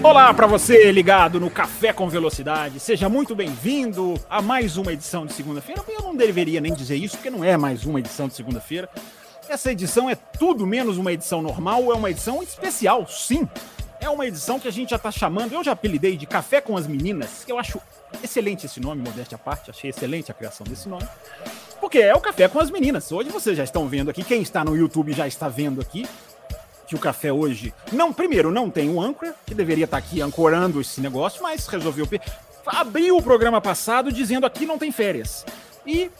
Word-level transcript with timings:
Olá 0.00 0.32
para 0.32 0.46
você 0.46 0.92
ligado 0.92 1.40
no 1.40 1.50
Café 1.50 1.92
com 1.92 2.08
Velocidade. 2.08 2.78
Seja 2.78 3.08
muito 3.08 3.34
bem-vindo 3.34 4.14
a 4.30 4.40
mais 4.40 4.76
uma 4.76 4.92
edição 4.92 5.26
de 5.26 5.32
segunda-feira. 5.32 5.82
Eu 5.88 6.02
não 6.02 6.14
deveria 6.14 6.60
nem 6.60 6.72
dizer 6.72 6.94
isso, 6.94 7.16
porque 7.16 7.30
não 7.30 7.42
é 7.42 7.56
mais 7.56 7.84
uma 7.84 7.98
edição 7.98 8.28
de 8.28 8.34
segunda-feira. 8.34 8.88
Essa 9.48 9.72
edição 9.72 10.08
é 10.08 10.14
tudo 10.14 10.64
menos 10.64 10.98
uma 10.98 11.12
edição 11.12 11.42
normal, 11.42 11.90
é 11.90 11.96
uma 11.96 12.10
edição 12.10 12.40
especial, 12.40 13.08
sim. 13.08 13.48
É 14.00 14.08
uma 14.08 14.24
edição 14.24 14.60
que 14.60 14.68
a 14.68 14.70
gente 14.70 14.90
já 14.90 14.96
está 14.96 15.10
chamando, 15.10 15.52
eu 15.52 15.64
já 15.64 15.72
apelidei 15.72 16.16
de 16.16 16.26
Café 16.26 16.60
com 16.60 16.76
as 16.76 16.86
Meninas, 16.86 17.42
que 17.44 17.50
eu 17.50 17.58
acho 17.58 17.80
excelente 18.22 18.66
esse 18.66 18.78
nome, 18.78 19.02
modéstia 19.02 19.34
à 19.34 19.38
parte, 19.38 19.68
achei 19.68 19.90
excelente 19.90 20.30
a 20.30 20.34
criação 20.34 20.64
desse 20.64 20.88
nome. 20.88 21.06
Porque 21.80 21.98
é 21.98 22.14
o 22.14 22.20
Café 22.20 22.46
com 22.46 22.60
as 22.60 22.70
Meninas. 22.70 23.10
Hoje 23.10 23.30
vocês 23.30 23.56
já 23.56 23.64
estão 23.64 23.88
vendo 23.88 24.10
aqui, 24.10 24.22
quem 24.22 24.42
está 24.42 24.64
no 24.64 24.76
YouTube 24.76 25.12
já 25.12 25.26
está 25.26 25.48
vendo 25.48 25.80
aqui 25.80 26.06
que 26.88 26.94
o 26.94 26.98
café 26.98 27.30
hoje. 27.30 27.72
Não, 27.92 28.12
primeiro, 28.12 28.50
não 28.50 28.70
tem 28.70 28.88
o 28.88 29.00
âncora, 29.00 29.34
que 29.46 29.54
deveria 29.54 29.84
estar 29.84 29.98
aqui 29.98 30.22
ancorando 30.22 30.80
esse 30.80 31.00
negócio, 31.00 31.42
mas 31.42 31.66
resolveu. 31.66 32.08
Abriu 32.66 33.16
o 33.16 33.22
programa 33.22 33.60
passado 33.60 34.10
dizendo 34.10 34.46
aqui 34.46 34.64
não 34.64 34.78
tem 34.78 34.90
férias. 34.90 35.44
E, 35.86 36.10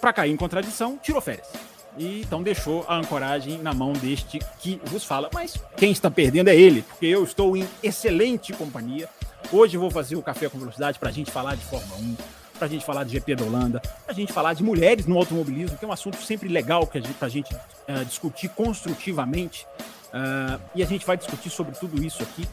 para 0.00 0.12
cair 0.12 0.30
em 0.30 0.36
contradição, 0.36 0.98
tirou 1.02 1.20
férias. 1.20 1.48
E 1.96 2.20
então 2.20 2.42
deixou 2.42 2.84
a 2.86 2.96
ancoragem 2.96 3.58
na 3.58 3.74
mão 3.74 3.92
deste 3.94 4.38
que 4.60 4.80
vos 4.84 5.04
fala. 5.04 5.30
Mas 5.32 5.58
quem 5.76 5.90
está 5.90 6.10
perdendo 6.10 6.48
é 6.48 6.56
ele, 6.56 6.82
porque 6.82 7.06
eu 7.06 7.24
estou 7.24 7.56
em 7.56 7.66
excelente 7.82 8.52
companhia. 8.52 9.08
Hoje 9.50 9.76
vou 9.76 9.90
fazer 9.90 10.16
o 10.16 10.22
Café 10.22 10.48
com 10.48 10.58
Velocidade 10.58 10.98
para 10.98 11.08
a 11.08 11.12
gente 11.12 11.30
falar 11.30 11.56
de 11.56 11.64
Fórmula 11.64 11.98
1, 11.98 12.16
para 12.58 12.66
a 12.66 12.70
gente 12.70 12.84
falar 12.84 13.04
de 13.04 13.12
GP 13.12 13.36
da 13.36 13.44
Holanda, 13.44 13.80
para 13.80 14.12
a 14.12 14.14
gente 14.14 14.32
falar 14.32 14.54
de 14.54 14.62
mulheres 14.62 15.06
no 15.06 15.16
automobilismo, 15.16 15.76
que 15.76 15.84
é 15.84 15.88
um 15.88 15.92
assunto 15.92 16.18
sempre 16.22 16.48
legal 16.48 16.86
para 16.86 17.00
a 17.26 17.28
gente 17.28 17.52
uh, 17.54 18.04
discutir 18.04 18.48
construtivamente. 18.50 19.66
Uh, 20.12 20.60
e 20.74 20.82
a 20.82 20.86
gente 20.86 21.06
vai 21.06 21.16
discutir 21.16 21.50
sobre 21.50 21.76
tudo 21.78 22.02
isso 22.02 22.22
aqui 22.22 22.48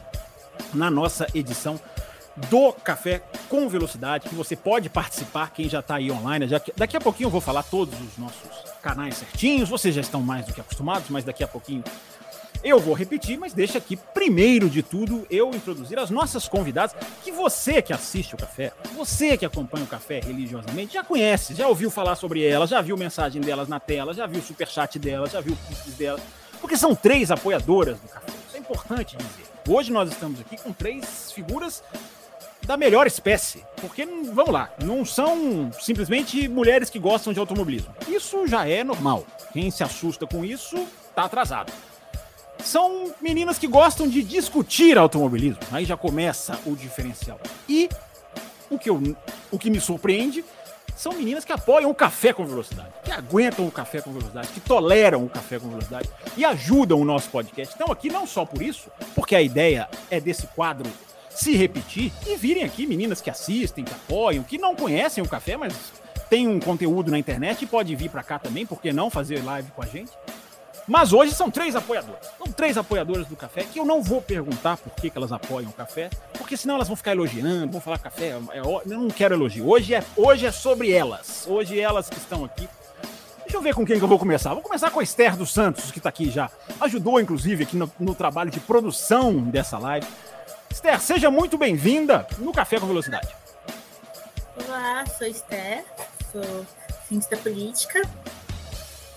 na 0.72 0.90
nossa 0.90 1.26
edição 1.34 1.80
do 2.48 2.72
Café 2.72 3.20
com 3.48 3.68
Velocidade, 3.68 4.28
que 4.28 4.34
você 4.34 4.54
pode 4.54 4.88
participar, 4.88 5.50
quem 5.50 5.68
já 5.68 5.80
está 5.80 5.96
aí 5.96 6.10
online. 6.10 6.46
Já 6.46 6.60
que, 6.60 6.72
daqui 6.76 6.96
a 6.96 7.00
pouquinho 7.00 7.26
eu 7.26 7.30
vou 7.30 7.40
falar 7.40 7.64
todos 7.64 7.94
os 8.00 8.16
nossos 8.16 8.48
canais 8.80 9.16
certinhos, 9.16 9.68
vocês 9.68 9.94
já 9.94 10.00
estão 10.00 10.22
mais 10.22 10.46
do 10.46 10.52
que 10.52 10.60
acostumados, 10.60 11.08
mas 11.10 11.24
daqui 11.24 11.42
a 11.42 11.48
pouquinho 11.48 11.82
eu 12.62 12.80
vou 12.80 12.94
repetir, 12.94 13.38
mas 13.38 13.52
deixa 13.52 13.78
aqui, 13.78 13.96
primeiro 13.96 14.68
de 14.68 14.82
tudo, 14.82 15.26
eu 15.30 15.50
introduzir 15.50 15.98
as 15.98 16.10
nossas 16.10 16.48
convidadas, 16.48 16.94
que 17.22 17.30
você 17.30 17.80
que 17.80 17.92
assiste 17.92 18.34
o 18.34 18.38
café, 18.38 18.72
você 18.96 19.36
que 19.36 19.46
acompanha 19.46 19.84
o 19.84 19.88
café 19.88 20.20
religiosamente, 20.20 20.94
já 20.94 21.04
conhece, 21.04 21.54
já 21.54 21.68
ouviu 21.68 21.90
falar 21.90 22.16
sobre 22.16 22.44
elas, 22.44 22.70
já 22.70 22.80
viu 22.80 22.96
mensagem 22.96 23.40
delas 23.40 23.68
na 23.68 23.78
tela, 23.78 24.12
já 24.12 24.26
viu 24.26 24.40
o 24.40 24.44
superchat 24.44 24.98
delas, 24.98 25.32
já 25.32 25.40
viu 25.40 25.54
o 25.54 25.90
delas, 25.92 26.20
porque 26.60 26.76
são 26.76 26.94
três 26.94 27.30
apoiadoras 27.30 27.98
do 27.98 28.08
café. 28.08 28.32
Isso 28.46 28.56
é 28.56 28.60
importante 28.60 29.16
dizer. 29.16 29.46
Hoje 29.68 29.92
nós 29.92 30.10
estamos 30.10 30.40
aqui 30.40 30.56
com 30.56 30.72
três 30.72 31.32
figuras 31.32 31.82
da 32.66 32.76
melhor 32.76 33.06
espécie. 33.06 33.64
Porque, 33.80 34.04
vamos 34.06 34.52
lá, 34.52 34.70
não 34.82 35.04
são 35.04 35.70
simplesmente 35.80 36.48
mulheres 36.48 36.90
que 36.90 36.98
gostam 36.98 37.32
de 37.32 37.38
automobilismo. 37.38 37.94
Isso 38.06 38.46
já 38.46 38.66
é 38.68 38.84
normal. 38.84 39.26
Quem 39.52 39.70
se 39.70 39.82
assusta 39.82 40.26
com 40.26 40.44
isso 40.44 40.86
tá 41.14 41.24
atrasado. 41.24 41.72
São 42.62 43.14
meninas 43.20 43.58
que 43.58 43.66
gostam 43.66 44.08
de 44.08 44.22
discutir 44.22 44.98
automobilismo. 44.98 45.60
Aí 45.70 45.84
já 45.84 45.96
começa 45.96 46.58
o 46.66 46.74
diferencial. 46.74 47.40
E 47.68 47.88
o 48.68 48.78
que, 48.78 48.90
eu, 48.90 49.16
o 49.50 49.58
que 49.58 49.70
me 49.70 49.80
surpreende 49.80 50.44
são 50.98 51.12
meninas 51.12 51.44
que 51.44 51.52
apoiam 51.52 51.88
o 51.88 51.94
café 51.94 52.32
com 52.32 52.44
velocidade, 52.44 52.88
que 53.04 53.12
aguentam 53.12 53.64
o 53.64 53.70
café 53.70 54.00
com 54.00 54.10
velocidade, 54.10 54.48
que 54.48 54.58
toleram 54.58 55.24
o 55.24 55.28
café 55.28 55.56
com 55.60 55.68
velocidade 55.68 56.10
e 56.36 56.44
ajudam 56.44 57.00
o 57.00 57.04
nosso 57.04 57.30
podcast. 57.30 57.72
Então, 57.72 57.92
aqui 57.92 58.10
não 58.10 58.26
só 58.26 58.44
por 58.44 58.60
isso, 58.60 58.90
porque 59.14 59.36
a 59.36 59.40
ideia 59.40 59.88
é 60.10 60.18
desse 60.18 60.48
quadro 60.48 60.90
se 61.30 61.54
repetir 61.54 62.12
e 62.26 62.36
virem 62.36 62.64
aqui 62.64 62.84
meninas 62.84 63.20
que 63.20 63.30
assistem, 63.30 63.84
que 63.84 63.92
apoiam, 63.92 64.42
que 64.42 64.58
não 64.58 64.74
conhecem 64.74 65.22
o 65.22 65.28
café, 65.28 65.56
mas 65.56 65.72
tem 66.28 66.48
um 66.48 66.58
conteúdo 66.58 67.12
na 67.12 67.18
internet 67.18 67.62
e 67.62 67.66
pode 67.66 67.94
vir 67.94 68.10
para 68.10 68.24
cá 68.24 68.36
também, 68.40 68.66
porque 68.66 68.92
não 68.92 69.08
fazer 69.08 69.44
live 69.44 69.70
com 69.70 69.82
a 69.82 69.86
gente. 69.86 70.10
Mas 70.88 71.12
hoje 71.12 71.34
são 71.34 71.50
três 71.50 71.76
apoiadoras. 71.76 72.26
São 72.38 72.50
três 72.50 72.78
apoiadoras 72.78 73.26
do 73.26 73.36
café 73.36 73.62
que 73.62 73.78
eu 73.78 73.84
não 73.84 74.02
vou 74.02 74.22
perguntar 74.22 74.78
por 74.78 74.90
que, 74.94 75.10
que 75.10 75.18
elas 75.18 75.30
apoiam 75.30 75.68
o 75.68 75.72
café, 75.72 76.08
porque 76.32 76.56
senão 76.56 76.76
elas 76.76 76.88
vão 76.88 76.96
ficar 76.96 77.12
elogiando, 77.12 77.70
vão 77.70 77.80
falar 77.80 77.98
café. 77.98 78.38
É, 78.52 78.60
eu 78.60 78.82
não 78.86 79.10
quero 79.10 79.34
elogio. 79.34 79.68
Hoje 79.68 79.94
é, 79.94 80.02
hoje 80.16 80.46
é 80.46 80.50
sobre 80.50 80.90
elas. 80.90 81.44
Hoje 81.46 81.78
elas 81.78 82.08
que 82.08 82.16
estão 82.16 82.42
aqui. 82.42 82.66
Deixa 83.42 83.58
eu 83.58 83.60
ver 83.60 83.74
com 83.74 83.84
quem 83.84 83.98
que 83.98 84.04
eu 84.04 84.08
vou 84.08 84.18
começar. 84.18 84.54
Vou 84.54 84.62
começar 84.62 84.90
com 84.90 85.00
a 85.00 85.02
Esther 85.02 85.36
dos 85.36 85.52
Santos, 85.52 85.90
que 85.90 85.98
está 85.98 86.08
aqui 86.08 86.30
já. 86.30 86.50
Ajudou, 86.80 87.20
inclusive, 87.20 87.64
aqui 87.64 87.76
no, 87.76 87.90
no 88.00 88.14
trabalho 88.14 88.50
de 88.50 88.60
produção 88.60 89.42
dessa 89.42 89.78
live. 89.78 90.06
Esther, 90.70 91.00
seja 91.00 91.30
muito 91.30 91.58
bem-vinda 91.58 92.26
no 92.38 92.52
Café 92.52 92.80
com 92.80 92.86
Velocidade. 92.86 93.28
Olá, 94.66 95.04
sou 95.06 95.26
Esther, 95.26 95.84
sou 96.32 96.66
cientista 97.06 97.36
política 97.36 98.02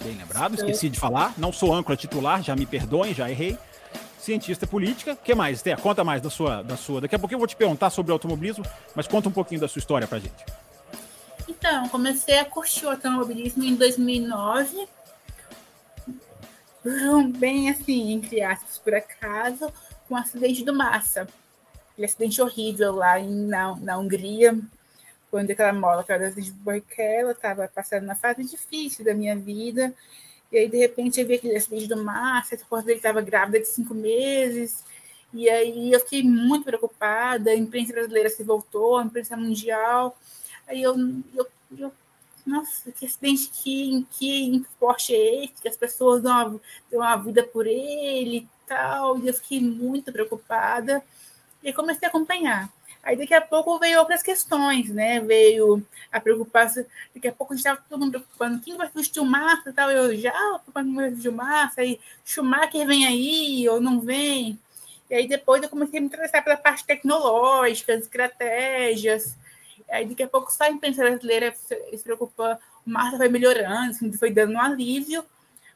Bem 0.04 0.18
lembrado, 0.18 0.56
esqueci 0.56 0.90
de 0.90 1.00
falar. 1.00 1.34
Não 1.38 1.54
sou 1.54 1.74
âncora 1.74 1.96
titular, 1.96 2.42
já 2.42 2.56
me 2.56 2.66
perdoem, 2.66 3.14
já 3.14 3.30
errei. 3.30 3.58
Cientista 4.20 4.66
política. 4.66 5.14
O 5.14 5.18
que 5.18 5.34
mais, 5.34 5.62
Té? 5.62 5.76
Conta 5.76 6.04
mais 6.04 6.22
da 6.22 6.30
sua, 6.30 6.62
da 6.62 6.76
sua. 6.76 7.02
Daqui 7.02 7.16
a 7.16 7.20
pouquinho 7.20 7.38
eu 7.38 7.40
vou 7.40 7.48
te 7.48 7.56
perguntar 7.56 7.90
sobre 7.90 8.12
automobilismo, 8.12 8.66
mas 8.96 9.08
conta 9.08 9.30
um 9.30 9.32
pouquinho 9.32 9.62
da 9.62 9.68
sua 9.68 9.80
história 9.80 10.08
pra 10.08 10.20
gente. 10.20 10.46
Então, 11.48 11.90
comecei 11.90 12.40
a 12.40 12.46
curtir 12.46 12.86
o 12.86 12.90
automobilismo 12.90 13.64
em 13.64 13.76
2009. 13.76 14.88
Bem 17.38 17.70
assim, 17.70 18.12
entre 18.14 18.42
aspas, 18.42 18.80
por 18.80 18.94
acaso, 18.94 19.72
com 20.08 20.16
um 20.16 20.18
acidente 20.18 20.64
do 20.64 20.74
Massa. 20.74 21.28
Aquele 21.92 22.06
acidente 22.06 22.42
horrível 22.42 22.96
lá 22.96 23.20
em, 23.20 23.30
na, 23.30 23.76
na 23.76 23.98
Hungria, 23.98 24.58
quando 25.32 25.50
aquela 25.50 25.72
mola 25.72 26.04
que 26.04 26.12
era 26.12 26.30
de 26.30 26.52
Barrichello, 26.52 27.32
estava 27.32 27.68
passando 27.74 28.04
uma 28.04 28.16
fase 28.16 28.44
difícil 28.44 29.06
da 29.06 29.14
minha 29.14 29.36
vida. 29.36 29.94
E 30.52 30.58
aí, 30.58 30.70
de 30.70 30.78
repente, 30.78 31.22
eu 31.22 31.26
vi 31.26 31.36
aquele 31.36 31.56
acidente 31.56 31.88
do 31.88 32.04
Márcio, 32.04 32.56
esposa 32.56 32.84
dele 32.84 32.98
estava 32.98 33.22
grávida 33.22 33.60
de 33.60 33.66
cinco 33.66 33.94
meses. 33.94 34.84
E 35.34 35.50
aí 35.50 35.94
eu 35.94 36.00
fiquei 36.02 36.24
muito 36.24 36.66
preocupada. 36.66 37.52
A 37.52 37.56
imprensa 37.56 37.94
brasileira 37.94 38.30
se 38.30 38.44
voltou, 38.44 38.98
a 38.98 39.04
imprensa 39.06 39.38
mundial. 39.38 40.18
Aí 40.68 40.84
eu, 40.84 40.96
eu, 41.34 41.48
eu 41.78 41.94
nossa, 42.46 42.92
que 42.92 43.06
acidente, 43.06 43.50
que, 43.54 44.06
que 44.12 44.58
esporte 44.58 45.14
é 45.16 45.46
esse? 45.46 45.62
Que 45.62 45.70
as 45.70 45.78
pessoas 45.78 46.22
dão 46.22 46.32
uma, 46.32 46.62
dão 46.92 47.00
uma 47.00 47.16
vida 47.16 47.44
por 47.44 47.66
ele 47.66 48.38
e 48.40 48.50
tal. 48.68 49.18
E 49.20 49.28
eu 49.28 49.34
fiquei 49.34 49.62
muito 49.62 50.12
preocupada. 50.12 51.02
E 51.64 51.72
comecei 51.72 52.08
a 52.08 52.10
acompanhar. 52.10 52.70
Aí 53.04 53.18
daqui 53.18 53.34
a 53.34 53.42
pouco 53.42 53.80
veio 53.80 54.00
outras 54.00 54.22
questões, 54.22 54.90
né? 54.90 55.20
Veio 55.20 55.84
a 56.12 56.20
preocupação, 56.20 56.86
daqui 57.16 57.28
a 57.28 57.32
pouco 57.32 57.54
a 57.54 57.56
gente 57.56 57.66
estava 57.66 57.84
todo 57.90 58.00
mundo 58.00 58.12
preocupando, 58.12 58.62
quem 58.62 58.78
vai 58.78 58.90
vestir 58.94 59.20
o 59.20 59.26
Massa 59.26 59.70
e 59.70 59.74
tal, 59.74 59.90
eu 59.90 60.16
já 60.16 60.32
preocupando 60.32 60.94
vai 60.94 61.10
vestir 61.10 61.30
o 61.30 61.34
Massa, 61.34 61.82
aí 61.82 62.00
Schumacher 62.24 62.86
vem 62.86 63.08
aí 63.08 63.68
ou 63.70 63.82
não 63.82 64.00
vem. 64.02 64.60
E 65.10 65.16
aí 65.16 65.28
depois 65.28 65.64
eu 65.64 65.70
comecei 65.70 65.98
a 65.98 66.02
me 66.02 66.08
interessar 66.08 66.44
pela 66.44 66.58
parte 66.58 66.86
tecnológica, 66.86 67.94
estratégias. 67.94 69.36
Aí 69.90 70.06
daqui 70.06 70.24
a 70.24 70.28
pouco 70.28 70.54
só 70.54 70.66
a 70.66 70.70
imprensa 70.70 71.04
brasileira 71.04 71.54
se 71.54 72.04
preocupa, 72.04 72.60
o 72.86 72.90
Massa 72.90 73.18
vai 73.18 73.28
melhorando, 73.28 74.18
foi 74.18 74.32
dando 74.32 74.54
um 74.54 74.62
alívio, 74.62 75.26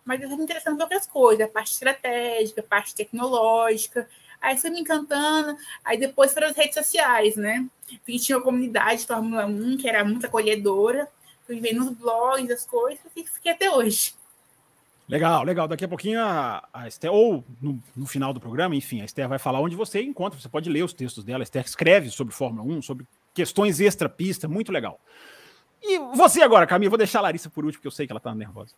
mas 0.06 0.19
eu 0.19 0.25
estou 0.25 0.38
me 0.38 0.44
interessando 0.44 0.75
por 0.75 0.83
outras 0.83 1.07
coisas, 1.07 1.45
a 1.45 1.50
parte 1.50 1.72
estratégica, 1.72 2.62
a 2.62 2.63
parte 2.63 2.94
tecnológica. 2.94 4.07
Aí 4.42 4.58
fui 4.58 4.70
me 4.70 4.82
encantando, 4.82 5.58
aí 5.84 5.98
depois 5.98 6.34
foram 6.34 6.48
as 6.48 6.56
redes 6.56 6.76
sociais, 6.76 7.36
né? 7.36 7.66
Porque 7.88 8.20
tinha 8.20 8.38
uma 8.38 8.44
comunidade 8.44 9.02
de 9.02 9.08
Fórmula 9.08 9.46
1 9.46 9.78
que 9.78 9.88
era 9.88 10.04
muito 10.04 10.26
acolhedora, 10.26 11.08
fui 11.46 11.60
vendo 11.60 11.86
nos 11.86 11.94
blogs, 11.94 12.50
as 12.52 12.66
coisas, 12.66 13.06
e 13.16 13.24
fiquei 13.24 13.52
até 13.52 13.70
hoje. 13.70 14.14
Legal, 15.08 15.44
legal. 15.44 15.68
Daqui 15.68 15.86
a 15.86 15.88
pouquinho 15.88 16.20
a, 16.20 16.68
a 16.74 16.88
Esther, 16.88 17.12
ou 17.12 17.44
no, 17.62 17.82
no, 17.96 18.08
final 18.08 18.34
do 18.34 18.40
programa, 18.40 18.76
enfim, 18.76 19.02
a 19.02 19.06
Esther 19.06 19.30
vai 19.30 19.38
falar 19.38 19.60
onde 19.60 19.76
você 19.76 20.02
encontra. 20.02 20.40
Você 20.40 20.50
pode 20.50 20.70
ler 20.70 20.84
os 20.84 20.94
textos 20.94 21.24
dela. 21.24 21.44
A 21.44 21.44
Esther 21.44 21.64
escreve 21.64 22.10
sobre 22.10 22.34
Fórmula 22.34 22.64
1, 22.78 22.82
sobre 22.82 23.06
questões 23.34 23.80
extra-pista, 23.80 24.48
muito 24.48 24.72
legal. 24.72 25.00
E 25.82 26.00
você 26.16 26.42
agora, 26.42 26.66
Camila, 26.66 26.90
vou 26.90 26.98
deixar 26.98 27.20
a 27.20 27.24
Larissa 27.24 27.50
por 27.50 27.64
último, 27.64 27.80
porque 27.80 27.88
eu 27.88 27.92
sei 27.92 28.08
que 28.08 28.14
ela 28.14 28.20
tá 28.20 28.34
nervosa. 28.34 28.74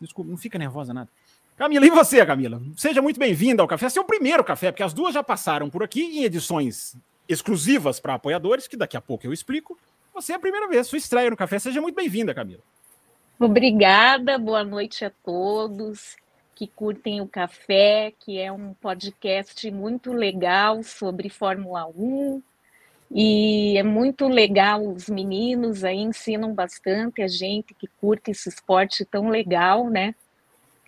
Desculpa, 0.00 0.30
não 0.30 0.36
fica 0.36 0.56
nervosa 0.58 0.94
nada. 0.94 1.10
Camila, 1.56 1.86
e 1.86 1.90
você, 1.90 2.24
Camila? 2.26 2.60
Seja 2.76 3.00
muito 3.00 3.18
bem-vinda 3.18 3.62
ao 3.62 3.68
café. 3.68 3.88
Seu 3.88 4.04
primeiro 4.04 4.42
café, 4.42 4.72
porque 4.72 4.82
as 4.82 4.92
duas 4.92 5.14
já 5.14 5.22
passaram 5.22 5.70
por 5.70 5.84
aqui 5.84 6.02
em 6.02 6.24
edições 6.24 6.96
exclusivas 7.28 8.00
para 8.00 8.14
apoiadores, 8.14 8.66
que 8.66 8.76
daqui 8.76 8.96
a 8.96 9.00
pouco 9.00 9.26
eu 9.26 9.32
explico. 9.32 9.78
Você 10.12 10.32
é 10.32 10.36
a 10.36 10.40
primeira 10.40 10.68
vez, 10.68 10.86
sua 10.86 10.98
estreia 10.98 11.30
no 11.30 11.36
café. 11.36 11.58
Seja 11.58 11.80
muito 11.80 11.94
bem-vinda, 11.94 12.34
Camila. 12.34 12.60
Obrigada, 13.38 14.38
boa 14.38 14.64
noite 14.64 15.04
a 15.04 15.10
todos 15.24 16.16
que 16.54 16.66
curtem 16.68 17.20
o 17.20 17.26
Café, 17.26 18.12
que 18.20 18.38
é 18.38 18.50
um 18.50 18.74
podcast 18.74 19.68
muito 19.70 20.12
legal 20.12 20.82
sobre 20.82 21.28
Fórmula 21.28 21.86
1. 21.86 22.42
E 23.10 23.76
é 23.76 23.82
muito 23.82 24.26
legal, 24.28 24.86
os 24.86 25.08
meninos 25.08 25.84
aí 25.84 25.98
ensinam 25.98 26.54
bastante 26.54 27.22
a 27.22 27.28
gente 27.28 27.74
que 27.74 27.86
curte 28.00 28.30
esse 28.30 28.48
esporte 28.48 29.04
tão 29.04 29.28
legal, 29.28 29.88
né? 29.90 30.14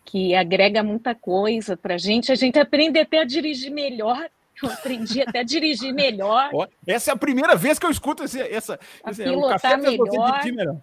Que 0.06 0.34
agrega 0.34 0.82
muita 0.82 1.14
coisa 1.14 1.76
para 1.76 1.96
a 1.96 1.98
gente. 1.98 2.32
A 2.32 2.34
gente 2.34 2.58
aprende 2.58 2.98
até 2.98 3.20
a 3.20 3.24
dirigir 3.24 3.70
melhor. 3.70 4.28
Eu 4.62 4.70
aprendi 4.70 5.20
até 5.20 5.40
a 5.40 5.42
dirigir 5.42 5.92
melhor. 5.92 6.50
Essa 6.86 7.10
é 7.10 7.14
a 7.14 7.16
primeira 7.16 7.54
vez 7.54 7.78
que 7.78 7.84
eu 7.84 7.90
escuto 7.90 8.24
esse, 8.24 8.40
essa. 8.40 8.80
A 9.04 9.10
esse, 9.10 9.22
pilotar 9.22 9.78
melhor. 9.78 10.80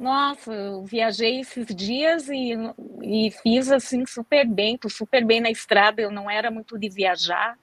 Nossa, 0.00 0.50
eu 0.50 0.82
viajei 0.82 1.40
esses 1.40 1.66
dias 1.66 2.26
e, 2.30 2.54
e 3.02 3.30
fiz 3.42 3.70
assim 3.70 4.06
super 4.06 4.48
bem, 4.48 4.78
tô 4.78 4.88
super 4.88 5.22
bem 5.22 5.42
na 5.42 5.50
estrada, 5.50 6.00
eu 6.00 6.10
não 6.10 6.30
era 6.30 6.50
muito 6.50 6.78
de 6.78 6.88
viajar, 6.88 7.54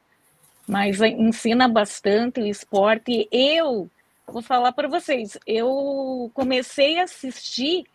mas 0.67 1.01
ensina 1.01 1.67
bastante 1.67 2.39
o 2.39 2.45
esporte. 2.45 3.27
Eu 3.31 3.89
vou 4.27 4.43
falar 4.43 4.71
para 4.71 4.87
vocês, 4.87 5.35
eu 5.47 6.29
comecei 6.35 6.99
a 6.99 7.05
assistir 7.05 7.85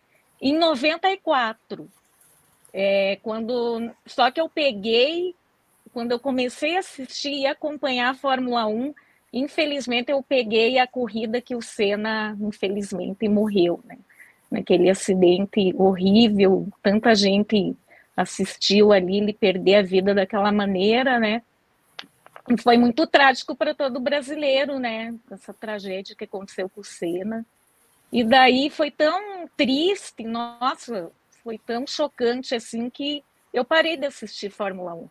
em 0.41 0.57
94, 0.57 1.89
é, 2.73 3.17
quando 3.21 3.91
só 4.05 4.31
que 4.31 4.41
eu 4.41 4.49
peguei, 4.49 5.35
quando 5.93 6.11
eu 6.11 6.19
comecei 6.19 6.75
a 6.75 6.79
assistir 6.79 7.41
e 7.41 7.45
acompanhar 7.45 8.09
a 8.09 8.15
Fórmula 8.15 8.65
1, 8.65 8.93
infelizmente 9.31 10.11
eu 10.11 10.23
peguei 10.23 10.79
a 10.79 10.87
corrida 10.87 11.39
que 11.39 11.55
o 11.55 11.61
Senna, 11.61 12.35
infelizmente, 12.41 13.29
morreu, 13.29 13.79
né? 13.85 13.97
naquele 14.53 14.87
acidente 14.87 15.73
horrível, 15.75 16.67
tanta 16.83 17.15
gente 17.15 17.75
assistiu 18.15 18.93
ali 18.93 19.17
ele 19.17 19.33
perder 19.33 19.77
a 19.77 19.81
vida 19.81 20.13
daquela 20.13 20.51
maneira, 20.51 21.19
né? 21.19 21.41
E 22.47 22.61
foi 22.61 22.77
muito 22.77 23.07
trágico 23.07 23.55
para 23.55 23.73
todo 23.73 23.99
brasileiro, 23.99 24.77
né? 24.77 25.15
Essa 25.31 25.53
tragédia 25.53 26.15
que 26.15 26.25
aconteceu 26.25 26.69
com 26.69 26.81
o 26.81 26.83
Senna. 26.83 27.43
E 28.11 28.23
daí 28.23 28.69
foi 28.69 28.91
tão 28.91 29.49
triste, 29.57 30.23
nossa, 30.23 31.11
foi 31.43 31.57
tão 31.57 31.85
chocante 31.85 32.55
assim 32.55 32.89
que 32.89 33.23
eu 33.53 33.65
parei 33.65 33.97
de 33.97 34.05
assistir 34.05 34.49
Fórmula 34.49 34.93
1. 34.95 35.09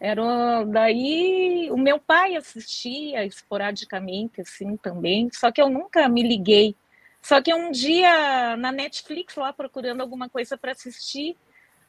Era 0.00 0.64
daí 0.64 1.68
o 1.70 1.76
meu 1.76 1.98
pai 1.98 2.34
assistia 2.34 3.24
esporadicamente 3.24 4.40
assim 4.40 4.76
também, 4.76 5.28
só 5.32 5.52
que 5.52 5.62
eu 5.62 5.68
nunca 5.68 6.08
me 6.08 6.22
liguei 6.22 6.74
só 7.22 7.40
que 7.40 7.54
um 7.54 7.70
dia 7.70 8.56
na 8.56 8.72
Netflix, 8.72 9.36
lá 9.36 9.52
procurando 9.52 10.00
alguma 10.00 10.28
coisa 10.28 10.58
para 10.58 10.72
assistir, 10.72 11.36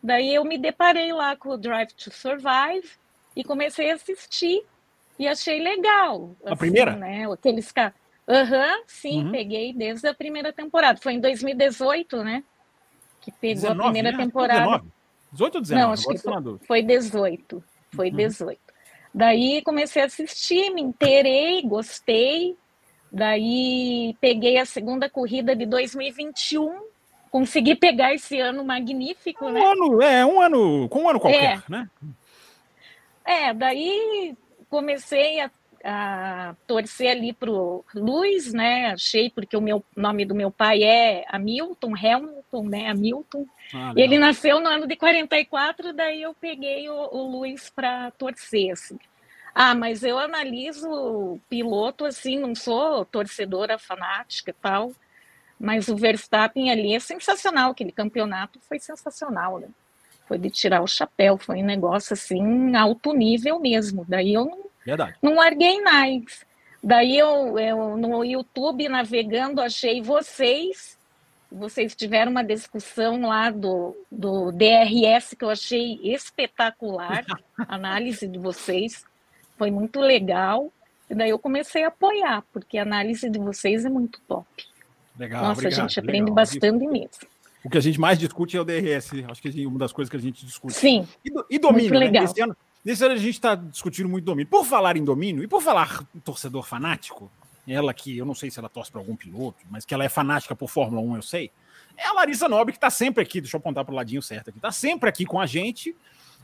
daí 0.01 0.33
eu 0.35 0.45
me 0.45 0.59
deparei 0.59 1.11
lá 1.11 1.35
com 1.35 1.49
o 1.49 1.57
Drive 1.57 1.91
to 1.93 2.11
Survive 2.11 2.87
e 3.35 3.43
comecei 3.43 3.91
a 3.91 3.95
assistir 3.95 4.63
e 5.17 5.27
achei 5.27 5.59
legal. 5.59 6.35
A 6.45 6.49
assim, 6.49 6.57
primeira? 6.57 6.95
Né? 6.95 7.25
Aqueles 7.29 7.71
caras. 7.71 7.95
Aham, 8.29 8.77
uhum, 8.77 8.83
sim, 8.87 9.23
uhum. 9.25 9.31
peguei 9.31 9.73
desde 9.73 10.07
a 10.07 10.13
primeira 10.13 10.53
temporada. 10.53 10.99
Foi 11.01 11.13
em 11.13 11.19
2018, 11.19 12.23
né? 12.23 12.43
Que 13.23 13.31
pegou 13.31 13.61
19, 13.61 13.79
a 13.79 13.83
primeira 13.83 14.11
né? 14.11 14.23
temporada. 14.23 14.59
19. 14.59 14.87
18 15.31 15.55
ou 15.55 15.61
19? 15.61 15.83
Não, 15.83 15.93
acho 15.93 16.07
que 16.07 16.17
foi, 16.17 16.57
foi 16.67 16.83
18. 16.83 17.63
Foi 17.95 18.09
uhum. 18.09 18.15
18. 18.15 18.59
Daí 19.13 19.61
comecei 19.63 20.01
a 20.01 20.05
assistir, 20.05 20.71
me 20.71 20.81
interei, 20.81 21.61
gostei. 21.61 22.57
Daí 23.11 24.15
peguei 24.19 24.57
a 24.57 24.65
segunda 24.65 25.07
corrida 25.07 25.55
de 25.55 25.67
2021, 25.67 26.81
consegui 27.29 27.75
pegar 27.75 28.11
esse 28.11 28.39
ano 28.39 28.65
magnífico, 28.65 29.45
um 29.45 29.51
né? 29.51 29.63
Ano, 29.63 30.01
é, 30.01 30.25
um 30.25 30.41
ano, 30.41 30.89
com 30.89 31.03
um 31.03 31.09
ano 31.09 31.19
qualquer, 31.19 31.59
é. 31.59 31.71
né? 31.71 31.89
É, 33.23 33.53
daí 33.53 34.35
comecei 34.67 35.39
a, 35.41 35.51
a 35.83 36.55
torcer 36.65 37.11
ali 37.11 37.31
pro 37.33 37.85
Luiz, 37.93 38.51
né? 38.51 38.87
Achei, 38.87 39.29
porque 39.29 39.55
o 39.55 39.61
meu 39.61 39.83
nome 39.95 40.25
do 40.25 40.33
meu 40.33 40.49
pai 40.49 40.83
é 40.83 41.23
Hamilton, 41.29 41.91
Hamilton, 42.53 42.63
né? 42.69 42.89
Hamilton. 42.89 43.45
Ah, 43.73 43.93
ele 43.95 44.17
nasceu 44.17 44.59
no 44.59 44.67
ano 44.67 44.87
de 44.87 44.95
44, 44.95 45.93
daí 45.93 46.21
eu 46.21 46.33
peguei 46.33 46.89
o, 46.89 46.93
o 46.93 47.31
Luiz 47.31 47.69
para 47.69 48.11
torcer, 48.11 48.71
assim. 48.71 48.97
Ah, 49.55 49.75
mas 49.75 50.03
eu 50.03 50.17
analiso 50.17 51.39
piloto 51.47 52.05
assim, 52.05 52.39
não 52.39 52.55
sou 52.55 53.05
torcedora 53.05 53.77
fanática 53.77 54.49
e 54.49 54.53
tal, 54.53 54.91
mas 55.59 55.87
o 55.87 55.95
Verstappen 55.95 56.71
ali 56.71 56.95
é 56.95 56.99
sensacional, 56.99 57.71
aquele 57.71 57.91
campeonato 57.91 58.59
foi 58.61 58.79
sensacional, 58.79 59.59
né? 59.59 59.67
Foi 60.27 60.37
de 60.39 60.49
tirar 60.49 60.81
o 60.81 60.87
chapéu, 60.87 61.37
foi 61.37 61.61
um 61.61 61.65
negócio 61.65 62.13
assim, 62.13 62.75
alto 62.75 63.13
nível 63.13 63.59
mesmo. 63.59 64.05
Daí 64.07 64.33
eu 64.33 64.45
não, 64.45 64.65
Verdade. 64.85 65.15
não 65.21 65.35
larguei 65.35 65.81
mais. 65.81 66.43
Daí 66.81 67.17
eu, 67.17 67.59
eu 67.59 67.95
no 67.97 68.23
YouTube 68.23 68.89
navegando 68.89 69.61
achei 69.61 70.01
vocês 70.01 70.97
vocês 71.53 71.95
tiveram 71.95 72.31
uma 72.31 72.43
discussão 72.43 73.21
lá 73.21 73.49
do, 73.49 73.95
do 74.11 74.51
DRS 74.51 75.35
que 75.37 75.45
eu 75.45 75.49
achei 75.49 75.99
espetacular, 76.03 77.23
análise 77.67 78.27
de 78.27 78.39
vocês 78.39 79.05
foi 79.57 79.71
muito 79.71 79.99
legal. 79.99 80.71
E 81.09 81.15
daí 81.15 81.29
eu 81.29 81.39
comecei 81.39 81.83
a 81.83 81.87
apoiar, 81.87 82.43
porque 82.51 82.77
a 82.77 82.81
análise 82.81 83.29
de 83.29 83.39
vocês 83.39 83.85
é 83.85 83.89
muito 83.89 84.19
top. 84.27 84.45
Legal, 85.17 85.43
Nossa, 85.43 85.61
obrigado, 85.61 85.79
a 85.79 85.87
gente 85.87 85.99
aprende 85.99 86.21
legal. 86.21 86.35
bastante 86.35 86.87
mesmo. 86.87 87.27
O 87.63 87.69
que 87.69 87.77
a 87.77 87.81
gente 87.81 87.99
mais 87.99 88.17
discute 88.19 88.57
é 88.57 88.61
o 88.61 88.65
DRS, 88.65 89.11
acho 89.29 89.41
que 89.41 89.63
é 89.63 89.67
uma 89.67 89.79
das 89.79 89.93
coisas 89.93 90.09
que 90.09 90.17
a 90.17 90.19
gente 90.19 90.45
discute. 90.45 90.73
Sim. 90.73 91.07
E, 91.23 91.29
do, 91.31 91.45
e 91.49 91.59
domínio, 91.59 91.89
muito 91.91 91.99
legal. 91.99 92.23
Né? 92.23 92.29
Esse, 92.29 92.41
ano, 92.41 92.57
esse 92.85 93.05
ano 93.05 93.13
a 93.13 93.17
gente 93.17 93.35
está 93.35 93.55
discutindo 93.55 94.09
muito 94.09 94.25
domínio. 94.25 94.49
Por 94.49 94.65
falar 94.65 94.97
em 94.97 95.03
domínio, 95.03 95.43
e 95.43 95.47
por 95.47 95.61
falar 95.61 96.03
torcedor 96.23 96.63
fanático, 96.63 97.31
ela 97.67 97.93
que 97.93 98.17
eu 98.17 98.25
não 98.25 98.35
sei 98.35 98.51
se 98.51 98.59
ela 98.59 98.69
torce 98.69 98.91
para 98.91 98.99
algum 98.99 99.15
piloto, 99.15 99.65
mas 99.69 99.85
que 99.85 99.93
ela 99.93 100.03
é 100.03 100.09
fanática 100.09 100.55
por 100.55 100.69
Fórmula 100.69 101.01
1, 101.01 101.15
eu 101.15 101.21
sei. 101.21 101.51
É 101.95 102.07
a 102.07 102.13
Larissa 102.13 102.49
Nobre, 102.49 102.73
que 102.73 102.77
está 102.77 102.89
sempre 102.89 103.23
aqui, 103.23 103.39
deixa 103.39 103.55
eu 103.55 103.59
apontar 103.59 103.85
para 103.85 103.91
o 103.91 103.95
ladinho 103.95 104.21
certo 104.21 104.49
aqui, 104.49 104.57
está 104.57 104.71
sempre 104.71 105.09
aqui 105.09 105.25
com 105.25 105.39
a 105.39 105.45
gente 105.45 105.95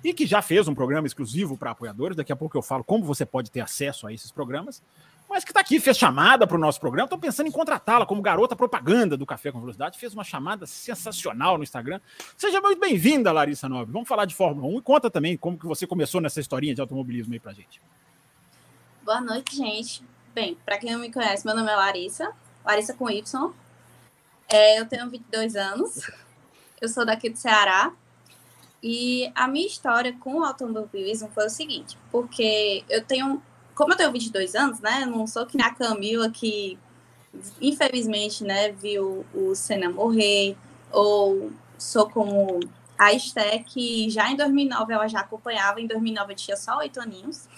e 0.04 0.13
que 0.13 0.25
já 0.25 0.42
fez 0.42 0.68
um 0.68 0.75
programa 0.75 1.07
exclusivo 1.07 1.57
para 1.57 1.71
apoiadores. 1.71 2.16
Daqui 2.16 2.31
a 2.31 2.36
pouco 2.36 2.57
eu 2.57 2.62
falo 2.62 2.83
como 2.83 3.04
você 3.04 3.25
pode 3.25 3.51
ter 3.51 3.62
acesso 3.62 4.07
a 4.07 4.13
esses 4.13 4.31
programas. 4.31 4.81
Mas 5.30 5.44
que 5.44 5.51
está 5.51 5.60
aqui, 5.60 5.80
fez 5.80 5.95
chamada 5.95 6.48
para 6.48 6.57
o 6.57 6.60
nosso 6.60 6.80
programa. 6.80 7.06
Estou 7.06 7.19
pensando 7.19 7.48
em 7.48 7.51
contratá-la 7.51 8.04
como 8.04 8.19
garota 8.19 8.56
propaganda 8.56 9.15
do 9.15 9.27
Café 9.27 9.51
com 9.51 9.60
Velocidade. 9.60 10.00
Fez 10.00 10.12
uma 10.12 10.24
chamada 10.24 10.65
sensacional 10.65 11.56
no 11.56 11.63
Instagram. 11.63 12.00
Seja 12.36 12.60
muito 12.60 12.80
bem-vinda, 12.80 13.31
Larissa 13.31 13.69
Nobre. 13.69 13.94
Vamos 13.94 14.08
falar 14.08 14.25
de 14.25 14.34
Fórmula 14.34 14.67
1 14.67 14.79
e 14.79 14.82
conta 14.82 15.08
também 15.08 15.38
como 15.38 15.58
que 15.58 15.67
você 15.67 15.86
começou 15.86 16.20
nessa 16.20 16.39
historinha 16.39 16.74
de 16.74 16.82
automobilismo 16.82 17.32
aí 17.34 17.39
para 17.39 17.53
gente. 17.53 17.79
Boa 19.03 19.22
noite, 19.22 19.55
gente. 19.55 20.03
Bem, 20.33 20.57
para 20.65 20.77
quem 20.77 20.91
não 20.91 21.00
me 21.00 21.12
conhece, 21.12 21.45
meu 21.45 21.55
nome 21.55 21.71
é 21.71 21.75
Larissa, 21.75 22.31
Larissa 22.65 22.93
com 22.93 23.09
Y. 23.09 23.53
É, 24.48 24.79
eu 24.79 24.88
tenho 24.88 25.09
22 25.09 25.55
anos. 25.55 26.09
Eu 26.81 26.88
sou 26.88 27.05
daqui 27.05 27.29
do 27.29 27.38
Ceará, 27.38 27.91
e 28.81 29.29
a 29.36 29.48
minha 29.48 29.67
história 29.67 30.13
com 30.13 30.39
o 30.39 30.43
automobilismo 30.43 31.29
foi 31.33 31.45
o 31.45 31.50
seguinte, 31.50 31.98
porque 32.09 32.83
eu 32.89 33.03
tenho, 33.03 33.41
como 33.75 33.91
eu 33.91 33.98
tenho 33.98 34.12
22 34.12 34.55
anos, 34.55 34.79
né, 34.79 35.05
não 35.05 35.27
sou 35.27 35.45
que 35.45 35.57
nem 35.57 35.65
a 35.65 35.74
Camila 35.74 36.29
que 36.29 36.79
infelizmente, 37.62 38.43
né, 38.43 38.71
viu 38.71 39.25
o 39.33 39.53
Senna 39.53 39.89
morrer, 39.89 40.57
ou 40.91 41.51
sou 41.77 42.09
como 42.09 42.59
a 42.98 43.13
Esté, 43.13 43.59
que 43.59 44.09
já 44.09 44.31
em 44.31 44.36
2009 44.36 44.93
ela 44.93 45.07
já 45.07 45.19
acompanhava, 45.19 45.79
em 45.79 45.88
2009 45.88 46.33
eu 46.33 46.38
tinha 46.38 46.57
só 46.57 46.77
oito 46.77 47.00
aninhos. 47.00 47.48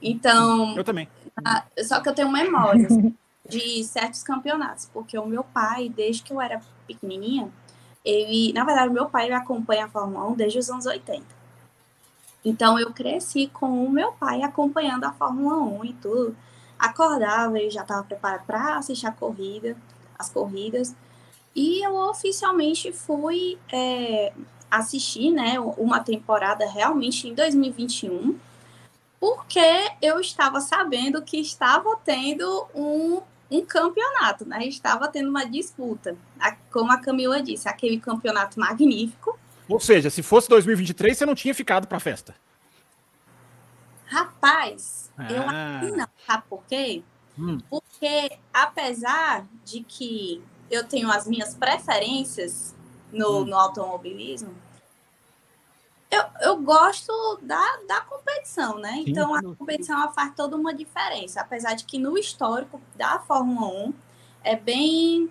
Então. 0.00 0.76
Eu 0.76 0.84
também. 0.84 1.08
A, 1.44 1.64
só 1.84 2.00
que 2.00 2.08
eu 2.08 2.14
tenho 2.14 2.30
memórias 2.30 2.92
de 3.48 3.84
certos 3.84 4.22
campeonatos, 4.22 4.88
porque 4.92 5.18
o 5.18 5.26
meu 5.26 5.44
pai, 5.44 5.88
desde 5.88 6.22
que 6.22 6.32
eu 6.32 6.40
era 6.40 6.60
pequenininha, 6.86 7.50
ele, 8.04 8.52
na 8.52 8.64
verdade, 8.64 8.92
meu 8.92 9.06
pai 9.06 9.30
acompanha 9.32 9.86
a 9.86 9.88
Fórmula 9.88 10.28
1 10.28 10.34
desde 10.34 10.58
os 10.58 10.70
anos 10.70 10.86
80. 10.86 11.24
Então 12.44 12.78
eu 12.78 12.92
cresci 12.92 13.48
com 13.48 13.84
o 13.84 13.90
meu 13.90 14.12
pai 14.12 14.42
acompanhando 14.42 15.04
a 15.04 15.12
Fórmula 15.12 15.56
1 15.56 15.84
e 15.84 15.92
tudo. 15.94 16.36
Acordava 16.78 17.58
e 17.60 17.70
já 17.70 17.82
estava 17.82 18.04
preparado 18.04 18.46
para 18.46 18.76
assistir 18.76 19.06
a 19.06 19.12
corrida, 19.12 19.76
as 20.18 20.30
corridas. 20.30 20.94
E 21.54 21.84
eu 21.84 21.94
oficialmente 21.96 22.92
fui 22.92 23.58
é, 23.72 24.32
assistir 24.70 25.30
né, 25.30 25.58
uma 25.58 26.00
temporada 26.00 26.66
realmente 26.68 27.28
em 27.28 27.34
2021, 27.34 28.38
porque 29.20 29.60
eu 30.00 30.20
estava 30.20 30.60
sabendo 30.60 31.22
que 31.22 31.38
estava 31.38 31.96
tendo 32.04 32.66
um 32.74 33.22
um 33.50 33.64
campeonato, 33.64 34.46
né? 34.46 34.66
Estava 34.66 35.08
tendo 35.08 35.30
uma 35.30 35.44
disputa. 35.44 36.16
Como 36.70 36.92
a 36.92 36.98
Camila 36.98 37.42
disse, 37.42 37.68
aquele 37.68 37.98
campeonato 37.98 38.60
magnífico. 38.60 39.38
Ou 39.68 39.80
seja, 39.80 40.10
se 40.10 40.22
fosse 40.22 40.48
2023, 40.48 41.16
você 41.16 41.26
não 41.26 41.34
tinha 41.34 41.54
ficado 41.54 41.86
para 41.86 41.96
a 41.96 42.00
festa. 42.00 42.34
Rapaz, 44.06 45.10
ah. 45.16 45.32
eu 45.32 45.96
não. 45.96 46.08
Sabe 46.26 46.44
por 46.48 46.62
quê? 46.66 47.02
Hum. 47.38 47.58
Porque 47.68 48.38
apesar 48.52 49.46
de 49.64 49.82
que 49.82 50.42
eu 50.70 50.84
tenho 50.84 51.10
as 51.10 51.26
minhas 51.26 51.54
preferências 51.54 52.74
no, 53.12 53.40
hum. 53.40 53.44
no 53.44 53.56
automobilismo, 53.56 54.54
eu, 56.10 56.24
eu 56.40 56.56
gosto 56.62 57.12
da, 57.42 57.78
da 57.86 58.00
competição, 58.00 58.78
né? 58.78 58.94
Sim, 58.94 59.04
então 59.06 59.34
a 59.34 59.42
competição 59.42 60.00
ela 60.00 60.12
faz 60.12 60.34
toda 60.34 60.56
uma 60.56 60.74
diferença. 60.74 61.40
Apesar 61.40 61.74
de 61.74 61.84
que 61.84 61.98
no 61.98 62.16
histórico 62.16 62.80
da 62.96 63.18
Fórmula 63.20 63.88
1 63.88 63.94
é 64.44 64.56
bem 64.56 65.30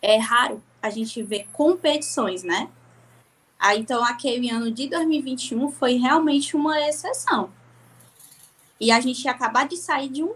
é 0.00 0.18
raro 0.18 0.62
a 0.80 0.90
gente 0.90 1.22
ver 1.22 1.46
competições, 1.52 2.42
né? 2.42 2.68
Aí, 3.58 3.78
então, 3.78 4.04
aquele 4.04 4.50
ano 4.50 4.72
de 4.72 4.88
2021 4.88 5.70
foi 5.70 5.94
realmente 5.94 6.56
uma 6.56 6.80
exceção. 6.80 7.50
E 8.80 8.90
a 8.90 8.98
gente 9.00 9.24
ia 9.24 9.30
acabar 9.30 9.68
de 9.68 9.76
sair 9.76 10.08
de 10.08 10.24
um 10.24 10.34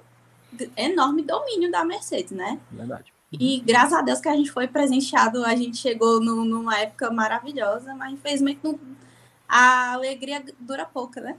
enorme 0.77 1.23
domínio 1.23 1.69
da 1.69 1.85
Mercedes, 1.85 2.31
né? 2.31 2.61
Verdade. 2.71 3.13
E 3.33 3.61
graças 3.61 3.93
a 3.93 4.03
Deus 4.03 4.21
que 4.21 4.29
a 4.29 4.37
gente 4.37 4.53
foi 4.53 4.69
presenteado, 4.69 5.45
a 5.45 5.57
gente 5.57 5.77
chegou 5.77 6.21
no, 6.21 6.45
numa 6.45 6.79
época 6.79 7.11
maravilhosa, 7.11 7.93
mas 7.97 8.13
infelizmente 8.13 8.61
não, 8.63 8.79
a 9.49 9.93
alegria 9.93 10.43
dura 10.61 10.85
pouco, 10.85 11.21
né? 11.21 11.37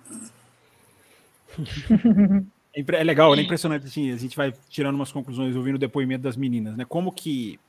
É, 2.77 2.81
é 2.99 3.03
legal, 3.03 3.33
é 3.33 3.41
impressionante 3.41 3.87
assim, 3.87 4.11
a 4.11 4.17
gente 4.17 4.37
vai 4.37 4.53
tirando 4.69 4.93
umas 4.93 5.11
conclusões 5.11 5.55
ouvindo 5.55 5.75
o 5.75 5.79
depoimento 5.79 6.21
das 6.21 6.37
meninas, 6.37 6.77
né? 6.77 6.85
Como 6.85 7.11
que 7.11 7.59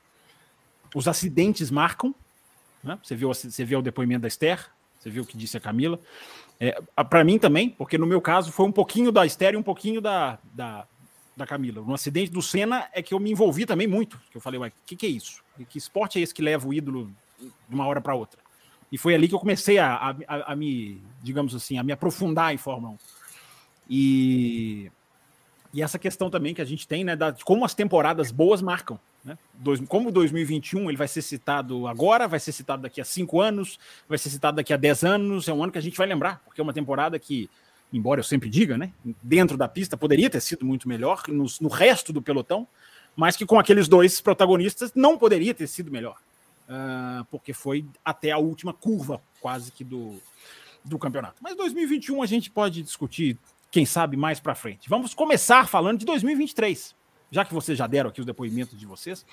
os 0.93 1.07
acidentes 1.07 1.71
marcam, 1.71 2.13
né? 2.83 2.99
Você 3.03 3.15
viu, 3.15 3.29
você 3.29 3.65
viu 3.65 3.79
o 3.79 3.81
depoimento 3.81 4.21
da 4.21 4.27
Esther, 4.27 4.69
você 4.99 5.09
viu 5.09 5.23
o 5.23 5.25
que 5.25 5.35
disse 5.35 5.57
a 5.57 5.59
Camila. 5.59 5.99
É, 6.59 6.79
para 7.09 7.23
mim 7.23 7.39
também, 7.39 7.69
porque 7.69 7.97
no 7.97 8.05
meu 8.05 8.21
caso 8.21 8.51
foi 8.51 8.67
um 8.67 8.71
pouquinho 8.71 9.11
da 9.11 9.25
Esther 9.25 9.53
e 9.53 9.57
um 9.57 9.63
pouquinho 9.63 9.99
da, 10.01 10.37
da, 10.53 10.85
da 11.35 11.47
Camila. 11.47 11.81
No 11.81 11.93
acidente 11.93 12.31
do 12.31 12.41
Senna 12.41 12.87
é 12.93 13.01
que 13.01 13.13
eu 13.13 13.19
me 13.19 13.31
envolvi 13.31 13.65
também 13.65 13.87
muito. 13.87 14.19
Que 14.29 14.37
eu 14.37 14.41
falei, 14.41 14.59
ué, 14.59 14.67
o 14.67 14.71
que, 14.85 14.95
que 14.95 15.05
é 15.05 15.09
isso? 15.09 15.41
Que 15.69 15.77
esporte 15.77 16.19
é 16.19 16.21
esse 16.21 16.33
que 16.33 16.41
leva 16.41 16.67
o 16.67 16.73
ídolo 16.73 17.11
de 17.39 17.73
uma 17.73 17.87
hora 17.87 18.01
para 18.01 18.13
outra? 18.13 18.39
E 18.91 18.97
foi 18.97 19.13
ali 19.13 19.27
que 19.27 19.35
eu 19.35 19.39
comecei 19.39 19.77
a, 19.77 19.93
a, 19.93 20.15
a, 20.27 20.53
a, 20.53 20.55
me, 20.55 21.01
digamos 21.21 21.53
assim, 21.53 21.77
a 21.77 21.83
me 21.83 21.91
aprofundar 21.91 22.53
em 22.53 22.57
Fórmula 22.57 22.93
1. 22.93 22.97
E, 23.89 24.91
e 25.73 25.81
essa 25.81 25.99
questão 25.99 26.29
também 26.29 26.53
que 26.53 26.61
a 26.61 26.65
gente 26.65 26.87
tem, 26.87 27.03
né, 27.03 27.15
da, 27.15 27.31
de 27.31 27.43
como 27.43 27.65
as 27.65 27.73
temporadas 27.73 28.31
boas 28.31 28.61
marcam. 28.61 28.99
Né? 29.23 29.37
Dois, 29.53 29.79
como 29.87 30.11
2021 30.11 30.89
ele 30.89 30.97
vai 30.97 31.07
ser 31.07 31.21
citado 31.21 31.87
agora, 31.87 32.27
vai 32.27 32.39
ser 32.39 32.51
citado 32.51 32.81
daqui 32.81 33.01
a 33.01 33.05
cinco 33.05 33.41
anos, 33.41 33.79
vai 34.07 34.17
ser 34.17 34.29
citado 34.29 34.57
daqui 34.57 34.73
a 34.73 34.77
dez 34.77 35.03
anos, 35.03 35.47
é 35.47 35.53
um 35.53 35.61
ano 35.61 35.71
que 35.71 35.77
a 35.77 35.81
gente 35.81 35.97
vai 35.97 36.07
lembrar, 36.07 36.41
porque 36.45 36.61
é 36.61 36.63
uma 36.63 36.73
temporada 36.73 37.19
que, 37.19 37.49
embora 37.91 38.19
eu 38.19 38.23
sempre 38.23 38.49
diga, 38.49 38.77
né, 38.77 38.91
dentro 39.21 39.57
da 39.57 39.67
pista 39.67 39.97
poderia 39.97 40.29
ter 40.29 40.39
sido 40.39 40.65
muito 40.65 40.87
melhor, 40.87 41.23
no, 41.27 41.45
no 41.61 41.69
resto 41.69 42.13
do 42.13 42.21
pelotão, 42.21 42.67
mas 43.15 43.35
que 43.35 43.45
com 43.45 43.59
aqueles 43.59 43.87
dois 43.87 44.21
protagonistas 44.21 44.93
não 44.95 45.17
poderia 45.17 45.53
ter 45.53 45.67
sido 45.67 45.91
melhor, 45.91 46.15
uh, 46.69 47.25
porque 47.25 47.51
foi 47.51 47.85
até 48.05 48.31
a 48.31 48.37
última 48.37 48.73
curva 48.73 49.21
quase 49.41 49.71
que 49.71 49.83
do, 49.83 50.21
do 50.85 50.97
campeonato. 50.97 51.41
Mas 51.41 51.57
2021 51.57 52.21
a 52.23 52.25
gente 52.25 52.49
pode 52.49 52.81
discutir, 52.81 53.37
quem 53.71 53.85
sabe, 53.85 54.15
mais 54.15 54.39
para 54.39 54.55
frente. 54.55 54.87
Vamos 54.87 55.13
começar 55.13 55.67
falando 55.67 55.99
de 55.99 56.05
2023 56.05 56.99
já 57.31 57.45
que 57.45 57.53
vocês 57.53 57.77
já 57.77 57.87
deram 57.87 58.09
aqui 58.09 58.19
os 58.19 58.25
depoimentos 58.25 58.77
de 58.77 58.85
vocês, 58.85 59.25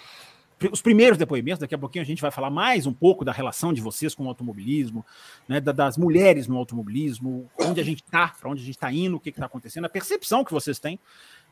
os 0.73 0.81
primeiros 0.81 1.19
depoimentos, 1.19 1.59
daqui 1.59 1.75
a 1.75 1.78
pouquinho 1.78 2.02
a 2.02 2.07
gente 2.07 2.23
vai 2.23 2.31
falar 2.31 2.49
mais 2.49 2.87
um 2.87 2.93
pouco 2.93 3.25
da 3.25 3.33
relação 3.33 3.75
de 3.75 3.81
vocês 3.81 4.14
com 4.14 4.25
o 4.25 4.28
automobilismo, 4.28 5.05
né, 5.47 5.61
das 5.61 5.99
mulheres 5.99 6.47
no 6.49 6.57
automobilismo, 6.57 7.50
onde 7.59 7.78
a 7.78 7.85
gente 7.85 8.02
está, 8.02 8.28
para 8.28 8.49
onde 8.49 8.62
a 8.62 8.64
gente 8.64 8.76
está 8.76 8.90
indo, 8.90 9.16
o 9.16 9.21
que 9.21 9.28
está 9.28 9.45
acontecendo, 9.45 9.85
a 9.85 9.88
percepção 9.88 10.43
que 10.45 10.52
vocês 10.52 10.78
têm. 10.78 10.99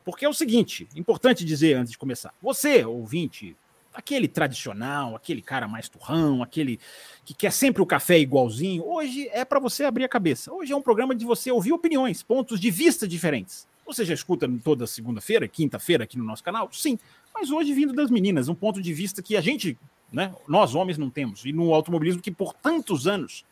Porque 0.03 0.25
é 0.25 0.29
o 0.29 0.33
seguinte, 0.33 0.87
importante 0.95 1.45
dizer 1.45 1.75
antes 1.75 1.91
de 1.91 1.97
começar, 1.97 2.33
você, 2.41 2.83
ouvinte, 2.83 3.55
aquele 3.95 4.27
tradicional, 4.27 5.15
aquele 5.15 5.41
cara 5.41 5.67
mais 5.67 5.89
turrão, 5.89 6.43
aquele 6.43 6.79
que 7.23 7.33
quer 7.33 7.51
sempre 7.51 7.81
o 7.81 7.85
café 7.85 8.19
igualzinho, 8.19 8.85
hoje 8.85 9.29
é 9.31 9.43
para 9.45 9.59
você 9.59 9.85
abrir 9.85 10.03
a 10.03 10.09
cabeça. 10.09 10.53
Hoje 10.53 10.73
é 10.73 10.75
um 10.75 10.81
programa 10.81 11.15
de 11.15 11.25
você 11.25 11.49
ouvir 11.51 11.71
opiniões, 11.71 12.21
pontos 12.21 12.59
de 12.59 12.69
vista 12.69 13.07
diferentes. 13.07 13.67
Você 13.85 14.03
já 14.03 14.13
escuta 14.13 14.49
toda 14.63 14.85
segunda-feira, 14.85 15.47
quinta-feira 15.47 16.03
aqui 16.03 16.17
no 16.17 16.23
nosso 16.23 16.43
canal? 16.43 16.69
Sim. 16.71 16.99
Mas 17.33 17.51
hoje 17.51 17.73
vindo 17.73 17.93
das 17.93 18.09
meninas, 18.09 18.49
um 18.49 18.55
ponto 18.55 18.81
de 18.81 18.93
vista 18.93 19.21
que 19.21 19.37
a 19.37 19.41
gente, 19.41 19.77
né, 20.11 20.33
nós 20.47 20.75
homens 20.75 20.97
não 20.97 21.09
temos. 21.09 21.45
E 21.45 21.53
no 21.53 21.73
automobilismo 21.73 22.21
que 22.21 22.31
por 22.31 22.53
tantos 22.53 23.07
anos 23.07 23.45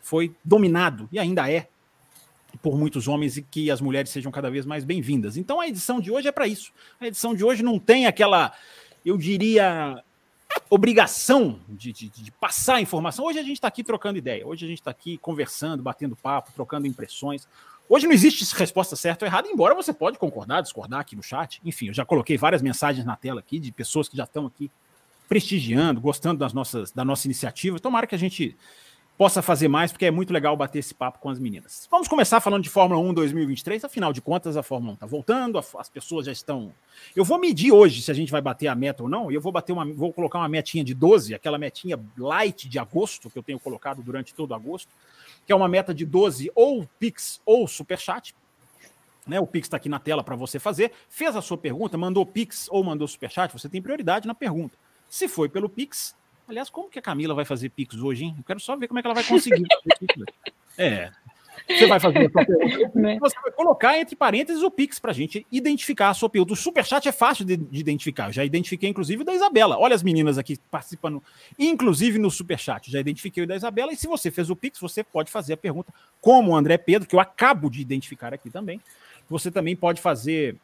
foi 0.00 0.34
dominado 0.44 1.08
e 1.10 1.18
ainda 1.18 1.50
é 1.50 1.68
por 2.62 2.76
muitos 2.76 3.08
homens 3.08 3.36
e 3.36 3.42
que 3.42 3.70
as 3.70 3.80
mulheres 3.80 4.10
sejam 4.10 4.32
cada 4.32 4.50
vez 4.50 4.66
mais 4.66 4.84
bem-vindas. 4.84 5.36
Então 5.36 5.60
a 5.60 5.68
edição 5.68 6.00
de 6.00 6.10
hoje 6.10 6.28
é 6.28 6.32
para 6.32 6.46
isso. 6.46 6.72
A 7.00 7.06
edição 7.06 7.34
de 7.34 7.44
hoje 7.44 7.62
não 7.62 7.78
tem 7.78 8.06
aquela, 8.06 8.52
eu 9.04 9.16
diria, 9.16 10.02
obrigação 10.70 11.60
de, 11.68 11.92
de, 11.92 12.08
de 12.08 12.30
passar 12.32 12.80
informação. 12.80 13.24
Hoje 13.24 13.38
a 13.38 13.42
gente 13.42 13.54
está 13.54 13.68
aqui 13.68 13.82
trocando 13.82 14.18
ideia, 14.18 14.46
hoje 14.46 14.64
a 14.64 14.68
gente 14.68 14.78
está 14.78 14.90
aqui 14.90 15.18
conversando, 15.18 15.82
batendo 15.82 16.16
papo, 16.16 16.52
trocando 16.52 16.86
impressões. 16.86 17.46
Hoje 17.88 18.06
não 18.06 18.12
existe 18.12 18.44
resposta 18.54 18.94
certa 18.96 19.24
ou 19.24 19.28
errada, 19.28 19.48
embora 19.48 19.74
você 19.74 19.92
pode 19.92 20.18
concordar, 20.18 20.60
discordar 20.60 21.00
aqui 21.00 21.16
no 21.16 21.22
chat. 21.22 21.60
Enfim, 21.64 21.88
eu 21.88 21.94
já 21.94 22.04
coloquei 22.04 22.36
várias 22.36 22.60
mensagens 22.60 23.06
na 23.06 23.16
tela 23.16 23.40
aqui 23.40 23.58
de 23.58 23.72
pessoas 23.72 24.08
que 24.08 24.16
já 24.16 24.24
estão 24.24 24.46
aqui 24.46 24.70
prestigiando, 25.26 26.00
gostando 26.00 26.38
das 26.38 26.52
nossas, 26.52 26.90
da 26.90 27.04
nossa 27.04 27.26
iniciativa. 27.26 27.78
Tomara 27.78 28.06
que 28.06 28.14
a 28.14 28.18
gente 28.18 28.56
possa 29.18 29.42
fazer 29.42 29.68
mais, 29.68 29.92
porque 29.92 30.06
é 30.06 30.10
muito 30.10 30.32
legal 30.32 30.56
bater 30.56 30.78
esse 30.78 30.94
papo 30.94 31.18
com 31.18 31.28
as 31.28 31.38
meninas. 31.38 31.86
Vamos 31.90 32.08
começar 32.08 32.40
falando 32.40 32.62
de 32.62 32.70
Fórmula 32.70 33.00
1 33.00 33.12
2023. 33.12 33.84
Afinal 33.84 34.12
de 34.12 34.22
contas, 34.22 34.56
a 34.56 34.62
Fórmula 34.62 34.92
1 34.92 34.94
está 34.94 35.06
voltando, 35.06 35.58
as 35.58 35.88
pessoas 35.88 36.24
já 36.26 36.32
estão. 36.32 36.72
Eu 37.14 37.24
vou 37.24 37.38
medir 37.38 37.72
hoje 37.72 38.00
se 38.00 38.10
a 38.10 38.14
gente 38.14 38.32
vai 38.32 38.40
bater 38.40 38.68
a 38.68 38.74
meta 38.74 39.02
ou 39.02 39.08
não, 39.08 39.30
e 39.30 39.34
eu 39.34 39.40
vou 39.40 39.52
bater 39.52 39.72
uma, 39.72 39.84
vou 39.84 40.12
colocar 40.12 40.38
uma 40.38 40.48
metinha 40.48 40.84
de 40.84 40.94
12, 40.94 41.34
aquela 41.34 41.58
metinha 41.58 41.98
light 42.16 42.68
de 42.68 42.78
agosto 42.78 43.28
que 43.28 43.38
eu 43.38 43.42
tenho 43.42 43.58
colocado 43.58 44.00
durante 44.02 44.32
todo 44.32 44.54
agosto 44.54 44.88
que 45.48 45.52
é 45.52 45.56
uma 45.56 45.66
meta 45.66 45.94
de 45.94 46.04
12 46.04 46.52
ou 46.54 46.86
Pix 47.00 47.40
ou 47.46 47.66
Superchat. 47.66 48.36
Né, 49.26 49.40
o 49.40 49.46
Pix 49.46 49.64
está 49.66 49.78
aqui 49.78 49.88
na 49.88 49.98
tela 49.98 50.22
para 50.22 50.36
você 50.36 50.58
fazer. 50.58 50.92
Fez 51.08 51.34
a 51.34 51.40
sua 51.40 51.56
pergunta, 51.56 51.96
mandou 51.96 52.26
Pix 52.26 52.68
ou 52.70 52.84
mandou 52.84 53.08
Superchat, 53.08 53.50
você 53.50 53.66
tem 53.66 53.80
prioridade 53.80 54.28
na 54.28 54.34
pergunta. 54.34 54.76
Se 55.08 55.26
foi 55.26 55.48
pelo 55.48 55.66
Pix, 55.66 56.14
aliás, 56.48 56.70
como 56.70 56.88
que 56.88 56.98
a 56.98 57.02
Camila 57.02 57.34
vai 57.34 57.44
fazer 57.44 57.68
Pix 57.68 57.96
hoje, 57.96 58.24
hein? 58.24 58.34
Eu 58.38 58.44
quero 58.44 58.58
só 58.58 58.74
ver 58.76 58.88
como 58.88 58.98
é 58.98 59.02
que 59.02 59.06
ela 59.06 59.14
vai 59.14 59.24
conseguir. 59.24 59.66
é, 60.78 61.10
você 61.68 61.86
vai 61.86 62.00
fazer 62.00 62.26
a 62.26 62.30
sua 62.30 62.44
pergunta. 62.44 62.98
Né? 62.98 63.18
Você 63.20 63.36
vai 63.40 63.52
colocar 63.52 63.98
entre 63.98 64.16
parênteses 64.16 64.62
o 64.62 64.70
Pix 64.70 64.98
para 64.98 65.10
a 65.10 65.14
gente 65.14 65.46
identificar 65.52 66.08
a 66.08 66.14
sua 66.14 66.30
pergunta. 66.30 66.54
O 66.54 66.56
Superchat 66.56 67.06
é 67.06 67.12
fácil 67.12 67.44
de, 67.44 67.56
de, 67.56 67.78
identificar. 67.78 68.28
Eu 68.28 68.32
já 68.32 68.44
identifiquei, 68.44 68.88
inclusive, 68.88 69.22
o 69.22 69.24
da 69.24 69.34
Isabela. 69.34 69.78
Olha 69.78 69.94
as 69.94 70.02
meninas 70.02 70.38
aqui 70.38 70.58
participando, 70.70 71.22
inclusive 71.58 72.18
no 72.18 72.30
Superchat. 72.30 72.90
Já 72.90 73.00
identifiquei 73.00 73.44
o 73.44 73.46
da 73.46 73.54
Isabela. 73.54 73.92
E 73.92 73.96
se 73.96 74.06
você 74.06 74.30
fez 74.30 74.48
o 74.48 74.56
Pix, 74.56 74.80
você 74.80 75.04
pode 75.04 75.30
fazer 75.30 75.52
a 75.52 75.56
pergunta, 75.56 75.92
como 76.20 76.52
o 76.52 76.56
André 76.56 76.78
Pedro, 76.78 77.06
que 77.06 77.14
eu 77.14 77.20
acabo 77.20 77.68
de 77.68 77.82
identificar 77.82 78.32
aqui 78.32 78.48
também. 78.48 78.80
Você 79.28 79.50
também 79.50 79.76
pode 79.76 80.00
fazer 80.00 80.56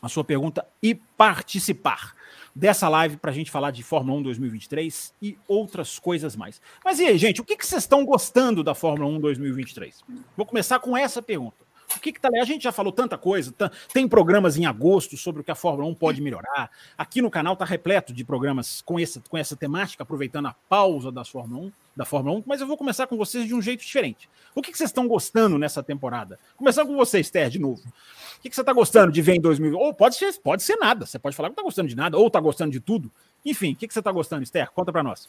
a 0.00 0.08
sua 0.08 0.22
pergunta 0.22 0.64
e 0.80 0.94
participar 0.94 2.14
dessa 2.58 2.88
live 2.88 3.16
para 3.16 3.30
a 3.30 3.34
gente 3.34 3.52
falar 3.52 3.70
de 3.70 3.84
Fórmula 3.84 4.18
1 4.18 4.22
2023 4.24 5.14
e 5.22 5.38
outras 5.46 5.98
coisas 5.98 6.34
mais. 6.34 6.60
Mas 6.84 6.98
e 6.98 7.06
aí, 7.06 7.16
gente, 7.16 7.40
o 7.40 7.44
que, 7.44 7.56
que 7.56 7.64
vocês 7.64 7.84
estão 7.84 8.04
gostando 8.04 8.64
da 8.64 8.74
Fórmula 8.74 9.08
1 9.12 9.20
2023? 9.20 10.02
Vou 10.36 10.44
começar 10.44 10.80
com 10.80 10.96
essa 10.96 11.22
pergunta. 11.22 11.67
O 11.96 12.00
que, 12.00 12.12
que 12.12 12.20
tá 12.20 12.28
A 12.40 12.44
gente 12.44 12.62
já 12.62 12.72
falou 12.72 12.92
tanta 12.92 13.16
coisa, 13.16 13.52
tem 13.92 14.06
programas 14.06 14.56
em 14.56 14.66
agosto 14.66 15.16
sobre 15.16 15.40
o 15.40 15.44
que 15.44 15.50
a 15.50 15.54
Fórmula 15.54 15.88
1 15.88 15.94
pode 15.94 16.20
melhorar. 16.20 16.70
Aqui 16.96 17.22
no 17.22 17.30
canal 17.30 17.56
tá 17.56 17.64
repleto 17.64 18.12
de 18.12 18.24
programas 18.24 18.82
com 18.82 18.98
essa, 18.98 19.22
com 19.28 19.38
essa 19.38 19.56
temática, 19.56 20.02
aproveitando 20.02 20.46
a 20.46 20.54
pausa 20.68 21.10
da 21.10 21.24
Fórmula 21.24 21.66
1, 21.66 21.72
da 21.96 22.04
Fórmula 22.04 22.38
1, 22.38 22.44
mas 22.46 22.60
eu 22.60 22.66
vou 22.66 22.76
começar 22.76 23.06
com 23.06 23.16
vocês 23.16 23.46
de 23.46 23.54
um 23.54 23.62
jeito 23.62 23.80
diferente. 23.80 24.28
O 24.54 24.60
que, 24.60 24.70
que 24.70 24.76
vocês 24.76 24.90
estão 24.90 25.08
gostando 25.08 25.58
nessa 25.58 25.82
temporada? 25.82 26.38
Começando 26.56 26.88
com 26.88 26.96
você, 26.96 27.20
Esther, 27.20 27.48
de 27.48 27.58
novo. 27.58 27.82
O 27.82 28.40
que, 28.40 28.50
que 28.50 28.54
você 28.54 28.60
está 28.62 28.72
gostando 28.72 29.10
de 29.10 29.22
ver 29.22 29.36
em 29.36 29.40
2000? 29.40 29.76
Ou 29.76 29.94
pode 29.94 30.16
ser, 30.16 30.32
pode 30.40 30.62
ser 30.62 30.76
nada. 30.76 31.06
Você 31.06 31.18
pode 31.18 31.34
falar 31.34 31.48
que 31.48 31.52
não 31.52 31.62
está 31.62 31.62
gostando 31.62 31.88
de 31.88 31.96
nada, 31.96 32.18
ou 32.18 32.26
está 32.26 32.38
gostando 32.38 32.70
de 32.70 32.80
tudo. 32.80 33.10
Enfim, 33.44 33.72
o 33.72 33.76
que, 33.76 33.88
que 33.88 33.94
você 33.94 34.00
está 34.00 34.12
gostando, 34.12 34.42
Esther? 34.42 34.70
Conta 34.70 34.92
para 34.92 35.02
nós. 35.02 35.28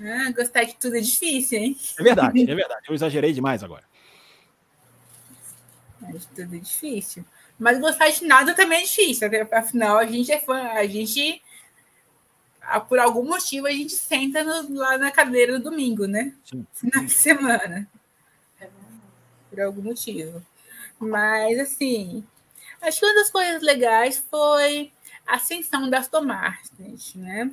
Ah, 0.00 0.32
gostar 0.34 0.64
de 0.64 0.74
tudo 0.74 0.96
é 0.96 1.00
difícil, 1.00 1.58
hein? 1.58 1.76
É 1.98 2.02
verdade, 2.02 2.42
é 2.50 2.54
verdade. 2.54 2.86
Eu 2.88 2.94
exagerei 2.94 3.32
demais 3.32 3.62
agora. 3.62 3.84
De 6.10 6.26
tudo 6.26 6.56
é 6.56 6.58
difícil. 6.58 7.24
Mas 7.58 7.78
gostar 7.78 8.08
de 8.10 8.24
nada 8.24 8.54
também 8.54 8.80
é 8.80 8.84
difícil. 8.84 9.28
Afinal, 9.52 9.98
a 9.98 10.06
gente 10.06 10.32
é 10.32 10.40
fã, 10.40 10.60
a 10.72 10.86
gente. 10.86 11.42
Ah, 12.60 12.80
por 12.80 12.98
algum 12.98 13.24
motivo, 13.24 13.66
a 13.66 13.72
gente 13.72 13.92
senta 13.92 14.42
no, 14.42 14.78
lá 14.78 14.96
na 14.98 15.10
cadeira 15.10 15.58
no 15.58 15.64
domingo, 15.64 16.06
né? 16.06 16.34
Sim. 16.44 16.66
Final 16.74 17.04
de 17.04 17.12
semana. 17.12 17.88
Por 19.50 19.60
algum 19.60 19.82
motivo. 19.82 20.44
Mas, 20.98 21.58
assim, 21.58 22.24
Acho 22.82 22.98
que 22.98 23.06
uma 23.06 23.14
das 23.14 23.30
coisas 23.30 23.62
legais 23.62 24.18
foi 24.28 24.92
a 25.24 25.36
ascensão 25.36 25.88
das 25.88 26.10
Martins, 26.10 27.14
né? 27.14 27.48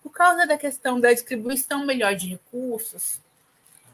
Por 0.00 0.10
causa 0.10 0.46
da 0.46 0.56
questão 0.56 1.00
da 1.00 1.12
distribuição 1.12 1.84
melhor 1.84 2.14
de 2.14 2.28
recursos, 2.28 3.20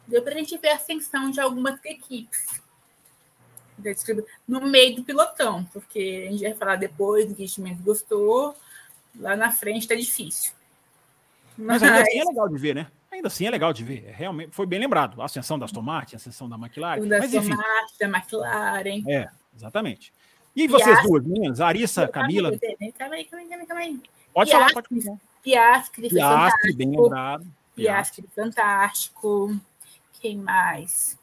deu 0.07 0.23
para 0.23 0.35
a 0.35 0.37
gente 0.37 0.59
ver 0.59 0.69
a 0.69 0.77
ascensão 0.77 1.31
de 1.31 1.41
algumas 1.41 1.83
equipes 1.87 2.63
no 4.47 4.61
meio 4.63 4.97
do 4.97 5.05
pilotão, 5.05 5.65
porque 5.73 6.27
a 6.29 6.33
gente 6.33 6.43
vai 6.43 6.55
falar 6.55 6.77
depois 6.77 7.27
do 7.27 7.35
que 7.35 7.45
a 7.45 7.47
gente 7.47 7.75
gostou, 7.83 8.55
lá 9.19 9.37
na 9.37 9.51
frente 9.51 9.83
está 9.83 9.95
difícil. 9.95 10.53
Mas, 11.57 11.81
Mas 11.81 11.83
ainda 11.83 12.03
assim 12.03 12.19
é 12.19 12.25
legal 12.25 12.49
de 12.49 12.59
ver, 12.59 12.75
né? 12.75 12.87
Ainda 13.11 13.29
assim 13.29 13.47
é 13.47 13.51
legal 13.51 13.73
de 13.73 13.85
ver. 13.85 14.05
É, 14.09 14.11
realmente 14.11 14.51
foi 14.51 14.67
bem 14.67 14.81
lembrado. 14.81 15.23
A 15.23 15.27
ascensão 15.27 15.57
das 15.59 15.71
tomates, 15.71 16.15
a 16.15 16.17
ascensão 16.17 16.49
da 16.49 16.57
McLaren. 16.57 17.01
O 17.01 17.09
das 17.09 17.31
tomates, 17.31 17.99
da 17.99 18.07
McLaren. 18.09 19.03
É, 19.09 19.29
exatamente. 19.55 20.13
E 20.57 20.67
vocês 20.67 20.89
Piastri, 20.89 21.09
duas 21.09 21.25
meninas, 21.25 21.61
Arissa, 21.61 22.09
Camila? 22.09 22.51
Calma 22.99 23.15
aí, 23.15 23.25
calma 23.25 23.45
aí, 23.45 23.67
calma 23.67 23.83
aí. 23.83 24.01
Pode 24.33 24.51
falar, 24.51 24.73
pode 24.73 24.89
falar. 25.03 25.19
Piastri, 25.43 26.09
Piastri, 26.09 26.73
bem 26.73 26.91
lembrado. 26.91 27.47
Piastri, 27.75 28.25
fantástico. 28.35 29.55
Quem 30.21 30.37
mais? 30.39 31.19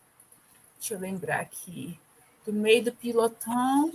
Deixa 0.79 0.93
eu 0.93 0.99
lembrar 0.99 1.41
aqui. 1.41 1.97
Do 2.45 2.53
meio 2.53 2.83
do 2.83 2.91
pilotão. 2.91 3.91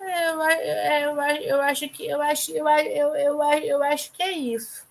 Eu, 0.00 0.40
eu, 0.40 1.20
eu 1.42 1.60
acho 1.60 1.88
que 1.88 2.06
eu 2.06 2.22
acho, 2.22 2.52
eu, 2.52 2.66
eu, 2.68 3.14
eu, 3.14 3.42
eu 3.42 3.82
acho 3.82 4.12
que 4.12 4.22
é 4.22 4.32
isso. 4.32 4.88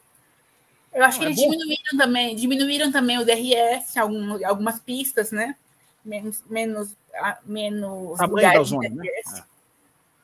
Eu 0.94 1.04
acho 1.04 1.20
que 1.20 1.26
eles 1.26 1.38
diminuíram 1.38 1.98
também, 1.98 2.36
diminuíram 2.36 2.92
também 2.92 3.18
o 3.20 3.26
DRS, 3.26 3.96
algum, 3.98 4.46
algumas 4.46 4.80
pistas, 4.80 5.32
né? 5.32 5.56
Menos, 6.04 6.44
menos, 6.50 6.96
menos 7.46 8.18
Tamanho 8.18 8.36
lugares 8.36 8.68
zona, 8.68 8.90
de 8.90 8.96
DRS. 8.96 9.44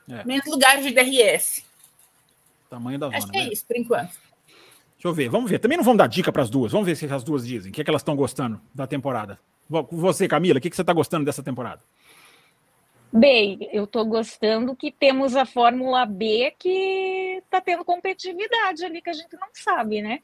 Né? 0.08 0.22
É. 0.22 0.24
Menos 0.24 0.46
lugares 0.48 0.84
de 0.84 0.92
DRS. 0.92 1.63
Tamanho 2.70 2.98
da 2.98 3.08
zona. 3.08 3.18
Acho 3.18 3.27
que 3.27 3.38
é 3.38 3.44
né? 3.44 3.50
isso, 3.51 3.65
por 3.65 3.75
enquanto. 3.75 4.12
Deixa 5.06 5.08
eu 5.08 5.13
ver, 5.13 5.30
vamos 5.30 5.50
ver. 5.50 5.60
Também 5.60 5.77
não 5.77 5.84
vamos 5.84 6.00
dar 6.00 6.08
dica 6.08 6.32
para 6.32 6.42
as 6.42 6.50
duas. 6.50 6.72
Vamos 6.72 6.88
ver 6.88 6.96
se 6.96 7.06
as 7.06 7.24
duas 7.24 7.46
dizem. 7.46 7.72
O 7.72 7.74
que, 7.74 7.82
é 7.82 7.84
que 7.84 7.89
elas 7.89 8.01
estão 8.01 8.15
gostando 8.15 8.60
da 8.74 8.88
temporada. 8.88 9.39
Você, 9.92 10.27
Camila, 10.27 10.58
o 10.58 10.62
que, 10.62 10.70
que 10.70 10.75
você 10.75 10.82
está 10.82 10.94
gostando 10.94 11.25
dessa 11.25 11.44
temporada? 11.44 11.82
Bem, 13.17 13.69
eu 13.72 13.86
estou 13.86 14.03
gostando 14.03 14.75
que 14.75 14.91
temos 14.91 15.38
a 15.38 15.45
Fórmula 15.45 16.05
B 16.05 16.53
que 16.60 17.39
está 17.41 17.62
tendo 17.62 17.86
competitividade 17.86 18.84
ali 18.84 19.01
que 19.01 19.10
a 19.10 19.13
gente 19.13 19.38
não 19.38 19.48
sabe, 19.53 20.01
né? 20.01 20.19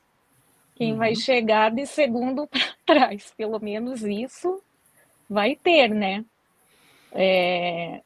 Quem 0.75 0.91
uhum. 0.91 0.98
vai 0.98 1.15
chegar 1.15 1.71
de 1.71 1.86
segundo 1.86 2.45
para 2.51 2.75
trás, 2.86 3.33
pelo 3.38 3.57
menos 3.62 4.03
isso 4.03 4.62
vai 5.29 5.55
ter, 5.55 5.88
né? 5.88 6.25
É, 7.13 8.01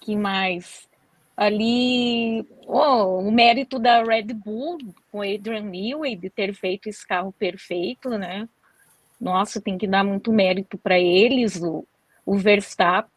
que 0.00 0.16
mais? 0.16 0.88
Ali, 1.36 2.48
oh, 2.66 3.18
o 3.18 3.30
mérito 3.30 3.78
da 3.78 4.02
Red 4.02 4.32
Bull 4.32 4.78
com 5.12 5.20
Adrian 5.20 5.60
Newey 5.60 6.16
de 6.16 6.30
ter 6.30 6.54
feito 6.54 6.88
esse 6.88 7.06
carro 7.06 7.34
perfeito, 7.38 8.08
né? 8.08 8.48
Nossa, 9.20 9.60
tem 9.60 9.76
que 9.76 9.86
dar 9.86 10.02
muito 10.02 10.32
mérito 10.32 10.78
para 10.78 10.98
eles. 10.98 11.60
O, 11.62 11.86
o 12.24 12.38
Verstappen 12.38 13.14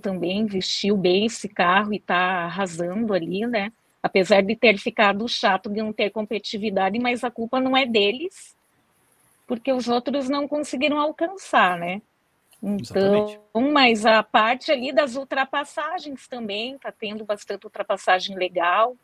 também 0.00 0.46
vestiu 0.46 0.96
bem 0.96 1.26
esse 1.26 1.48
carro 1.48 1.92
e 1.92 1.96
está 1.96 2.44
arrasando 2.44 3.12
ali, 3.14 3.46
né? 3.46 3.72
apesar 4.02 4.42
de 4.42 4.54
ter 4.56 4.78
ficado 4.78 5.28
chato 5.28 5.68
de 5.68 5.82
não 5.82 5.92
ter 5.92 6.10
competitividade, 6.10 6.98
mas 6.98 7.24
a 7.24 7.30
culpa 7.30 7.60
não 7.60 7.76
é 7.76 7.84
deles, 7.84 8.56
porque 9.46 9.72
os 9.72 9.88
outros 9.88 10.28
não 10.28 10.46
conseguiram 10.46 10.98
alcançar, 10.98 11.78
né? 11.78 12.00
Então, 12.62 13.28
Exatamente. 13.28 13.72
mas 13.72 14.04
a 14.04 14.22
parte 14.22 14.72
ali 14.72 14.92
das 14.92 15.14
ultrapassagens 15.14 16.26
também 16.26 16.74
está 16.74 16.90
tendo 16.90 17.24
bastante 17.24 17.64
ultrapassagem 17.64 18.36
legal, 18.36 18.96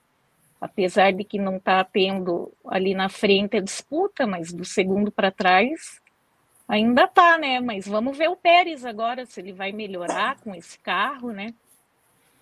apesar 0.61 1.13
de 1.13 1.23
que 1.23 1.39
não 1.39 1.57
está 1.57 1.85
tendo 1.85 2.53
ali 2.67 2.95
na 2.95 3.09
frente 3.09 3.57
a 3.57 3.61
disputa, 3.61 4.27
mas 4.27 4.53
do 4.53 4.65
segundo 4.65 5.11
para 5.11 5.31
trás 5.31 6.03
ainda 6.69 7.07
tá, 7.07 7.39
né? 7.39 7.61
Mas 7.61 7.87
vamos 7.87 8.17
ver 8.17 8.29
o 8.29 8.37
Pérez 8.37 8.85
agora 8.85 9.27
se 9.27 9.41
ele 9.41 9.53
vai 9.53 9.73
melhorar 9.73 10.39
com 10.41 10.55
esse 10.55 10.79
carro, 10.79 11.31
né? 11.31 11.55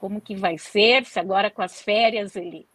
como 0.03 0.21
que 0.21 0.35
vai 0.35 0.59
ser, 0.59 1.05
se 1.07 1.21
agora 1.21 1.49
com 1.49 1.63
as 1.63 1.81
férias 1.81 2.35
ele 2.35 2.67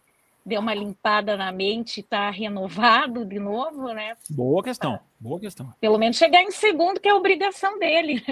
deu 0.46 0.62
uma 0.62 0.74
limpada 0.74 1.36
na 1.36 1.52
mente 1.52 1.98
e 1.98 2.00
está 2.00 2.30
renovado 2.30 3.26
de 3.26 3.38
novo, 3.38 3.92
né? 3.92 4.16
Boa 4.30 4.64
questão, 4.64 4.98
boa 5.20 5.38
questão. 5.38 5.74
Pelo 5.82 5.98
menos 5.98 6.16
chegar 6.16 6.42
em 6.42 6.52
segundo, 6.52 7.02
que 7.02 7.10
é 7.10 7.12
a 7.12 7.16
obrigação 7.16 7.78
dele. 7.78 8.24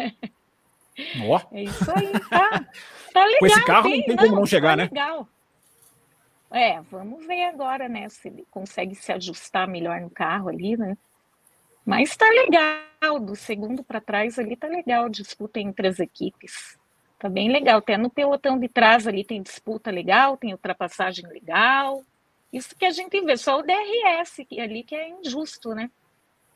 Oh. 1.27 1.41
É 1.53 1.63
isso 1.63 1.91
aí, 1.91 2.09
tá, 2.29 2.65
tá 3.13 3.25
legal. 3.25 3.39
Com 3.39 3.45
esse 3.47 3.65
carro 3.65 3.89
não 3.89 4.01
tem 4.01 4.15
como 4.15 4.29
não, 4.29 4.35
não 4.37 4.45
chegar, 4.45 4.69
tá 4.69 4.75
né? 4.77 4.83
Legal. 4.85 5.27
É, 6.49 6.79
vamos 6.89 7.27
ver 7.27 7.43
agora, 7.43 7.89
né, 7.89 8.07
se 8.07 8.29
ele 8.29 8.47
consegue 8.49 8.95
se 8.95 9.11
ajustar 9.11 9.67
melhor 9.67 9.99
no 9.99 10.09
carro 10.09 10.47
ali, 10.47 10.77
né? 10.77 10.97
Mas 11.85 12.15
tá 12.15 12.29
legal, 12.29 12.77
do 13.13 13.35
segundo 13.35 13.83
para 13.83 14.01
trás 14.01 14.37
ali 14.39 14.55
tá 14.55 14.67
legal, 14.67 15.07
disputa 15.09 15.59
entre 15.59 15.87
as 15.87 15.99
equipes. 15.99 16.77
Tá 17.17 17.29
bem 17.29 17.51
legal. 17.51 17.79
Até 17.79 17.97
no 17.97 18.09
pelotão 18.09 18.59
de 18.59 18.67
trás 18.67 19.07
ali 19.07 19.23
tem 19.23 19.41
disputa 19.41 19.89
legal, 19.89 20.37
tem 20.37 20.51
ultrapassagem 20.51 21.25
legal. 21.27 22.03
Isso 22.51 22.75
que 22.75 22.85
a 22.85 22.91
gente 22.91 23.19
vê, 23.21 23.37
só 23.37 23.59
o 23.59 23.63
DRS 23.63 24.45
que, 24.47 24.59
ali 24.59 24.83
que 24.83 24.95
é 24.95 25.09
injusto, 25.09 25.73
né? 25.73 25.89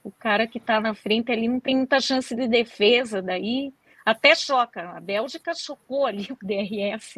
O 0.03 0.11
cara 0.11 0.47
que 0.47 0.57
está 0.57 0.79
na 0.79 0.93
frente 0.93 1.31
ali 1.31 1.47
não 1.47 1.59
tem 1.59 1.75
muita 1.75 1.99
chance 1.99 2.35
de 2.35 2.47
defesa, 2.47 3.21
daí 3.21 3.73
até 4.05 4.33
choca. 4.35 4.91
A 4.91 4.99
Bélgica 4.99 5.53
chocou 5.53 6.05
ali 6.05 6.27
o 6.31 6.37
DRS. 6.41 7.15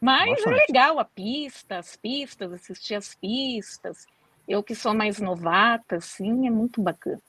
Mas 0.00 0.44
é 0.44 0.50
legal 0.50 0.98
a 0.98 1.04
pista, 1.04 1.78
as 1.78 1.96
pistas, 1.96 2.52
assistir 2.52 2.94
as 2.94 3.14
pistas. 3.14 4.06
Eu 4.48 4.62
que 4.62 4.74
sou 4.74 4.94
mais 4.94 5.20
novata, 5.20 5.96
assim, 5.96 6.46
é 6.46 6.50
muito 6.50 6.80
bacana. 6.80 7.20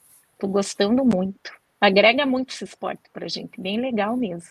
Tô 0.41 0.47
gostando 0.47 1.05
muito. 1.05 1.53
Agrega 1.79 2.25
muito 2.25 2.51
esse 2.51 2.63
esporte 2.63 3.03
pra 3.13 3.27
gente, 3.27 3.61
bem 3.61 3.79
legal 3.79 4.17
mesmo. 4.17 4.49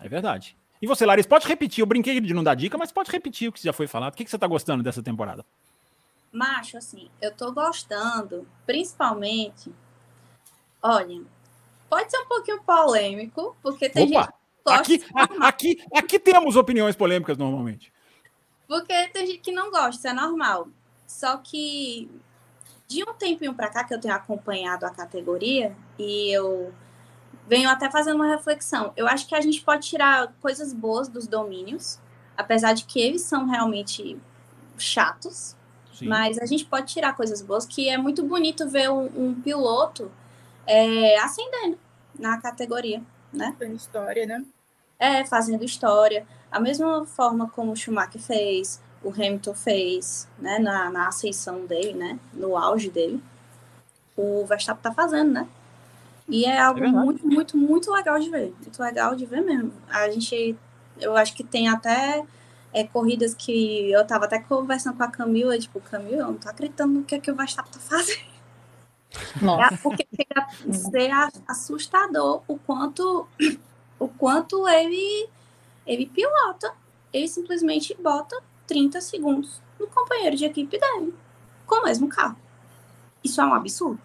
É 0.00 0.08
verdade. 0.08 0.56
E 0.80 0.86
você, 0.86 1.06
Larissa, 1.06 1.28
pode 1.28 1.46
repetir? 1.46 1.80
Eu 1.80 1.86
brinquei 1.86 2.20
de 2.20 2.34
não 2.34 2.42
dar 2.42 2.56
dica, 2.56 2.76
mas 2.76 2.90
pode 2.90 3.08
repetir 3.08 3.48
o 3.48 3.52
que 3.52 3.62
já 3.62 3.72
foi 3.72 3.86
falado. 3.86 4.14
O 4.14 4.16
que, 4.16 4.24
que 4.24 4.30
você 4.30 4.36
está 4.36 4.48
gostando 4.48 4.82
dessa 4.82 5.00
temporada? 5.00 5.46
Macho, 6.32 6.76
assim, 6.76 7.08
eu 7.20 7.32
tô 7.32 7.52
gostando, 7.52 8.48
principalmente. 8.66 9.72
Olha, 10.82 11.22
pode 11.88 12.10
ser 12.10 12.18
um 12.18 12.26
pouquinho 12.26 12.60
polêmico, 12.64 13.56
porque 13.62 13.88
tem 13.88 14.08
Opa, 14.10 14.34
gente. 14.84 15.04
Aqui, 15.14 15.36
aqui, 15.40 15.84
aqui 15.94 16.18
temos 16.18 16.56
opiniões 16.56 16.96
polêmicas 16.96 17.38
normalmente. 17.38 17.92
Porque 18.66 19.06
tem 19.10 19.24
gente 19.28 19.38
que 19.38 19.52
não 19.52 19.70
gosta, 19.70 19.90
isso 19.90 20.08
é 20.08 20.12
normal. 20.12 20.66
Só 21.06 21.36
que 21.36 22.10
de 22.92 23.02
um 23.02 23.14
tempinho 23.14 23.54
para 23.54 23.68
cá 23.68 23.84
que 23.84 23.94
eu 23.94 24.00
tenho 24.00 24.14
acompanhado 24.14 24.84
a 24.84 24.90
categoria 24.90 25.74
e 25.98 26.30
eu 26.30 26.72
venho 27.48 27.68
até 27.68 27.90
fazendo 27.90 28.16
uma 28.16 28.28
reflexão. 28.28 28.92
Eu 28.96 29.06
acho 29.06 29.26
que 29.26 29.34
a 29.34 29.40
gente 29.40 29.60
pode 29.62 29.88
tirar 29.88 30.32
coisas 30.40 30.72
boas 30.72 31.08
dos 31.08 31.26
domínios, 31.26 31.98
apesar 32.36 32.72
de 32.72 32.84
que 32.84 33.00
eles 33.00 33.22
são 33.22 33.46
realmente 33.46 34.18
chatos, 34.78 35.56
Sim. 35.94 36.08
mas 36.08 36.38
a 36.38 36.46
gente 36.46 36.64
pode 36.64 36.92
tirar 36.92 37.14
coisas 37.14 37.42
boas, 37.42 37.66
que 37.66 37.88
é 37.88 37.96
muito 37.96 38.22
bonito 38.22 38.68
ver 38.68 38.90
um, 38.90 39.04
um 39.16 39.34
piloto 39.40 40.10
é, 40.66 41.18
ascendendo 41.18 41.78
na 42.18 42.40
categoria, 42.40 43.02
né? 43.32 43.54
Fazendo 43.58 43.76
história, 43.76 44.26
né? 44.26 44.44
É, 44.98 45.24
fazendo 45.24 45.64
história. 45.64 46.26
A 46.50 46.60
mesma 46.60 47.04
forma 47.06 47.48
como 47.48 47.72
o 47.72 47.76
Schumacher 47.76 48.20
fez, 48.20 48.80
o 49.02 49.10
Hamilton 49.10 49.54
fez, 49.54 50.28
né, 50.38 50.58
na, 50.58 50.90
na 50.90 51.08
ascensão 51.08 51.66
dele, 51.66 51.94
né, 51.94 52.18
no 52.32 52.56
auge 52.56 52.90
dele, 52.90 53.22
o 54.16 54.44
Verstappen 54.46 54.82
tá 54.82 54.92
fazendo, 54.92 55.32
né? 55.32 55.48
E 56.28 56.44
é 56.44 56.58
algo 56.58 56.82
é 56.82 56.88
muito, 56.88 57.26
muito, 57.26 57.56
muito 57.56 57.92
legal 57.92 58.18
de 58.18 58.30
ver. 58.30 58.54
Muito 58.60 58.82
legal 58.82 59.14
de 59.14 59.26
ver 59.26 59.42
mesmo. 59.42 59.72
A 59.88 60.08
gente, 60.10 60.56
eu 61.00 61.16
acho 61.16 61.34
que 61.34 61.42
tem 61.42 61.68
até 61.68 62.24
é, 62.72 62.84
corridas 62.84 63.34
que 63.34 63.90
eu 63.90 64.06
tava 64.06 64.26
até 64.26 64.38
conversando 64.38 64.96
com 64.96 65.02
a 65.02 65.08
Camila, 65.08 65.58
tipo, 65.58 65.80
Camila, 65.80 66.22
eu 66.22 66.26
não 66.28 66.34
tô 66.34 66.48
acreditando 66.48 66.94
no 66.94 67.04
que, 67.04 67.18
que 67.18 67.30
o 67.30 67.34
Verstappen 67.34 67.72
tá 67.72 67.80
fazendo. 67.80 68.32
Nossa. 69.42 69.74
É 69.74 69.76
porque 69.78 70.06
chega 70.14 70.46
a 70.68 70.72
ser 70.72 71.10
assustador 71.46 72.42
o 72.48 72.56
quanto, 72.58 73.28
o 73.98 74.08
quanto 74.08 74.66
ele, 74.68 75.28
ele 75.86 76.06
pilota. 76.06 76.72
Ele 77.12 77.28
simplesmente 77.28 77.94
bota 78.00 78.42
30 78.72 79.02
segundos 79.02 79.60
no 79.78 79.86
companheiro 79.86 80.34
de 80.34 80.46
equipe 80.46 80.78
dele, 80.78 81.14
com 81.66 81.80
o 81.80 81.84
mesmo 81.84 82.08
carro. 82.08 82.38
Isso 83.22 83.38
é 83.38 83.44
um 83.44 83.52
absurdo. 83.52 84.00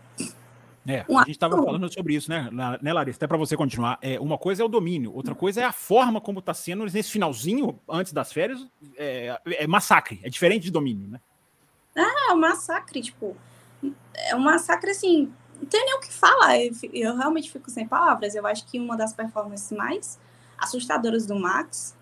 É, 0.86 1.06
a 1.10 1.20
gente 1.20 1.32
estava 1.32 1.56
falando 1.56 1.92
sobre 1.92 2.16
isso, 2.16 2.30
né, 2.30 2.50
né 2.82 2.94
Larissa? 2.94 3.18
Até 3.18 3.28
para 3.28 3.38
você 3.38 3.56
continuar. 3.56 3.98
É, 4.02 4.20
uma 4.20 4.38
coisa 4.38 4.62
é 4.62 4.66
o 4.66 4.70
domínio, 4.70 5.14
outra 5.14 5.34
coisa 5.34 5.62
é 5.62 5.64
a 5.64 5.72
forma 5.72 6.20
como 6.20 6.40
está 6.40 6.54
sendo 6.54 6.84
nesse 6.86 7.12
finalzinho, 7.12 7.80
antes 7.88 8.12
das 8.12 8.32
férias, 8.32 8.66
é, 8.98 9.40
é, 9.46 9.68
massacre, 9.68 10.20
é 10.22 10.30
diferente 10.30 10.64
de 10.64 10.72
domínio, 10.72 11.08
né? 11.08 11.22
É, 11.96 12.30
é 12.30 12.34
um 12.34 12.38
massacre, 12.38 13.02
tipo, 13.02 13.36
é 14.16 14.36
um 14.36 14.40
massacre 14.40 14.92
assim, 14.92 15.32
não 15.60 15.66
tem 15.66 15.84
nem 15.86 15.96
o 15.96 16.00
que 16.02 16.12
falar, 16.12 16.60
eu, 16.60 16.74
eu 16.94 17.16
realmente 17.16 17.52
fico 17.52 17.70
sem 17.70 17.88
palavras. 17.88 18.36
Eu 18.36 18.46
acho 18.46 18.66
que 18.66 18.80
uma 18.80 18.98
das 18.98 19.14
performances 19.14 19.76
mais 19.76 20.20
assustadoras 20.58 21.26
do 21.26 21.36
Max 21.36 21.96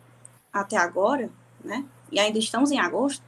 até 0.51 0.77
agora, 0.77 1.29
né? 1.63 1.85
E 2.15 2.19
ainda 2.19 2.39
estamos 2.39 2.71
em 2.71 2.79
agosto, 2.79 3.21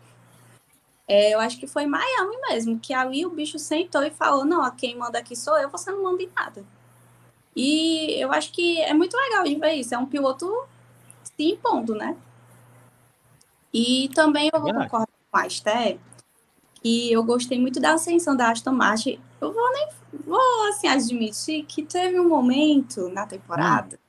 é, 1.08 1.34
eu 1.34 1.40
acho 1.40 1.58
que 1.60 1.68
foi 1.68 1.86
Miami 1.86 2.38
mesmo, 2.50 2.80
que 2.80 2.94
ali 2.94 3.26
o 3.26 3.30
bicho 3.30 3.60
sentou 3.60 4.04
e 4.04 4.12
falou: 4.12 4.44
não, 4.44 4.70
quem 4.72 4.98
manda 4.98 5.20
aqui 5.20 5.36
sou 5.36 5.58
eu, 5.58 5.70
você 5.70 5.92
não 5.92 6.04
manda 6.04 6.22
em 6.22 6.30
nada. 6.36 6.66
E 7.56 8.14
eu 8.22 8.32
acho 8.32 8.52
que 8.52 8.82
é 8.82 8.94
muito 8.94 9.16
legal 9.16 9.44
de 9.44 9.56
ver 9.56 9.74
isso. 9.74 9.96
É 9.96 9.98
um 9.98 10.06
piloto 10.06 10.52
se 11.24 11.52
impondo, 11.52 11.96
né? 11.96 12.16
E 13.74 14.10
também 14.14 14.50
eu 14.54 14.62
vou 14.62 14.74
concordar 14.74 15.08
com 15.32 15.38
a 15.38 15.48
Esther 15.48 15.98
E 16.84 17.12
eu 17.12 17.24
gostei 17.24 17.60
muito 17.60 17.80
da 17.80 17.94
ascensão 17.94 18.36
da 18.36 18.52
Aston 18.52 18.72
Martin. 18.72 19.20
Eu 19.42 19.54
vou 19.54 19.74
nem 19.74 19.88
vou 20.26 20.70
assim 20.70 20.88
admitir 20.88 21.66
que 21.66 21.84
teve 21.84 22.20
um 22.20 22.28
momento 22.28 23.10
na 23.10 23.26
temporada 23.26 24.00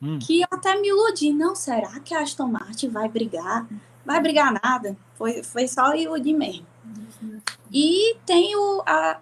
hum. 0.00 0.14
Hum. 0.14 0.18
que 0.18 0.42
eu 0.42 0.48
até 0.50 0.76
me 0.78 0.88
iludi. 0.88 1.32
Não, 1.32 1.54
será 1.54 2.00
que 2.00 2.14
a 2.14 2.20
Aston 2.20 2.48
Martin 2.48 2.88
vai 2.88 3.08
brigar? 3.08 3.66
Vai 4.08 4.22
brigar 4.22 4.54
nada. 4.64 4.96
Foi, 5.16 5.42
foi 5.42 5.68
só 5.68 5.94
iludir 5.94 6.32
mesmo. 6.32 6.66
E 7.70 8.16
tem 8.24 8.56
o, 8.56 8.82
a, 8.86 9.20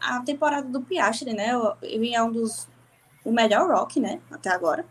a 0.00 0.20
temporada 0.22 0.66
do 0.66 0.80
Piastri, 0.80 1.32
né? 1.32 1.52
Ele 1.80 2.12
é 2.12 2.20
um 2.20 2.32
dos. 2.32 2.66
O 3.24 3.30
melhor 3.30 3.70
rock, 3.70 4.00
né? 4.00 4.20
Até 4.28 4.50
agora. 4.50 4.84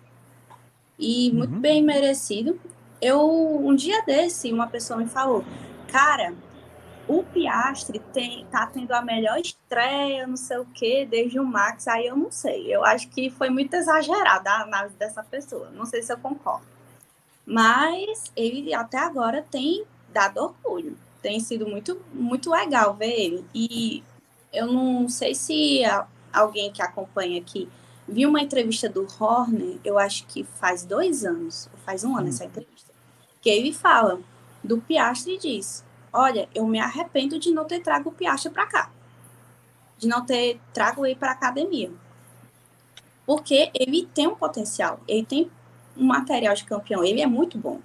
E 0.97 1.29
muito 1.33 1.55
uhum. 1.55 1.59
bem 1.59 1.83
merecido. 1.83 2.57
Eu, 3.01 3.19
um 3.21 3.75
dia 3.75 4.01
desse, 4.03 4.49
uma 4.49 4.67
pessoa 4.67 4.97
me 4.97 5.07
falou: 5.07 5.43
Cara, 5.91 6.33
o 7.05 7.21
Piastre 7.21 7.99
tem, 8.13 8.45
tá 8.49 8.65
tendo 8.65 8.93
a 8.93 9.01
melhor 9.01 9.37
estreia, 9.39 10.25
não 10.25 10.37
sei 10.37 10.57
o 10.57 10.65
quê, 10.65 11.05
desde 11.05 11.37
o 11.37 11.43
Max, 11.43 11.85
aí 11.89 12.07
eu 12.07 12.15
não 12.15 12.31
sei. 12.31 12.73
Eu 12.73 12.85
acho 12.85 13.09
que 13.09 13.29
foi 13.29 13.49
muito 13.49 13.73
exagerada 13.73 14.49
a 14.49 14.61
análise 14.61 14.95
dessa 14.95 15.21
pessoa. 15.21 15.69
Não 15.71 15.85
sei 15.85 16.01
se 16.01 16.13
eu 16.13 16.17
concordo. 16.17 16.76
Mas 17.47 18.31
ele 18.35 18.73
até 18.73 18.99
agora 18.99 19.41
tem 19.41 19.85
dado 20.13 20.37
orgulho. 20.37 20.97
Tem 21.21 21.39
sido 21.39 21.67
muito, 21.67 21.99
muito 22.13 22.51
legal 22.51 22.93
ver 22.93 23.17
ele. 23.17 23.45
E 23.55 24.03
eu 24.53 24.67
não 24.67 25.07
sei 25.07 25.33
se 25.33 25.81
alguém 26.31 26.71
que 26.71 26.81
acompanha 26.81 27.39
aqui 27.39 27.69
viu 28.07 28.29
uma 28.29 28.41
entrevista 28.41 28.87
do 28.87 29.05
Horner, 29.19 29.77
eu 29.83 29.99
acho 29.99 30.25
que 30.27 30.43
faz 30.43 30.85
dois 30.85 31.25
anos, 31.25 31.69
faz 31.85 32.03
um 32.03 32.15
ano 32.15 32.29
essa 32.29 32.45
entrevista, 32.45 32.93
que 33.41 33.49
ele 33.49 33.73
fala 33.73 34.21
do 34.63 34.77
Piastre 34.77 35.35
e 35.35 35.37
diz 35.37 35.85
olha, 36.13 36.47
eu 36.55 36.65
me 36.65 36.79
arrependo 36.79 37.37
de 37.37 37.51
não 37.51 37.65
ter 37.65 37.79
trago 37.81 38.09
o 38.09 38.13
Piacha 38.13 38.49
para 38.49 38.65
cá, 38.65 38.91
de 39.97 40.07
não 40.07 40.25
ter 40.25 40.59
trago 40.73 41.05
ele 41.05 41.15
para 41.15 41.31
academia, 41.31 41.91
porque 43.25 43.69
ele 43.73 44.07
tem 44.13 44.25
um 44.25 44.35
potencial, 44.35 44.99
ele 45.07 45.25
tem 45.25 45.51
um 45.97 46.05
material 46.05 46.53
de 46.53 46.63
campeão, 46.63 47.03
ele 47.03 47.21
é 47.21 47.27
muito 47.27 47.57
bom. 47.57 47.79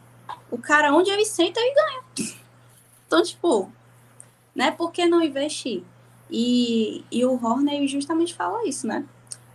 O 0.51 0.59
cara, 0.59 0.93
onde 0.93 1.11
ele 1.11 1.25
senta, 1.25 1.61
ele 1.61 1.75
ganha. 1.75 2.03
Então, 3.07 3.23
tipo, 3.23 3.71
né? 4.55 4.71
Por 4.71 4.93
que 4.93 5.07
não 5.07 5.23
investir? 5.23 5.83
E, 6.31 7.05
e 7.11 7.25
o 7.25 7.35
Horner 7.35 7.87
justamente 7.87 8.35
fala 8.35 8.67
isso, 8.67 8.87
né? 8.87 9.05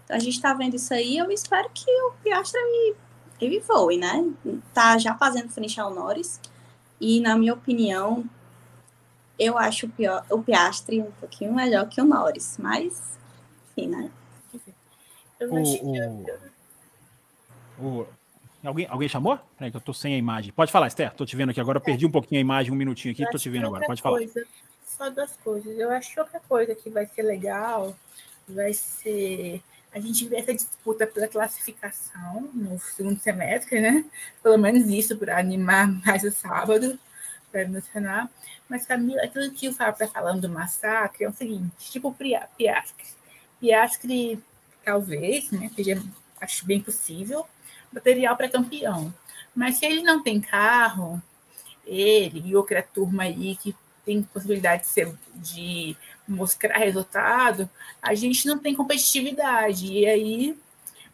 Então, 0.04 0.16
a 0.16 0.20
gente 0.20 0.40
tá 0.42 0.54
vendo 0.54 0.76
isso 0.76 0.94
aí, 0.94 1.18
eu 1.18 1.30
espero 1.32 1.70
que 1.74 1.90
o 1.90 2.12
Piastra 2.24 2.60
ele, 2.60 2.96
ele 3.42 3.60
voe, 3.60 3.98
né? 3.98 4.32
Tá 4.74 4.98
já 4.98 5.16
fazendo 5.16 5.50
frente 5.50 5.80
ao 5.80 5.94
Norris. 5.94 6.40
E, 7.00 7.20
na 7.20 7.38
minha 7.38 7.54
opinião, 7.54 8.24
eu 9.38 9.58
acho 9.58 9.86
o, 9.86 9.90
pior, 9.90 10.26
o 10.30 10.42
Piastri 10.42 11.02
um 11.02 11.12
pouquinho 11.12 11.54
melhor 11.54 11.88
que 11.88 12.02
o 12.02 12.06
Norris, 12.06 12.58
mas, 12.58 13.18
enfim, 13.72 13.88
né? 13.88 14.12
Eu 15.40 15.52
o, 15.52 15.58
o, 17.80 18.02
o, 18.02 18.08
alguém, 18.64 18.88
alguém 18.90 19.10
chamou? 19.10 19.40
Peraí, 19.58 19.72
que 19.72 19.78
eu 19.78 19.82
tô 19.82 19.94
sem 19.94 20.14
a 20.14 20.18
imagem. 20.18 20.52
Pode 20.52 20.72
falar, 20.72 20.88
Esther, 20.88 21.14
tô 21.14 21.26
te 21.26 21.36
vendo 21.36 21.50
aqui 21.50 21.60
agora. 21.60 21.78
Eu 21.78 21.82
perdi 21.82 22.06
um 22.06 22.12
pouquinho 22.12 22.40
a 22.40 22.42
imagem, 22.42 22.72
um 22.72 22.76
minutinho 22.76 23.14
aqui, 23.14 23.24
eu 23.24 23.30
tô 23.30 23.38
te 23.38 23.50
vendo 23.50 23.68
agora. 23.68 23.86
Pode 23.86 24.02
falar. 24.02 24.18
Coisa, 24.18 24.46
só 24.86 25.10
duas 25.10 25.36
coisas. 25.38 25.78
Eu 25.78 25.92
acho 25.92 26.14
que 26.14 26.20
outra 26.20 26.40
coisa 26.40 26.74
que 26.74 26.90
vai 26.90 27.06
ser 27.06 27.22
legal 27.22 27.96
vai 28.48 28.74
ser 28.74 29.62
a 29.94 30.00
gente 30.00 30.28
ver 30.28 30.38
essa 30.38 30.54
disputa 30.54 31.08
pela 31.08 31.28
classificação 31.28 32.50
no 32.54 32.80
segundo 32.80 33.20
semestre, 33.20 33.82
né? 33.82 34.06
Pelo 34.44 34.58
menos 34.58 34.88
isso 34.90 35.18
para 35.18 35.38
animar 35.38 35.88
mais 36.06 36.24
o 36.24 36.32
sábado, 36.32 37.00
para 37.52 37.64
emocionar. 37.64 38.30
Mas, 38.70 38.86
Camila, 38.86 39.24
aquilo 39.24 39.52
que 39.52 39.70
o 39.70 39.74
Fábio 39.74 39.94
está 39.94 40.08
falando 40.08 40.42
do 40.42 40.50
massacre 40.50 41.24
é 41.24 41.30
o 41.30 41.34
seguinte: 41.34 41.92
tipo 41.92 42.14
Piastre. 42.14 43.06
Piastre, 43.60 44.44
talvez, 44.84 45.52
né, 45.52 45.72
seja, 45.76 46.02
acho 46.40 46.66
bem 46.66 46.80
possível, 46.80 47.46
material 47.98 48.38
para 48.38 48.50
campeão. 48.50 49.14
Mas 49.56 49.78
se 49.78 49.86
ele 49.86 50.02
não 50.02 50.22
tem 50.22 50.40
carro, 50.40 51.22
ele 51.86 52.44
e 52.46 52.56
outra 52.56 52.82
turma 52.82 53.24
aí 53.24 53.56
que 53.56 53.76
tem 54.06 54.22
possibilidade 54.22 54.84
de, 54.84 54.90
ser, 54.90 55.14
de 55.36 55.98
mostrar 56.28 56.78
resultado, 56.78 57.70
a 58.02 58.14
gente 58.14 58.48
não 58.48 58.58
tem 58.58 58.76
competitividade. 58.76 59.92
E 59.92 60.06
aí, 60.06 60.58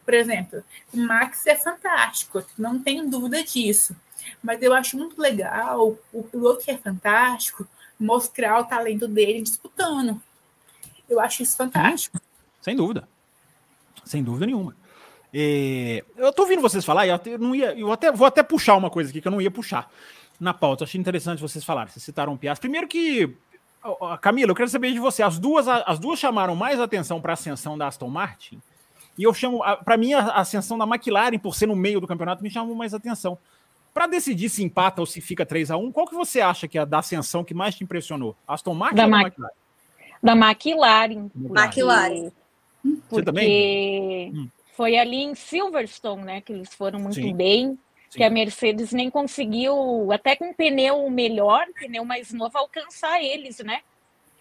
por 0.04 0.14
exemplo, 0.14 0.62
o 0.92 0.98
Max 0.98 1.46
é 1.46 1.56
fantástico, 1.56 2.44
não 2.56 2.78
tenho 2.78 3.08
dúvida 3.08 3.42
disso. 3.42 3.96
Mas 4.42 4.62
eu 4.62 4.72
acho 4.72 4.96
muito 4.96 5.20
legal 5.20 5.98
o 6.12 6.22
piloto 6.22 6.64
que 6.64 6.70
é 6.70 6.76
fantástico 6.76 7.66
mostrar 7.98 8.60
o 8.60 8.64
talento 8.64 9.08
dele 9.08 9.42
disputando. 9.42 10.20
Eu 11.08 11.20
acho 11.20 11.42
isso 11.42 11.56
fantástico. 11.56 12.20
Sem 12.60 12.76
dúvida. 12.76 13.08
Sem 14.04 14.22
dúvida 14.22 14.46
nenhuma. 14.46 14.76
É, 15.36 16.04
eu 16.16 16.32
tô 16.32 16.42
ouvindo 16.42 16.62
vocês 16.62 16.84
falar, 16.84 17.08
eu, 17.08 17.38
não 17.40 17.56
ia, 17.56 17.76
eu 17.76 17.90
até, 17.90 18.12
vou 18.12 18.24
até 18.24 18.40
puxar 18.40 18.76
uma 18.76 18.88
coisa 18.88 19.10
aqui 19.10 19.20
que 19.20 19.26
eu 19.26 19.32
não 19.32 19.40
ia 19.40 19.50
puxar 19.50 19.90
na 20.38 20.54
pauta. 20.54 20.84
Achei 20.84 21.00
interessante 21.00 21.42
vocês 21.42 21.64
falarem. 21.64 21.92
Vocês 21.92 22.04
citaram 22.04 22.34
o 22.34 22.38
Piastri. 22.38 22.68
Primeiro 22.68 22.86
que. 22.86 23.34
Camila, 24.20 24.52
eu 24.52 24.54
quero 24.54 24.68
saber 24.68 24.92
de 24.92 25.00
você. 25.00 25.22
As 25.22 25.38
duas, 25.38 25.66
as 25.68 25.98
duas 25.98 26.20
chamaram 26.20 26.54
mais 26.54 26.80
atenção 26.80 27.20
para 27.20 27.32
a 27.32 27.34
ascensão 27.34 27.76
da 27.76 27.88
Aston 27.88 28.08
Martin. 28.08 28.60
E 29.18 29.24
eu 29.24 29.34
chamo, 29.34 29.60
para 29.84 29.96
mim, 29.96 30.14
a 30.14 30.36
ascensão 30.36 30.78
da 30.78 30.84
McLaren, 30.86 31.38
por 31.38 31.54
ser 31.54 31.66
no 31.66 31.76
meio 31.76 32.00
do 32.00 32.06
campeonato, 32.06 32.42
me 32.42 32.50
chamou 32.50 32.74
mais 32.74 32.94
atenção. 32.94 33.36
Para 33.92 34.06
decidir 34.06 34.48
se 34.48 34.62
empata 34.62 35.00
ou 35.00 35.06
se 35.06 35.20
fica 35.20 35.46
3 35.46 35.70
a 35.70 35.76
1 35.76 35.92
qual 35.92 36.06
que 36.06 36.14
você 36.14 36.40
acha 36.40 36.66
que 36.66 36.78
é 36.78 36.80
a 36.80 36.84
da 36.84 36.98
ascensão 36.98 37.44
que 37.44 37.54
mais 37.54 37.76
te 37.76 37.84
impressionou? 37.84 38.34
Aston 38.46 38.74
Martin 38.74 38.96
da 38.96 39.04
ou 39.04 39.10
da 39.10 39.20
McLaren? 39.20 39.52
Da 40.22 40.32
McLaren. 40.32 41.30
McLaren. 41.36 42.32
Porque 42.82 43.02
você 43.08 43.22
também? 43.22 44.32
Hum. 44.34 44.48
Foi 44.76 44.96
ali 44.96 45.22
em 45.22 45.34
Silverstone, 45.34 46.24
né, 46.24 46.40
que 46.40 46.52
eles 46.52 46.72
foram 46.74 46.98
muito 46.98 47.14
Sim. 47.14 47.34
bem, 47.34 47.78
Sim. 48.10 48.18
que 48.18 48.22
a 48.22 48.30
Mercedes 48.30 48.92
nem 48.92 49.10
conseguiu, 49.10 50.10
até 50.12 50.36
com 50.36 50.46
um 50.46 50.54
pneu 50.54 51.08
melhor, 51.10 51.66
pneu 51.78 52.04
mais 52.04 52.32
novo, 52.32 52.56
alcançar 52.58 53.22
eles, 53.22 53.58
né? 53.58 53.80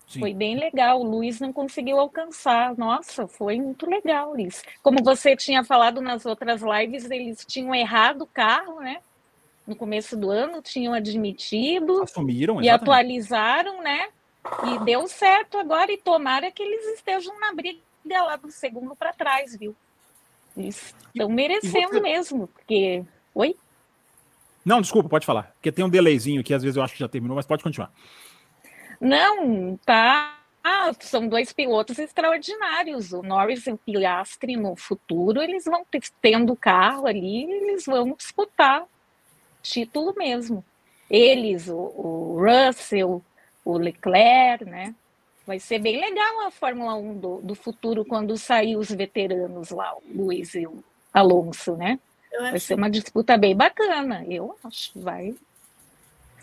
Sim. 0.07 0.19
Foi 0.19 0.33
bem 0.33 0.57
legal. 0.57 0.99
O 0.99 1.03
Luiz 1.03 1.39
não 1.39 1.51
conseguiu 1.51 1.97
alcançar. 1.97 2.77
Nossa, 2.77 3.27
foi 3.27 3.59
muito 3.59 3.89
legal 3.89 4.37
isso. 4.37 4.61
Como 4.83 5.01
você 5.01 5.35
tinha 5.35 5.63
falado 5.63 6.01
nas 6.01 6.25
outras 6.25 6.61
lives, 6.61 7.09
eles 7.09 7.43
tinham 7.45 7.73
errado 7.73 8.23
o 8.23 8.27
carro, 8.27 8.79
né? 8.79 8.99
no 9.65 9.75
começo 9.75 10.17
do 10.17 10.29
ano, 10.29 10.61
tinham 10.61 10.93
admitido 10.93 12.03
Assumiram, 12.03 12.61
e 12.61 12.69
atualizaram, 12.69 13.81
né? 13.81 14.09
E 14.65 14.83
deu 14.83 15.07
certo 15.07 15.57
agora, 15.57 15.91
e 15.91 15.97
tomara 15.97 16.51
que 16.51 16.61
eles 16.61 16.85
estejam 16.95 17.37
na 17.39 17.53
briga 17.53 17.79
lá 18.05 18.35
do 18.35 18.51
segundo 18.51 18.95
para 18.95 19.13
trás, 19.13 19.55
viu? 19.57 19.75
Estão 20.57 21.29
merecendo 21.29 21.93
você... 21.93 21.99
mesmo, 21.99 22.47
porque. 22.47 23.03
Oi? 23.33 23.55
Não, 24.63 24.81
desculpa, 24.81 25.09
pode 25.09 25.25
falar. 25.25 25.51
Porque 25.55 25.71
tem 25.71 25.83
um 25.83 25.89
delayzinho 25.89 26.43
que 26.43 26.53
às 26.53 26.63
vezes 26.63 26.77
eu 26.77 26.83
acho 26.83 26.93
que 26.93 26.99
já 26.99 27.07
terminou, 27.07 27.35
mas 27.35 27.45
pode 27.45 27.63
continuar. 27.63 27.91
Não, 28.99 29.77
tá. 29.85 30.39
Ah, 30.63 30.91
são 31.01 31.27
dois 31.27 31.51
pilotos 31.51 31.99
extraordinários. 31.99 33.11
O 33.11 33.21
Norris 33.21 33.67
e 33.67 33.71
o 33.71 33.77
Piastri 33.77 34.55
no 34.55 34.75
futuro, 34.77 35.41
eles 35.41 35.65
vão 35.65 35.85
tendo 36.21 36.55
carro 36.55 37.05
ali, 37.05 37.43
eles 37.43 37.85
vão 37.85 38.13
disputar 38.13 38.85
título 39.61 40.13
mesmo. 40.15 40.63
Eles, 41.09 41.67
o, 41.67 41.75
o 41.75 42.37
Russell, 42.39 43.21
o 43.65 43.77
Leclerc, 43.77 44.63
né? 44.65 44.95
Vai 45.45 45.59
ser 45.59 45.79
bem 45.79 45.99
legal 45.99 46.47
a 46.47 46.51
Fórmula 46.51 46.95
1 46.95 47.17
do, 47.17 47.41
do 47.41 47.55
futuro 47.55 48.05
quando 48.05 48.37
sair 48.37 48.77
os 48.77 48.89
veteranos 48.89 49.71
lá, 49.71 49.93
o 49.95 50.01
Luiz 50.13 50.55
e 50.55 50.65
o 50.65 50.83
Alonso, 51.13 51.75
né? 51.75 51.99
Vai 52.39 52.59
ser 52.59 52.75
uma 52.75 52.89
disputa 52.89 53.37
bem 53.37 53.55
bacana, 53.55 54.25
eu 54.27 54.57
acho. 54.63 54.91
Vai. 54.95 55.35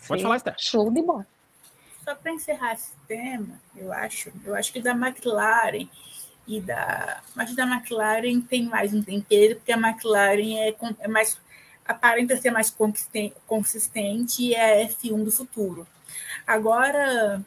Pode 0.07 0.23
falar, 0.23 0.37
Esther. 0.37 0.55
Show 0.57 0.91
de 0.91 1.01
bola. 1.01 1.25
Só 2.03 2.15
para 2.15 2.31
encerrar 2.31 2.73
esse 2.73 2.95
tema, 3.07 3.59
eu 3.75 3.91
acho, 3.91 4.31
eu 4.45 4.55
acho 4.55 4.71
que 4.71 4.81
da 4.81 4.91
McLaren 4.91 5.87
e 6.47 6.61
da. 6.61 7.21
Mas 7.35 7.55
da 7.55 7.63
McLaren 7.63 8.41
tem 8.41 8.63
mais 8.63 8.93
um 8.93 9.03
tempero, 9.03 9.55
porque 9.55 9.71
a 9.71 9.77
McLaren 9.77 10.57
é, 10.57 10.75
é 10.99 11.07
mais 11.07 11.37
aparenta 11.85 12.37
ser 12.37 12.51
mais 12.51 12.75
consistente 13.45 14.43
e 14.43 14.55
é 14.55 14.87
F1 14.87 15.23
do 15.23 15.31
futuro. 15.31 15.85
Agora, 16.45 17.43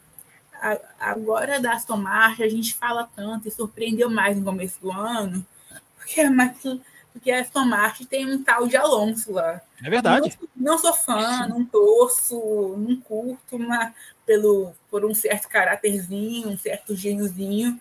agora 0.99 1.59
da 1.59 1.73
Aston 1.73 1.97
Martin, 1.97 2.43
a 2.43 2.49
gente 2.49 2.73
fala 2.73 3.09
tanto 3.15 3.47
e 3.47 3.51
surpreendeu 3.51 4.09
mais 4.09 4.37
no 4.37 4.45
começo 4.45 4.79
do 4.81 4.91
ano, 4.91 5.45
porque 5.97 6.21
a, 6.21 6.29
porque 7.13 7.31
a 7.31 7.41
Aston 7.41 7.65
Martin 7.65 8.05
tem 8.05 8.25
um 8.25 8.43
tal 8.43 8.67
de 8.67 8.75
Alonso 8.75 9.31
lá. 9.31 9.61
É 9.83 9.89
verdade. 9.89 10.37
Não, 10.55 10.73
não 10.73 10.77
sou 10.77 10.93
fã, 10.93 11.47
não 11.47 11.63
torço, 11.65 12.75
não 12.77 12.99
curto, 13.01 13.57
mas 13.57 13.93
pelo, 14.25 14.73
por 14.89 15.05
um 15.05 15.13
certo 15.13 15.47
caráterzinho, 15.47 16.49
um 16.49 16.57
certo 16.57 16.95
gêniozinho, 16.95 17.79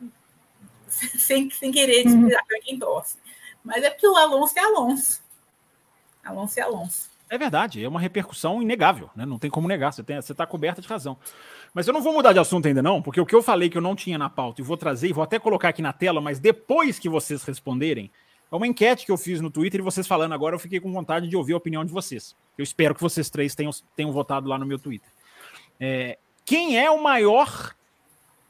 sem, 0.88 1.50
sem 1.50 1.70
querer 1.70 2.06
uhum. 2.06 2.28
para 2.28 2.60
quem 2.62 2.78
torce. 2.78 3.18
Mas 3.62 3.82
é 3.82 3.90
porque 3.90 4.06
o 4.06 4.16
Alonso 4.16 4.58
é 4.58 4.62
Alonso. 4.62 5.22
Alonso 6.24 6.58
e 6.58 6.62
Alonso. 6.62 7.10
É 7.30 7.38
verdade, 7.38 7.82
é 7.84 7.88
uma 7.88 8.00
repercussão 8.00 8.60
inegável, 8.60 9.08
né? 9.14 9.24
Não 9.24 9.38
tem 9.38 9.48
como 9.48 9.68
negar, 9.68 9.92
você 9.92 10.02
está 10.02 10.44
coberta 10.44 10.82
de 10.82 10.88
razão. 10.88 11.16
Mas 11.72 11.86
eu 11.86 11.94
não 11.94 12.02
vou 12.02 12.12
mudar 12.12 12.32
de 12.32 12.40
assunto 12.40 12.66
ainda, 12.66 12.82
não, 12.82 13.00
porque 13.00 13.20
o 13.20 13.24
que 13.24 13.36
eu 13.36 13.40
falei 13.40 13.70
que 13.70 13.78
eu 13.78 13.82
não 13.82 13.94
tinha 13.94 14.18
na 14.18 14.28
pauta 14.28 14.60
e 14.60 14.64
vou 14.64 14.76
trazer, 14.76 15.08
e 15.08 15.12
vou 15.12 15.22
até 15.22 15.38
colocar 15.38 15.68
aqui 15.68 15.80
na 15.80 15.92
tela, 15.92 16.20
mas 16.20 16.40
depois 16.40 16.98
que 16.98 17.08
vocês 17.08 17.44
responderem, 17.44 18.10
é 18.50 18.56
uma 18.56 18.66
enquete 18.66 19.06
que 19.06 19.12
eu 19.12 19.16
fiz 19.16 19.40
no 19.40 19.48
Twitter 19.48 19.78
e 19.78 19.84
vocês 19.84 20.08
falando 20.08 20.32
agora, 20.32 20.56
eu 20.56 20.58
fiquei 20.58 20.80
com 20.80 20.92
vontade 20.92 21.28
de 21.28 21.36
ouvir 21.36 21.52
a 21.52 21.56
opinião 21.56 21.84
de 21.84 21.92
vocês. 21.92 22.34
Eu 22.58 22.64
espero 22.64 22.96
que 22.96 23.00
vocês 23.00 23.30
três 23.30 23.54
tenham, 23.54 23.70
tenham 23.94 24.10
votado 24.10 24.48
lá 24.48 24.58
no 24.58 24.66
meu 24.66 24.80
Twitter. 24.80 25.08
É, 25.78 26.18
quem 26.44 26.76
é 26.76 26.90
o 26.90 27.00
maior 27.00 27.76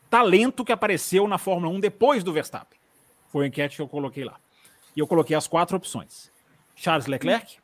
talento 0.08 0.64
que 0.64 0.72
apareceu 0.72 1.28
na 1.28 1.36
Fórmula 1.36 1.70
1 1.74 1.80
depois 1.80 2.24
do 2.24 2.32
Verstappen? 2.32 2.80
Foi 3.28 3.44
a 3.44 3.48
enquete 3.48 3.76
que 3.76 3.82
eu 3.82 3.88
coloquei 3.88 4.24
lá. 4.24 4.40
E 4.96 5.00
eu 5.00 5.06
coloquei 5.06 5.36
as 5.36 5.46
quatro 5.46 5.76
opções: 5.76 6.32
Charles 6.74 7.06
Leclerc, 7.06 7.59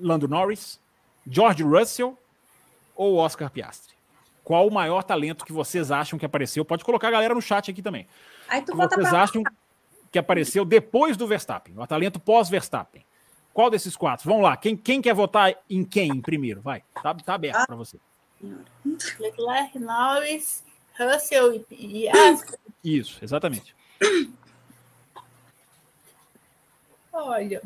Lando 0.00 0.28
Norris, 0.28 0.80
George 1.26 1.62
Russell 1.62 2.16
ou 2.94 3.16
Oscar 3.16 3.50
Piastri? 3.50 3.96
Qual 4.44 4.66
o 4.66 4.72
maior 4.72 5.02
talento 5.02 5.44
que 5.44 5.52
vocês 5.52 5.90
acham 5.90 6.18
que 6.18 6.24
apareceu? 6.24 6.64
Pode 6.64 6.84
colocar 6.84 7.08
a 7.08 7.10
galera 7.10 7.34
no 7.34 7.42
chat 7.42 7.70
aqui 7.70 7.82
também. 7.82 8.06
Aí 8.48 8.62
tu 8.62 8.72
que 8.72 8.78
vocês 8.78 9.08
pra... 9.08 9.22
acham 9.22 9.42
que 10.10 10.18
apareceu 10.18 10.64
depois 10.64 11.16
do 11.16 11.26
Verstappen? 11.26 11.74
O 11.76 11.86
talento 11.86 12.18
pós-Verstappen. 12.18 13.04
Qual 13.52 13.68
desses 13.68 13.96
quatro? 13.96 14.28
Vamos 14.28 14.44
lá. 14.44 14.56
Quem, 14.56 14.76
quem 14.76 15.02
quer 15.02 15.14
votar 15.14 15.54
em 15.68 15.84
quem 15.84 16.20
primeiro? 16.20 16.62
Vai. 16.62 16.82
Tá, 17.02 17.14
tá 17.14 17.34
aberto 17.34 17.56
ah. 17.56 17.66
para 17.66 17.76
você. 17.76 17.98
Leclerc, 19.18 19.78
Norris, 19.78 20.64
Russell 20.98 21.54
e 21.54 21.60
Piastri. 21.60 22.58
Isso, 22.82 23.18
exatamente. 23.22 23.74
Olha, 27.12 27.60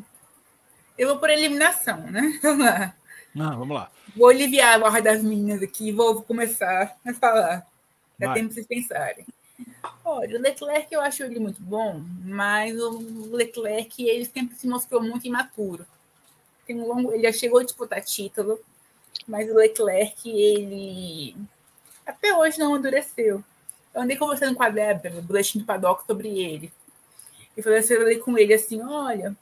eu 0.99 1.09
vou 1.09 1.19
por 1.19 1.31
eliminação, 1.31 1.99
né? 2.11 2.39
Vamos 2.43 2.65
lá. 2.65 2.95
Não, 3.35 3.59
vamos 3.59 3.75
lá. 3.75 3.91
Vou 4.15 4.29
aliviar 4.29 4.75
a 4.75 4.79
barra 4.79 5.01
das 5.01 5.23
meninas 5.23 5.63
aqui 5.63 5.89
e 5.89 5.93
vou 5.93 6.23
começar 6.23 6.99
a 7.03 7.15
falar. 7.15 7.67
Dá 8.19 8.35
tempo 8.35 8.49
para 8.49 8.55
vocês 8.55 8.67
pensarem. 8.67 9.25
Olha, 10.05 10.39
o 10.39 10.43
Leclerc 10.43 10.93
eu 10.93 11.01
acho 11.01 11.23
ele 11.23 11.41
muito 11.41 11.63
bom, 11.63 12.05
mas 12.25 12.79
o 12.79 13.31
Leclerc 13.35 14.07
ele 14.07 14.27
sempre 14.27 14.55
se 14.57 14.67
mostrou 14.67 15.03
muito 15.03 15.27
imaturo. 15.27 15.87
Tem 16.67 16.79
um 16.79 16.87
longo, 16.87 17.13
ele 17.13 17.23
já 17.23 17.33
chegou 17.33 17.61
a 17.61 17.65
disputar 17.65 18.03
título, 18.03 18.61
mas 19.27 19.51
o 19.51 19.55
Leclerc 19.55 20.29
ele 20.29 21.35
até 22.05 22.37
hoje 22.37 22.59
não 22.59 22.75
amadureceu. 22.75 23.43
Eu 23.95 24.03
andei 24.03 24.17
conversando 24.17 24.55
com 24.55 24.63
a 24.63 24.69
Débora, 24.69 25.15
no 25.15 25.23
boletim 25.23 25.59
do 25.59 25.65
Paddock, 25.65 26.05
sobre 26.07 26.29
ele. 26.29 26.73
E 27.57 27.63
falei, 27.63 27.83
falei 27.83 28.19
com 28.19 28.37
ele 28.39 28.55
assim: 28.55 28.83
olha, 28.83 29.37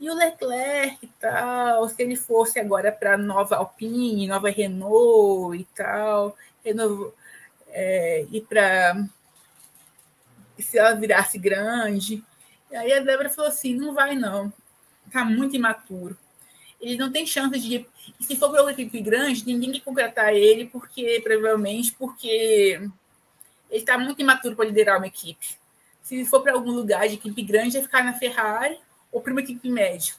e 0.00 0.08
o 0.08 0.14
Leclerc 0.14 0.98
e 1.02 1.08
tal, 1.20 1.88
se 1.88 2.02
ele 2.02 2.14
fosse 2.14 2.60
agora 2.60 2.92
para 2.92 3.18
nova 3.18 3.56
Alpine, 3.56 4.28
nova 4.28 4.48
Renault 4.48 5.58
e 5.58 5.64
tal, 5.74 6.36
é, 7.70 8.26
e 8.30 8.40
para 8.40 9.08
se 10.58 10.78
ela 10.78 10.94
virasse 10.94 11.38
grande. 11.38 12.22
E 12.70 12.76
aí 12.76 12.92
a 12.92 13.00
Débora 13.00 13.30
falou 13.30 13.50
assim: 13.50 13.74
não 13.74 13.92
vai 13.92 14.14
não, 14.14 14.52
tá 15.12 15.24
muito 15.24 15.56
imaturo. 15.56 16.16
Ele 16.80 16.96
não 16.96 17.10
tem 17.10 17.26
chance 17.26 17.58
de. 17.58 17.86
E 18.20 18.24
se 18.24 18.36
for 18.36 18.50
para 18.50 18.62
uma 18.62 18.70
equipe 18.70 19.00
grande, 19.00 19.44
ninguém 19.44 19.72
quer 19.72 19.80
contratar 19.80 20.32
ele, 20.32 20.66
porque 20.66 21.20
provavelmente 21.24 21.92
porque 21.92 22.80
ele 23.70 23.80
está 23.80 23.98
muito 23.98 24.20
imaturo 24.22 24.54
para 24.54 24.66
liderar 24.66 24.98
uma 24.98 25.08
equipe. 25.08 25.58
Se 26.02 26.24
for 26.24 26.40
para 26.40 26.52
algum 26.52 26.70
lugar 26.70 27.08
de 27.08 27.14
equipe 27.14 27.42
grande, 27.42 27.72
vai 27.72 27.82
ficar 27.82 28.04
na 28.04 28.14
Ferrari 28.14 28.78
ou 29.12 29.20
para 29.20 29.32
uma 29.32 29.40
equipe 29.40 29.68
média. 29.68 30.14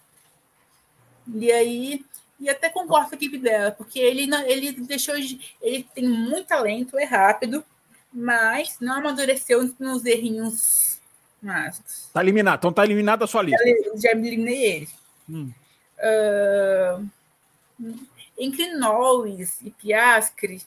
E 1.33 1.51
aí, 1.51 2.05
e 2.39 2.49
até 2.49 2.69
concordo 2.69 3.09
com 3.09 3.15
a 3.15 3.17
equipe 3.17 3.37
dela, 3.37 3.71
porque 3.71 3.99
ele, 3.99 4.25
não, 4.25 4.41
ele 4.41 4.71
deixou 4.71 5.19
de, 5.19 5.39
ele 5.61 5.83
tem 5.93 6.07
muito 6.07 6.47
talento, 6.47 6.97
é 6.97 7.03
rápido, 7.03 7.63
mas 8.11 8.77
não 8.79 8.95
amadureceu 8.95 9.73
nos 9.79 10.05
errinhos 10.05 10.99
mágicos. 11.41 12.09
Tá 12.13 12.21
eliminado, 12.21 12.59
então 12.59 12.73
tá 12.73 12.83
eliminado 12.83 13.23
a 13.23 13.27
sua 13.27 13.43
lista. 13.43 13.61
Eu 13.67 13.99
já 13.99 14.11
eliminei 14.11 14.63
ele. 14.63 14.89
Hum. 15.29 15.51
Uh, 15.99 17.09
entre 18.37 18.73
Norris 18.73 19.61
e 19.61 19.69
Piascre, 19.69 20.61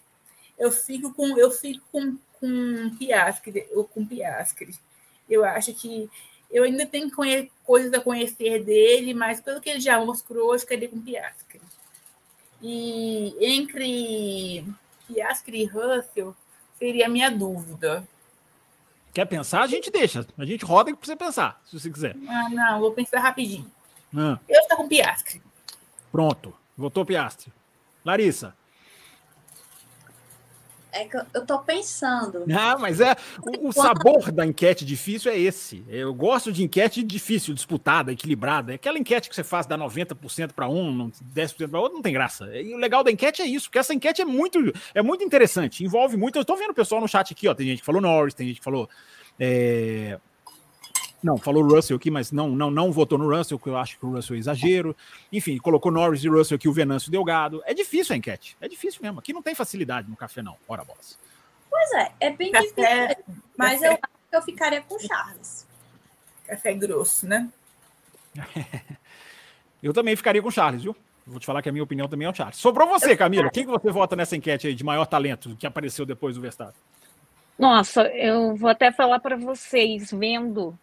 eu 0.58 0.70
fico 0.70 1.12
com 1.12 1.36
eu 1.38 1.50
fico 1.50 1.84
com, 1.90 2.16
com 2.34 2.90
ou 3.74 3.84
com 3.84 4.06
Piascre. 4.06 4.74
Eu 5.28 5.44
acho 5.44 5.72
que 5.74 6.10
eu 6.52 6.64
ainda 6.64 6.84
tenho 6.86 7.10
coisas 7.64 7.92
a 7.94 8.00
conhecer 8.00 8.62
dele, 8.62 9.14
mas 9.14 9.40
pelo 9.40 9.60
que 9.60 9.70
ele 9.70 9.80
já 9.80 9.98
mostrou, 10.04 10.52
acho 10.52 10.66
que 10.66 10.74
ele 10.74 10.84
é 10.84 10.88
com 10.88 11.00
Piascre. 11.00 11.60
E 12.60 13.34
entre 13.40 14.64
Piascre 15.08 15.62
e 15.62 15.64
Russell, 15.64 16.36
seria 16.78 17.06
a 17.06 17.08
minha 17.08 17.30
dúvida. 17.30 18.06
Quer 19.14 19.24
pensar? 19.24 19.62
A 19.62 19.66
gente 19.66 19.90
deixa. 19.90 20.26
A 20.38 20.44
gente 20.44 20.64
roda 20.64 20.94
para 20.94 21.06
você 21.06 21.16
pensar, 21.16 21.60
se 21.64 21.78
você 21.78 21.90
quiser. 21.90 22.16
Ah, 22.28 22.48
não, 22.50 22.80
vou 22.80 22.92
pensar 22.92 23.20
rapidinho. 23.20 23.70
Ah. 24.14 24.38
Eu 24.48 24.60
estou 24.60 24.76
com 24.76 24.88
Piastre. 24.88 25.42
Pronto, 26.10 26.54
votou 26.76 27.04
Piastre. 27.04 27.52
Larissa. 28.04 28.54
É 30.92 31.06
que 31.06 31.16
eu 31.16 31.46
tô 31.46 31.58
pensando. 31.60 32.44
Ah, 32.54 32.76
mas 32.78 33.00
é 33.00 33.16
o, 33.58 33.68
o, 33.68 33.72
sabor 33.72 34.30
da 34.30 34.44
enquete 34.44 34.84
difícil 34.84 35.32
é 35.32 35.38
esse. 35.38 35.82
Eu 35.88 36.12
gosto 36.12 36.52
de 36.52 36.62
enquete 36.62 37.02
difícil, 37.02 37.54
disputada, 37.54 38.12
equilibrada. 38.12 38.72
É 38.72 38.74
aquela 38.74 38.98
enquete 38.98 39.30
que 39.30 39.34
você 39.34 39.42
faz 39.42 39.64
dá 39.64 39.78
90% 39.78 40.52
para 40.52 40.68
um, 40.68 41.10
10% 41.34 41.70
para 41.70 41.80
outro, 41.80 41.94
não 41.94 42.02
tem 42.02 42.12
graça. 42.12 42.44
E 42.54 42.74
o 42.74 42.76
legal 42.76 43.02
da 43.02 43.10
enquete 43.10 43.40
é 43.40 43.46
isso, 43.46 43.68
porque 43.68 43.78
essa 43.78 43.94
enquete 43.94 44.20
é 44.20 44.24
muito, 44.26 44.58
é 44.94 45.00
muito 45.00 45.24
interessante, 45.24 45.82
envolve 45.82 46.18
muito. 46.18 46.38
Eu 46.38 46.44
tô 46.44 46.56
vendo 46.56 46.72
o 46.72 46.74
pessoal 46.74 47.00
no 47.00 47.08
chat 47.08 47.32
aqui, 47.32 47.48
ó. 47.48 47.54
Tem 47.54 47.66
gente 47.66 47.78
que 47.78 47.86
falou 47.86 48.02
Norris, 48.02 48.34
tem 48.34 48.48
gente 48.48 48.58
que 48.58 48.64
falou. 48.64 48.86
É, 49.40 50.18
não, 51.22 51.36
falou 51.36 51.62
Russell 51.62 51.96
aqui, 51.96 52.10
mas 52.10 52.32
não, 52.32 52.50
não, 52.50 52.70
não 52.70 52.90
votou 52.90 53.16
no 53.16 53.28
Russell, 53.28 53.58
que 53.58 53.68
eu 53.68 53.76
acho 53.76 53.98
que 53.98 54.04
o 54.04 54.10
Russell 54.10 54.34
é 54.36 54.38
exagero. 54.40 54.96
Enfim, 55.32 55.56
colocou 55.58 55.92
Norris 55.92 56.24
e 56.24 56.28
Russell 56.28 56.56
aqui, 56.56 56.68
o 56.68 56.72
Venâncio 56.72 57.10
Delgado. 57.10 57.62
É 57.64 57.72
difícil 57.72 58.14
a 58.14 58.16
enquete. 58.16 58.56
É 58.60 58.68
difícil 58.68 59.00
mesmo. 59.02 59.20
Aqui 59.20 59.32
não 59.32 59.42
tem 59.42 59.54
facilidade 59.54 60.10
no 60.10 60.16
café, 60.16 60.42
não. 60.42 60.56
Ora, 60.66 60.82
bolas. 60.84 61.18
Pois 61.70 61.92
é, 61.92 62.12
é 62.20 62.30
bem 62.30 62.50
café, 62.50 63.08
difícil. 63.08 63.42
Mas 63.56 63.80
café. 63.80 63.86
eu 63.86 63.92
acho 63.92 64.00
que 64.30 64.36
eu 64.36 64.42
ficaria 64.42 64.82
com 64.82 64.98
Charles. 64.98 65.66
Café 66.46 66.74
grosso, 66.74 67.26
né? 67.26 67.48
eu 69.82 69.92
também 69.92 70.16
ficaria 70.16 70.42
com 70.42 70.50
Charles, 70.50 70.82
viu? 70.82 70.96
Vou 71.24 71.38
te 71.38 71.46
falar 71.46 71.62
que 71.62 71.68
a 71.68 71.72
minha 71.72 71.84
opinião 71.84 72.08
também 72.08 72.26
é 72.26 72.30
o 72.30 72.34
Charles. 72.34 72.56
Sobrou 72.56 72.88
você, 72.88 73.16
Camila. 73.16 73.48
Quem 73.48 73.64
que 73.64 73.70
você 73.70 73.92
vota 73.92 74.16
nessa 74.16 74.36
enquete 74.36 74.66
aí 74.66 74.74
de 74.74 74.82
maior 74.82 75.06
talento 75.06 75.54
que 75.56 75.66
apareceu 75.66 76.04
depois 76.04 76.34
do 76.34 76.40
Verstappen? 76.40 76.74
Nossa, 77.56 78.08
eu 78.08 78.56
vou 78.56 78.68
até 78.68 78.90
falar 78.90 79.20
para 79.20 79.36
vocês, 79.36 80.10
vendo 80.10 80.76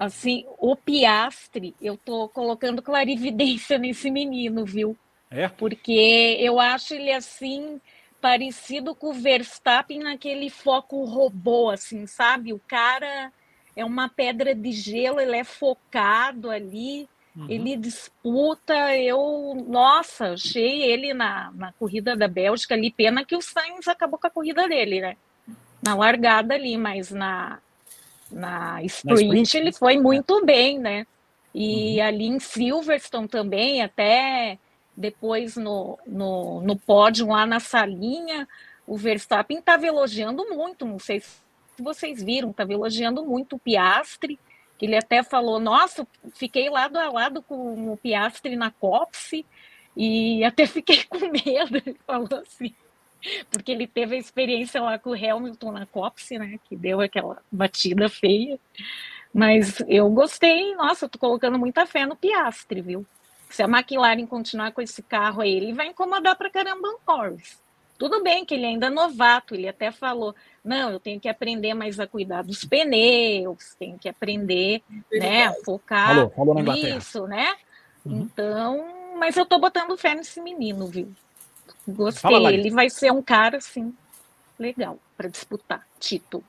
Assim, 0.00 0.46
o 0.56 0.74
Piastre, 0.74 1.76
eu 1.78 1.94
tô 1.94 2.26
colocando 2.30 2.80
clarividência 2.80 3.76
nesse 3.76 4.10
menino, 4.10 4.64
viu? 4.64 4.96
É? 5.30 5.46
Porque 5.46 6.38
eu 6.40 6.58
acho 6.58 6.94
ele 6.94 7.12
assim 7.12 7.78
parecido 8.18 8.94
com 8.94 9.10
o 9.10 9.12
Verstappen 9.12 9.98
naquele 9.98 10.48
foco 10.48 11.04
robô, 11.04 11.68
assim, 11.68 12.06
sabe? 12.06 12.50
O 12.54 12.58
cara 12.66 13.30
é 13.76 13.84
uma 13.84 14.08
pedra 14.08 14.54
de 14.54 14.72
gelo, 14.72 15.20
ele 15.20 15.36
é 15.36 15.44
focado 15.44 16.50
ali, 16.50 17.06
uhum. 17.36 17.46
ele 17.50 17.76
disputa. 17.76 18.96
Eu, 18.96 19.54
nossa, 19.68 20.32
achei 20.32 20.82
ele 20.82 21.12
na, 21.12 21.52
na 21.52 21.74
corrida 21.74 22.16
da 22.16 22.26
Bélgica 22.26 22.74
ali. 22.74 22.90
Pena 22.90 23.22
que 23.22 23.36
o 23.36 23.42
Sainz 23.42 23.86
acabou 23.86 24.18
com 24.18 24.26
a 24.26 24.30
corrida 24.30 24.66
dele, 24.66 25.02
né? 25.02 25.16
Na 25.82 25.94
largada 25.94 26.54
ali, 26.54 26.78
mas 26.78 27.10
na, 27.10 27.58
na 28.30 28.82
sprint, 28.84 29.14
na 29.14 29.22
sprint 29.22 29.56
ele 29.56 29.72
foi 29.72 29.98
muito 29.98 30.44
bem, 30.44 30.78
né? 30.78 31.06
E 31.54 31.98
uhum. 31.98 32.06
ali 32.06 32.26
em 32.26 32.38
Silverstone 32.38 33.28
também, 33.28 33.82
até 33.82 34.58
depois 34.96 35.56
no, 35.56 35.98
no, 36.06 36.60
no 36.60 36.76
pódio 36.76 37.28
lá 37.28 37.46
na 37.46 37.58
salinha, 37.58 38.46
o 38.86 38.96
Verstappen 38.96 39.58
estava 39.58 39.86
elogiando 39.86 40.44
muito, 40.48 40.84
não 40.84 40.98
sei 40.98 41.20
se 41.20 41.40
vocês 41.78 42.22
viram, 42.22 42.50
estava 42.50 42.72
elogiando 42.72 43.24
muito 43.24 43.56
o 43.56 43.58
Piastre, 43.58 44.38
que 44.78 44.86
ele 44.86 44.96
até 44.96 45.22
falou, 45.22 45.58
nossa, 45.58 46.06
fiquei 46.34 46.68
lado 46.68 46.96
a 46.98 47.10
lado 47.10 47.42
com 47.42 47.92
o 47.92 47.96
Piastre 47.96 48.56
na 48.56 48.70
Copse, 48.70 49.44
e 49.96 50.44
até 50.44 50.66
fiquei 50.68 51.04
com 51.04 51.18
medo, 51.18 51.76
ele 51.76 51.96
falou 52.06 52.28
assim 52.40 52.74
porque 53.50 53.72
ele 53.72 53.86
teve 53.86 54.16
a 54.16 54.18
experiência 54.18 54.80
lá 54.80 54.98
com 54.98 55.10
o 55.10 55.14
Hamilton 55.14 55.72
na 55.72 55.86
Copse, 55.86 56.38
né, 56.38 56.58
que 56.64 56.76
deu 56.76 57.00
aquela 57.00 57.38
batida 57.50 58.08
feia. 58.08 58.58
Mas 59.32 59.82
eu 59.86 60.08
gostei, 60.10 60.74
nossa, 60.74 61.04
eu 61.04 61.08
tô 61.08 61.18
colocando 61.18 61.58
muita 61.58 61.86
fé 61.86 62.04
no 62.04 62.16
Piastre, 62.16 62.80
viu? 62.80 63.06
Se 63.48 63.62
a 63.62 63.66
McLaren 63.66 64.26
continuar 64.26 64.72
com 64.72 64.80
esse 64.80 65.02
carro 65.02 65.42
aí, 65.42 65.52
ele 65.52 65.72
vai 65.72 65.88
incomodar 65.88 66.36
para 66.36 66.50
caramba 66.50 66.88
o 66.88 67.00
Norris. 67.06 67.60
Tudo 67.98 68.22
bem 68.22 68.46
que 68.46 68.54
ele 68.54 68.64
ainda 68.64 68.86
é 68.86 68.90
novato, 68.90 69.54
ele 69.54 69.68
até 69.68 69.92
falou: 69.92 70.34
não, 70.64 70.90
eu 70.90 70.98
tenho 70.98 71.20
que 71.20 71.28
aprender 71.28 71.74
mais 71.74 72.00
a 72.00 72.06
cuidar 72.06 72.42
dos 72.42 72.64
pneus, 72.64 73.74
tenho 73.78 73.98
que 73.98 74.08
aprender, 74.08 74.82
né, 75.12 75.48
a 75.48 75.52
focar 75.64 76.30
falou, 76.30 76.30
falou 76.30 76.62
nisso, 76.62 77.26
né? 77.26 77.54
Uhum. 78.04 78.22
Então, 78.22 79.14
mas 79.18 79.36
eu 79.36 79.44
tô 79.44 79.58
botando 79.58 79.98
fé 79.98 80.14
nesse 80.14 80.40
menino, 80.40 80.86
viu? 80.86 81.12
Gostei. 81.86 82.30
Fala, 82.30 82.52
ele 82.52 82.70
vai 82.70 82.88
ser 82.90 83.10
um 83.12 83.22
cara, 83.22 83.58
assim, 83.58 83.94
legal 84.58 84.98
para 85.16 85.28
disputar 85.28 85.86
título. 85.98 86.44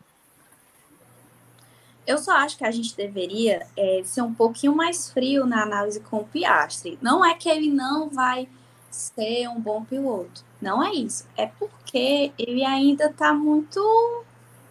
Eu 2.06 2.18
só 2.18 2.32
acho 2.34 2.58
que 2.58 2.66
a 2.66 2.72
gente 2.72 2.96
deveria 2.96 3.66
é, 3.78 4.02
ser 4.04 4.22
um 4.22 4.34
pouquinho 4.34 4.76
mais 4.76 5.12
frio 5.12 5.46
na 5.46 5.62
análise 5.62 6.00
com 6.00 6.18
o 6.18 6.26
Piastri. 6.26 6.98
Não 7.02 7.24
é 7.24 7.36
que 7.36 7.48
ele 7.48 7.70
não 7.70 8.10
vai 8.10 8.50
ser 8.90 9.48
um 9.48 9.60
bom 9.60 9.84
piloto. 9.84 10.44
Não 10.62 10.84
é 10.84 10.94
isso. 10.94 11.28
É 11.38 11.46
porque 11.46 12.32
ele 12.38 12.66
ainda 12.66 13.06
está 13.06 13.34
muito 13.34 14.26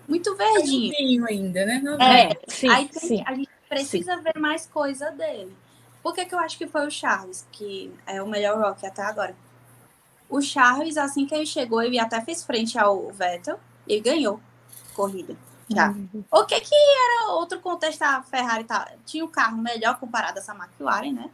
muito 0.06 0.34
verdinho. 0.34 1.24
ainda, 1.24 1.64
né? 1.64 1.80
Não 1.82 1.94
é, 2.00 2.36
sim, 2.48 2.68
Aí 2.68 2.88
tem, 2.88 3.00
sim, 3.00 3.22
a 3.24 3.32
gente 3.32 3.48
precisa 3.68 4.16
sim. 4.16 4.22
ver 4.22 4.38
mais 4.40 4.66
coisa 4.66 5.10
dele. 5.12 5.56
Por 6.02 6.14
que, 6.14 6.24
que 6.24 6.34
eu 6.34 6.38
acho 6.40 6.58
que 6.58 6.66
foi 6.66 6.86
o 6.86 6.90
Charles, 6.90 7.46
que 7.52 7.92
é 8.06 8.20
o 8.20 8.26
melhor 8.26 8.60
Rock 8.60 8.84
até 8.84 9.02
agora? 9.02 9.36
O 10.30 10.40
Charles, 10.40 10.96
assim 10.96 11.26
que 11.26 11.34
ele 11.34 11.44
chegou, 11.44 11.82
ele 11.82 11.98
até 11.98 12.20
fez 12.20 12.44
frente 12.44 12.78
ao 12.78 13.10
Vettel 13.10 13.58
e 13.86 14.00
ganhou 14.00 14.40
corrida. 14.94 15.36
Já. 15.68 15.90
Uhum. 15.90 16.24
O 16.30 16.44
que 16.44 16.60
que 16.60 16.74
era 16.74 17.32
outro 17.32 17.60
contexto? 17.60 18.02
A 18.02 18.22
Ferrari 18.22 18.64
tá, 18.64 18.90
tinha 19.04 19.24
um 19.24 19.28
carro 19.28 19.58
melhor 19.58 19.98
comparado 19.98 20.38
a 20.38 20.42
essa 20.42 20.54
McLaren, 20.54 21.12
né? 21.12 21.30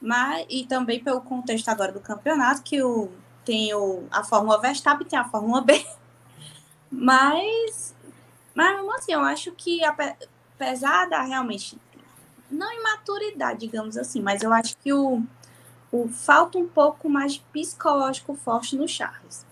Mas, 0.00 0.46
e 0.48 0.64
também 0.66 1.02
pelo 1.02 1.20
contexto 1.20 1.68
agora 1.68 1.92
do 1.92 2.00
campeonato, 2.00 2.62
que 2.62 2.82
o, 2.82 3.10
tem 3.44 3.72
o, 3.74 4.04
a 4.10 4.22
Fórmula 4.22 4.60
Verstappen 4.60 5.06
tem 5.06 5.18
a 5.18 5.28
Fórmula 5.28 5.60
B. 5.60 5.84
Mas, 6.88 7.94
mas 8.54 8.76
mesmo 8.76 8.94
assim, 8.94 9.12
eu 9.12 9.20
acho 9.20 9.50
que 9.52 9.80
apesar 9.84 11.08
da 11.08 11.20
realmente, 11.20 11.76
não 12.48 12.72
imaturidade, 12.72 13.58
digamos 13.58 13.96
assim, 13.96 14.22
mas 14.22 14.40
eu 14.42 14.52
acho 14.52 14.76
que 14.78 14.92
o, 14.92 15.20
o 16.02 16.08
falta 16.08 16.58
um 16.58 16.68
pouco 16.68 17.08
mais 17.08 17.34
de 17.34 17.40
psicológico 17.52 18.34
forte 18.34 18.76
no 18.76 18.88
Charles. 18.88 19.46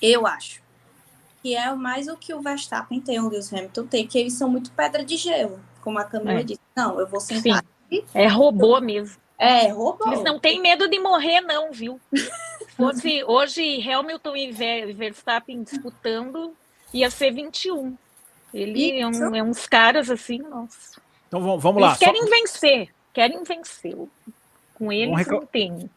Eu 0.00 0.26
acho. 0.26 0.62
Que 1.42 1.56
é 1.56 1.72
mais 1.74 2.08
o 2.08 2.16
que 2.16 2.32
o 2.32 2.40
Verstappen 2.40 3.00
tem, 3.00 3.18
o 3.18 3.28
Lewis 3.28 3.52
Hamilton 3.52 3.86
tem, 3.86 4.06
que 4.06 4.18
eles 4.18 4.34
são 4.34 4.48
muito 4.48 4.70
pedra 4.72 5.04
de 5.04 5.16
gelo, 5.16 5.60
como 5.82 5.98
a 5.98 6.04
Camila 6.04 6.40
é. 6.40 6.42
disse. 6.42 6.60
Não, 6.76 7.00
eu 7.00 7.06
vou 7.06 7.20
sentar 7.20 7.42
Sim. 7.42 7.68
aqui. 7.86 8.04
É 8.14 8.26
robô 8.28 8.80
mesmo. 8.80 9.20
É, 9.38 9.68
robô. 9.68 10.06
Eles 10.06 10.22
não 10.22 10.38
têm 10.38 10.60
medo 10.60 10.88
de 10.88 11.00
morrer, 11.00 11.40
não, 11.40 11.72
viu? 11.72 12.00
Fosse 12.76 13.24
hoje 13.24 13.82
Hamilton 13.88 14.36
e 14.36 14.52
Verstappen 14.92 15.62
disputando, 15.62 16.54
ia 16.94 17.10
ser 17.10 17.32
21. 17.32 17.96
Ele 18.54 19.00
é, 19.00 19.06
um, 19.06 19.34
é, 19.34 19.42
uns 19.42 19.66
caras 19.66 20.10
assim, 20.10 20.38
nossa. 20.38 21.00
Então 21.26 21.58
vamos, 21.58 21.82
lá. 21.82 21.88
Eles 21.88 21.98
querem 21.98 22.22
Só... 22.22 22.30
vencer, 22.30 22.94
querem 23.12 23.42
vencer. 23.42 23.96
Com 24.82 24.92
eles 24.92 25.16
reca... 25.16 25.30
não 25.30 25.46
tem. 25.46 25.90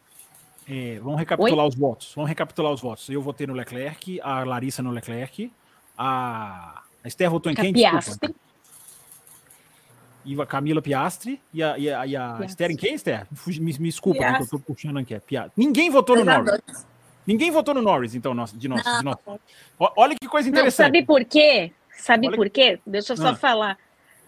É, 0.70 1.00
vamos 1.00 1.18
recapitular 1.18 1.66
Oi? 1.66 1.70
os 1.70 1.76
votos. 1.76 2.14
Vamos 2.14 2.30
recapitular 2.30 2.72
os 2.72 2.82
votos. 2.82 3.10
Eu 3.10 3.20
votei 3.20 3.48
no 3.48 3.54
Leclerc, 3.54 4.22
a 4.22 4.44
Larissa 4.44 4.84
no 4.84 4.92
Leclerc, 4.92 5.52
a, 5.98 6.84
a 7.04 7.08
Esther 7.08 7.32
votou 7.32 7.52
em 7.52 7.56
quem? 7.56 7.74
Desculpa. 7.74 8.32
E 10.24 10.40
a 10.40 10.46
Camila 10.46 10.84
Piastri 10.84 11.42
e 11.52 11.64
a, 11.64 11.78
e 11.80 11.90
a, 11.90 12.06
e 12.06 12.16
a 12.16 12.40
Esther 12.46 12.70
em 12.70 12.76
quem, 12.76 12.94
Esther? 12.94 13.28
Me, 13.48 13.60
me 13.60 13.90
desculpa, 13.90 14.24
porque 14.24 14.44
eu 14.44 14.48
tô 14.48 14.60
puxando 14.60 14.98
a 14.98 15.02
enquete. 15.02 15.26
Piastri. 15.26 15.54
Ninguém 15.58 15.90
votou 15.90 16.16
no 16.16 16.24
Norris. 16.24 16.86
Ninguém 17.26 17.50
votou 17.50 17.74
no 17.74 17.82
Norris, 17.82 18.14
então, 18.14 18.34
de 18.54 18.68
nós. 18.68 18.84
De 18.84 19.04
nós. 19.04 19.18
Olha 19.80 20.16
que 20.20 20.28
coisa 20.28 20.48
interessante. 20.48 20.92
Não, 20.92 20.94
sabe 20.94 21.06
por 21.08 21.26
quê? 21.26 21.72
Sabe 21.98 22.28
Olha 22.28 22.38
por 22.38 22.50
quê? 22.52 22.80
Deixa 22.86 23.14
eu 23.14 23.18
só 23.18 23.30
ah. 23.30 23.36
falar. 23.36 23.80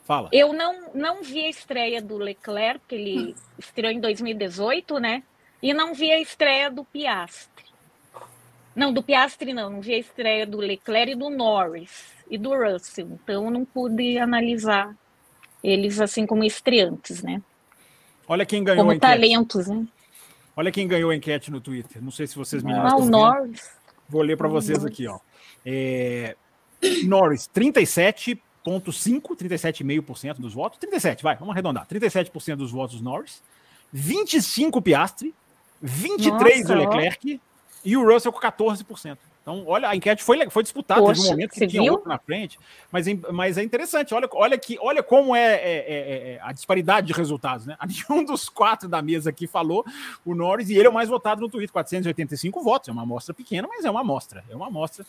Fala. 0.07 0.29
Eu 0.31 0.53
não, 0.53 0.89
não 0.93 1.21
vi 1.21 1.43
a 1.43 1.49
estreia 1.49 2.01
do 2.01 2.17
Leclerc, 2.17 2.79
porque 2.79 2.95
ele 2.95 3.31
hum. 3.31 3.35
estreou 3.59 3.91
em 3.91 3.99
2018, 3.99 4.99
né? 4.99 5.21
E 5.61 5.73
não 5.73 5.93
vi 5.93 6.09
a 6.13 6.19
estreia 6.21 6.71
do 6.71 6.85
Piastri. 6.85 7.65
Não, 8.73 8.93
do 8.93 9.03
Piastri 9.03 9.51
não, 9.51 9.69
não 9.69 9.81
vi 9.81 9.95
a 9.95 9.97
estreia 9.97 10.47
do 10.47 10.59
Leclerc 10.59 11.11
e 11.11 11.15
do 11.15 11.29
Norris 11.29 12.13
e 12.29 12.37
do 12.37 12.55
Russell. 12.55 13.19
Então 13.21 13.45
eu 13.45 13.51
não 13.51 13.65
pude 13.65 14.17
analisar 14.17 14.95
eles 15.61 15.99
assim 15.99 16.25
como 16.25 16.45
estreantes, 16.45 17.21
né? 17.21 17.41
Olha 18.29 18.45
quem 18.45 18.63
ganhou 18.63 18.85
como 18.85 18.97
talentos, 18.97 19.67
né? 19.67 19.85
Olha 20.55 20.71
quem 20.71 20.87
ganhou 20.87 21.09
a 21.09 21.15
enquete 21.17 21.51
no 21.51 21.59
Twitter. 21.59 22.01
Não 22.01 22.11
sei 22.11 22.27
se 22.27 22.35
vocês 22.37 22.63
me 22.63 22.71
Ah, 22.71 22.95
o 22.95 23.03
Norris. 23.03 23.75
Vou 24.07 24.21
ler 24.21 24.37
para 24.37 24.47
vocês 24.47 24.85
aqui, 24.85 25.05
ó. 25.05 25.19
É... 25.65 26.37
Norris, 27.03 27.45
37 27.47 28.41
37,5%, 28.67 29.21
37,5% 29.37 30.35
dos 30.35 30.53
votos. 30.53 30.77
37, 30.79 31.23
vai, 31.23 31.35
vamos 31.35 31.53
arredondar. 31.53 31.87
37% 31.87 32.55
dos 32.55 32.71
votos 32.71 33.01
Norris, 33.01 33.41
25 33.91 34.81
Piastri, 34.81 35.33
23 35.81 36.61
Nossa, 36.61 36.73
o 36.73 36.77
Leclerc 36.77 37.35
ó. 37.35 37.47
e 37.85 37.97
o 37.97 38.05
Russell 38.05 38.31
com 38.31 38.39
14%. 38.39 39.17
Então, 39.47 39.63
olha, 39.65 39.87
a 39.87 39.95
enquete 39.95 40.21
foi, 40.21 40.49
foi 40.49 40.61
disputada, 40.61 40.99
Poxa, 40.99 41.21
teve 41.21 41.27
um 41.27 41.31
momento 41.31 41.51
que 41.51 41.67
tinha 41.67 41.81
viu? 41.81 41.93
outro 41.93 42.09
na 42.09 42.17
frente, 42.17 42.59
mas, 42.91 43.05
mas 43.31 43.57
é 43.57 43.63
interessante, 43.63 44.13
olha, 44.13 44.27
olha, 44.33 44.57
que, 44.57 44.77
olha 44.81 45.01
como 45.01 45.33
é, 45.33 45.53
é, 45.53 45.75
é, 45.77 46.33
é 46.33 46.39
a 46.41 46.51
disparidade 46.51 47.07
de 47.07 47.13
resultados, 47.13 47.65
né? 47.65 47.77
Nenhum 47.87 48.25
dos 48.25 48.49
quatro 48.49 48.89
da 48.89 49.01
mesa 49.01 49.29
aqui 49.29 49.47
falou 49.47 49.85
o 50.25 50.35
Norris, 50.35 50.69
e 50.69 50.75
ele 50.75 50.87
é 50.87 50.89
o 50.89 50.93
mais 50.93 51.07
votado 51.07 51.39
no 51.39 51.47
Twitter, 51.47 51.71
485 51.71 52.61
votos, 52.61 52.89
é 52.89 52.91
uma 52.91 53.03
amostra 53.03 53.33
pequena, 53.33 53.69
mas 53.69 53.85
é 53.85 53.89
uma 53.89 54.01
amostra, 54.01 54.43
é 54.49 54.53
uma 54.55 54.67
amostra 54.67 55.05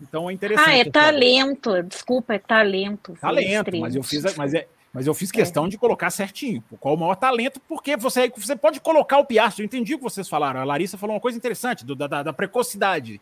então 0.00 0.30
é 0.30 0.32
interessante. 0.32 0.68
Ah, 0.68 0.76
é 0.76 0.84
talento. 0.84 1.82
Desculpa, 1.82 2.34
é 2.34 2.38
talento. 2.38 3.14
Talento, 3.20 3.78
mas 3.78 3.94
eu 3.94 4.02
fiz, 4.02 4.36
mas 4.36 4.54
é, 4.54 4.66
mas 4.92 5.06
eu 5.06 5.14
fiz 5.14 5.30
questão 5.30 5.66
é. 5.66 5.68
de 5.68 5.78
colocar 5.78 6.10
certinho. 6.10 6.62
Qual 6.80 6.94
o 6.94 6.98
maior 6.98 7.14
talento? 7.14 7.60
Porque 7.68 7.96
você, 7.96 8.32
você 8.34 8.56
pode 8.56 8.80
colocar 8.80 9.18
o 9.18 9.24
Piastri. 9.24 9.62
Eu 9.62 9.66
entendi 9.66 9.94
o 9.94 9.98
que 9.98 10.04
vocês 10.04 10.28
falaram. 10.28 10.60
A 10.60 10.64
Larissa 10.64 10.96
falou 10.96 11.14
uma 11.14 11.20
coisa 11.20 11.36
interessante 11.36 11.84
do, 11.84 11.94
da, 11.94 12.06
da, 12.22 12.32
precocidade. 12.32 13.20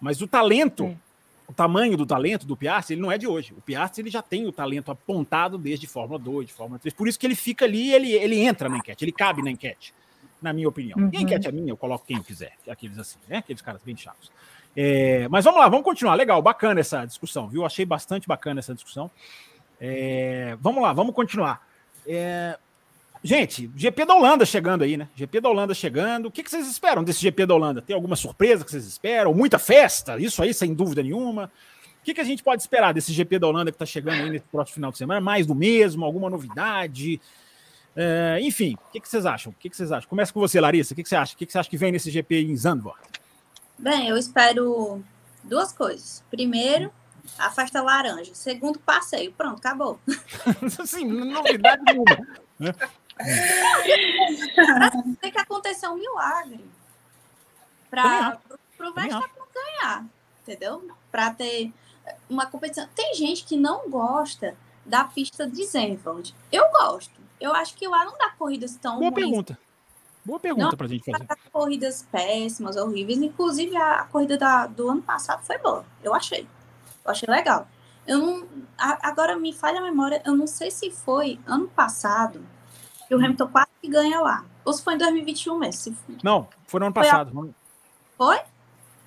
Mas 0.00 0.22
o 0.22 0.26
talento, 0.26 0.86
é. 0.86 0.96
o 1.46 1.52
tamanho 1.52 1.96
do 1.96 2.06
talento 2.06 2.46
do 2.46 2.56
Piastri, 2.56 2.94
ele 2.94 3.02
não 3.02 3.12
é 3.12 3.18
de 3.18 3.26
hoje. 3.26 3.52
O 3.56 3.60
Piastri 3.60 4.02
ele 4.02 4.10
já 4.10 4.22
tem 4.22 4.46
o 4.46 4.52
talento 4.52 4.90
apontado 4.90 5.58
desde 5.58 5.86
Fórmula 5.86 6.18
2, 6.18 6.48
de 6.48 6.52
Fórmula 6.52 6.78
3. 6.78 6.94
Por 6.94 7.06
isso 7.06 7.18
que 7.18 7.26
ele 7.26 7.36
fica 7.36 7.66
ali, 7.66 7.92
ele, 7.92 8.12
ele 8.12 8.40
entra 8.40 8.68
na 8.68 8.78
enquete, 8.78 9.04
ele 9.04 9.12
cabe 9.12 9.42
na 9.42 9.50
enquete, 9.50 9.94
na 10.40 10.52
minha 10.52 10.68
opinião. 10.68 10.98
Uhum. 10.98 11.10
E 11.12 11.16
a 11.16 11.18
uhum. 11.18 11.24
enquete 11.24 11.46
é 11.46 11.52
minha, 11.52 11.70
eu 11.70 11.76
coloco 11.76 12.06
quem 12.06 12.16
eu 12.16 12.24
quiser. 12.24 12.54
Aqueles 12.68 12.98
assim, 12.98 13.18
né? 13.28 13.38
Aqueles 13.38 13.60
caras 13.60 13.82
bem 13.84 13.96
chatos. 13.96 14.32
É, 14.76 15.28
mas 15.28 15.44
vamos 15.44 15.60
lá, 15.60 15.68
vamos 15.68 15.84
continuar. 15.84 16.14
Legal, 16.14 16.40
bacana 16.40 16.80
essa 16.80 17.04
discussão, 17.04 17.48
viu? 17.48 17.64
Achei 17.64 17.84
bastante 17.84 18.26
bacana 18.26 18.60
essa 18.60 18.74
discussão. 18.74 19.10
É, 19.80 20.56
vamos 20.60 20.82
lá, 20.82 20.92
vamos 20.92 21.14
continuar. 21.14 21.66
É, 22.06 22.58
gente, 23.22 23.70
GP 23.76 24.04
da 24.04 24.14
Holanda 24.14 24.46
chegando 24.46 24.82
aí, 24.82 24.96
né? 24.96 25.08
GP 25.14 25.40
da 25.40 25.48
Holanda 25.48 25.74
chegando. 25.74 26.26
O 26.26 26.30
que, 26.30 26.42
que 26.42 26.50
vocês 26.50 26.66
esperam 26.68 27.04
desse 27.04 27.20
GP 27.20 27.46
da 27.46 27.54
Holanda? 27.54 27.82
Tem 27.82 27.94
alguma 27.94 28.16
surpresa 28.16 28.64
que 28.64 28.70
vocês 28.70 28.86
esperam? 28.86 29.34
Muita 29.34 29.58
festa? 29.58 30.18
Isso 30.18 30.42
aí, 30.42 30.54
sem 30.54 30.72
dúvida 30.72 31.02
nenhuma. 31.02 31.50
O 32.00 32.04
que, 32.04 32.14
que 32.14 32.20
a 32.20 32.24
gente 32.24 32.42
pode 32.42 32.62
esperar 32.62 32.92
desse 32.92 33.12
GP 33.12 33.38
da 33.38 33.46
Holanda 33.46 33.70
que 33.70 33.76
está 33.76 33.86
chegando 33.86 34.22
aí 34.22 34.30
nesse 34.30 34.44
próximo 34.46 34.74
final 34.74 34.90
de 34.90 34.98
semana? 34.98 35.20
Mais 35.20 35.46
do 35.46 35.54
mesmo? 35.54 36.04
Alguma 36.04 36.28
novidade? 36.28 37.20
É, 37.94 38.38
enfim, 38.40 38.74
o 38.88 38.92
que, 38.92 39.00
que 39.00 39.08
vocês 39.08 39.26
acham? 39.26 39.52
O 39.52 39.54
que, 39.54 39.68
vocês 39.68 39.92
acham? 39.92 40.08
Começa 40.08 40.32
com 40.32 40.40
você, 40.40 40.60
Larissa. 40.60 40.94
O 40.94 40.96
que, 40.96 41.04
você 41.04 41.14
acha? 41.14 41.34
O 41.34 41.36
que, 41.36 41.46
que 41.46 41.52
você 41.52 41.58
acha 41.58 41.70
que 41.70 41.76
vem 41.76 41.92
nesse 41.92 42.10
GP 42.10 42.42
em 42.42 42.56
Zandvoort? 42.56 43.21
Bem, 43.82 44.06
eu 44.06 44.16
espero 44.16 45.02
duas 45.42 45.72
coisas. 45.72 46.22
Primeiro, 46.30 46.92
a 47.36 47.50
festa 47.50 47.82
laranja. 47.82 48.32
Segundo, 48.32 48.78
passeio. 48.78 49.32
Pronto, 49.32 49.58
acabou. 49.58 49.98
Sim, 50.86 51.06
novidade 51.06 51.82
nenhuma. 51.82 52.38
Né? 52.60 52.72
Tem 55.20 55.32
que 55.32 55.38
acontecer 55.38 55.88
um 55.88 55.96
milagre 55.96 56.64
para 57.90 58.38
o 58.78 58.92
Verstappen 58.94 59.42
ganhar, 59.52 60.06
entendeu? 60.42 60.88
Para 61.10 61.34
ter 61.34 61.72
uma 62.30 62.46
competição. 62.46 62.88
Tem 62.94 63.16
gente 63.16 63.42
que 63.42 63.56
não 63.56 63.90
gosta 63.90 64.56
da 64.86 65.02
pista 65.02 65.44
de 65.44 65.66
Zandvoort. 65.66 66.32
Eu 66.52 66.70
gosto. 66.70 67.20
Eu 67.40 67.52
acho 67.52 67.74
que 67.74 67.88
lá 67.88 68.04
não 68.04 68.16
dá 68.16 68.30
corridas 68.30 68.76
tão 68.76 69.00
Boa 69.00 69.10
ruins. 69.10 69.24
pergunta. 69.24 69.58
Boa 70.24 70.38
pergunta 70.38 70.76
para 70.76 70.86
a 70.86 70.88
gente 70.88 71.10
fazer. 71.10 71.26
Corridas 71.50 72.06
péssimas, 72.10 72.76
horríveis. 72.76 73.18
Inclusive, 73.18 73.76
a, 73.76 74.04
corrida 74.04 74.38
da, 74.38 74.66
do 74.66 74.88
ano 74.88 75.02
passado 75.02 75.44
foi 75.44 75.58
boa. 75.58 75.84
Eu 76.02 76.14
achei. 76.14 76.46
Eu 77.04 77.10
achei 77.10 77.28
legal. 77.28 77.66
Eu 78.06 78.18
não, 78.18 78.46
a, 78.78 79.08
agora 79.08 79.36
me 79.36 79.52
falha 79.52 79.80
a 79.80 79.82
memória. 79.82 80.22
Eu 80.24 80.36
não 80.36 80.46
sei 80.46 80.70
se 80.70 80.90
foi 80.90 81.40
ano 81.46 81.66
passado 81.68 82.40
que 83.08 83.14
o 83.14 83.18
hum. 83.18 83.24
Hamilton 83.24 83.48
quase 83.48 83.68
ganha 83.84 84.20
lá. 84.20 84.44
Ou 84.64 84.72
se 84.72 84.82
foi 84.82 84.94
em 84.94 84.98
2021 84.98 85.58
mesmo. 85.58 85.96
Não, 86.22 86.48
foi 86.66 86.78
no 86.78 86.86
ano 86.86 86.94
passado. 86.94 87.32
Foi? 87.32 87.50
foi? 88.16 88.40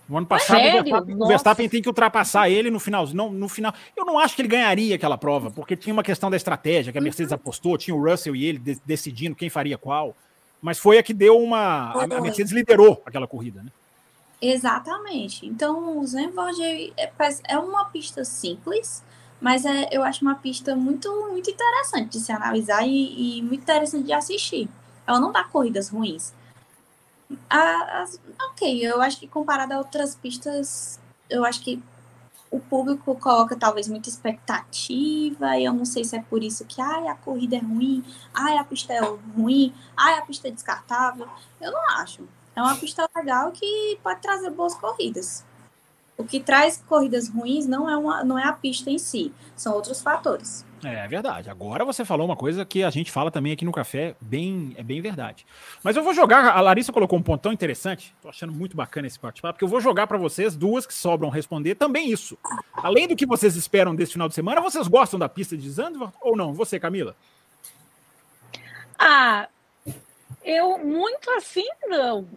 No 0.07 0.18
ano 0.18 0.28
passado, 0.28 0.57
Sério? 0.57 0.82
o 0.82 0.84
Verstappen, 0.84 1.16
o 1.16 1.28
Verstappen, 1.28 1.70
tem 1.70 1.82
que 1.82 1.88
ultrapassar 1.88 2.47
ele 2.47 2.70
no 2.70 2.80
final, 2.80 3.07
não, 3.07 3.32
no 3.32 3.49
final. 3.49 3.74
Eu 3.97 4.05
não 4.05 4.20
acho 4.20 4.36
que 4.36 4.41
ele 4.41 4.49
ganharia 4.49 4.95
aquela 4.95 5.18
prova, 5.18 5.49
porque 5.49 5.76
tinha 5.76 5.91
uma 5.91 6.03
questão 6.03 6.30
da 6.30 6.38
estratégia 6.38 6.91
que 6.91 6.97
a 6.99 7.01
Mercedes 7.01 7.32
uhum. 7.32 7.36
apostou, 7.36 7.76
tinha 7.76 7.95
o 7.95 8.03
Russell 8.03 8.36
e 8.36 8.45
ele 8.45 8.59
de, 8.59 8.80
decidindo 8.86 9.36
quem 9.36 9.49
faria 9.49 9.80
qual 9.80 10.16
mas 10.66 10.80
foi 10.80 10.97
a 10.97 11.03
que 11.03 11.13
deu 11.13 11.38
uma. 11.38 11.91
A 11.91 12.07
Mercedes 12.07 12.51
liderou 12.51 12.99
aquela 13.05 13.28
corrida, 13.28 13.61
né? 13.61 13.72
Exatamente. 14.41 15.45
Então, 15.45 15.99
o 15.99 16.07
Zandvoort 16.07 16.59
é, 16.59 17.11
é 17.47 17.57
uma 17.59 17.86
pista 17.86 18.26
simples, 18.26 19.03
mas 19.39 19.63
é, 19.63 19.88
eu 19.91 20.01
acho 20.01 20.24
uma 20.24 20.34
pista 20.34 20.76
muito, 20.76 21.07
muito 21.30 21.51
interessante 21.51 22.13
de 22.13 22.20
se 22.20 22.32
analisar 22.32 22.82
e, 22.84 23.38
e 23.38 23.41
muito 23.43 23.61
interessante 23.61 24.05
de 24.05 24.13
assistir. 24.13 24.68
Ela 25.05 25.20
não 25.20 25.32
dá 25.32 25.43
corridas 25.43 25.89
ruins. 25.89 26.34
As, 27.47 28.20
ok, 28.49 28.88
eu 28.88 28.99
acho 29.03 29.20
que 29.20 29.28
comparado 29.28 29.72
a 29.72 29.78
outras 29.78 30.16
pistas, 30.16 30.99
eu 31.30 31.45
acho 31.45 31.61
que 31.61 31.80
o 32.56 32.60
público 32.60 33.14
coloca 33.16 33.56
talvez 33.56 33.88
muita 33.88 34.08
expectativa, 34.08 35.58
e 35.58 35.66
eu 35.66 35.74
não 35.74 35.84
sei 35.84 36.06
se 36.06 36.16
é 36.16 36.22
por 36.22 36.41
isso 36.41 36.64
que 36.66 36.82
ai, 36.82 37.08
a 37.08 37.16
corrida 37.16 37.58
é 37.58 37.60
ruim, 37.60 38.03
ai, 38.34 38.58
a 38.58 38.64
pista 38.64 38.93
é 38.93 38.99
ruim, 38.99 39.74
ai, 39.95 40.18
a 40.18 40.22
pista 40.22 40.47
é 40.47 40.51
descartável. 40.51 41.28
Eu 41.60 41.72
não 41.72 41.89
acho. 41.97 42.28
É 42.56 42.62
uma 42.62 42.76
pista 42.78 43.10
legal 43.14 43.51
que 43.51 43.99
pode 44.01 44.22
trazer 44.22 44.49
boas 44.51 44.74
corridas. 44.76 45.43
O 46.18 46.24
que 46.24 46.39
traz 46.39 46.82
corridas 46.88 47.28
ruins 47.28 47.68
não 47.68 47.89
é, 47.89 47.97
uma, 47.97 48.24
não 48.24 48.39
é 48.39 48.47
a 48.47 48.53
pista 48.53 48.89
em 48.89 48.97
si, 48.97 49.34
são 49.53 49.74
outros 49.74 50.01
fatores. 50.01 50.66
É, 50.86 51.07
verdade. 51.07 51.49
Agora 51.49 51.83
você 51.83 52.05
falou 52.05 52.27
uma 52.27 52.36
coisa 52.36 52.63
que 52.63 52.83
a 52.83 52.91
gente 52.91 53.11
fala 53.11 53.31
também 53.31 53.51
aqui 53.51 53.65
no 53.65 53.71
café, 53.71 54.15
bem, 54.21 54.75
é 54.77 54.83
bem 54.83 55.01
verdade. 55.01 55.43
Mas 55.83 55.95
eu 55.95 56.03
vou 56.03 56.13
jogar, 56.13 56.55
a 56.55 56.61
Larissa 56.61 56.93
colocou 56.93 57.17
um 57.17 57.23
ponto 57.23 57.41
tão 57.41 57.51
interessante, 57.51 58.13
tô 58.21 58.29
achando 58.29 58.53
muito 58.53 58.77
bacana 58.77 59.07
esse 59.07 59.17
participar, 59.17 59.51
porque 59.51 59.65
eu 59.65 59.69
vou 59.69 59.81
jogar 59.81 60.05
para 60.05 60.19
vocês 60.19 60.55
duas 60.55 60.86
que 60.86 60.93
sobram 60.93 61.29
responder 61.29 61.73
também 61.73 62.11
isso. 62.11 62.38
Além 62.71 63.07
do 63.07 63.15
que 63.15 63.25
vocês 63.25 63.55
esperam 63.55 63.95
desse 63.95 64.13
final 64.13 64.29
de 64.29 64.36
semana, 64.36 64.61
vocês 64.61 64.88
gostam 64.88 65.17
da 65.17 65.27
pista 65.27 65.57
de 65.57 65.67
Zandvoort 65.67 66.15
ou 66.21 66.38
não? 66.38 66.53
Você, 66.53 66.79
Camila? 66.79 67.15
Ah, 68.99 69.47
eu 70.43 70.77
muito 70.77 71.31
assim 71.31 71.67
não. 71.88 72.27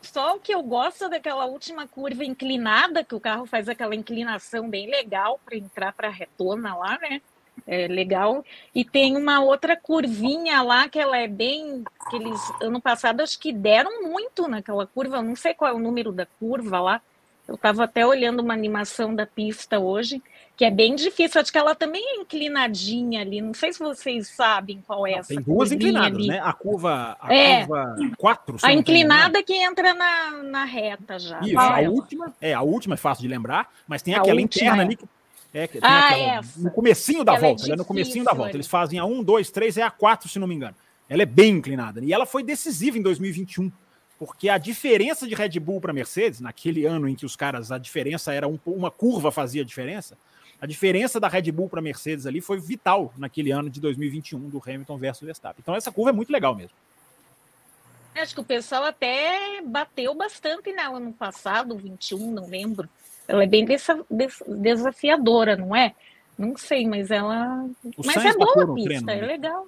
Só 0.00 0.36
o 0.36 0.40
que 0.40 0.54
eu 0.54 0.62
gosto 0.62 1.06
é 1.06 1.08
daquela 1.08 1.46
última 1.46 1.88
curva 1.88 2.24
inclinada, 2.24 3.02
que 3.02 3.16
o 3.16 3.20
carro 3.20 3.46
faz 3.46 3.68
aquela 3.68 3.96
inclinação 3.96 4.70
bem 4.70 4.88
legal 4.88 5.40
para 5.44 5.56
entrar 5.56 5.92
para 5.92 6.06
a 6.06 6.12
retona 6.12 6.76
lá, 6.76 6.96
né? 6.98 7.20
É 7.66 7.88
legal. 7.88 8.44
E 8.72 8.84
tem 8.84 9.16
uma 9.16 9.40
outra 9.40 9.76
curvinha 9.76 10.62
lá 10.62 10.88
que 10.88 10.98
ela 10.98 11.18
é 11.18 11.26
bem. 11.26 11.82
Que 12.08 12.16
eles, 12.16 12.40
ano 12.62 12.80
passado, 12.80 13.22
acho 13.22 13.38
que 13.38 13.52
deram 13.52 14.04
muito 14.04 14.46
naquela 14.46 14.86
curva. 14.86 15.16
Eu 15.16 15.22
não 15.22 15.34
sei 15.34 15.52
qual 15.52 15.72
é 15.72 15.74
o 15.74 15.78
número 15.78 16.12
da 16.12 16.26
curva 16.38 16.80
lá. 16.80 17.02
Eu 17.48 17.54
estava 17.54 17.84
até 17.84 18.04
olhando 18.04 18.40
uma 18.40 18.54
animação 18.54 19.14
da 19.14 19.24
pista 19.24 19.78
hoje, 19.78 20.20
que 20.56 20.64
é 20.64 20.70
bem 20.70 20.96
difícil. 20.96 21.40
Acho 21.40 21.52
que 21.52 21.58
ela 21.58 21.76
também 21.76 22.02
é 22.04 22.20
inclinadinha 22.20 23.20
ali. 23.20 23.40
Não 23.40 23.54
sei 23.54 23.72
se 23.72 23.78
vocês 23.78 24.28
sabem 24.28 24.82
qual 24.84 25.06
é 25.06 25.12
essa. 25.12 25.28
Tem 25.28 25.40
duas 25.40 25.70
inclinadas, 25.70 26.18
ali. 26.18 26.28
né? 26.28 26.40
A 26.42 26.52
curva, 26.52 27.16
a 27.20 27.34
é, 27.34 27.66
curva 27.66 27.96
4. 28.18 28.56
A 28.62 28.72
inclinada 28.72 29.42
que 29.44 29.54
entra 29.54 29.94
na, 29.94 30.42
na 30.42 30.64
reta 30.64 31.18
já. 31.18 31.40
Isso, 31.40 31.58
a 31.58 31.80
última, 31.82 32.34
é, 32.40 32.52
a 32.52 32.62
última 32.62 32.94
é 32.94 32.98
fácil 32.98 33.22
de 33.22 33.28
lembrar, 33.28 33.72
mas 33.86 34.02
tem 34.02 34.14
a 34.14 34.18
aquela 34.18 34.40
última, 34.40 34.64
interna 34.64 34.82
é. 34.82 34.86
ali 34.86 34.96
que 34.96 35.06
é, 35.56 35.66
tem 35.66 35.80
ah, 35.82 36.08
aquela, 36.08 36.42
no 36.56 36.70
comecinho 36.70 37.24
da 37.24 37.34
ela 37.34 37.38
é 37.38 37.48
volta, 37.48 37.62
é 37.62 37.66
ela 37.66 37.74
é 37.74 37.76
no 37.78 37.84
comecinho 37.84 38.24
da 38.24 38.32
volta. 38.32 38.56
Eles 38.56 38.66
fazem 38.66 38.98
a 38.98 39.04
1, 39.04 39.22
2, 39.22 39.50
3, 39.50 39.76
é 39.78 39.82
a 39.82 39.90
4, 39.90 40.28
se 40.28 40.38
não 40.38 40.46
me 40.46 40.54
engano. 40.54 40.74
Ela 41.08 41.22
é 41.22 41.26
bem 41.26 41.54
inclinada. 41.54 42.04
E 42.04 42.12
ela 42.12 42.26
foi 42.26 42.42
decisiva 42.42 42.98
em 42.98 43.02
2021 43.02 43.70
porque 44.18 44.48
a 44.48 44.58
diferença 44.58 45.26
de 45.26 45.34
Red 45.34 45.60
Bull 45.60 45.80
para 45.80 45.92
Mercedes, 45.92 46.40
naquele 46.40 46.86
ano 46.86 47.08
em 47.08 47.14
que 47.14 47.26
os 47.26 47.36
caras, 47.36 47.70
a 47.70 47.78
diferença 47.78 48.32
era 48.32 48.48
um, 48.48 48.58
uma 48.66 48.90
curva 48.90 49.30
fazia 49.30 49.64
diferença, 49.64 50.16
a 50.60 50.66
diferença 50.66 51.20
da 51.20 51.28
Red 51.28 51.52
Bull 51.52 51.68
para 51.68 51.82
Mercedes 51.82 52.26
ali 52.26 52.40
foi 52.40 52.58
vital 52.58 53.12
naquele 53.16 53.50
ano 53.50 53.68
de 53.68 53.78
2021 53.80 54.48
do 54.48 54.62
Hamilton 54.64 54.96
versus 54.96 55.26
Verstappen. 55.26 55.60
Então 55.62 55.74
essa 55.74 55.92
curva 55.92 56.10
é 56.10 56.12
muito 56.14 56.32
legal 56.32 56.54
mesmo. 56.54 56.74
Acho 58.14 58.34
que 58.34 58.40
o 58.40 58.44
pessoal 58.44 58.84
até 58.84 59.60
bateu 59.62 60.14
bastante 60.14 60.72
nela 60.72 60.98
no 60.98 61.12
passado, 61.12 61.76
21, 61.76 62.30
não 62.30 62.48
lembro. 62.48 62.88
Ela 63.28 63.44
é 63.44 63.46
bem 63.46 63.66
desafiadora, 64.46 65.56
não 65.56 65.74
é? 65.74 65.94
Não 66.38 66.56
sei, 66.56 66.86
mas 66.86 67.10
ela. 67.10 67.64
O 67.96 68.04
mas 68.04 68.14
Sainz 68.14 68.34
é 68.34 68.38
boa 68.38 68.64
a 68.64 68.74
pista, 68.74 68.88
treino, 68.90 69.10
é 69.10 69.16
né? 69.20 69.26
legal. 69.26 69.66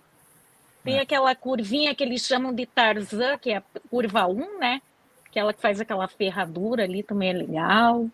Tem 0.85 0.97
É. 0.99 1.01
aquela 1.01 1.35
curvinha 1.35 1.95
que 1.95 2.03
eles 2.05 2.23
chamam 2.27 2.53
de 2.53 2.67
Tarzan, 2.67 3.37
que 3.39 3.51
é 3.51 3.57
a 3.57 3.63
curva 3.91 4.27
1, 4.27 4.59
né? 4.59 4.81
Aquela 5.29 5.53
que 5.53 5.61
faz 5.61 5.81
aquela 5.81 6.07
ferradura 6.09 6.85
ali 6.85 7.03
também 7.03 7.31
é 7.31 7.33
legal. 7.33 8.07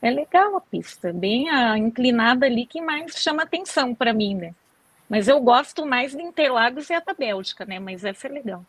É 0.00 0.10
legal 0.10 0.56
a 0.56 0.60
pista, 0.60 1.12
bem 1.12 1.48
a 1.48 1.78
inclinada 1.78 2.44
ali 2.46 2.66
que 2.66 2.80
mais 2.80 3.14
chama 3.16 3.42
atenção 3.42 3.94
para 3.94 4.12
mim, 4.12 4.34
né? 4.34 4.54
Mas 5.08 5.28
eu 5.28 5.40
gosto 5.40 5.84
mais 5.86 6.12
de 6.12 6.22
Interlagos 6.22 6.90
e 6.90 6.94
a 6.94 7.00
da 7.00 7.14
Bélgica, 7.14 7.64
né? 7.64 7.78
Mas 7.78 8.04
essa 8.04 8.26
é 8.26 8.30
legal. 8.30 8.64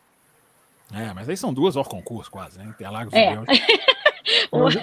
É, 0.94 1.12
mas 1.12 1.28
aí 1.28 1.36
são 1.36 1.52
duas 1.52 1.76
hors 1.76 1.88
concurso 1.88 2.30
quase, 2.30 2.58
né? 2.58 2.64
Interlagos 2.66 3.12
e 3.12 3.18
É. 3.18 3.34
Bélgica. 3.36 3.66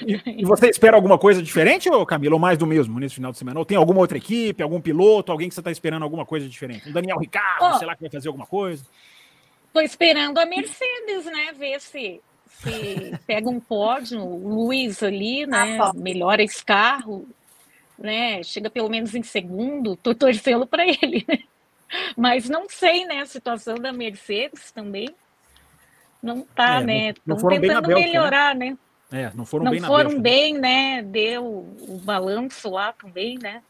E, 0.06 0.42
e 0.42 0.46
você 0.46 0.70
espera 0.70 0.96
alguma 0.96 1.18
coisa 1.18 1.42
diferente, 1.42 1.90
ô 1.90 2.06
Camila, 2.06 2.36
ou 2.36 2.40
mais 2.40 2.58
do 2.58 2.66
mesmo 2.66 3.00
nesse 3.00 3.16
final 3.16 3.32
de 3.32 3.38
semana? 3.38 3.60
Ou 3.60 3.66
tem 3.66 3.78
alguma 3.78 4.00
outra 4.00 4.18
equipe, 4.18 4.62
algum 4.64 4.82
piloto, 4.82 5.32
alguém 5.32 5.50
que 5.50 5.56
você 5.56 5.62
está 5.62 5.72
esperando 5.72 6.04
alguma 6.04 6.26
coisa 6.26 6.48
diferente? 6.48 6.90
Um 6.90 6.92
Daniel 6.92 7.18
Ricardo, 7.18 7.62
Ó. 7.64 7.74
sei 7.78 7.88
lá, 7.88 7.96
que 7.96 8.02
vai 8.02 8.10
fazer 8.10 8.28
alguma 8.28 8.46
coisa? 8.46 8.84
Tô 9.72 9.82
esperando 9.82 10.38
a 10.38 10.46
Mercedes, 10.46 11.26
né? 11.26 11.54
Ver 11.58 11.80
se, 11.82 12.22
se 12.48 13.20
pega 13.26 13.50
um 13.50 13.60
pódio, 13.60 14.22
o 14.22 14.66
Luiz 14.66 15.02
ali, 15.02 15.46
né? 15.48 15.80
Ah, 15.82 15.92
Melhora 15.96 16.44
esse 16.44 16.64
carro, 16.64 17.28
né? 17.98 18.44
Chega 18.44 18.70
pelo 18.70 18.90
menos 18.90 19.16
em 19.16 19.24
segundo, 19.24 19.96
tô 19.96 20.14
torcendo 20.14 20.68
para 20.68 20.86
ele, 20.86 21.26
né? 21.28 21.40
Mas 22.16 22.50
não 22.50 22.68
sei, 22.70 23.06
né? 23.06 23.22
A 23.22 23.26
situação 23.26 23.76
da 23.76 23.92
Mercedes 23.92 24.72
também 24.72 25.10
não 26.22 26.42
tá, 26.42 26.80
É, 26.80 26.84
né? 26.84 27.10
Estão 27.10 27.36
tentando 27.38 27.60
Bélgica, 27.60 27.88
né? 27.88 27.96
melhorar, 27.96 28.56
né? 28.56 28.78
É, 29.14 29.32
não 29.36 29.46
foram 29.46 29.66
Não 29.66 29.72
bem 29.72 29.80
na 29.80 29.88
foram 29.88 30.10
Bélgica, 30.10 30.22
bem, 30.24 30.58
né? 30.58 31.04
Deu 31.04 31.46
o 31.46 32.02
balanço 32.04 32.70
lá 32.72 32.92
também, 32.94 33.38
né? 33.38 33.62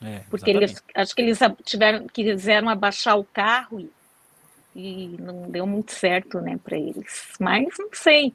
né? 0.00 0.16
É, 0.16 0.18
Porque 0.30 0.50
exatamente. 0.50 0.72
eles 0.72 0.82
acho 0.94 1.14
que 1.14 1.22
eles 1.22 1.38
tiveram 1.64 2.06
quiseram 2.06 2.68
abaixar 2.70 3.18
o 3.18 3.24
carro 3.24 3.80
e, 3.80 3.90
e 4.74 5.16
não 5.20 5.42
deu 5.50 5.66
muito 5.66 5.92
certo, 5.92 6.40
né, 6.40 6.58
para 6.62 6.78
eles. 6.78 7.32
Mas 7.38 7.66
não 7.78 7.88
sei. 7.92 8.32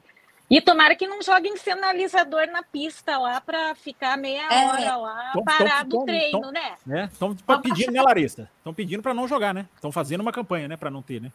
E 0.50 0.60
tomara 0.60 0.94
que 0.94 1.06
não 1.06 1.22
joguem 1.22 1.56
sinalizador 1.56 2.46
na 2.52 2.62
pista 2.62 3.16
lá 3.18 3.40
para 3.40 3.74
ficar 3.74 4.16
meia 4.16 4.42
É. 4.42 4.66
hora 4.66 4.96
lá 4.96 5.30
Tom- 5.32 5.42
parado 5.42 5.88
tom- 5.90 6.02
o 6.02 6.04
treino, 6.04 6.40
tom- 6.40 6.50
né? 6.52 6.74
né? 6.86 7.08
Estão 7.10 7.34
pedindo, 7.62 7.90
né, 7.90 8.02
Larissa? 8.02 8.48
Estão 8.58 8.74
pedindo 8.74 9.02
para 9.02 9.14
não 9.14 9.26
jogar, 9.26 9.54
né? 9.54 9.66
Estão 9.74 9.90
fazendo 9.90 10.20
uma 10.20 10.32
campanha, 10.32 10.68
né, 10.68 10.76
para 10.76 10.90
não 10.90 11.00
ter, 11.02 11.20
né? 11.20 11.32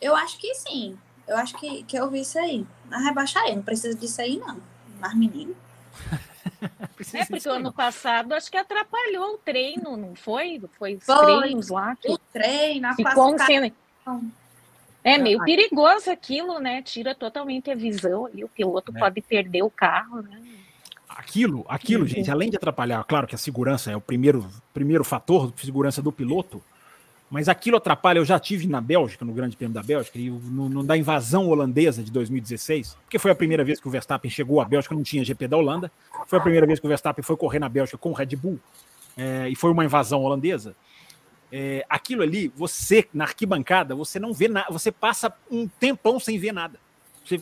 Eu 0.00 0.14
acho 0.14 0.38
que 0.38 0.54
sim. 0.54 0.96
Eu 1.28 1.36
acho 1.36 1.54
que, 1.58 1.82
que 1.84 1.96
eu 1.96 2.08
vi 2.10 2.20
isso 2.22 2.38
aí. 2.38 2.66
Mas 2.90 3.04
rebaixaria, 3.04 3.54
não 3.54 3.62
precisa 3.62 3.96
disso 3.96 4.20
aí, 4.20 4.38
não. 4.38 4.56
Mas, 4.98 5.14
menino. 5.14 5.54
É 7.14 7.24
porque 7.24 7.48
o 7.48 7.52
ano 7.52 7.72
passado 7.72 8.32
acho 8.34 8.50
que 8.50 8.56
atrapalhou 8.56 9.34
o 9.34 9.38
treino, 9.38 9.96
não 9.96 10.16
foi? 10.16 10.60
Foi 10.76 10.96
os 10.96 11.04
Foi. 11.04 11.16
treinos 11.40 11.68
lá 11.68 11.94
que 11.94 12.10
O 12.10 12.18
treino, 12.18 12.88
a 12.88 12.94
ficou 12.94 13.32
um 13.34 13.38
cena- 13.38 13.72
É 15.04 15.16
meio 15.16 15.38
perigoso 15.44 16.10
aquilo, 16.10 16.58
né? 16.58 16.82
Tira 16.82 17.14
totalmente 17.14 17.70
a 17.70 17.74
visão 17.76 18.26
ali, 18.26 18.42
o 18.42 18.48
piloto 18.48 18.92
É. 18.96 18.98
pode 18.98 19.20
perder 19.20 19.62
o 19.62 19.70
carro, 19.70 20.22
né? 20.22 20.42
Aquilo, 21.08 21.64
aquilo, 21.68 22.02
Uhum. 22.02 22.08
gente, 22.08 22.30
além 22.30 22.50
de 22.50 22.56
atrapalhar, 22.56 23.02
claro 23.04 23.26
que 23.28 23.34
a 23.34 23.38
segurança 23.38 23.90
é 23.92 23.96
o 23.96 24.00
primeiro, 24.00 24.50
primeiro 24.74 25.04
fator 25.04 25.52
de 25.52 25.60
segurança 25.64 26.02
do 26.02 26.10
piloto, 26.12 26.62
mas 27.30 27.48
aquilo 27.48 27.76
atrapalha. 27.76 28.18
Eu 28.18 28.24
já 28.24 28.38
tive 28.38 28.66
na 28.66 28.80
Bélgica, 28.80 29.24
no 29.24 29.32
Grande 29.32 29.56
Prêmio 29.56 29.74
da 29.74 29.82
Bélgica, 29.82 30.18
e 30.18 30.30
no, 30.30 30.68
no- 30.68 30.82
da 30.84 30.96
invasão 30.96 31.46
holandesa 31.48 32.02
de 32.02 32.10
2016, 32.10 32.96
porque 33.04 33.18
foi 33.18 33.30
a 33.30 33.34
primeira 33.34 33.62
vez 33.64 33.80
que 33.80 33.86
o 33.88 33.90
Verstappen 33.90 34.30
chegou 34.30 34.60
à 34.60 34.64
Bélgica, 34.64 34.94
não 34.94 35.02
tinha 35.02 35.24
GP 35.24 35.48
da 35.48 35.56
Holanda, 35.56 35.90
foi 36.26 36.38
a 36.38 36.42
primeira 36.42 36.66
vez 36.66 36.80
que 36.80 36.86
o 36.86 36.88
Verstappen 36.88 37.22
foi 37.22 37.36
correr 37.36 37.58
na 37.58 37.68
Bélgica 37.68 37.98
com 37.98 38.10
o 38.10 38.14
Red 38.14 38.34
Bull, 38.36 38.58
é, 39.16 39.48
e 39.48 39.54
foi 39.56 39.70
uma 39.70 39.84
invasão 39.84 40.22
holandesa. 40.22 40.74
É, 41.50 41.84
aquilo 41.88 42.22
ali, 42.22 42.52
você 42.54 43.08
na 43.12 43.24
arquibancada, 43.24 43.94
você 43.94 44.18
não 44.18 44.32
vê 44.34 44.48
nada, 44.48 44.66
você 44.70 44.92
passa 44.92 45.32
um 45.50 45.66
tempão 45.66 46.20
sem 46.20 46.38
ver 46.38 46.52
nada. 46.52 46.78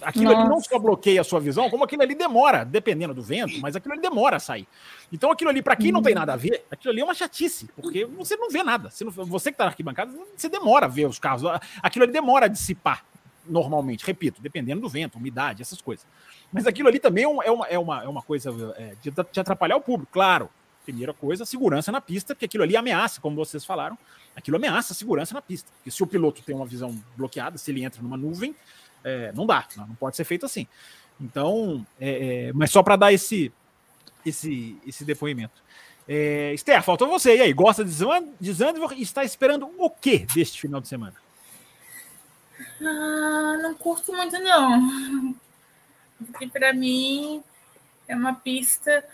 Aquilo 0.03 0.31
ali 0.31 0.43
não 0.45 0.57
Nossa. 0.57 0.69
só 0.69 0.79
bloqueia 0.79 1.21
a 1.21 1.25
sua 1.25 1.41
visão, 1.41 1.69
como 1.71 1.85
aquilo 1.85 2.03
ali 2.03 2.15
demora, 2.15 2.65
dependendo 2.65 3.15
do 3.15 3.23
vento, 3.23 3.59
mas 3.61 3.77
aquilo 3.77 3.93
ali 3.95 4.03
demora 4.03 4.37
a 4.37 4.41
sair. 4.41 4.67
Então 5.13 5.31
aquilo 5.31 5.51
ali, 5.51 5.63
para 5.63 5.77
quem 5.77 5.93
não 5.93 6.03
tem 6.03 6.15
nada 6.15 6.33
a 6.33 6.37
ver, 6.37 6.65
aquilo 6.71 6.93
ali 6.93 7.01
é 7.01 7.05
uma 7.05 7.15
chatice, 7.15 7.69
porque 7.77 8.05
você 8.05 8.37
não 8.37 8.51
vê 8.51 8.63
nada. 8.63 8.91
Você, 8.91 9.05
não- 9.05 9.13
você 9.13 9.53
que 9.53 9.59
tá 9.59 9.65
na 9.65 9.71
arquibancada, 9.71 10.13
você 10.37 10.49
demora 10.49 10.87
a 10.87 10.89
ver 10.89 11.07
os 11.07 11.19
carros. 11.19 11.43
Aquilo 11.83 12.05
ali 12.05 12.13
demora 12.13 12.47
a 12.47 12.49
dissipar 12.49 13.05
normalmente, 13.49 14.05
repito, 14.05 14.43
dependendo 14.43 14.81
do 14.81 14.89
vento, 14.89 15.19
umidade, 15.19 15.63
essas 15.63 15.81
coisas. 15.81 16.05
Mas 16.53 16.67
aquilo 16.67 16.89
ali 16.89 16.99
também 16.99 17.25
é 17.25 17.29
uma, 17.29 17.45
é 17.45 17.51
uma, 17.51 17.67
é 17.69 17.79
uma, 17.79 18.05
é 18.05 18.09
uma 18.09 18.23
coisa 18.23 18.51
é, 18.77 18.95
de, 19.01 19.11
de 19.11 19.41
atrapalhar 19.41 19.77
o 19.77 19.81
público, 19.81 20.13
claro. 20.13 20.49
Primeira 20.85 21.13
coisa, 21.13 21.45
segurança 21.45 21.91
na 21.91 22.01
pista, 22.01 22.33
porque 22.35 22.45
aquilo 22.45 22.63
ali 22.63 22.77
ameaça, 22.77 23.21
como 23.21 23.35
vocês 23.35 23.65
falaram, 23.65 23.99
aquilo 24.37 24.57
ameaça 24.57 24.93
a 24.93 24.97
segurança 24.97 25.35
na 25.35 25.43
pista. 25.43 25.69
Porque 25.77 25.91
se 25.91 26.01
o 26.01 26.07
piloto 26.07 26.43
tem 26.43 26.55
uma 26.55 26.65
visão 26.67 26.97
bloqueada, 27.17 27.59
se 27.59 27.73
ele 27.73 27.83
entra 27.83 28.01
numa 28.01 28.17
nuvem, 28.17 28.55
é, 29.07 29.33
não 29.33 29.47
dá, 29.47 29.67
não, 29.77 29.87
pode 29.95 30.17
ser 30.17 30.25
feito 30.25 30.45
assim. 30.45 30.67
Então, 31.21 31.87
é, 32.01 32.49
é, 32.49 32.53
mas 32.53 32.71
só 32.71 32.83
para 32.83 32.97
dar 32.97 33.13
esse, 33.13 33.51
esse, 34.25 34.77
esse 34.87 35.05
depoimento. 35.05 35.65
É, 36.09 36.53
Esther, 36.55 36.83
faltou 36.83 37.09
você. 37.09 37.37
E 37.37 37.41
aí, 37.41 37.53
gosta 37.53 37.85
de 37.85 37.91
Zand- 37.91 38.35
de 38.41 38.53
Zandvoort 38.53 38.95
e 38.99 39.03
está 39.03 39.25
esperando 39.25 39.71
o 39.79 39.89
que 39.91 40.19
deste 40.35 40.61
final 40.61 40.81
de 40.81 40.89
semana? 40.89 41.15
Ah, 42.81 43.59
não 43.63 43.75
curto 43.75 44.13
muito, 44.13 44.39
não. 44.39 45.35
Porque 46.27 46.47
para 46.49 46.73
mim 46.73 47.43
é 48.07 48.15
uma 48.15 48.35
pista. 48.35 49.05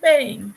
Bem. 0.00 0.52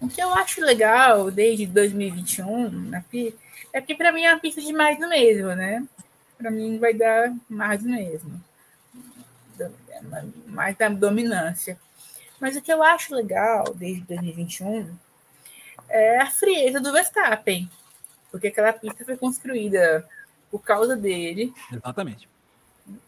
O 0.00 0.08
que 0.08 0.20
eu 0.20 0.32
acho 0.34 0.60
legal 0.60 1.30
desde 1.30 1.66
2021 1.66 2.70
na 2.70 3.00
pi- 3.00 3.34
é 3.72 3.80
que 3.80 3.94
para 3.94 4.12
mim 4.12 4.22
é 4.24 4.32
uma 4.32 4.40
pista 4.40 4.60
de 4.60 4.72
mais 4.72 4.98
do 4.98 5.08
mesmo, 5.08 5.48
né? 5.48 5.84
Para 6.38 6.50
mim 6.50 6.78
vai 6.78 6.94
dar 6.94 7.34
mais 7.48 7.82
mesmo. 7.82 8.40
Mais 10.46 10.76
da 10.76 10.88
dominância. 10.88 11.78
Mas 12.40 12.56
o 12.56 12.62
que 12.62 12.72
eu 12.72 12.82
acho 12.82 13.14
legal 13.14 13.74
desde 13.74 14.02
2021 14.02 14.96
é 15.88 16.20
a 16.20 16.30
frieza 16.30 16.80
do 16.80 16.92
Verstappen. 16.92 17.68
Porque 18.30 18.46
aquela 18.46 18.72
pista 18.72 19.04
foi 19.04 19.16
construída 19.16 20.08
por 20.50 20.62
causa 20.62 20.96
dele. 20.96 21.52
Exatamente. 21.72 22.28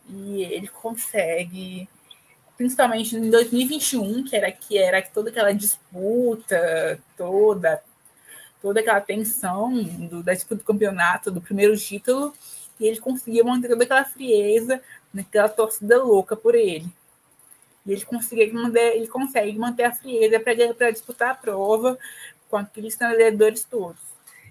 E 0.08 0.42
ele 0.42 0.66
consegue, 0.66 1.88
principalmente 2.56 3.16
em 3.16 3.30
2021, 3.30 4.24
que 4.24 4.36
era 4.36 4.50
que 4.50 4.76
era 4.76 5.00
toda 5.00 5.30
aquela 5.30 5.52
disputa, 5.52 6.98
toda 7.16 7.82
toda 8.60 8.80
aquela 8.80 9.00
tensão 9.00 9.72
do, 9.82 10.22
da 10.22 10.34
disputa 10.34 10.56
do 10.56 10.64
campeonato, 10.64 11.30
do 11.30 11.40
primeiro 11.40 11.74
título, 11.78 12.34
e 12.80 12.86
ele 12.86 12.98
conseguia 12.98 13.44
manter 13.44 13.68
toda 13.68 13.84
aquela 13.84 14.04
frieza, 14.04 14.80
naquela 15.12 15.48
torcida 15.48 16.02
louca 16.02 16.34
por 16.34 16.54
ele. 16.54 16.86
E 17.84 17.92
ele, 17.92 18.04
consegue 18.04 18.52
manter, 18.52 18.96
ele 18.96 19.06
consegue 19.06 19.58
manter 19.58 19.84
a 19.84 19.92
frieza 19.92 20.40
para 20.40 20.90
disputar 20.90 21.30
a 21.30 21.34
prova 21.34 21.98
com 22.48 22.56
aqueles 22.56 22.96
treinadores 22.96 23.64
todos. 23.64 24.00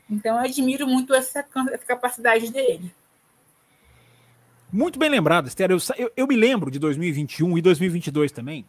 Então, 0.10 0.38
eu 0.38 0.44
admiro 0.44 0.88
muito 0.88 1.14
essa, 1.14 1.46
essa 1.72 1.86
capacidade 1.86 2.52
dele. 2.52 2.92
Muito 4.72 5.00
bem 5.00 5.10
lembrado, 5.10 5.48
Esther. 5.48 5.72
Eu, 5.72 5.78
eu, 5.98 6.12
eu, 6.16 6.28
me 6.28 6.36
lembro 6.36 6.70
de 6.70 6.80
2021 6.80 7.58
e 7.58 7.62
2022 7.62 8.32
também. 8.32 8.66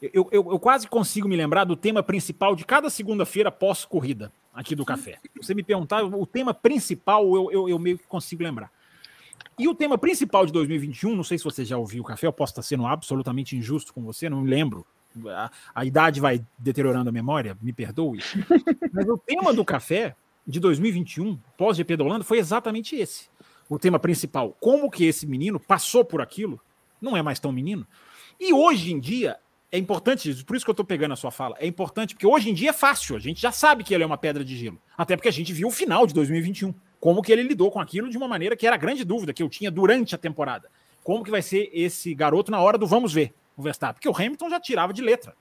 Eu, 0.00 0.28
eu, 0.32 0.52
eu 0.52 0.58
quase 0.58 0.88
consigo 0.88 1.28
me 1.28 1.36
lembrar 1.36 1.64
do 1.64 1.76
tema 1.76 2.02
principal 2.02 2.56
de 2.56 2.64
cada 2.64 2.90
segunda-feira 2.90 3.52
pós-corrida 3.52 4.32
aqui 4.52 4.74
do 4.74 4.84
café. 4.84 5.18
Você 5.40 5.54
me 5.54 5.62
perguntar, 5.62 6.02
o 6.04 6.26
tema 6.26 6.52
principal 6.52 7.24
eu, 7.34 7.52
eu, 7.52 7.68
eu, 7.68 7.78
meio 7.78 7.98
que 7.98 8.06
consigo 8.06 8.42
lembrar. 8.42 8.70
E 9.62 9.68
o 9.68 9.76
tema 9.76 9.96
principal 9.96 10.44
de 10.44 10.52
2021, 10.52 11.14
não 11.14 11.22
sei 11.22 11.38
se 11.38 11.44
você 11.44 11.64
já 11.64 11.78
ouviu 11.78 12.02
o 12.02 12.04
café, 12.04 12.26
eu 12.26 12.32
posso 12.32 12.50
estar 12.50 12.62
sendo 12.62 12.84
absolutamente 12.84 13.56
injusto 13.56 13.94
com 13.94 14.02
você, 14.02 14.28
não 14.28 14.40
me 14.40 14.50
lembro. 14.50 14.84
A, 15.28 15.52
a 15.72 15.84
idade 15.84 16.20
vai 16.20 16.44
deteriorando 16.58 17.08
a 17.08 17.12
memória, 17.12 17.56
me 17.62 17.72
perdoe. 17.72 18.18
Mas 18.92 19.08
o 19.08 19.16
tema 19.16 19.54
do 19.54 19.64
café 19.64 20.16
de 20.44 20.58
2021, 20.58 21.38
pós-GP 21.56 21.96
da 21.96 22.02
Holanda, 22.02 22.24
foi 22.24 22.38
exatamente 22.38 22.96
esse. 22.96 23.28
O 23.68 23.78
tema 23.78 24.00
principal. 24.00 24.56
Como 24.60 24.90
que 24.90 25.04
esse 25.04 25.28
menino 25.28 25.60
passou 25.60 26.04
por 26.04 26.20
aquilo, 26.20 26.60
não 27.00 27.16
é 27.16 27.22
mais 27.22 27.38
tão 27.38 27.52
menino. 27.52 27.86
E 28.40 28.52
hoje 28.52 28.92
em 28.92 28.98
dia, 28.98 29.38
é 29.70 29.78
importante, 29.78 30.42
por 30.42 30.56
isso 30.56 30.64
que 30.64 30.70
eu 30.70 30.72
estou 30.72 30.84
pegando 30.84 31.12
a 31.12 31.16
sua 31.16 31.30
fala, 31.30 31.54
é 31.60 31.68
importante, 31.68 32.16
porque 32.16 32.26
hoje 32.26 32.50
em 32.50 32.54
dia 32.54 32.70
é 32.70 32.72
fácil, 32.72 33.14
a 33.14 33.20
gente 33.20 33.40
já 33.40 33.52
sabe 33.52 33.84
que 33.84 33.94
ele 33.94 34.02
é 34.02 34.06
uma 34.06 34.18
pedra 34.18 34.44
de 34.44 34.56
gelo. 34.56 34.82
Até 34.98 35.14
porque 35.14 35.28
a 35.28 35.32
gente 35.32 35.52
viu 35.52 35.68
o 35.68 35.70
final 35.70 36.04
de 36.04 36.14
2021. 36.14 36.74
Como 37.02 37.20
que 37.20 37.32
ele 37.32 37.42
lidou 37.42 37.68
com 37.68 37.80
aquilo 37.80 38.08
de 38.08 38.16
uma 38.16 38.28
maneira 38.28 38.54
que 38.54 38.64
era 38.64 38.76
a 38.76 38.78
grande 38.78 39.02
dúvida 39.02 39.32
que 39.32 39.42
eu 39.42 39.48
tinha 39.48 39.72
durante 39.72 40.14
a 40.14 40.18
temporada. 40.18 40.70
Como 41.02 41.24
que 41.24 41.32
vai 41.32 41.42
ser 41.42 41.68
esse 41.72 42.14
garoto 42.14 42.48
na 42.52 42.60
hora 42.60 42.78
do 42.78 42.86
vamos 42.86 43.12
ver, 43.12 43.34
o 43.56 43.62
Verstappen? 43.62 43.94
Porque 43.94 44.08
o 44.08 44.14
Hamilton 44.16 44.48
já 44.48 44.60
tirava 44.60 44.92
de 44.92 45.02
letra, 45.02 45.34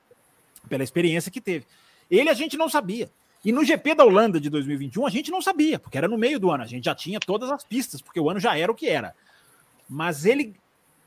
pela 0.67 0.83
experiência 0.83 1.31
que 1.31 1.39
teve. 1.39 1.67
Ele 2.09 2.29
a 2.29 2.33
gente 2.33 2.57
não 2.57 2.67
sabia. 2.67 3.11
E 3.45 3.51
no 3.51 3.63
GP 3.63 3.93
da 3.93 4.03
Holanda 4.03 4.41
de 4.41 4.49
2021 4.49 5.05
a 5.05 5.09
gente 5.11 5.29
não 5.29 5.39
sabia, 5.39 5.77
porque 5.77 5.99
era 5.99 6.07
no 6.07 6.17
meio 6.17 6.39
do 6.39 6.49
ano, 6.49 6.63
a 6.63 6.65
gente 6.65 6.85
já 6.85 6.95
tinha 6.95 7.19
todas 7.19 7.51
as 7.51 7.63
pistas, 7.63 8.01
porque 8.01 8.19
o 8.19 8.27
ano 8.27 8.39
já 8.39 8.57
era 8.57 8.71
o 8.71 8.75
que 8.75 8.89
era. 8.89 9.13
Mas 9.87 10.25
ele 10.25 10.55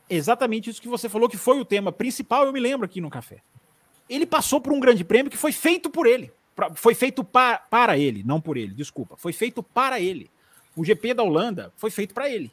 exatamente 0.09 0.69
isso 0.69 0.81
que 0.81 0.87
você 0.87 1.09
falou, 1.09 1.27
que 1.27 1.35
foi 1.35 1.59
o 1.59 1.65
tema 1.65 1.91
principal, 1.91 2.45
eu 2.45 2.53
me 2.53 2.61
lembro 2.61 2.85
aqui 2.85 3.01
no 3.01 3.09
café. 3.09 3.41
Ele 4.09 4.25
passou 4.25 4.61
por 4.61 4.71
um 4.71 4.79
grande 4.79 5.03
prêmio 5.03 5.29
que 5.29 5.35
foi 5.35 5.51
feito 5.51 5.89
por 5.89 6.07
ele. 6.07 6.31
Foi 6.75 6.95
feito 6.95 7.25
pa, 7.25 7.57
para 7.57 7.97
ele, 7.97 8.23
não 8.23 8.39
por 8.39 8.55
ele, 8.55 8.73
desculpa. 8.73 9.17
Foi 9.17 9.33
feito 9.33 9.61
para 9.61 9.99
ele. 9.99 10.31
O 10.75 10.83
GP 10.83 11.13
da 11.13 11.23
Holanda 11.23 11.71
foi 11.77 11.89
feito 11.89 12.13
para 12.13 12.29
ele. 12.29 12.51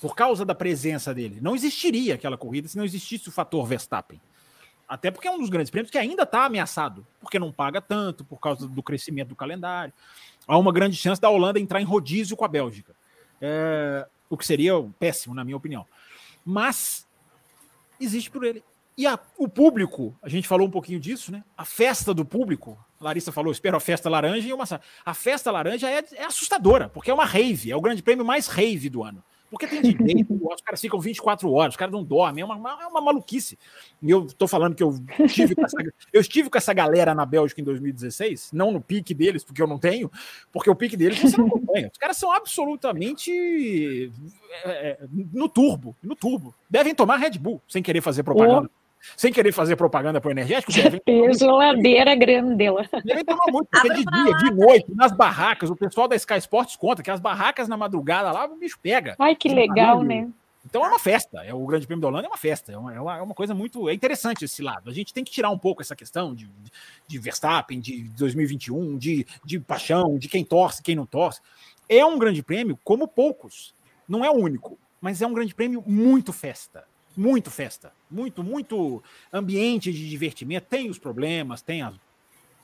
Por 0.00 0.14
causa 0.14 0.44
da 0.44 0.54
presença 0.54 1.14
dele. 1.14 1.38
Não 1.40 1.54
existiria 1.54 2.14
aquela 2.14 2.36
corrida 2.36 2.68
se 2.68 2.76
não 2.76 2.84
existisse 2.84 3.28
o 3.28 3.32
fator 3.32 3.66
Verstappen. 3.66 4.20
Até 4.88 5.10
porque 5.10 5.26
é 5.26 5.30
um 5.30 5.38
dos 5.38 5.48
grandes 5.48 5.70
prêmios 5.70 5.90
que 5.90 5.98
ainda 5.98 6.22
está 6.22 6.44
ameaçado, 6.44 7.04
porque 7.18 7.38
não 7.38 7.50
paga 7.50 7.80
tanto, 7.80 8.24
por 8.24 8.38
causa 8.38 8.68
do 8.68 8.82
crescimento 8.82 9.28
do 9.28 9.36
calendário. 9.36 9.92
Há 10.46 10.56
uma 10.58 10.72
grande 10.72 10.96
chance 10.96 11.20
da 11.20 11.28
Holanda 11.28 11.58
entrar 11.58 11.80
em 11.80 11.84
rodízio 11.84 12.36
com 12.36 12.44
a 12.44 12.48
Bélgica. 12.48 12.94
É, 13.40 14.06
o 14.30 14.36
que 14.36 14.46
seria 14.46 14.74
péssimo, 14.98 15.34
na 15.34 15.42
minha 15.42 15.56
opinião 15.56 15.86
mas 16.46 17.04
existe 18.00 18.30
por 18.30 18.44
ele. 18.44 18.62
E 18.96 19.06
a, 19.06 19.18
o 19.36 19.46
público, 19.46 20.16
a 20.22 20.28
gente 20.28 20.48
falou 20.48 20.66
um 20.66 20.70
pouquinho 20.70 20.98
disso, 20.98 21.30
né? 21.30 21.44
A 21.56 21.66
festa 21.66 22.14
do 22.14 22.24
público, 22.24 22.78
Larissa 22.98 23.30
falou, 23.30 23.52
espero 23.52 23.76
a 23.76 23.80
festa 23.80 24.08
laranja 24.08 24.48
e 24.48 24.52
uma. 24.52 24.64
A 25.04 25.14
festa 25.14 25.50
laranja 25.50 25.90
é, 25.90 26.02
é 26.14 26.24
assustadora, 26.24 26.88
porque 26.88 27.10
é 27.10 27.14
uma 27.14 27.26
rave, 27.26 27.70
é 27.70 27.76
o 27.76 27.80
grande 27.80 28.02
prêmio 28.02 28.24
mais 28.24 28.46
rave 28.46 28.88
do 28.88 29.04
ano. 29.04 29.22
Porque 29.50 29.66
tem 29.66 29.80
DJ, 29.80 30.26
os 30.42 30.60
caras 30.60 30.80
ficam 30.80 30.98
24 30.98 31.50
horas, 31.52 31.74
os 31.74 31.76
caras 31.76 31.92
não 31.92 32.02
dormem, 32.02 32.42
é 32.42 32.44
uma, 32.44 32.82
é 32.82 32.86
uma 32.86 33.00
maluquice. 33.00 33.58
E 34.02 34.10
eu 34.10 34.26
tô 34.26 34.48
falando 34.48 34.74
que 34.74 34.82
eu 34.82 34.98
estive, 35.20 35.54
com 35.54 35.64
essa, 35.64 35.76
eu 36.12 36.20
estive 36.20 36.50
com 36.50 36.58
essa 36.58 36.72
galera 36.72 37.14
na 37.14 37.24
Bélgica 37.24 37.60
em 37.60 37.64
2016, 37.64 38.50
não 38.52 38.70
no 38.70 38.80
pique 38.80 39.14
deles, 39.14 39.44
porque 39.44 39.62
eu 39.62 39.66
não 39.66 39.78
tenho, 39.78 40.10
porque 40.52 40.70
o 40.70 40.74
pique 40.74 40.96
deles 40.96 41.20
você 41.20 41.36
não 41.36 41.46
acompanha. 41.52 41.90
Os 41.92 41.98
caras 41.98 42.16
são 42.16 42.32
absolutamente 42.32 44.10
é, 44.64 44.70
é, 44.70 44.98
no 45.32 45.48
turbo, 45.48 45.96
no 46.02 46.16
turbo. 46.16 46.54
Devem 46.68 46.94
tomar 46.94 47.16
Red 47.16 47.38
Bull, 47.38 47.60
sem 47.68 47.82
querer 47.82 48.00
fazer 48.00 48.22
propaganda. 48.22 48.70
Sem 49.16 49.32
querer 49.32 49.52
fazer 49.52 49.76
propaganda 49.76 50.20
para 50.20 50.28
o 50.28 50.32
energético. 50.32 50.72
Tem 51.04 51.32
geladeira 51.34 52.14
grande 52.14 52.56
dela. 52.56 52.88
Devem 53.04 53.24
tomar 53.24 53.44
muito, 53.50 53.68
porque 53.70 53.88
de 53.88 54.04
dia, 54.04 54.36
de 54.38 54.50
noite, 54.52 54.86
nas 54.94 55.12
barracas, 55.12 55.70
o 55.70 55.76
pessoal 55.76 56.08
da 56.08 56.16
Sky 56.16 56.38
Sports 56.38 56.76
conta 56.76 57.02
que 57.02 57.10
as 57.10 57.20
barracas 57.20 57.68
na 57.68 57.76
madrugada 57.76 58.32
lá, 58.32 58.46
o 58.46 58.56
bicho 58.56 58.78
pega. 58.80 59.14
Ai, 59.18 59.36
que 59.36 59.48
legal, 59.48 60.02
né? 60.02 60.28
Então 60.64 60.84
é 60.84 60.88
uma 60.88 60.98
festa, 60.98 61.44
é 61.44 61.54
o 61.54 61.64
Grande 61.64 61.86
Prêmio 61.86 62.02
da 62.02 62.08
Holanda 62.08 62.26
é 62.26 62.28
uma 62.28 62.36
festa, 62.36 62.72
é 62.72 62.76
uma, 62.76 62.92
é 62.92 63.00
uma, 63.00 63.18
é 63.18 63.22
uma 63.22 63.34
coisa 63.34 63.54
muito 63.54 63.88
é 63.88 63.94
interessante 63.94 64.44
esse 64.44 64.60
lado. 64.62 64.90
A 64.90 64.92
gente 64.92 65.14
tem 65.14 65.22
que 65.22 65.30
tirar 65.30 65.48
um 65.50 65.58
pouco 65.58 65.80
essa 65.80 65.94
questão 65.94 66.34
de, 66.34 66.50
de 67.06 67.18
Verstappen, 67.20 67.78
de 67.78 68.08
2021, 68.10 68.98
de, 68.98 69.24
de 69.44 69.60
paixão, 69.60 70.18
de 70.18 70.28
quem 70.28 70.44
torce, 70.44 70.82
quem 70.82 70.96
não 70.96 71.06
torce. 71.06 71.40
É 71.88 72.04
um 72.04 72.18
Grande 72.18 72.42
Prêmio 72.42 72.76
como 72.82 73.06
poucos, 73.06 73.76
não 74.08 74.24
é 74.24 74.30
o 74.30 74.34
único, 74.34 74.76
mas 75.00 75.22
é 75.22 75.26
um 75.26 75.32
Grande 75.32 75.54
Prêmio 75.54 75.84
muito 75.86 76.32
festa 76.32 76.84
muito 77.16 77.50
festa, 77.50 77.92
muito, 78.10 78.44
muito 78.44 79.02
ambiente 79.32 79.92
de 79.92 80.08
divertimento. 80.08 80.66
Tem 80.68 80.90
os 80.90 80.98
problemas, 80.98 81.62
tem 81.62 81.82
a, 81.82 81.92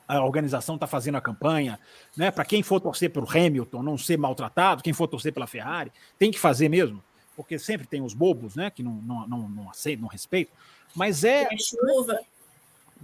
organização 0.09 0.75
está 0.75 0.87
fazendo 0.87 1.17
a 1.17 1.21
campanha, 1.21 1.81
né? 2.17 2.31
Para 2.31 2.45
quem 2.45 2.63
for 2.63 2.81
torcer 2.81 3.11
pelo 3.11 3.27
Hamilton 3.29 3.83
não 3.83 3.97
ser 3.97 4.19
maltratado, 4.19 4.83
quem 4.83 4.93
for 4.93 5.09
torcer 5.09 5.33
pela 5.33 5.47
Ferrari, 5.47 5.91
tem 6.19 6.31
que 6.31 6.39
fazer 6.39 6.69
mesmo, 6.69 7.03
porque 7.35 7.59
sempre 7.59 7.87
tem 7.87 8.03
os 8.03 8.13
bobos, 8.13 8.55
né? 8.55 8.71
Que 8.71 8.83
não, 8.83 8.93
não, 8.97 9.27
não, 9.27 9.49
não 9.49 9.71
aceitam, 9.71 10.03
não 10.03 10.09
respeitam. 10.09 10.55
Mas 10.95 11.25
é. 11.25 11.45
É 11.45 11.57
chuva. 11.57 12.21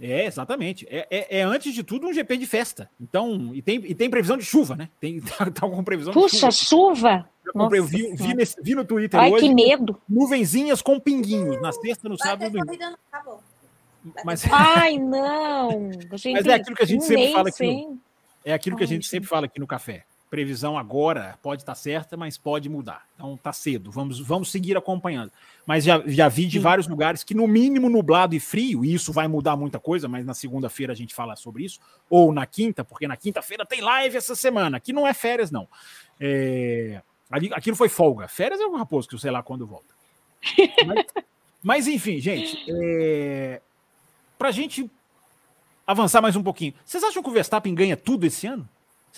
É, 0.01 0.25
exatamente. 0.25 0.87
É, 0.89 1.07
é, 1.09 1.39
é, 1.39 1.43
antes 1.43 1.73
de 1.73 1.83
tudo 1.83 2.07
um 2.07 2.13
GP 2.13 2.37
de 2.37 2.45
festa. 2.45 2.89
Então, 2.99 3.51
e 3.53 3.61
tem, 3.61 3.75
e 3.85 3.93
tem 3.93 4.09
previsão 4.09 4.37
de 4.37 4.45
chuva, 4.45 4.75
né? 4.75 4.89
Tem, 4.99 5.19
tá, 5.37 5.51
tá 5.51 5.61
com 5.61 5.83
previsão 5.83 6.13
Puxa, 6.13 6.49
de 6.49 6.55
chuva. 6.55 7.27
chuva. 7.53 7.69
Vi, 7.85 8.15
vi, 8.15 8.33
nesse, 8.33 8.55
vi, 8.61 8.75
no 8.75 8.85
Twitter 8.85 9.19
Ai, 9.19 9.31
hoje. 9.31 9.47
que 9.47 9.53
medo. 9.53 9.99
Nuvenzinhas 10.07 10.81
com 10.81 10.99
pinguinhos 10.99 11.61
na 11.61 11.71
sexta, 11.71 12.07
no 12.07 12.17
sábado 12.17 12.55
e 12.55 12.59
no 12.59 12.65
domingo. 12.65 12.97
Mas... 14.23 14.43
Ai, 14.51 14.97
não. 14.97 15.91
Gente, 16.15 16.35
Mas 16.35 16.45
é 16.45 16.53
aquilo 16.53 16.75
que 16.75 16.83
a 16.83 16.87
gente 16.87 17.03
sempre 17.03 17.33
fala 17.33 17.49
aqui. 17.49 17.65
No, 17.65 17.99
é 18.45 18.53
aquilo 18.53 18.77
que 18.77 18.83
a 18.83 18.87
gente 18.87 19.07
sempre 19.07 19.27
fala 19.27 19.45
aqui 19.45 19.59
no 19.59 19.67
café 19.67 20.05
previsão 20.29 20.77
agora 20.77 21.37
pode 21.41 21.63
estar 21.63 21.75
certa, 21.75 22.15
mas 22.15 22.37
pode 22.37 22.69
mudar. 22.69 23.05
Então 23.15 23.35
tá 23.35 23.51
cedo, 23.51 23.91
vamos, 23.91 24.19
vamos 24.19 24.51
seguir 24.51 24.77
acompanhando. 24.77 25.31
Mas 25.65 25.83
já, 25.83 26.01
já 26.05 26.29
vi 26.29 26.45
de 26.45 26.57
Sim. 26.57 26.63
vários 26.63 26.87
lugares 26.87 27.23
que, 27.23 27.33
no 27.33 27.47
mínimo, 27.47 27.89
nublado 27.89 28.35
e 28.35 28.39
frio, 28.39 28.85
e 28.85 28.93
isso 28.93 29.11
vai 29.11 29.27
mudar 29.27 29.55
muita 29.55 29.79
coisa, 29.79 30.07
mas 30.07 30.25
na 30.25 30.33
segunda-feira 30.33 30.93
a 30.93 30.95
gente 30.95 31.15
fala 31.15 31.35
sobre 31.35 31.63
isso, 31.63 31.79
ou 32.09 32.31
na 32.31 32.45
quinta, 32.45 32.83
porque 32.83 33.07
na 33.07 33.17
quinta-feira 33.17 33.65
tem 33.65 33.81
live 33.81 34.15
essa 34.15 34.35
semana, 34.35 34.79
que 34.79 34.93
não 34.93 35.07
é 35.07 35.13
férias, 35.13 35.49
não. 35.49 35.67
É, 36.19 37.01
aquilo 37.51 37.75
foi 37.75 37.89
folga. 37.89 38.27
Férias 38.27 38.61
é 38.61 38.65
o 38.65 38.75
raposo, 38.75 39.07
que 39.07 39.15
eu 39.15 39.19
sei 39.19 39.31
lá 39.31 39.41
quando 39.41 39.65
volta. 39.65 39.93
mas, 40.85 41.05
mas, 41.63 41.87
enfim, 41.87 42.19
gente, 42.19 42.65
é, 42.69 43.61
pra 44.37 44.51
gente 44.51 44.89
avançar 45.87 46.21
mais 46.21 46.35
um 46.35 46.43
pouquinho, 46.43 46.73
vocês 46.85 47.03
acham 47.03 47.23
que 47.23 47.29
o 47.29 47.33
Verstappen 47.33 47.73
ganha 47.73 47.97
tudo 47.97 48.25
esse 48.25 48.45
ano? 48.45 48.69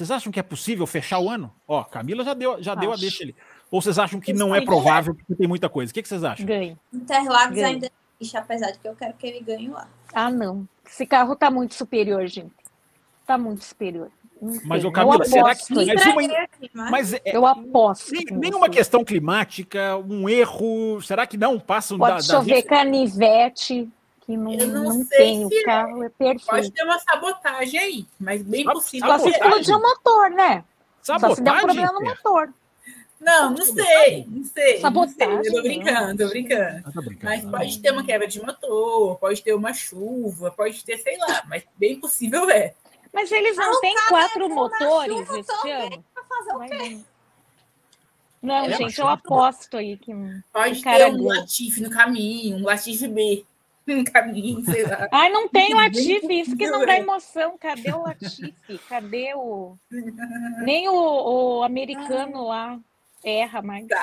Vocês 0.02 0.10
acham 0.10 0.32
que 0.32 0.40
é 0.40 0.44
possível 0.44 0.88
fechar 0.88 1.20
o 1.20 1.30
ano? 1.30 1.54
Ó, 1.68 1.84
Camila 1.84 2.24
já 2.24 2.34
deu, 2.34 2.62
já 2.62 2.74
deu 2.74 2.92
a 2.92 2.96
deixa 2.96 3.24
ali. 3.24 3.36
Ou 3.70 3.80
vocês 3.80 4.00
acham 4.00 4.20
que 4.20 4.34
não 4.34 4.56
é 4.56 4.60
provável 4.60 5.14
porque 5.14 5.36
tem 5.36 5.48
muita 5.48 5.70
coisa? 5.70 5.92
O 5.92 5.94
que, 5.94 6.02
que 6.02 6.08
vocês 6.08 6.24
acham? 6.24 6.44
Ganhe. 6.44 6.76
Interlagos 6.92 7.54
ganhe. 7.54 7.76
ainda 7.76 7.92
existe, 8.20 8.36
apesar 8.36 8.72
de 8.72 8.80
que 8.80 8.88
eu 8.88 8.96
quero 8.96 9.14
que 9.14 9.28
ele 9.28 9.42
ganhe 9.42 9.68
lá. 9.68 9.88
Ah, 10.12 10.32
não. 10.32 10.68
Esse 10.84 11.06
carro 11.06 11.36
tá 11.36 11.52
muito 11.52 11.76
superior, 11.76 12.26
gente. 12.26 12.52
Tá 13.28 13.38
muito 13.38 13.64
superior. 13.64 14.10
Mas 14.66 14.84
o 14.84 14.92
Camila, 14.92 15.24
será 15.24 15.54
que 15.54 15.72
mas, 15.72 16.06
uma, 16.74 16.90
mas 16.90 17.14
é, 17.14 17.22
eu 17.26 17.46
aposto. 17.46 18.12
Nem, 18.12 18.26
nenhuma 18.32 18.70
questão 18.70 19.06
climática, 19.06 19.98
um 19.98 20.28
erro, 20.28 21.00
será 21.04 21.28
que 21.28 21.38
não 21.38 21.60
passam 21.60 22.00
Pode 22.00 22.28
da, 22.28 22.34
chover 22.34 22.64
da... 22.64 22.70
canivete, 22.70 23.88
que 24.32 24.38
não, 24.38 24.54
eu 24.54 24.68
não, 24.68 24.84
não 24.84 25.06
tem, 25.06 25.46
o 25.46 25.50
carro 25.64 26.04
é. 26.04 26.06
é 26.06 26.10
perfeito. 26.10 26.46
Pode 26.46 26.72
ter 26.72 26.84
uma 26.84 27.00
sabotagem 27.00 27.80
aí, 27.80 28.06
mas 28.20 28.42
bem 28.42 28.66
possível. 28.66 29.08
Só 29.08 29.20
se 29.20 29.30
explodir 29.30 29.76
o 29.76 29.82
motor, 29.82 30.30
né? 30.30 30.64
Sabotagem? 31.02 31.30
Só 31.30 31.36
se 31.36 31.42
der 31.42 31.54
um 31.54 31.60
problema 31.60 31.92
no 31.94 32.02
motor. 32.02 32.54
Não, 33.20 33.52
não 33.52 33.66
sei, 33.66 34.26
não 34.28 34.44
sei. 34.44 34.80
Sabotagem. 34.80 35.36
Não 35.36 35.44
sei, 35.44 35.52
eu 35.52 35.56
tô 35.56 35.62
brincando, 35.62 36.24
tô 36.24 36.30
brincando. 36.30 36.84
Ah, 36.86 37.02
brincando. 37.02 37.24
Mas 37.24 37.46
pode 37.46 37.80
ter 37.80 37.92
uma 37.92 38.04
quebra 38.04 38.28
de 38.28 38.42
motor, 38.42 39.18
pode 39.20 39.44
ter 39.44 39.54
uma 39.54 39.74
chuva, 39.74 40.52
pode 40.52 40.84
ter, 40.84 40.98
sei 40.98 41.18
lá, 41.18 41.44
mas 41.48 41.64
bem 41.78 42.00
possível 42.00 42.50
é. 42.50 42.74
Mas 43.14 43.32
eles 43.32 43.58
não, 43.58 43.80
têm 43.82 43.96
quatro 44.08 44.50
motores 44.50 45.30
este 45.30 45.72
ano? 45.72 46.04
fazer 46.28 46.56
o 46.56 46.60
quê? 46.62 47.00
Não, 48.42 48.66
é 48.66 48.74
gente, 48.74 49.00
eu 49.00 49.08
aposto 49.08 49.78
aí 49.78 49.98
que. 49.98 50.12
Pode 50.52 50.82
ter 50.82 51.14
um 51.14 51.28
Latifi 51.28 51.82
no 51.82 51.92
caminho, 51.92 52.58
um 52.58 52.64
Latifi 52.64 53.08
B 53.08 53.46
no 53.86 54.04
caminho, 54.06 54.64
sei 54.66 54.84
lá. 54.84 55.08
Ai, 55.12 55.30
não 55.30 55.48
tem 55.48 55.74
Latifi, 55.74 56.40
isso 56.40 56.56
que 56.56 56.70
não 56.70 56.86
dá 56.86 56.98
emoção. 56.98 57.58
Cadê 57.58 57.92
o 57.92 58.04
Latifi? 58.04 58.54
Cadê 58.88 59.34
o. 59.36 59.76
Nem 60.64 60.88
o, 60.90 61.60
o 61.60 61.64
americano 61.64 62.48
lá 62.48 62.80
erra 63.24 63.62
mais. 63.62 63.88
Né? 63.88 63.96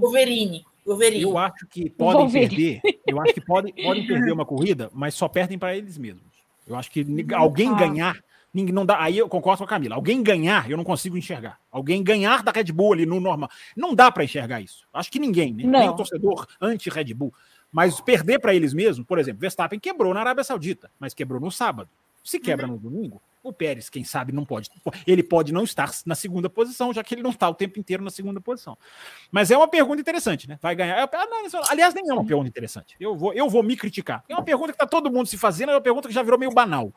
Wolverine. 0.00 0.64
Wolverine. 0.84 1.22
Eu 1.22 1.38
acho 1.38 1.66
que 1.68 1.90
podem 1.90 2.20
Wolverine. 2.22 2.80
perder. 2.80 3.00
Eu 3.06 3.20
acho 3.20 3.34
que 3.34 3.40
podem, 3.40 3.74
podem 3.74 4.06
perder 4.06 4.32
uma 4.32 4.46
corrida, 4.46 4.90
mas 4.92 5.14
só 5.14 5.28
perdem 5.28 5.58
para 5.58 5.76
eles 5.76 5.98
mesmos. 5.98 6.22
Eu 6.66 6.76
acho 6.76 6.90
que 6.90 7.04
alguém 7.34 7.68
ah. 7.68 7.74
ganhar 7.74 8.16
não 8.72 8.84
dá, 8.84 9.00
aí 9.00 9.18
eu 9.18 9.28
concordo 9.28 9.58
com 9.58 9.64
a 9.64 9.68
Camila. 9.68 9.94
Alguém 9.94 10.22
ganhar, 10.22 10.68
eu 10.70 10.76
não 10.76 10.84
consigo 10.84 11.16
enxergar. 11.16 11.58
Alguém 11.70 12.02
ganhar 12.02 12.42
da 12.42 12.50
Red 12.50 12.72
Bull 12.72 12.94
ali 12.94 13.06
no 13.06 13.20
normal. 13.20 13.48
Não 13.76 13.94
dá 13.94 14.10
para 14.10 14.24
enxergar 14.24 14.60
isso. 14.60 14.86
Acho 14.92 15.10
que 15.10 15.18
ninguém, 15.18 15.52
né? 15.52 15.64
nem 15.64 15.88
o 15.88 15.94
torcedor 15.94 16.46
anti-Red 16.60 17.14
Bull. 17.14 17.32
Mas 17.70 18.00
perder 18.00 18.38
para 18.38 18.54
eles 18.54 18.72
mesmos, 18.72 19.06
por 19.06 19.18
exemplo, 19.18 19.40
Verstappen 19.40 19.78
quebrou 19.78 20.14
na 20.14 20.20
Arábia 20.20 20.44
Saudita, 20.44 20.90
mas 20.98 21.14
quebrou 21.14 21.40
no 21.40 21.50
sábado. 21.50 21.90
Se 22.24 22.38
quebra 22.38 22.66
uhum. 22.66 22.72
no 22.72 22.78
domingo, 22.78 23.22
o 23.42 23.52
Pérez, 23.52 23.88
quem 23.88 24.04
sabe, 24.04 24.32
não 24.32 24.44
pode. 24.44 24.70
Ele 25.06 25.22
pode 25.22 25.52
não 25.52 25.64
estar 25.64 25.90
na 26.04 26.14
segunda 26.14 26.50
posição, 26.50 26.92
já 26.92 27.02
que 27.02 27.14
ele 27.14 27.22
não 27.22 27.30
está 27.30 27.48
o 27.48 27.54
tempo 27.54 27.78
inteiro 27.78 28.02
na 28.02 28.10
segunda 28.10 28.40
posição. 28.40 28.76
Mas 29.30 29.50
é 29.50 29.56
uma 29.56 29.68
pergunta 29.68 30.00
interessante, 30.00 30.48
né? 30.48 30.58
Vai 30.60 30.74
ganhar. 30.74 30.98
É, 30.98 31.08
aliás, 31.70 31.94
nem 31.94 32.08
é 32.08 32.12
uma 32.12 32.24
pergunta 32.24 32.48
interessante. 32.48 32.96
Eu 32.98 33.16
vou, 33.16 33.32
eu 33.32 33.48
vou 33.48 33.62
me 33.62 33.76
criticar. 33.76 34.24
É 34.28 34.34
uma 34.34 34.42
pergunta 34.42 34.72
que 34.72 34.76
está 34.76 34.86
todo 34.86 35.10
mundo 35.10 35.26
se 35.26 35.38
fazendo, 35.38 35.70
é 35.70 35.74
uma 35.74 35.80
pergunta 35.80 36.08
que 36.08 36.14
já 36.14 36.22
virou 36.22 36.38
meio 36.38 36.52
banal. 36.52 36.92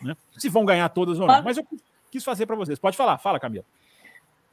Né? 0.00 0.16
Se 0.36 0.48
vão 0.48 0.64
ganhar 0.64 0.88
todas 0.88 1.20
ou 1.20 1.26
não. 1.26 1.42
Mas 1.42 1.56
eu 1.56 1.66
quis 2.10 2.24
fazer 2.24 2.46
para 2.46 2.56
vocês. 2.56 2.78
Pode 2.78 2.96
falar, 2.96 3.18
fala, 3.18 3.38
Camila. 3.38 3.64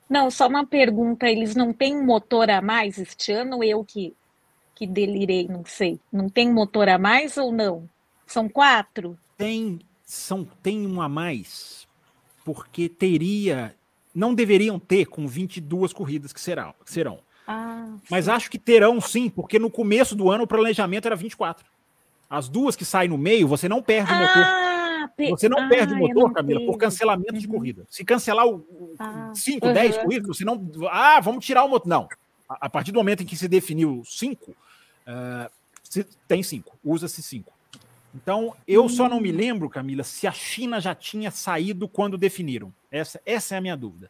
Não, 0.10 0.30
só 0.32 0.48
uma 0.48 0.66
pergunta. 0.66 1.30
Eles 1.30 1.56
não 1.56 1.72
têm 1.72 2.04
motor 2.04 2.50
a 2.50 2.62
mais 2.62 2.98
este 2.98 3.32
ano? 3.32 3.64
Eu 3.64 3.84
que, 3.84 4.16
que 4.80 4.88
delirei, 4.88 5.46
não 5.46 5.66
sei. 5.66 6.00
Não 6.10 6.30
tem 6.30 6.50
motor 6.50 6.88
a 6.88 6.98
mais 6.98 7.36
ou 7.36 7.52
não? 7.52 7.90
São 8.26 8.48
quatro? 8.48 9.20
Tem, 9.38 9.78
são, 10.06 10.48
tem 10.64 10.88
um 10.88 11.02
a 11.02 11.10
mais, 11.10 11.86
porque 12.46 12.88
teria. 12.88 13.76
Não 14.16 14.34
deveriam 14.34 14.80
ter 14.80 15.06
com 15.06 15.28
22 15.28 15.92
corridas 15.92 16.32
que 16.32 16.40
serão. 16.40 16.74
Que 16.86 16.92
serão. 16.92 17.20
Ah, 17.46 17.90
Mas 18.10 18.30
acho 18.30 18.50
que 18.50 18.58
terão 18.58 19.02
sim, 19.02 19.30
porque 19.30 19.60
no 19.60 19.70
começo 19.70 20.16
do 20.16 20.32
ano 20.32 20.46
o 20.46 20.48
planejamento 20.48 21.08
era 21.08 21.16
24. 21.16 21.66
As 22.30 22.48
duas 22.48 22.76
que 22.76 22.86
saem 22.86 23.10
no 23.10 23.18
meio, 23.18 23.50
você 23.50 23.68
não 23.68 23.82
perde 23.82 24.14
o 24.14 24.16
ah, 24.16 25.10
motor. 25.10 25.30
Você 25.32 25.50
não 25.50 25.60
ah, 25.60 25.68
perde 25.68 25.94
o 25.94 25.98
motor, 25.98 26.32
Camila, 26.32 26.66
por 26.66 26.78
cancelamento 26.78 27.34
uhum. 27.34 27.40
de 27.40 27.48
corrida. 27.48 27.86
Se 27.90 28.06
cancelar 28.06 28.46
5, 29.34 29.68
ah, 29.68 29.74
10 29.74 29.98
uhum. 29.98 30.04
corridas, 30.04 30.38
você 30.38 30.46
não. 30.46 30.72
Ah, 30.90 31.20
vamos 31.20 31.46
tirar 31.46 31.66
o 31.66 31.70
motor. 31.70 31.90
Não. 31.90 32.08
A, 32.48 32.68
a 32.68 32.70
partir 32.70 32.94
do 32.94 33.00
momento 33.00 33.24
em 33.24 33.26
que 33.26 33.36
se 33.36 33.48
definiu 33.48 34.02
5, 34.06 34.56
uh, 35.10 36.06
tem 36.28 36.44
5, 36.44 36.78
usa-se 36.84 37.22
5. 37.24 37.52
Então, 38.14 38.56
eu 38.68 38.86
hum. 38.86 38.90
só 38.90 39.08
não 39.08 39.20
me 39.20 39.32
lembro, 39.32 39.70
Camila, 39.70 40.04
se 40.04 40.28
a 40.28 40.32
China 40.32 40.80
já 40.80 40.96
tinha 40.96 41.32
saído 41.32 41.88
quando 41.88 42.18
definiram. 42.18 42.74
Essa, 42.92 43.22
essa 43.26 43.56
é 43.56 43.58
a 43.58 43.62
minha 43.62 43.78
dúvida. 43.78 44.10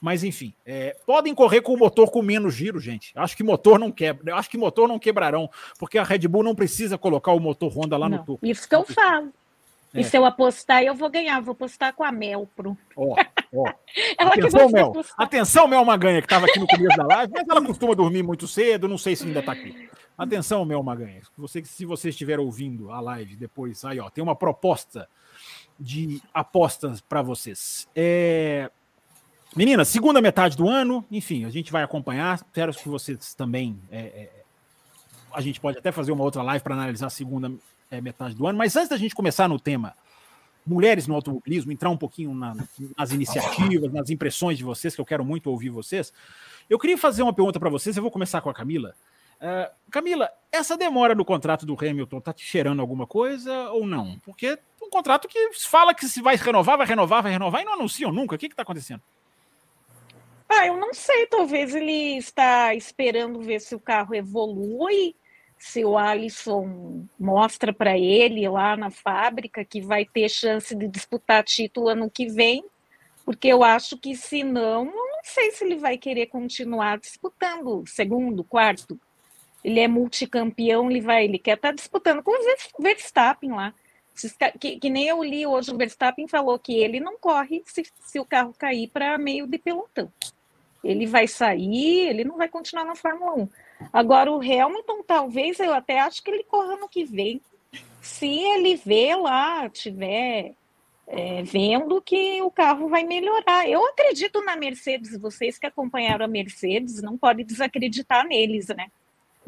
Mas 0.00 0.22
enfim, 0.22 0.54
é, 0.64 0.96
podem 1.04 1.34
correr 1.34 1.60
com 1.60 1.74
o 1.74 1.76
motor 1.76 2.10
com 2.10 2.22
menos 2.22 2.54
giro, 2.54 2.78
gente. 2.78 3.10
Acho 3.16 3.36
que 3.36 3.42
motor 3.42 3.78
não 3.78 3.90
quebra. 3.90 4.36
Acho 4.36 4.48
que 4.48 4.56
motor 4.56 4.86
não 4.86 4.98
quebrarão, 4.98 5.50
porque 5.78 5.98
a 5.98 6.04
Red 6.04 6.20
Bull 6.28 6.44
não 6.44 6.54
precisa 6.54 6.96
colocar 6.96 7.32
o 7.32 7.40
motor 7.40 7.76
Honda 7.76 7.96
lá 7.96 8.08
não, 8.08 8.18
no 8.18 8.24
topo. 8.24 8.46
Isso 8.46 8.68
que 8.68 8.76
eu 8.76 8.84
falo. 8.84 9.32
É. 9.92 10.00
E 10.00 10.04
se 10.04 10.16
eu 10.16 10.24
apostar, 10.24 10.82
eu 10.82 10.94
vou 10.94 11.10
ganhar. 11.10 11.40
Vou 11.40 11.52
apostar 11.52 11.92
com 11.94 12.04
a 12.04 12.12
Mel, 12.12 12.48
pro. 12.54 12.76
Ó, 12.94 13.16
ó. 13.52 13.64
Atenção, 14.18 14.70
Mel. 14.70 14.86
Apostar. 14.86 15.26
Atenção, 15.26 15.68
Mel 15.68 15.84
Maganha, 15.84 16.20
que 16.20 16.26
estava 16.26 16.46
aqui 16.46 16.60
no 16.60 16.66
começo 16.66 16.96
da 16.96 17.06
live, 17.06 17.32
mas 17.34 17.48
ela 17.48 17.64
costuma 17.64 17.94
dormir 17.94 18.22
muito 18.22 18.46
cedo, 18.46 18.86
não 18.86 18.98
sei 18.98 19.16
se 19.16 19.26
ainda 19.26 19.40
está 19.40 19.52
aqui. 19.52 19.88
Atenção, 20.18 20.64
Mel 20.64 20.82
Maganha. 20.82 21.22
Você, 21.36 21.64
se 21.64 21.84
você 21.84 22.08
estiver 22.08 22.40
ouvindo 22.40 22.90
a 22.90 22.98
live 22.98 23.36
depois, 23.36 23.84
aí, 23.84 24.00
ó, 24.00 24.10
tem 24.10 24.22
uma 24.22 24.34
proposta 24.34 25.08
de 25.78 26.20
apostas 26.34 27.00
para 27.00 27.22
vocês. 27.22 27.88
É... 27.94 28.68
Meninas, 29.54 29.86
segunda 29.86 30.20
metade 30.20 30.56
do 30.56 30.68
ano, 30.68 31.04
enfim, 31.08 31.44
a 31.44 31.50
gente 31.50 31.70
vai 31.70 31.84
acompanhar. 31.84 32.34
Espero 32.34 32.74
que 32.74 32.88
vocês 32.88 33.32
também. 33.32 33.80
É, 33.92 34.00
é... 34.00 34.30
a 35.32 35.40
gente 35.40 35.60
pode 35.60 35.78
até 35.78 35.92
fazer 35.92 36.10
uma 36.10 36.24
outra 36.24 36.42
live 36.42 36.64
para 36.64 36.74
analisar 36.74 37.06
a 37.06 37.10
segunda 37.10 37.52
é, 37.88 38.00
metade 38.00 38.34
do 38.34 38.44
ano. 38.44 38.58
Mas 38.58 38.74
antes 38.74 38.88
da 38.88 38.96
gente 38.96 39.14
começar 39.14 39.48
no 39.48 39.58
tema 39.58 39.94
mulheres 40.66 41.06
no 41.06 41.14
automobilismo, 41.14 41.72
entrar 41.72 41.88
um 41.88 41.96
pouquinho 41.96 42.34
na, 42.34 42.54
nas 42.96 43.10
iniciativas, 43.10 43.90
nas 43.90 44.10
impressões 44.10 44.58
de 44.58 44.64
vocês, 44.64 44.94
que 44.94 45.00
eu 45.00 45.06
quero 45.06 45.24
muito 45.24 45.48
ouvir 45.48 45.70
vocês, 45.70 46.12
eu 46.68 46.78
queria 46.78 46.98
fazer 46.98 47.22
uma 47.22 47.32
pergunta 47.32 47.58
para 47.58 47.70
vocês. 47.70 47.96
Eu 47.96 48.02
vou 48.02 48.12
começar 48.12 48.42
com 48.42 48.50
a 48.50 48.54
Camila. 48.54 48.94
Uh, 49.40 49.72
Camila, 49.90 50.30
essa 50.50 50.76
demora 50.76 51.14
no 51.14 51.24
contrato 51.24 51.64
do 51.64 51.76
Hamilton 51.78 52.20
tá 52.20 52.32
te 52.32 52.44
cheirando 52.44 52.80
alguma 52.80 53.06
coisa 53.06 53.70
ou 53.70 53.86
não? 53.86 54.18
Porque 54.20 54.58
um 54.82 54.90
contrato 54.90 55.28
que 55.28 55.52
fala 55.54 55.94
que 55.94 56.08
se 56.08 56.20
vai 56.20 56.36
renovar, 56.36 56.76
vai 56.76 56.86
renovar, 56.86 57.22
vai 57.22 57.32
renovar 57.32 57.62
e 57.62 57.64
não 57.64 57.74
anunciam 57.74 58.12
nunca. 58.12 58.34
O 58.34 58.38
que 58.38 58.46
está 58.46 58.62
acontecendo? 58.62 59.02
Ah, 60.48 60.66
eu 60.66 60.76
não 60.76 60.92
sei. 60.92 61.26
Talvez 61.26 61.74
ele 61.74 62.16
está 62.16 62.74
esperando 62.74 63.40
ver 63.40 63.60
se 63.60 63.74
o 63.74 63.80
carro 63.80 64.14
evolui 64.14 65.14
se 65.58 65.84
o 65.84 65.98
Alisson 65.98 67.04
mostra 67.18 67.72
para 67.72 67.98
ele 67.98 68.48
lá 68.48 68.76
na 68.76 68.90
fábrica 68.90 69.64
que 69.64 69.80
vai 69.80 70.04
ter 70.04 70.28
chance 70.28 70.74
de 70.74 70.86
disputar 70.86 71.42
título 71.42 71.88
ano 71.88 72.08
que 72.08 72.26
vem, 72.26 72.64
porque 73.24 73.48
eu 73.48 73.64
acho 73.64 73.98
que 73.98 74.14
se 74.14 74.44
não, 74.44 74.84
não 74.84 75.20
sei 75.24 75.50
se 75.50 75.64
ele 75.64 75.76
vai 75.76 75.98
querer 75.98 76.26
continuar 76.26 76.98
disputando 76.98 77.84
segundo, 77.86 78.44
quarto. 78.44 78.98
Ele 79.64 79.80
é 79.80 79.88
multicampeão, 79.88 80.90
ele 80.90 81.00
vai, 81.00 81.24
ele 81.24 81.38
quer 81.38 81.56
estar 81.56 81.68
tá 81.68 81.74
disputando 81.74 82.22
com 82.22 82.30
o 82.30 82.82
Verstappen 82.82 83.50
lá. 83.50 83.74
Que, 84.58 84.78
que, 84.78 84.90
nem 84.90 85.06
eu 85.06 85.22
li 85.22 85.46
hoje, 85.46 85.70
o 85.70 85.76
Verstappen 85.76 86.26
falou 86.26 86.58
que 86.58 86.76
ele 86.76 86.98
não 86.98 87.16
corre 87.16 87.62
se, 87.66 87.84
se 88.00 88.18
o 88.18 88.24
carro 88.24 88.52
cair 88.56 88.88
para 88.88 89.16
meio 89.16 89.46
de 89.46 89.58
pelotão. 89.58 90.12
Ele 90.82 91.06
vai 91.06 91.28
sair, 91.28 92.08
ele 92.08 92.24
não 92.24 92.36
vai 92.36 92.48
continuar 92.48 92.84
na 92.84 92.94
Fórmula 92.94 93.34
1. 93.34 93.48
Agora, 93.92 94.32
o 94.32 94.40
Hamilton, 94.40 95.02
talvez, 95.06 95.60
eu 95.60 95.72
até 95.72 96.00
acho 96.00 96.22
que 96.22 96.30
ele 96.30 96.44
corra 96.44 96.76
no 96.76 96.88
que 96.88 97.04
vem. 97.04 97.40
Se 98.00 98.26
ele 98.26 98.76
vê 98.76 99.14
lá, 99.14 99.68
tiver 99.68 100.54
é, 101.06 101.42
vendo 101.42 102.00
que 102.02 102.40
o 102.42 102.50
carro 102.50 102.88
vai 102.88 103.04
melhorar. 103.04 103.68
Eu 103.68 103.84
acredito 103.86 104.42
na 104.44 104.56
Mercedes, 104.56 105.18
vocês 105.18 105.58
que 105.58 105.66
acompanharam 105.66 106.24
a 106.24 106.28
Mercedes, 106.28 107.02
não 107.02 107.16
pode 107.16 107.44
desacreditar 107.44 108.26
neles, 108.26 108.68
né? 108.68 108.88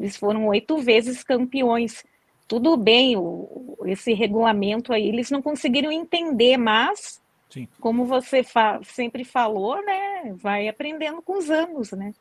Eles 0.01 0.17
foram 0.17 0.47
oito 0.47 0.79
vezes 0.79 1.23
campeões. 1.23 2.03
Tudo 2.47 2.75
bem, 2.75 3.15
o, 3.15 3.77
esse 3.85 4.13
regulamento 4.13 4.91
aí, 4.91 5.07
eles 5.07 5.29
não 5.29 5.43
conseguiram 5.43 5.91
entender, 5.91 6.57
mas, 6.57 7.21
Sim. 7.51 7.67
como 7.79 8.03
você 8.05 8.41
fa 8.43 8.81
sempre 8.83 9.23
falou, 9.23 9.79
né? 9.85 10.33
Vai 10.33 10.67
aprendendo 10.67 11.21
com 11.21 11.37
os 11.37 11.51
anos, 11.51 11.91
né? 11.91 12.15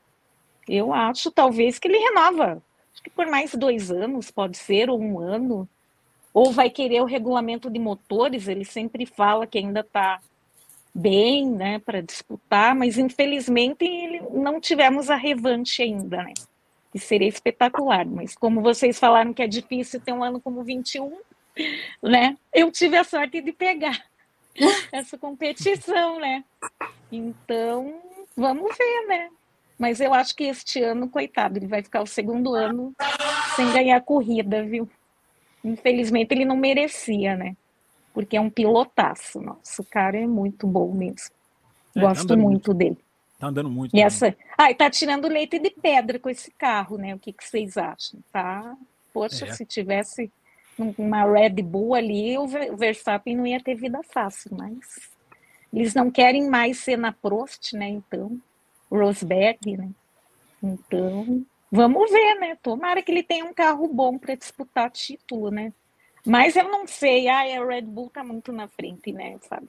Eu 0.69 0.93
acho, 0.93 1.31
talvez, 1.31 1.79
que 1.79 1.89
ele 1.89 1.97
renova. 1.97 2.63
Acho 2.93 3.03
que 3.03 3.09
por 3.11 3.27
mais 3.27 3.55
dois 3.55 3.91
anos, 3.91 4.31
pode 4.31 4.59
ser, 4.59 4.91
ou 4.91 5.01
um 5.01 5.19
ano. 5.19 5.67
Ou 6.35 6.53
vai 6.53 6.69
querer 6.69 7.01
o 7.01 7.07
regulamento 7.07 7.71
de 7.71 7.79
motores, 7.79 8.47
ele 8.47 8.65
sempre 8.65 9.07
fala 9.07 9.47
que 9.47 9.57
ainda 9.57 9.81
está 9.81 10.21
bem, 10.95 11.49
né, 11.49 11.79
para 11.79 12.03
disputar, 12.03 12.75
mas 12.75 12.99
infelizmente 12.99 13.85
não 14.33 14.61
tivemos 14.61 15.09
a 15.09 15.17
revanche 15.17 15.83
ainda, 15.83 16.23
né? 16.23 16.35
Que 16.93 16.99
seria 16.99 17.29
espetacular, 17.29 18.05
mas 18.05 18.35
como 18.35 18.61
vocês 18.61 18.99
falaram 18.99 19.33
que 19.33 19.43
é 19.43 19.47
difícil 19.47 20.01
ter 20.01 20.13
um 20.13 20.25
ano 20.25 20.41
como 20.41 20.65
21, 20.65 21.19
né? 22.03 22.37
Eu 22.53 22.71
tive 22.71 22.97
a 22.97 23.05
sorte 23.05 23.41
de 23.41 23.53
pegar 23.53 24.05
essa 24.93 25.17
competição, 25.17 26.19
né? 26.19 26.45
Então, 27.11 28.01
vamos 28.37 28.77
ver, 28.77 29.07
né? 29.07 29.31
Mas 29.79 30.01
eu 30.01 30.13
acho 30.13 30.37
que 30.37 30.45
este 30.45 30.83
ano, 30.83 31.09
coitado, 31.09 31.59
ele 31.59 31.67
vai 31.67 31.83
ficar 31.83 32.03
o 32.03 32.07
segundo 32.07 32.55
ano 32.55 32.95
sem 33.57 33.73
ganhar 33.73 34.01
corrida, 34.03 34.63
viu? 34.63 34.89
Infelizmente 35.65 36.33
ele 36.33 36.45
não 36.45 36.57
merecia, 36.57 37.37
né? 37.37 37.57
Porque 38.13 38.37
é 38.37 38.41
um 38.41 38.51
pilotaço. 38.51 39.41
Nossa, 39.41 39.81
o 39.81 39.85
cara 39.85 40.19
é 40.19 40.27
muito 40.27 40.67
bom 40.67 40.93
mesmo. 40.93 41.31
É, 41.97 42.01
Gosto 42.01 42.37
muito, 42.37 42.43
muito, 42.43 42.75
dele. 42.75 42.99
Tá 43.41 43.47
andando 43.47 43.71
muito. 43.71 43.97
E 43.97 44.01
essa... 44.03 44.37
Ah, 44.57 44.71
e 44.71 44.75
tá 44.75 44.91
tirando 44.91 45.27
leite 45.27 45.59
de 45.59 45.71
pedra 45.71 46.19
com 46.19 46.29
esse 46.29 46.51
carro, 46.53 46.99
né? 46.99 47.15
O 47.15 47.19
que, 47.19 47.33
que 47.33 47.43
vocês 47.43 47.79
acham? 47.79 48.21
Tá? 48.31 48.77
Poxa, 49.13 49.47
é. 49.47 49.53
se 49.53 49.65
tivesse 49.65 50.31
uma 50.79 51.25
Red 51.25 51.63
Bull 51.63 51.95
ali, 51.95 52.37
o 52.39 52.47
Verstappen 52.77 53.37
não 53.37 53.47
ia 53.47 53.61
ter 53.61 53.75
vida 53.75 54.01
fácil, 54.03 54.51
mas 54.57 55.11
eles 55.73 55.95
não 55.95 56.11
querem 56.11 56.49
mais 56.49 56.79
ser 56.79 56.97
na 56.97 57.13
Prost, 57.13 57.73
né? 57.73 57.89
Então 57.89 58.39
Rosberg, 58.91 59.77
né? 59.77 59.91
Então, 60.63 61.45
vamos 61.71 62.11
ver, 62.11 62.35
né? 62.41 62.57
Tomara 62.63 63.03
que 63.03 63.11
ele 63.11 63.23
tenha 63.23 63.45
um 63.45 63.55
carro 63.55 63.89
bom 63.89 64.19
para 64.19 64.35
disputar 64.35 64.91
título, 64.91 65.51
né? 65.51 65.73
Mas 66.27 66.57
eu 66.57 66.69
não 66.69 66.87
sei, 66.87 67.29
ai, 67.29 67.55
a 67.55 67.65
Red 67.65 67.83
Bull 67.83 68.11
tá 68.11 68.23
muito 68.23 68.53
na 68.53 68.69
frente, 68.69 69.13
né, 69.13 69.39
sabe? 69.49 69.69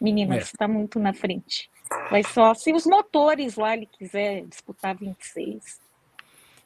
Meninas, 0.00 0.52
é. 0.52 0.56
tá 0.56 0.66
muito 0.66 0.98
na 0.98 1.12
frente. 1.12 1.70
Vai 2.10 2.22
só 2.22 2.54
se 2.54 2.72
os 2.72 2.86
motores 2.86 3.56
lá 3.56 3.74
ele 3.74 3.86
quiser 3.86 4.44
disputar 4.46 4.96
26, 4.96 5.80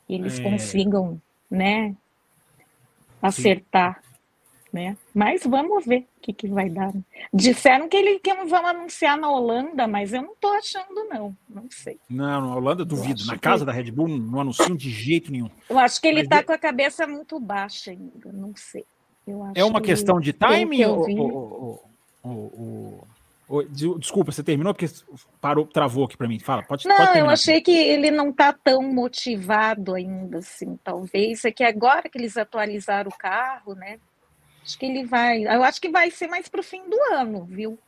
eles 0.08 0.38
é. 0.38 0.42
consigam, 0.42 1.20
né, 1.50 1.94
acertar, 3.22 4.00
Sim. 4.02 4.08
né? 4.72 4.96
Mas 5.14 5.44
vamos 5.44 5.84
ver 5.86 6.00
o 6.00 6.20
que, 6.20 6.32
que 6.32 6.48
vai 6.48 6.68
dar. 6.68 6.92
Disseram 7.32 7.88
que 7.88 7.96
ele 7.96 8.18
que 8.18 8.34
vão 8.44 8.66
anunciar 8.66 9.16
na 9.16 9.30
Holanda, 9.30 9.86
mas 9.86 10.12
eu 10.12 10.22
não 10.22 10.34
tô 10.40 10.48
achando 10.48 11.04
não, 11.08 11.36
não 11.48 11.66
sei. 11.70 11.98
Não, 12.08 12.40
na 12.40 12.56
Holanda 12.56 12.84
duvido. 12.84 13.24
Na 13.26 13.38
casa 13.38 13.64
que... 13.64 13.66
da 13.66 13.72
Red 13.72 13.90
Bull 13.90 14.08
não 14.08 14.40
anunciam 14.40 14.76
de 14.76 14.90
jeito 14.90 15.30
nenhum. 15.30 15.50
Eu 15.68 15.78
acho 15.78 16.00
que 16.00 16.08
ele 16.08 16.20
mas 16.20 16.28
tá 16.28 16.40
de... 16.40 16.46
com 16.46 16.52
a 16.52 16.58
cabeça 16.58 17.06
muito 17.06 17.38
baixa 17.38 17.90
ainda, 17.90 18.32
não 18.32 18.54
sei 18.56 18.84
é 19.54 19.64
uma 19.64 19.80
questão 19.80 20.20
de 20.20 20.32
timing 20.32 20.84
ou, 20.84 21.08
ou, 21.10 21.84
ou, 22.22 23.08
Desculpa, 23.98 24.30
você 24.30 24.42
terminou 24.42 24.74
porque 24.74 24.92
parou, 25.40 25.66
travou 25.66 26.04
aqui 26.04 26.16
para 26.16 26.28
mim. 26.28 26.38
Fala, 26.38 26.62
pode. 26.62 26.86
Não, 26.86 26.96
pode 26.96 27.18
eu 27.18 27.30
achei 27.30 27.60
que 27.62 27.70
ele 27.70 28.10
não 28.10 28.30
está 28.30 28.52
tão 28.52 28.82
motivado 28.82 29.94
ainda, 29.94 30.38
assim. 30.38 30.78
Talvez 30.84 31.44
é 31.44 31.50
que 31.50 31.64
agora 31.64 32.08
que 32.08 32.18
eles 32.18 32.36
atualizaram 32.36 33.10
o 33.10 33.16
carro, 33.16 33.74
né? 33.74 33.98
Acho 34.62 34.78
que 34.78 34.84
ele 34.84 35.06
vai. 35.06 35.44
Eu 35.44 35.62
acho 35.62 35.80
que 35.80 35.88
vai 35.88 36.10
ser 36.10 36.28
mais 36.28 36.48
para 36.48 36.60
o 36.60 36.64
fim 36.64 36.82
do 36.88 36.96
ano, 37.14 37.44
viu? 37.44 37.78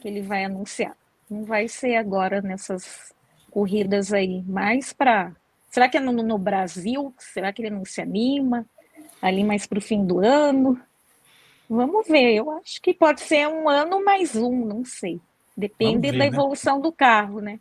Que 0.00 0.08
ele 0.08 0.20
vai 0.20 0.44
anunciar. 0.44 0.94
Não 1.30 1.44
vai 1.44 1.68
ser 1.68 1.96
agora 1.96 2.42
nessas 2.42 3.14
corridas 3.50 4.12
aí, 4.12 4.42
mais 4.42 4.92
para. 4.92 5.32
Será 5.70 5.88
que 5.88 5.96
é 5.96 6.00
no, 6.00 6.12
no 6.12 6.38
Brasil? 6.38 7.14
Será 7.18 7.52
que 7.52 7.62
ele 7.62 7.70
não 7.70 7.84
se 7.84 8.00
anima? 8.00 8.66
ali 9.20 9.44
mais 9.44 9.66
para 9.66 9.78
o 9.78 9.82
fim 9.82 10.04
do 10.04 10.20
ano. 10.20 10.80
Vamos 11.68 12.08
ver, 12.08 12.34
eu 12.34 12.50
acho 12.52 12.80
que 12.80 12.94
pode 12.94 13.20
ser 13.20 13.46
um 13.46 13.68
ano 13.68 14.02
mais 14.02 14.34
um, 14.34 14.64
não 14.64 14.84
sei. 14.84 15.20
Depende 15.56 16.10
ver, 16.10 16.12
da 16.12 16.18
né? 16.18 16.26
evolução 16.26 16.76
né? 16.76 16.82
do 16.82 16.92
carro, 16.92 17.40
né? 17.40 17.60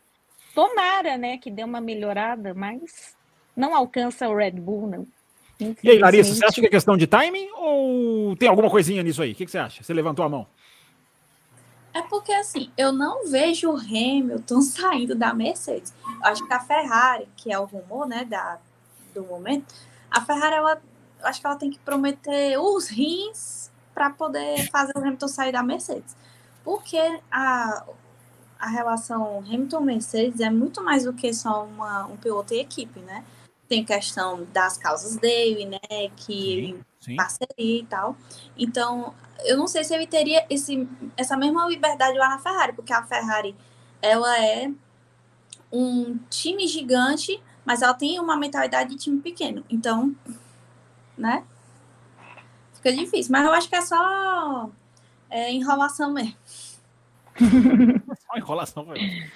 Tomara, 0.53 1.17
né, 1.17 1.37
que 1.37 1.51
dê 1.51 1.63
uma 1.63 1.81
melhorada, 1.81 2.53
mas 2.53 3.15
não 3.55 3.75
alcança 3.75 4.27
o 4.29 4.35
Red 4.35 4.51
Bull, 4.51 4.87
não. 4.87 5.07
E 5.83 5.89
aí, 5.89 5.97
Larissa, 5.97 6.33
você 6.33 6.45
acha 6.45 6.61
que 6.61 6.67
é 6.67 6.69
questão 6.69 6.95
de 6.95 7.07
timing 7.07 7.49
ou 7.55 8.35
tem 8.35 8.47
alguma 8.47 8.69
coisinha 8.69 9.01
nisso 9.01 9.21
aí? 9.21 9.31
O 9.31 9.35
que, 9.35 9.45
que 9.45 9.51
você 9.51 9.57
acha? 9.57 9.83
Você 9.83 9.93
levantou 9.93 10.23
a 10.23 10.29
mão. 10.29 10.47
É 11.93 12.01
porque, 12.03 12.31
assim, 12.31 12.71
eu 12.77 12.91
não 12.91 13.27
vejo 13.27 13.71
o 13.71 13.75
Hamilton 13.75 14.61
saindo 14.61 15.15
da 15.15 15.33
Mercedes. 15.33 15.93
Eu 16.05 16.25
acho 16.25 16.45
que 16.45 16.53
a 16.53 16.59
Ferrari, 16.59 17.27
que 17.35 17.51
é 17.51 17.57
o 17.57 17.65
rumor, 17.65 18.07
né, 18.07 18.23
da, 18.23 18.59
do 19.15 19.23
momento, 19.23 19.73
a 20.11 20.21
Ferrari, 20.21 20.55
ela 20.55 20.81
acho 21.23 21.41
que 21.41 21.47
ela 21.47 21.55
tem 21.55 21.71
que 21.71 21.79
prometer 21.79 22.57
os 22.59 22.87
rins 22.87 23.71
para 23.97 24.11
poder 24.11 24.69
fazer 24.69 24.91
o 24.95 24.99
Hamilton 24.99 25.27
sair 25.27 25.51
da 25.51 25.63
Mercedes. 25.63 26.15
Porque 26.63 26.99
a, 27.31 27.83
a 28.59 28.67
relação 28.69 29.39
Hamilton-Mercedes 29.39 30.39
é 30.39 30.51
muito 30.51 30.83
mais 30.83 31.05
do 31.05 31.13
que 31.13 31.33
só 31.33 31.65
uma, 31.65 32.05
um 32.05 32.15
piloto 32.15 32.53
e 32.53 32.59
equipe, 32.59 32.99
né? 32.99 33.25
Tem 33.67 33.83
questão 33.83 34.45
das 34.53 34.77
causas 34.77 35.17
dele, 35.17 35.65
né? 35.65 35.79
Que 36.15 36.75
sim, 36.75 36.83
sim. 36.99 37.15
parceria 37.15 37.79
e 37.79 37.85
tal. 37.89 38.15
Então, 38.55 39.15
eu 39.43 39.57
não 39.57 39.65
sei 39.65 39.83
se 39.83 39.95
ele 39.95 40.05
teria 40.05 40.45
esse, 40.47 40.87
essa 41.17 41.35
mesma 41.35 41.67
liberdade 41.67 42.15
lá 42.19 42.29
na 42.29 42.37
Ferrari, 42.37 42.73
porque 42.73 42.93
a 42.93 43.01
Ferrari 43.01 43.55
ela 43.99 44.39
é 44.39 44.71
um 45.71 46.19
time 46.29 46.67
gigante, 46.67 47.41
mas 47.65 47.81
ela 47.81 47.95
tem 47.95 48.19
uma 48.19 48.37
mentalidade 48.37 48.91
de 48.91 48.97
time 48.97 49.19
pequeno. 49.19 49.65
Então, 49.67 50.15
né? 51.17 51.43
Fica 52.87 53.03
difícil, 53.03 53.31
mas 53.33 53.45
eu 53.45 53.51
acho 53.51 53.67
que 53.67 53.75
é 53.75 53.81
só 53.81 54.69
é, 55.29 55.51
enrolação 55.51 56.13
mesmo. 56.13 56.35
só 58.25 58.37
enrolação 58.37 58.85
mesmo. 58.85 59.29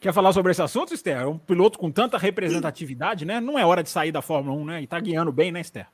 Quer 0.00 0.14
falar 0.14 0.32
sobre 0.32 0.52
esse 0.52 0.62
assunto, 0.62 0.94
Esther? 0.94 1.18
É 1.18 1.26
um 1.26 1.36
piloto 1.36 1.78
com 1.78 1.90
tanta 1.90 2.16
representatividade, 2.16 3.26
né? 3.26 3.38
Não 3.38 3.58
é 3.58 3.66
hora 3.66 3.82
de 3.82 3.90
sair 3.90 4.12
da 4.12 4.22
Fórmula 4.22 4.56
1, 4.56 4.64
né? 4.64 4.82
E 4.82 4.86
tá 4.86 4.98
guiando 4.98 5.30
bem, 5.30 5.52
né, 5.52 5.60
Esther? 5.60 5.86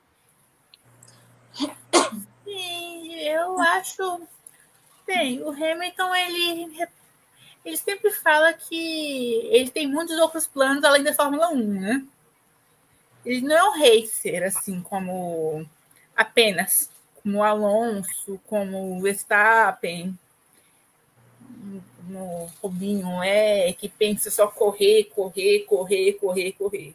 Sim, 2.44 3.14
eu 3.14 3.58
acho. 3.60 4.20
Bem, 5.04 5.42
o 5.42 5.50
Hamilton, 5.50 6.14
ele, 6.14 6.88
ele 7.64 7.76
sempre 7.76 8.12
fala 8.12 8.52
que 8.52 9.48
ele 9.50 9.70
tem 9.70 9.88
muitos 9.88 10.16
outros 10.18 10.46
planos 10.46 10.84
além 10.84 11.02
da 11.02 11.12
Fórmula 11.12 11.48
1, 11.48 11.80
né? 11.80 12.06
ele 13.24 13.40
não 13.40 13.56
é 13.56 13.64
um 13.64 13.78
racer, 13.78 14.44
assim, 14.44 14.80
como 14.80 15.66
apenas 16.16 16.91
como 17.22 17.42
Alonso, 17.42 18.40
como 18.46 18.96
o 18.96 19.00
Verstappen, 19.00 20.16
no 22.08 22.50
Robinho 22.62 23.22
é, 23.22 23.72
que 23.72 23.88
pensa 23.88 24.30
só 24.30 24.48
correr, 24.48 25.04
correr, 25.14 25.60
correr, 25.60 26.12
correr, 26.14 26.52
correr. 26.52 26.94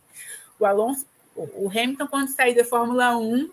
O 0.59 0.65
Alonso, 0.65 1.05
o 1.35 1.69
Hamilton, 1.69 2.07
quando 2.07 2.29
sair 2.29 2.55
da 2.55 2.65
Fórmula 2.65 3.17
1, 3.17 3.49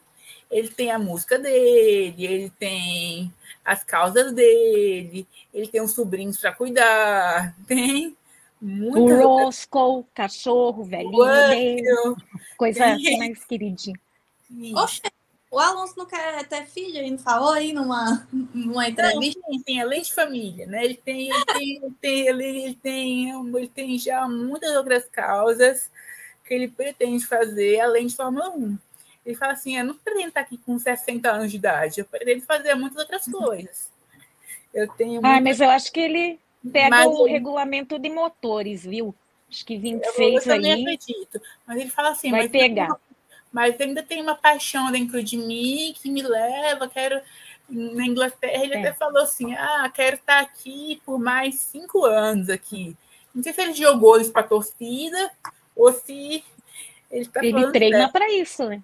ele 0.51 0.69
tem 0.69 0.91
a 0.91 0.99
música 0.99 1.39
dele, 1.39 2.27
ele 2.27 2.51
tem 2.51 3.33
as 3.65 3.83
causas 3.83 4.33
dele, 4.33 5.27
ele 5.53 5.69
tem 5.69 5.81
uns 5.81 5.93
sobrinhos 5.93 6.39
para 6.39 6.53
cuidar, 6.53 7.55
tem 7.67 8.17
muito 8.61 9.13
o 9.13 9.45
Roscoe, 9.45 10.05
cachorro, 10.15 10.85
velhinho, 10.85 12.17
coisa 12.57 12.97
mais 13.19 13.45
queridinha. 13.45 13.99
Oxe, 14.75 15.03
o 15.55 15.59
Alonso 15.59 15.95
não 15.97 16.07
quer 16.07 16.47
ter 16.49 16.67
filho, 16.67 16.99
ele 16.99 17.13
não 17.13 17.19
falou 17.19 17.51
aí 17.51 17.73
numa, 17.73 18.27
numa 18.33 18.89
entrevista? 18.89 19.41
Não, 19.49 19.63
tem, 19.63 19.81
além 19.81 20.03
de 20.03 20.13
família, 20.13 20.67
né? 20.67 20.85
Ele 20.85 20.95
tem, 20.95 21.31
ele 21.31 21.45
tem, 21.45 21.77
ele 21.77 21.95
tem, 22.01 22.27
ele, 22.27 22.45
ele, 22.45 22.75
tem, 22.75 23.31
ele 23.31 23.69
tem 23.69 23.99
já 23.99 24.27
muitas 24.29 24.75
outras 24.77 25.05
causas 25.05 25.91
que 26.45 26.53
ele 26.53 26.69
pretende 26.69 27.25
fazer 27.25 27.81
além 27.81 28.07
de 28.07 28.17
Fórmula 28.17 28.51
1. 28.51 28.79
Ele 29.25 29.37
fala 29.37 29.53
assim: 29.53 29.77
eu 29.77 29.85
não 29.85 29.95
pretendo 29.95 30.29
estar 30.29 30.41
aqui 30.41 30.59
com 30.59 30.79
60 30.79 31.31
anos 31.31 31.51
de 31.51 31.57
idade, 31.57 32.01
eu 32.01 32.05
pretendo 32.05 32.43
fazer 32.43 32.75
muitas 32.75 32.99
outras 32.99 33.25
coisas. 33.25 33.91
Eu 34.73 34.89
tenho. 34.89 35.21
Ah, 35.25 35.41
mas 35.41 35.61
eu 35.61 35.71
acho 35.71 35.93
que 35.93 36.01
ele 36.01 36.41
Pega 36.73 36.91
mas 36.91 37.07
o 37.07 37.27
ele... 37.27 37.33
regulamento 37.33 37.99
de 37.99 38.09
motores, 38.09 38.85
viu? 38.85 39.15
Acho 39.51 39.65
que 39.67 39.77
26 39.77 40.47
eu, 40.47 40.57
eu 40.57 40.65
aí. 40.65 40.73
acredito. 40.73 41.41
Mas 41.67 41.81
ele 41.81 41.91
fala 41.91 42.11
assim, 42.11 42.31
vai 42.31 42.43
mas 42.43 42.51
pegar. 42.51 42.87
Uma, 42.87 43.01
mas 43.55 43.81
ainda 43.81 44.03
tem 44.03 44.21
uma 44.21 44.35
paixão 44.35 44.91
dentro 44.91 45.23
de 45.23 45.37
mim 45.37 45.95
que 45.97 46.11
me 46.11 46.23
leva, 46.23 46.89
quero 46.89 47.23
na 47.69 48.05
Inglaterra 48.05 48.65
ele 48.65 48.75
é. 48.75 48.81
até 48.81 48.93
falou 48.93 49.23
assim: 49.23 49.55
ah, 49.55 49.89
quero 49.95 50.17
estar 50.17 50.41
aqui 50.41 51.01
por 51.07 51.21
mais 51.21 51.55
cinco 51.61 52.05
anos 52.05 52.51
aqui. 52.51 52.97
Não 53.33 53.45
sei 53.45 53.53
se 53.53 53.63
ele 53.63 53.73
jogou 53.73 54.21
isso 54.21 54.33
para 54.33 54.43
a 54.43 54.49
torcida 54.49 55.31
ou 55.77 55.93
se 55.93 56.45
ele 57.09 57.23
está 57.23 57.45
Ele 57.45 57.71
treina 57.71 58.09
para 58.11 58.29
isso, 58.33 58.69
né? 58.69 58.83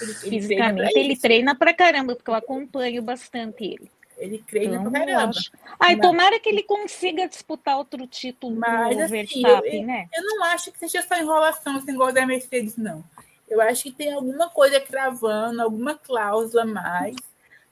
Ele, 0.00 0.10
ele 0.10 0.40
Fisicamente, 0.40 0.98
ele 0.98 1.16
treina 1.16 1.54
para 1.54 1.72
caramba, 1.72 2.16
porque 2.16 2.30
eu 2.30 2.34
acompanho 2.34 3.02
bastante 3.02 3.64
ele. 3.64 3.90
Ele 4.18 4.38
treina 4.38 4.76
então, 4.76 4.90
pra 4.90 5.06
caramba. 5.06 5.32
Ai, 5.78 5.94
mas... 5.94 6.06
tomara 6.06 6.40
que 6.40 6.48
ele 6.48 6.64
consiga 6.64 7.28
disputar 7.28 7.78
outro 7.78 8.04
título 8.08 8.56
mas, 8.56 8.96
no 8.96 9.04
assim, 9.04 9.12
Verstappen, 9.12 9.80
eu, 9.80 9.86
né? 9.86 10.08
Eu 10.12 10.24
não 10.24 10.44
acho 10.44 10.72
que 10.72 10.78
seja 10.80 11.02
só 11.02 11.16
enrolação 11.16 11.78
esse 11.78 11.86
negócio 11.86 12.14
da 12.14 12.26
Mercedes, 12.26 12.76
não. 12.76 13.04
Eu 13.52 13.60
acho 13.60 13.82
que 13.82 13.92
tem 13.92 14.10
alguma 14.10 14.48
coisa 14.48 14.80
cravando, 14.80 15.60
alguma 15.60 15.94
cláusula 15.94 16.64
mais, 16.64 17.14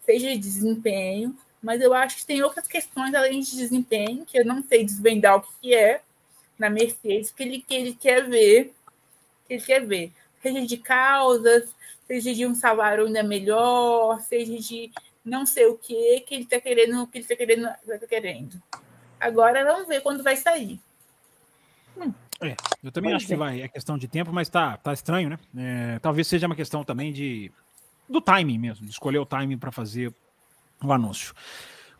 seja 0.05 0.29
de 0.29 0.37
desempenho, 0.37 1.35
mas 1.63 1.81
eu 1.81 1.95
acho 1.95 2.19
que 2.19 2.27
tem 2.27 2.43
outras 2.43 2.67
questões 2.67 3.15
além 3.15 3.41
de 3.41 3.57
desempenho, 3.57 4.27
que 4.27 4.39
eu 4.39 4.45
não 4.45 4.63
sei 4.63 4.85
desvendar 4.85 5.39
o 5.39 5.45
que 5.59 5.75
é 5.75 6.03
na 6.59 6.69
Mercedes, 6.69 7.31
que 7.31 7.43
ele, 7.43 7.63
que 7.63 7.75
ele 7.75 7.95
quer 7.95 8.29
ver, 8.29 8.75
que 9.47 9.55
ele 9.55 9.63
quer 9.63 9.87
ver. 9.87 10.13
Seja 10.43 10.67
de 10.67 10.77
causas, 10.77 11.75
seja 12.07 12.35
de 12.35 12.45
um 12.45 12.55
salário 12.55 13.07
ainda 13.07 13.23
melhor, 13.23 14.21
seja 14.21 14.59
de 14.59 14.93
não 15.25 15.47
sei 15.47 15.65
o 15.65 15.79
que 15.79 16.21
que 16.21 16.35
ele 16.35 16.45
está 16.45 16.61
querendo, 16.61 17.07
que 17.07 17.17
ele 17.17 17.25
está 17.25 17.37
querendo, 17.37 17.69
tá 17.69 18.07
querendo. 18.07 18.63
Agora 19.19 19.65
vamos 19.65 19.89
ver 19.89 20.03
quando 20.03 20.23
vai 20.23 20.37
sair. 20.37 20.79
Hum, 21.97 22.13
é, 22.43 22.57
eu 22.83 22.91
também 22.91 23.13
acho 23.13 23.27
que 23.27 23.35
é. 23.35 23.37
vai, 23.37 23.63
é 23.63 23.69
questão 23.69 23.99
de 23.99 24.09
tempo, 24.09 24.33
mas 24.33 24.49
tá, 24.49 24.77
tá 24.77 24.93
estranho, 24.93 25.31
né? 25.31 25.39
É, 25.57 25.99
talvez 25.99 26.27
seja 26.27 26.47
uma 26.47 26.57
questão 26.57 26.83
também 26.83 27.13
de 27.13 27.51
do 28.09 28.21
timing 28.21 28.59
mesmo, 28.59 28.85
de 28.85 28.93
escolher 28.93 29.19
o 29.19 29.27
timing 29.27 29.59
para 29.59 29.71
fazer 29.71 30.13
o 30.83 30.93
anúncio. 30.93 31.35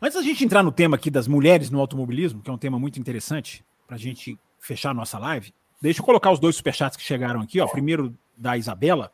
Antes 0.01 0.17
da 0.17 0.23
gente 0.23 0.43
entrar 0.43 0.63
no 0.63 0.71
tema 0.71 0.95
aqui 0.95 1.09
das 1.09 1.27
mulheres 1.27 1.69
no 1.69 1.79
automobilismo, 1.79 2.41
que 2.41 2.49
é 2.49 2.53
um 2.53 2.57
tema 2.57 2.77
muito 2.77 2.99
interessante 2.99 3.63
para 3.87 3.95
a 3.95 3.99
gente 3.99 4.37
fechar 4.59 4.89
a 4.89 4.93
nossa 4.93 5.17
live, 5.17 5.53
deixa 5.81 6.01
eu 6.01 6.05
colocar 6.05 6.31
os 6.31 6.39
dois 6.39 6.55
superchats 6.55 6.97
que 6.97 7.03
chegaram 7.03 7.39
aqui, 7.39 7.59
ó. 7.61 7.67
Primeiro 7.67 8.13
da 8.35 8.57
Isabela 8.57 9.11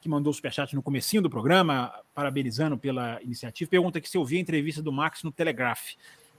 que 0.00 0.08
mandou 0.08 0.30
o 0.30 0.34
superchat 0.34 0.74
no 0.74 0.82
comecinho 0.82 1.22
do 1.22 1.28
programa, 1.28 1.92
parabenizando 2.14 2.78
pela 2.78 3.20
iniciativa, 3.22 3.70
pergunta 3.70 3.98
aqui 3.98 4.08
se 4.08 4.16
eu 4.16 4.24
vi 4.24 4.38
a 4.38 4.40
entrevista 4.40 4.82
do 4.82 4.90
Max 4.90 5.22
no 5.22 5.30
Telegraph. 5.30 5.92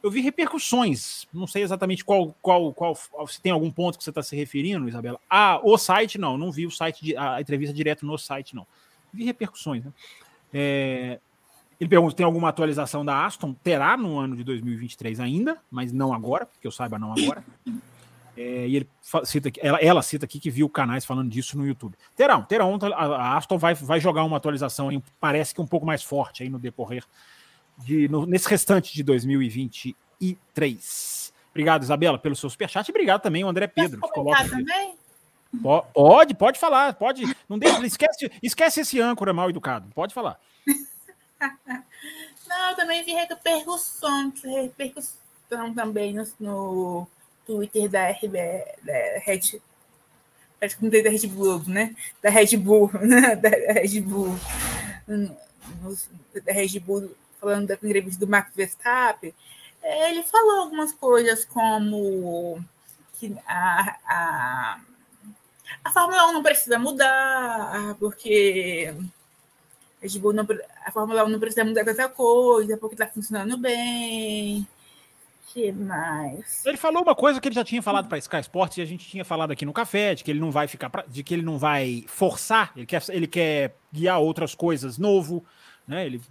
Eu 0.03 0.09
vi 0.09 0.21
repercussões. 0.21 1.27
Não 1.33 1.47
sei 1.47 1.63
exatamente 1.63 2.03
qual, 2.03 2.35
qual, 2.41 2.73
qual 2.73 2.95
se 3.27 3.41
tem 3.41 3.51
algum 3.51 3.69
ponto 3.69 3.97
que 3.97 4.03
você 4.03 4.09
está 4.09 4.23
se 4.23 4.35
referindo, 4.35 4.87
Isabela. 4.87 5.19
Ah, 5.29 5.59
o 5.63 5.77
site 5.77 6.17
não, 6.17 6.37
não 6.37 6.51
vi 6.51 6.65
o 6.65 6.71
site 6.71 7.15
a 7.15 7.39
entrevista 7.39 7.73
direto 7.73 8.05
no 8.05 8.17
site, 8.17 8.55
não. 8.55 8.65
Vi 9.13 9.23
repercussões, 9.25 9.85
né? 9.85 9.91
É, 10.53 11.19
ele 11.79 11.89
pergunta: 11.89 12.15
tem 12.15 12.25
alguma 12.25 12.49
atualização 12.49 13.03
da 13.03 13.25
Aston? 13.25 13.53
Terá 13.53 13.97
no 13.97 14.17
ano 14.17 14.35
de 14.35 14.43
2023 14.43 15.19
ainda, 15.19 15.57
mas 15.69 15.91
não 15.91 16.13
agora, 16.13 16.47
que 16.59 16.67
eu 16.67 16.71
saiba, 16.71 16.97
não 16.97 17.13
agora. 17.13 17.43
É, 18.37 18.67
e 18.67 18.75
ele 18.75 18.89
cita, 19.25 19.51
ela, 19.59 19.77
ela 19.79 20.01
cita 20.01 20.25
aqui 20.25 20.39
que 20.39 20.49
viu 20.49 20.69
canais 20.69 21.03
falando 21.03 21.29
disso 21.29 21.57
no 21.57 21.65
YouTube. 21.65 21.95
Terão, 22.15 22.43
terão. 22.43 22.79
A 22.95 23.35
Aston 23.35 23.57
vai, 23.57 23.73
vai 23.73 23.99
jogar 23.99 24.23
uma 24.23 24.37
atualização, 24.37 24.89
aí, 24.89 25.01
parece 25.19 25.53
que 25.53 25.61
um 25.61 25.67
pouco 25.67 25.85
mais 25.85 26.01
forte 26.01 26.43
aí 26.43 26.49
no 26.49 26.57
decorrer 26.57 27.03
de, 27.83 28.07
no, 28.07 28.25
nesse 28.25 28.47
restante 28.47 28.93
de 28.93 29.03
2023. 29.03 31.33
Obrigado, 31.51 31.83
Isabela, 31.83 32.17
pelo 32.17 32.35
seu 32.35 32.49
superchat. 32.49 32.87
E 32.87 32.91
obrigado 32.91 33.21
também, 33.21 33.43
o 33.43 33.47
André 33.47 33.67
Pedro. 33.67 34.01
Que 34.01 34.09
coloca 34.09 34.47
também? 34.47 34.95
Pode, 35.93 36.33
pode 36.33 36.59
falar, 36.59 36.93
pode. 36.93 37.23
Não 37.49 37.59
deixa, 37.59 37.79
esquece, 37.85 38.31
esquece 38.41 38.81
esse 38.81 38.99
âncora 38.99 39.33
mal 39.33 39.49
educado. 39.49 39.89
Pode 39.93 40.13
falar. 40.13 40.39
Não, 42.47 42.69
eu 42.69 42.75
também 42.75 43.03
vi 43.03 43.13
repercussão, 43.13 44.31
repercussão 44.43 45.73
também 45.73 46.13
no, 46.13 46.27
no 46.39 47.07
Twitter 47.45 47.89
da, 47.89 48.09
RB, 48.09 48.37
da 48.83 48.93
Red. 49.23 49.61
Acho 50.61 50.77
que 50.77 50.83
não 50.83 50.91
tem 50.91 51.01
da 51.01 51.09
Red 51.09 51.27
Bull, 51.27 51.63
né? 51.65 51.95
Da 52.21 52.29
Red 52.29 52.55
Bull, 52.57 52.91
né? 53.01 53.35
Da 53.35 53.49
Red 53.49 54.01
Bull. 54.01 54.37
Da 55.07 56.53
Red 56.53 56.79
Bull, 56.79 57.15
falando 57.41 57.67
da 57.67 57.73
entrevista 57.73 58.23
do 58.23 58.29
Max 58.29 58.55
Verstappen. 58.55 59.33
Ele 59.83 60.21
falou 60.21 60.61
algumas 60.61 60.91
coisas 60.91 61.43
como 61.43 62.63
que 63.19 63.35
a, 63.47 63.97
a, 64.05 64.79
a 65.83 65.91
Fórmula 65.91 66.27
1 66.27 66.33
não 66.33 66.43
precisa 66.43 66.77
mudar, 66.77 67.95
porque 67.99 68.93
Bull 70.19 70.33
não, 70.33 70.47
a 70.85 70.91
Fórmula 70.91 71.25
1 71.25 71.29
não 71.29 71.39
precisa 71.39 71.65
mudar 71.65 71.83
tanta 71.83 72.07
coisa, 72.09 72.77
porque 72.77 72.95
está 72.95 73.07
funcionando 73.07 73.57
bem. 73.57 74.67
que 75.47 75.71
mais? 75.71 76.63
Ele 76.65 76.77
falou 76.77 77.01
uma 77.01 77.15
coisa 77.15 77.41
que 77.41 77.47
ele 77.47 77.55
já 77.55 77.63
tinha 77.63 77.81
falado 77.81 78.07
para 78.07 78.17
Sky 78.19 78.39
Sports 78.39 78.77
e 78.77 78.81
a 78.81 78.85
gente 78.85 79.07
tinha 79.07 79.25
falado 79.25 79.51
aqui 79.51 79.65
no 79.65 79.73
café, 79.73 80.13
de 80.13 80.23
que 80.23 80.31
ele 80.31 80.39
não 80.39 80.51
vai 80.51 80.67
ficar 80.67 80.89
pra, 80.89 81.03
de 81.07 81.23
que 81.23 81.33
ele 81.33 81.43
não 81.43 81.57
vai 81.57 82.05
forçar, 82.07 82.71
ele 82.75 82.85
quer, 82.85 83.03
ele 83.09 83.27
quer 83.27 83.75
guiar 83.91 84.19
outras 84.19 84.55
coisas 84.55 84.97
novo, 84.97 85.43
né? 85.87 86.05
Ele 86.05 86.21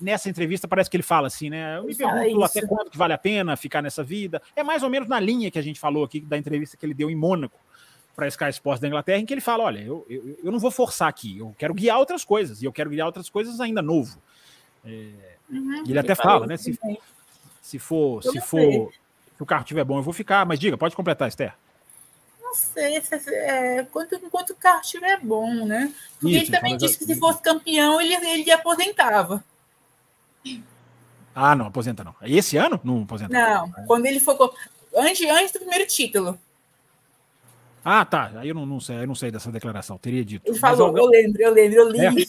nessa 0.00 0.28
entrevista 0.28 0.66
parece 0.66 0.88
que 0.88 0.96
ele 0.96 1.02
fala 1.02 1.26
assim, 1.26 1.50
né? 1.50 1.78
Eu 1.78 1.84
me 1.84 1.94
pergunto 1.94 2.44
até 2.44 2.66
quando 2.66 2.90
que 2.90 2.98
vale 2.98 3.12
a 3.12 3.18
pena 3.18 3.56
ficar 3.56 3.82
nessa 3.82 4.02
vida. 4.02 4.40
É 4.56 4.62
mais 4.62 4.82
ou 4.82 4.90
menos 4.90 5.08
na 5.08 5.20
linha 5.20 5.50
que 5.50 5.58
a 5.58 5.62
gente 5.62 5.78
falou 5.78 6.04
aqui 6.04 6.20
da 6.20 6.38
entrevista 6.38 6.76
que 6.76 6.84
ele 6.84 6.94
deu 6.94 7.10
em 7.10 7.14
Mônaco 7.14 7.58
para 8.14 8.26
a 8.26 8.28
Sky 8.28 8.50
Sports 8.50 8.80
da 8.80 8.88
Inglaterra, 8.88 9.18
em 9.18 9.26
que 9.26 9.32
ele 9.32 9.40
fala: 9.40 9.64
olha, 9.64 9.80
eu, 9.80 10.06
eu, 10.08 10.38
eu, 10.44 10.52
não 10.52 10.58
vou 10.58 10.70
forçar 10.70 11.08
aqui, 11.08 11.38
eu 11.38 11.54
quero 11.58 11.74
guiar 11.74 11.98
outras 11.98 12.24
coisas, 12.24 12.62
e 12.62 12.64
eu 12.64 12.72
quero 12.72 12.90
guiar 12.90 13.06
outras 13.06 13.28
coisas 13.28 13.60
ainda 13.60 13.80
novo. 13.80 14.20
É, 14.84 15.10
uhum, 15.50 15.84
ele 15.86 15.98
até 15.98 16.14
fala, 16.14 16.46
né? 16.46 16.56
Se, 16.56 16.78
se 17.62 17.78
for, 17.78 18.22
se 18.22 18.40
for, 18.40 18.92
se 19.36 19.42
o 19.42 19.46
carro 19.46 19.62
estiver 19.62 19.84
bom, 19.84 19.98
eu 19.98 20.02
vou 20.02 20.12
ficar. 20.12 20.44
Mas 20.44 20.58
diga, 20.58 20.76
pode 20.76 20.96
completar, 20.96 21.28
Esther. 21.28 21.54
Não 22.42 22.54
sei, 22.54 23.00
se, 23.00 23.14
é, 23.32 23.86
quanto, 23.92 24.16
enquanto 24.16 24.50
o 24.50 24.56
carro 24.56 24.80
estiver 24.80 25.20
bom, 25.20 25.64
né? 25.64 25.94
Porque 26.18 26.34
Isso, 26.34 26.44
ele 26.46 26.50
também 26.50 26.76
disse 26.76 26.98
que 26.98 27.04
se 27.04 27.14
fosse 27.16 27.40
campeão, 27.40 28.00
ele, 28.00 28.14
ele 28.14 28.50
aposentava. 28.50 29.44
Ah, 31.34 31.54
não, 31.54 31.66
aposenta 31.66 32.04
não. 32.04 32.14
Esse 32.22 32.56
ano? 32.56 32.80
Não 32.82 33.02
aposenta. 33.02 33.32
Não, 33.32 33.70
quando 33.86 34.06
ele 34.06 34.20
for. 34.20 34.54
Antes, 34.96 35.28
antes 35.28 35.52
do 35.52 35.60
primeiro 35.60 35.86
título. 35.86 36.38
Ah, 37.84 38.04
tá. 38.04 38.32
Aí 38.36 38.48
eu 38.48 38.54
não, 38.54 38.66
não 38.66 38.80
sei, 38.80 38.96
eu 38.96 39.06
não 39.06 39.14
sei 39.14 39.30
dessa 39.30 39.50
declaração. 39.50 39.96
Teria 39.96 40.24
dito. 40.24 40.50
Ele 40.50 40.58
falou, 40.58 40.96
eu 40.96 41.06
lembro, 41.06 41.40
eu 41.40 41.52
lembro, 41.52 41.78
eu 41.78 41.88
li. 41.88 42.26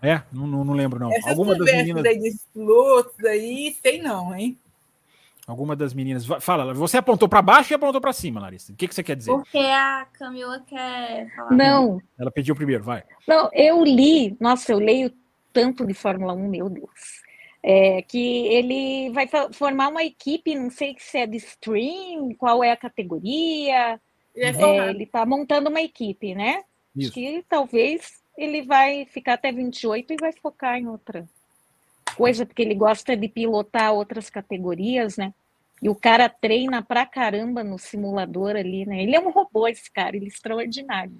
É, 0.00 0.10
é 0.10 0.22
não, 0.32 0.46
não, 0.46 0.64
não, 0.64 0.74
lembro, 0.74 1.00
não. 1.00 1.12
Essas 1.12 1.30
Alguma 1.30 1.56
das 1.56 1.72
meninas. 1.72 2.04
Aí 2.04 2.32
pilotos 2.52 3.24
aí, 3.24 3.76
sei 3.82 4.00
não, 4.00 4.34
hein? 4.34 4.58
Alguma 5.46 5.74
das 5.74 5.92
meninas. 5.92 6.24
Fala, 6.40 6.72
você 6.72 6.98
apontou 6.98 7.28
para 7.28 7.42
baixo 7.42 7.72
e 7.72 7.74
apontou 7.74 8.00
para 8.00 8.12
cima, 8.12 8.40
Larissa. 8.40 8.72
O 8.72 8.76
que, 8.76 8.86
que 8.86 8.94
você 8.94 9.02
quer 9.02 9.16
dizer? 9.16 9.32
Porque 9.32 9.58
a 9.58 10.06
Camila 10.12 10.60
quer 10.66 11.34
falar. 11.34 11.50
Não. 11.50 12.00
Ela 12.18 12.30
pediu 12.30 12.54
primeiro, 12.54 12.84
vai. 12.84 13.02
Não, 13.26 13.50
eu 13.52 13.82
li. 13.82 14.36
Nossa, 14.38 14.70
eu 14.70 14.78
leio 14.78 15.12
tanto 15.52 15.84
de 15.84 15.94
Fórmula 15.94 16.32
1, 16.32 16.48
meu 16.48 16.70
Deus. 16.70 17.21
É, 17.62 18.02
que 18.02 18.46
ele 18.48 19.10
vai 19.10 19.28
formar 19.52 19.88
uma 19.88 20.02
equipe, 20.02 20.54
não 20.54 20.68
sei 20.68 20.96
se 20.98 21.18
é 21.18 21.26
de 21.26 21.36
stream, 21.36 22.34
qual 22.36 22.64
é 22.64 22.72
a 22.72 22.76
categoria. 22.76 24.00
Ele 24.34 25.04
está 25.04 25.20
é, 25.20 25.26
montando 25.26 25.68
uma 25.70 25.80
equipe, 25.80 26.34
né? 26.34 26.64
Isso. 26.96 27.12
Que 27.12 27.44
talvez 27.48 28.20
ele 28.36 28.62
vai 28.62 29.04
ficar 29.06 29.34
até 29.34 29.52
28 29.52 30.12
e 30.12 30.16
vai 30.16 30.32
focar 30.32 30.78
em 30.78 30.88
outra 30.88 31.28
coisa, 32.16 32.44
porque 32.44 32.62
ele 32.62 32.74
gosta 32.74 33.16
de 33.16 33.28
pilotar 33.28 33.92
outras 33.92 34.28
categorias, 34.28 35.16
né? 35.16 35.32
E 35.80 35.88
o 35.88 35.94
cara 35.94 36.28
treina 36.28 36.82
pra 36.82 37.04
caramba 37.04 37.64
no 37.64 37.78
simulador 37.78 38.56
ali, 38.56 38.86
né? 38.86 39.02
Ele 39.02 39.16
é 39.16 39.20
um 39.20 39.30
robô, 39.30 39.66
esse 39.66 39.90
cara, 39.90 40.16
ele 40.16 40.26
é 40.26 40.28
extraordinário. 40.28 41.16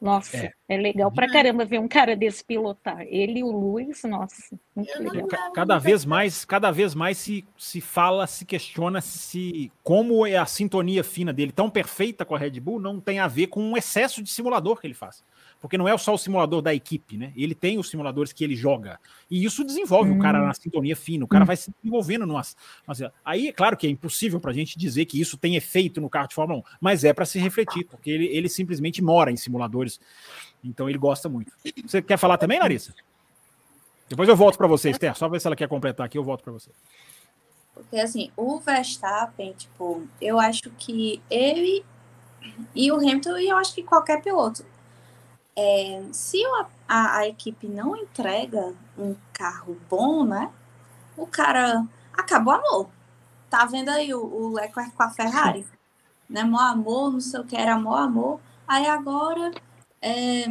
Nossa, 0.00 0.34
é, 0.36 0.52
é 0.66 0.76
legal 0.78 1.12
pra 1.12 1.30
caramba 1.30 1.64
ver 1.66 1.78
um 1.78 1.86
cara 1.86 2.16
desse 2.16 2.42
pilotar. 2.42 3.02
Ele 3.02 3.40
e 3.40 3.44
o 3.44 3.50
Luiz, 3.50 4.02
nossa, 4.04 4.58
muito 4.74 4.98
legal. 4.98 5.28
Cada 5.52 5.78
vez 5.78 6.06
mais, 6.06 6.42
cada 6.44 6.70
vez 6.70 6.94
mais 6.94 7.18
se, 7.18 7.44
se 7.58 7.82
fala, 7.82 8.26
se 8.26 8.46
questiona 8.46 9.02
se 9.02 9.70
como 9.82 10.26
é 10.26 10.36
a 10.36 10.46
sintonia 10.46 11.04
fina 11.04 11.34
dele 11.34 11.52
tão 11.52 11.68
perfeita 11.68 12.24
com 12.24 12.34
a 12.34 12.38
Red 12.38 12.58
Bull 12.60 12.80
não 12.80 12.98
tem 12.98 13.18
a 13.18 13.28
ver 13.28 13.48
com 13.48 13.62
um 13.62 13.76
excesso 13.76 14.22
de 14.22 14.30
simulador 14.30 14.80
que 14.80 14.86
ele 14.86 14.94
faz 14.94 15.22
porque 15.60 15.76
não 15.76 15.86
é 15.86 15.96
só 15.98 16.14
o 16.14 16.18
simulador 16.18 16.62
da 16.62 16.74
equipe, 16.74 17.18
né? 17.18 17.32
Ele 17.36 17.54
tem 17.54 17.78
os 17.78 17.90
simuladores 17.90 18.32
que 18.32 18.42
ele 18.42 18.56
joga. 18.56 18.98
E 19.30 19.44
isso 19.44 19.62
desenvolve 19.62 20.10
hum. 20.10 20.16
o 20.16 20.18
cara 20.18 20.40
na 20.40 20.54
sintonia 20.54 20.96
fina, 20.96 21.24
o 21.24 21.28
cara 21.28 21.44
hum. 21.44 21.46
vai 21.46 21.56
se 21.56 21.70
desenvolvendo 21.82 22.26
numas, 22.26 22.56
Aí, 23.24 23.48
é 23.48 23.52
claro 23.52 23.76
que 23.76 23.86
é 23.86 23.90
impossível 23.90 24.40
para 24.40 24.50
a 24.50 24.54
gente 24.54 24.78
dizer 24.78 25.04
que 25.04 25.20
isso 25.20 25.36
tem 25.36 25.56
efeito 25.56 26.00
no 26.00 26.08
carro 26.08 26.28
de 26.28 26.34
Fórmula 26.34 26.60
1, 26.60 26.62
mas 26.80 27.04
é 27.04 27.12
para 27.12 27.26
se 27.26 27.38
refletir, 27.38 27.84
porque 27.84 28.10
ele, 28.10 28.26
ele 28.26 28.48
simplesmente 28.48 29.02
mora 29.02 29.30
em 29.30 29.36
simuladores. 29.36 30.00
Então 30.64 30.88
ele 30.88 30.98
gosta 30.98 31.28
muito. 31.28 31.52
Você 31.86 32.00
quer 32.00 32.16
falar 32.16 32.38
também, 32.38 32.58
Larissa? 32.58 32.94
Depois 34.08 34.28
eu 34.28 34.36
volto 34.36 34.56
para 34.56 34.66
você, 34.66 34.90
Esther. 34.90 35.16
Só 35.16 35.28
ver 35.28 35.40
se 35.40 35.46
ela 35.46 35.54
quer 35.54 35.68
completar 35.68 36.06
aqui, 36.06 36.18
eu 36.18 36.24
volto 36.24 36.42
para 36.42 36.52
você. 36.52 36.70
Porque 37.74 37.98
assim, 37.98 38.30
o 38.36 38.58
Verstappen, 38.58 39.52
tipo, 39.52 40.06
eu 40.20 40.40
acho 40.40 40.70
que 40.70 41.22
ele 41.30 41.84
e 42.74 42.90
o 42.90 42.96
Hamilton, 42.96 43.38
e 43.38 43.48
eu 43.48 43.56
acho 43.56 43.74
que 43.74 43.82
qualquer 43.82 44.22
piloto, 44.22 44.64
é, 45.56 46.02
se 46.12 46.44
a, 46.44 46.66
a, 46.88 47.16
a, 47.18 47.28
equipe 47.28 47.66
não 47.68 47.96
entrega 47.96 48.74
um 48.96 49.14
carro 49.32 49.76
bom, 49.88 50.24
né? 50.24 50.50
O 51.16 51.26
cara 51.26 51.86
acabou 52.12 52.54
amor. 52.54 52.88
Tá 53.48 53.64
vendo 53.64 53.88
aí 53.88 54.14
o, 54.14 54.22
o 54.22 54.52
Leclerc 54.54 54.92
com 54.92 55.02
a 55.02 55.10
Ferrari? 55.10 55.66
né? 56.28 56.44
Mó 56.44 56.58
amor, 56.58 57.12
não 57.12 57.20
sei 57.20 57.40
o 57.40 57.44
que 57.44 57.56
era 57.56 57.78
mó 57.78 57.96
amor. 57.96 58.40
Aí 58.66 58.86
agora 58.86 59.50
é, 60.00 60.44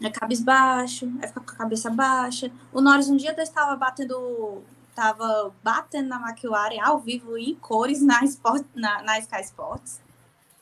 é 0.00 0.10
cabisbaixo, 0.10 1.12
aí 1.20 1.28
fica 1.28 1.40
com 1.40 1.50
a 1.50 1.56
cabeça 1.56 1.90
baixa. 1.90 2.50
O 2.72 2.80
Norris 2.80 3.08
um 3.08 3.16
dia 3.16 3.34
estava 3.38 3.76
batendo 3.76 4.62
tava 4.94 5.52
batendo 5.62 6.10
na 6.10 6.20
McLaren 6.20 6.78
ao 6.82 6.98
vivo 6.98 7.38
em 7.38 7.54
cores 7.54 8.02
na, 8.02 8.22
Sport, 8.24 8.66
na, 8.74 9.02
na 9.02 9.18
Sky 9.18 9.40
Sports 9.40 10.02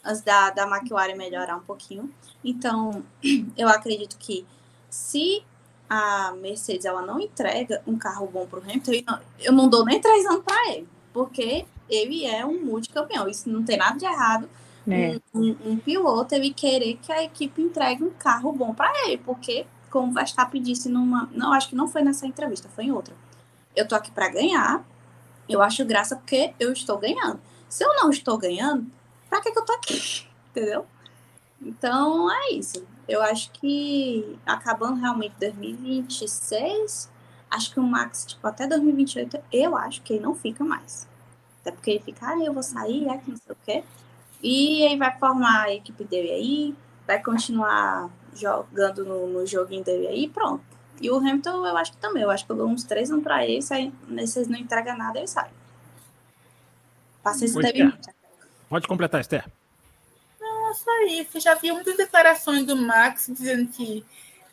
antes 0.05 0.23
da, 0.23 0.51
da 0.51 0.67
McLaren 0.67 1.15
melhorar 1.15 1.57
um 1.57 1.63
pouquinho. 1.63 2.13
Então, 2.45 3.03
eu 3.57 3.69
acredito 3.69 4.17
que 4.19 4.47
se 4.89 5.43
a 5.89 6.33
Mercedes 6.41 6.85
ela 6.85 7.03
não 7.03 7.21
entrega 7.21 7.83
um 7.87 7.99
carro 7.99 8.27
bom 8.27 8.47
para 8.47 8.61
o 8.61 8.63
Hamilton, 8.63 8.93
eu 9.41 9.53
não 9.53 9.69
dou 9.69 9.85
nem 9.85 10.01
três 10.01 10.25
anos 10.25 10.45
para 10.45 10.73
ele, 10.73 10.89
porque 11.13 11.67
ele 11.89 12.25
é 12.25 12.47
um 12.47 12.65
multicampeão. 12.65 13.29
Isso 13.29 13.51
não 13.51 13.65
tem 13.65 13.77
nada 13.77 13.99
de 13.99 14.05
errado. 14.05 14.49
É. 14.89 15.21
Um, 15.35 15.41
um, 15.41 15.57
um, 15.73 15.77
piloto 15.77 16.35
ele 16.35 16.53
querer 16.53 16.97
que 17.03 17.13
a 17.13 17.23
equipe 17.23 17.61
entregue 17.61 18.03
um 18.03 18.11
carro 18.11 18.53
bom 18.53 18.73
para 18.73 18.91
ele, 19.05 19.19
porque, 19.19 19.67
como 19.91 20.11
o 20.11 20.15
Verstappen 20.15 20.63
disse 20.63 20.89
numa. 20.89 21.29
Não, 21.33 21.53
acho 21.53 21.69
que 21.69 21.77
não 21.77 21.89
foi 21.89 22.03
nessa 22.03 22.27
entrevista, 22.27 22.69
foi 22.69 22.85
em 22.85 22.93
outra. 22.93 23.15
Eu 23.75 23.87
tô 23.87 23.95
aqui 23.95 24.11
para 24.11 24.29
ganhar, 24.29 24.85
eu 25.49 25.61
acho 25.61 25.85
graça 25.85 26.17
porque 26.17 26.55
eu 26.59 26.73
estou 26.73 26.99
ganhando. 26.99 27.41
Se 27.69 27.85
eu 27.85 27.95
não 27.97 28.11
estou 28.11 28.39
ganhando, 28.39 28.87
pra 29.31 29.41
que, 29.41 29.53
que 29.53 29.59
eu 29.59 29.65
tô 29.65 29.73
aqui? 29.73 30.27
Entendeu? 30.51 30.87
Então 31.63 32.31
é 32.31 32.53
isso. 32.53 32.87
Eu 33.09 33.23
acho 33.23 33.51
que 33.53 34.39
acabando 34.45 35.01
realmente 35.01 35.35
2026, 35.39 37.11
acho 37.51 37.73
que 37.73 37.81
o 37.81 37.83
Max, 37.83 38.27
tipo, 38.27 38.47
até 38.47 38.67
2028, 38.67 39.41
eu 39.53 39.77
acho 39.77 40.03
que 40.03 40.15
ele 40.15 40.23
não 40.23 40.35
fica 40.35 40.65
mais. 40.65 41.09
Até 41.61 41.71
porque 41.71 41.91
ele 41.91 42.01
fica, 42.01 42.29
ah, 42.29 42.39
eu 42.39 42.53
vou 42.53 42.63
sair, 42.63 43.09
é 43.09 43.19
que 43.19 43.31
não 43.31 43.37
sei 43.37 43.53
o 43.53 43.57
quê. 43.65 43.85
E 44.43 44.87
aí 44.87 44.97
vai 44.97 45.17
formar 45.19 45.65
a 45.65 45.75
equipe 45.75 46.05
dele 46.05 46.31
aí, 46.31 46.75
vai 47.07 47.23
continuar 47.23 48.09
jogando 48.35 49.05
no, 49.05 49.27
no 49.27 49.47
joguinho 49.47 49.85
dele 49.85 50.07
aí 50.07 50.29
pronto. 50.29 50.65
E 51.01 51.11
o 51.11 51.17
Hamilton, 51.17 51.67
eu 51.67 51.77
acho 51.77 51.93
que 51.93 51.99
também. 51.99 52.23
Eu 52.23 52.31
acho 52.31 52.45
que 52.45 52.53
eu 52.53 52.57
dou 52.57 52.69
uns 52.69 52.85
três 52.85 53.11
anos 53.11 53.25
pra 53.25 53.45
ele, 53.45 53.63
se 53.63 53.93
vocês 54.09 54.49
não 54.49 54.59
entregam 54.59 54.97
nada, 54.97 55.19
ele 55.19 55.27
sai. 55.27 55.51
Paciência 57.23 57.61
teve 57.61 57.85
muita. 57.85 58.20
Pode 58.71 58.87
completar, 58.87 59.21
Esther. 59.21 59.45
Não, 60.41 60.73
só 60.75 61.03
isso. 61.03 61.37
Eu 61.37 61.41
já 61.41 61.55
vi 61.57 61.73
muitas 61.73 61.97
declarações 61.97 62.65
do 62.65 62.77
Max 62.77 63.27
dizendo 63.29 63.69
que 63.73 64.07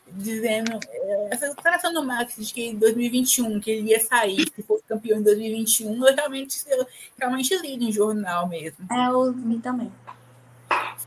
dizendo 0.10 0.80
é, 0.90 1.28
essa 1.32 1.50
declaração 1.50 1.94
do 1.94 2.04
Max 2.04 2.36
de 2.38 2.52
que 2.52 2.64
em 2.70 2.76
2021 2.78 3.60
que 3.60 3.70
ele 3.70 3.90
ia 3.90 4.00
sair 4.00 4.50
se 4.56 4.64
fosse 4.64 4.84
campeão 4.86 5.20
em 5.20 5.24
2021 5.24 6.08
eu 6.08 6.16
realmente 6.16 6.64
eu 6.66 6.88
realmente 7.20 7.58
li 7.58 7.76
no 7.76 7.92
jornal 7.92 8.48
mesmo 8.48 8.88
é 8.90 9.08
eu 9.08 9.34
vi 9.34 9.60
também 9.60 9.92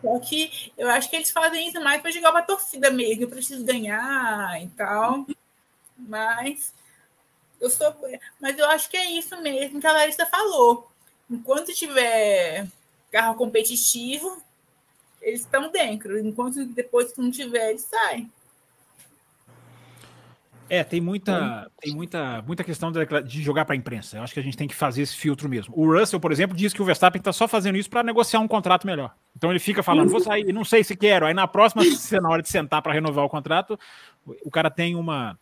só 0.02 0.18
que 0.18 0.72
eu 0.76 0.86
acho 0.90 1.08
que 1.08 1.16
eles 1.16 1.30
fazem 1.30 1.66
isso 1.66 1.80
mais 1.82 2.02
para 2.02 2.10
jogar 2.10 2.30
para 2.30 2.40
a 2.40 2.44
torcida 2.44 2.90
mesmo 2.90 3.22
eu 3.22 3.30
preciso 3.30 3.64
ganhar 3.64 4.62
e 4.62 4.68
tal 4.68 5.26
mas 5.96 6.74
eu 7.58 7.70
sou 7.70 7.96
mas 8.38 8.58
eu 8.58 8.68
acho 8.68 8.90
que 8.90 8.98
é 8.98 9.12
isso 9.12 9.40
mesmo 9.40 9.80
que 9.80 9.86
a 9.86 9.92
Larissa 9.92 10.26
falou 10.26 10.90
enquanto 11.30 11.72
tiver 11.72 12.66
carro 13.10 13.34
competitivo 13.34 14.42
eles 15.20 15.40
estão 15.40 15.70
dentro 15.70 16.18
enquanto 16.18 16.64
depois 16.66 17.12
que 17.12 17.20
não 17.20 17.30
tiver 17.30 17.70
eles 17.70 17.82
saem 17.82 18.30
é, 20.70 20.84
tem 20.84 21.00
muita, 21.00 21.68
tem 21.80 21.92
muita, 21.92 22.42
muita 22.42 22.62
questão 22.62 22.92
de, 22.92 23.04
de 23.24 23.42
jogar 23.42 23.64
para 23.64 23.74
a 23.74 23.76
imprensa. 23.76 24.16
Eu 24.16 24.22
acho 24.22 24.32
que 24.32 24.38
a 24.38 24.42
gente 24.42 24.56
tem 24.56 24.68
que 24.68 24.74
fazer 24.74 25.02
esse 25.02 25.16
filtro 25.16 25.48
mesmo. 25.48 25.74
O 25.76 25.92
Russell, 25.92 26.20
por 26.20 26.30
exemplo, 26.30 26.56
diz 26.56 26.72
que 26.72 26.80
o 26.80 26.84
Verstappen 26.84 27.18
está 27.18 27.32
só 27.32 27.48
fazendo 27.48 27.76
isso 27.76 27.90
para 27.90 28.04
negociar 28.04 28.38
um 28.38 28.46
contrato 28.46 28.86
melhor. 28.86 29.12
Então 29.36 29.50
ele 29.50 29.58
fica 29.58 29.82
falando, 29.82 30.08
vou 30.08 30.20
sair, 30.20 30.52
não 30.52 30.64
sei 30.64 30.84
se 30.84 30.94
quero. 30.94 31.26
Aí 31.26 31.34
na 31.34 31.48
próxima, 31.48 31.82
se 31.82 32.20
na 32.20 32.30
hora 32.30 32.40
de 32.40 32.48
sentar 32.48 32.80
para 32.82 32.92
renovar 32.92 33.24
o 33.24 33.28
contrato, 33.28 33.76
o 34.44 34.50
cara 34.50 34.70
tem 34.70 34.94
uma 34.94 35.36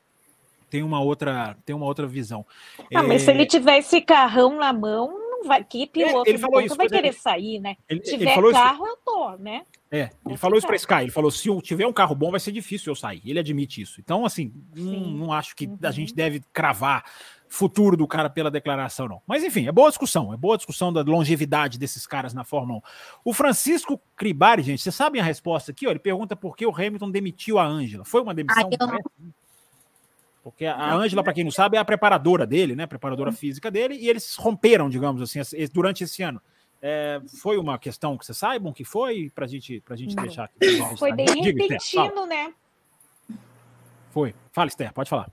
tem 0.70 0.82
uma 0.82 1.00
outra 1.00 1.54
tem 1.66 1.76
uma 1.76 1.84
outra 1.84 2.06
visão. 2.06 2.46
Ah, 2.94 3.00
é... 3.00 3.02
mas 3.02 3.20
se 3.20 3.30
ele 3.30 3.44
tiver 3.44 3.76
esse 3.76 4.00
carrão 4.00 4.56
na 4.56 4.72
mão, 4.72 5.14
não 5.38 5.48
vai 5.48 5.64
que 5.64 5.86
piloto 5.86 6.28
é, 6.28 6.30
ele 6.30 6.38
falou 6.38 6.60
isso, 6.60 6.76
vai 6.76 6.88
querer 6.88 7.12
sair, 7.14 7.60
né? 7.60 7.76
Ele, 7.88 8.04
Se 8.04 8.12
tiver 8.12 8.36
ele 8.36 8.52
carro, 8.52 8.84
isso... 8.84 8.92
eu 8.92 8.98
tô, 9.04 9.36
né? 9.36 9.62
É, 9.90 10.10
ele 10.26 10.36
falou 10.36 10.58
isso 10.58 10.66
para 10.66 10.76
Sky. 10.76 10.94
Ele 11.02 11.10
falou: 11.10 11.30
se 11.30 11.48
eu 11.48 11.60
tiver 11.62 11.86
um 11.86 11.92
carro 11.92 12.14
bom, 12.14 12.30
vai 12.30 12.40
ser 12.40 12.52
difícil 12.52 12.90
eu 12.90 12.96
sair. 12.96 13.22
Ele 13.24 13.38
admite 13.38 13.80
isso. 13.80 14.00
Então, 14.00 14.26
assim, 14.26 14.52
não, 14.76 15.00
não, 15.00 15.32
acho 15.32 15.56
que 15.56 15.66
uhum. 15.66 15.78
a 15.82 15.90
gente 15.90 16.14
deve 16.14 16.42
cravar 16.52 17.04
futuro 17.48 17.96
do 17.96 18.06
cara 18.06 18.28
pela 18.28 18.50
declaração, 18.50 19.08
não. 19.08 19.22
Mas, 19.26 19.42
enfim, 19.42 19.66
é 19.66 19.72
boa 19.72 19.88
discussão. 19.88 20.34
É 20.34 20.36
boa 20.36 20.56
discussão 20.56 20.92
da 20.92 21.00
longevidade 21.00 21.78
desses 21.78 22.06
caras 22.06 22.34
na 22.34 22.44
Fórmula 22.44 22.80
1. 22.80 22.82
O 23.24 23.32
Francisco 23.32 23.98
Cribari, 24.14 24.62
gente, 24.62 24.82
vocês 24.82 24.94
sabem 24.94 25.20
a 25.20 25.24
resposta 25.24 25.70
aqui? 25.70 25.86
Ó, 25.86 25.90
ele 25.90 25.98
pergunta 25.98 26.36
por 26.36 26.54
que 26.54 26.66
o 26.66 26.74
Hamilton 26.74 27.10
demitiu 27.10 27.58
a 27.58 27.66
Ângela. 27.66 28.04
Foi 28.04 28.20
uma 28.20 28.34
demissão? 28.34 28.68
Ah, 28.78 28.88
porque 30.42 30.64
a 30.66 30.94
Ângela, 30.94 31.22
para 31.22 31.32
quem 31.32 31.44
não 31.44 31.50
sabe, 31.50 31.76
é 31.76 31.80
a 31.80 31.84
preparadora 31.84 32.46
dele, 32.46 32.74
né? 32.74 32.86
Preparadora 32.86 33.32
física 33.32 33.70
dele, 33.70 33.94
e 33.94 34.08
eles 34.08 34.34
romperam, 34.36 34.88
digamos 34.88 35.20
assim, 35.20 35.40
durante 35.72 36.04
esse 36.04 36.22
ano. 36.22 36.40
É, 36.80 37.20
foi 37.40 37.58
uma 37.58 37.78
questão 37.78 38.16
que 38.16 38.24
vocês 38.24 38.38
saibam 38.38 38.72
que 38.72 38.84
foi, 38.84 39.32
para 39.34 39.46
gente, 39.46 39.82
a 39.88 39.96
gente 39.96 40.14
deixar 40.14 40.44
aqui. 40.44 40.78
Foi 40.96 41.12
bem 41.12 41.42
repentino, 41.42 42.24
né? 42.24 42.54
Foi. 44.10 44.34
Fala, 44.52 44.68
Esther, 44.68 44.92
pode 44.92 45.10
falar. 45.10 45.30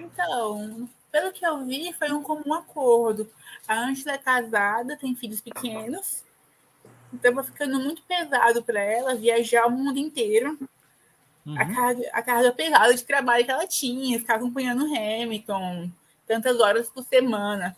Então, 0.00 0.88
pelo 1.12 1.32
que 1.32 1.46
eu 1.46 1.64
vi, 1.66 1.92
foi 1.92 2.10
um 2.12 2.22
comum 2.22 2.54
acordo. 2.54 3.30
A 3.66 3.78
Ângela 3.78 4.14
é 4.14 4.18
casada, 4.18 4.96
tem 4.96 5.14
filhos 5.14 5.40
pequenos, 5.40 6.24
então 7.12 7.34
vai 7.34 7.44
ficando 7.44 7.78
muito 7.78 8.02
pesado 8.02 8.62
para 8.62 8.80
ela 8.80 9.14
viajar 9.14 9.66
o 9.66 9.70
mundo 9.70 9.98
inteiro. 9.98 10.58
Uhum. 11.48 11.58
A, 11.58 11.64
carga, 11.64 12.10
a 12.12 12.22
carga 12.22 12.52
pesada 12.52 12.94
de 12.94 13.02
trabalho 13.02 13.42
que 13.42 13.50
ela 13.50 13.66
tinha, 13.66 14.18
ficar 14.18 14.34
acompanhando 14.34 14.84
o 14.84 14.94
Hamilton 14.94 15.90
tantas 16.26 16.60
horas 16.60 16.90
por 16.90 17.02
semana. 17.02 17.74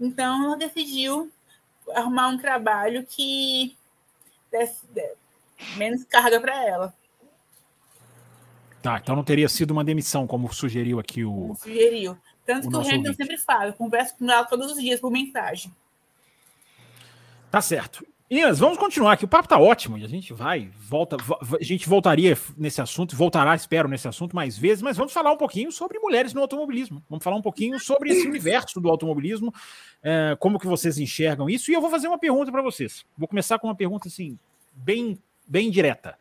Então, 0.00 0.44
ela 0.44 0.56
decidiu 0.56 1.30
arrumar 1.94 2.28
um 2.28 2.38
trabalho 2.38 3.04
que 3.04 3.76
desse, 4.50 4.86
desse 4.86 5.18
menos 5.76 6.04
carga 6.04 6.40
para 6.40 6.66
ela. 6.66 6.94
Tá, 8.80 8.98
então 8.98 9.14
não 9.14 9.24
teria 9.24 9.46
sido 9.46 9.72
uma 9.72 9.84
demissão, 9.84 10.26
como 10.26 10.50
sugeriu 10.50 10.98
aqui 10.98 11.22
o. 11.22 11.54
Sugeriu. 11.56 12.16
Tanto 12.46 12.66
o 12.66 12.70
que 12.70 12.76
o 12.76 12.80
Hamilton 12.80 12.96
ouvinte. 12.96 13.16
sempre 13.16 13.36
fala, 13.36 13.74
converso 13.74 14.16
com 14.16 14.24
ela 14.30 14.44
todos 14.46 14.72
os 14.72 14.80
dias 14.80 14.98
por 14.98 15.10
mensagem. 15.10 15.70
Tá 17.50 17.60
certo. 17.60 18.06
Inês, 18.30 18.60
vamos 18.60 18.78
continuar 18.78 19.14
aqui. 19.14 19.24
O 19.24 19.28
papo 19.28 19.48
tá 19.48 19.58
ótimo 19.58 19.98
e 19.98 20.04
a 20.04 20.08
gente 20.08 20.32
vai, 20.32 20.70
volta, 20.78 21.16
a 21.60 21.64
gente 21.64 21.88
voltaria 21.88 22.38
nesse 22.56 22.80
assunto, 22.80 23.16
voltará, 23.16 23.56
espero, 23.56 23.88
nesse 23.88 24.06
assunto 24.06 24.36
mais 24.36 24.56
vezes, 24.56 24.80
mas 24.82 24.96
vamos 24.96 25.12
falar 25.12 25.32
um 25.32 25.36
pouquinho 25.36 25.72
sobre 25.72 25.98
mulheres 25.98 26.32
no 26.32 26.40
automobilismo. 26.40 27.02
Vamos 27.10 27.24
falar 27.24 27.34
um 27.34 27.42
pouquinho 27.42 27.80
sobre 27.80 28.10
esse 28.12 28.28
universo 28.28 28.80
do 28.80 28.88
automobilismo, 28.88 29.52
é, 30.00 30.36
como 30.38 30.60
que 30.60 30.66
vocês 30.68 30.96
enxergam 30.96 31.50
isso. 31.50 31.72
E 31.72 31.74
eu 31.74 31.80
vou 31.80 31.90
fazer 31.90 32.06
uma 32.06 32.20
pergunta 32.20 32.52
para 32.52 32.62
vocês. 32.62 33.04
Vou 33.18 33.26
começar 33.26 33.58
com 33.58 33.66
uma 33.66 33.74
pergunta 33.74 34.06
assim, 34.06 34.38
bem, 34.72 35.18
bem 35.44 35.68
direta. 35.68 36.16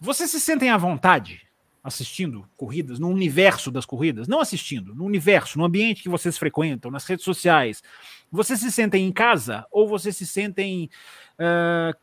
Vocês 0.00 0.32
se 0.32 0.40
sentem 0.40 0.70
à 0.70 0.76
vontade 0.76 1.46
assistindo 1.84 2.48
corridas, 2.56 2.98
no 2.98 3.08
universo 3.08 3.70
das 3.70 3.86
corridas, 3.86 4.26
não 4.26 4.40
assistindo, 4.40 4.94
no 4.94 5.04
universo, 5.04 5.56
no 5.56 5.64
ambiente 5.64 6.02
que 6.02 6.08
vocês 6.08 6.36
frequentam, 6.36 6.90
nas 6.90 7.04
redes 7.04 7.24
sociais, 7.24 7.82
vocês 8.30 8.60
se 8.60 8.70
sentem 8.70 9.06
em 9.06 9.12
casa 9.12 9.66
ou 9.70 9.88
vocês 9.88 10.16
se 10.16 10.26
sentem 10.26 10.90
uh, 11.38 11.96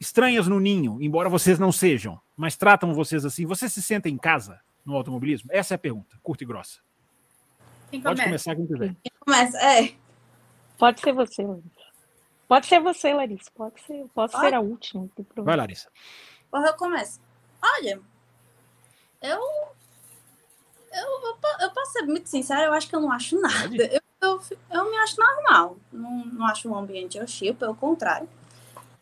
estranhas 0.00 0.46
no 0.46 0.60
ninho, 0.60 0.98
embora 1.00 1.28
vocês 1.28 1.58
não 1.58 1.72
sejam, 1.72 2.20
mas 2.36 2.56
tratam 2.56 2.94
vocês 2.94 3.24
assim? 3.24 3.46
Vocês 3.46 3.72
se 3.72 3.82
sentem 3.82 4.14
em 4.14 4.18
casa 4.18 4.60
no 4.84 4.94
automobilismo? 4.94 5.50
Essa 5.52 5.74
é 5.74 5.76
a 5.76 5.78
pergunta, 5.78 6.18
curta 6.22 6.44
e 6.44 6.46
grossa. 6.46 6.80
Quem 7.90 8.00
Pode 8.00 8.22
começar 8.22 8.54
quem 8.54 8.66
quiser. 8.66 8.94
Quem 9.02 9.12
começa? 9.20 9.58
É. 9.58 9.94
Pode 10.78 11.00
ser 11.00 11.12
você, 11.12 11.42
Larissa. 11.42 11.88
Pode 12.46 12.66
ser 12.66 12.80
você, 12.80 13.12
Larissa. 13.12 13.50
Pode 13.54 13.80
ser, 13.82 14.06
pode, 14.14 14.32
pode? 14.32 14.46
ser 14.48 14.54
a 14.54 14.60
última. 14.60 15.08
Vai, 15.36 15.56
Larissa. 15.56 15.88
Porra, 16.50 16.68
eu 16.68 16.74
começo. 16.74 17.20
Olha, 17.62 18.00
eu, 19.20 19.40
eu, 20.92 21.36
eu, 21.60 21.70
posso 21.72 21.92
ser 21.92 22.02
muito 22.02 22.28
sincera, 22.28 22.66
eu 22.66 22.72
acho 22.72 22.88
que 22.88 22.94
eu 22.94 23.00
não 23.00 23.10
acho 23.10 23.40
nada. 23.40 23.84
Eu, 23.84 24.00
eu, 24.20 24.40
eu 24.70 24.90
me 24.90 24.96
acho 24.98 25.16
normal. 25.18 25.76
Não, 25.92 26.24
não 26.26 26.46
acho 26.46 26.68
um 26.68 26.76
ambiente 26.76 27.20
hostil, 27.20 27.54
pelo 27.54 27.74
contrário. 27.74 28.28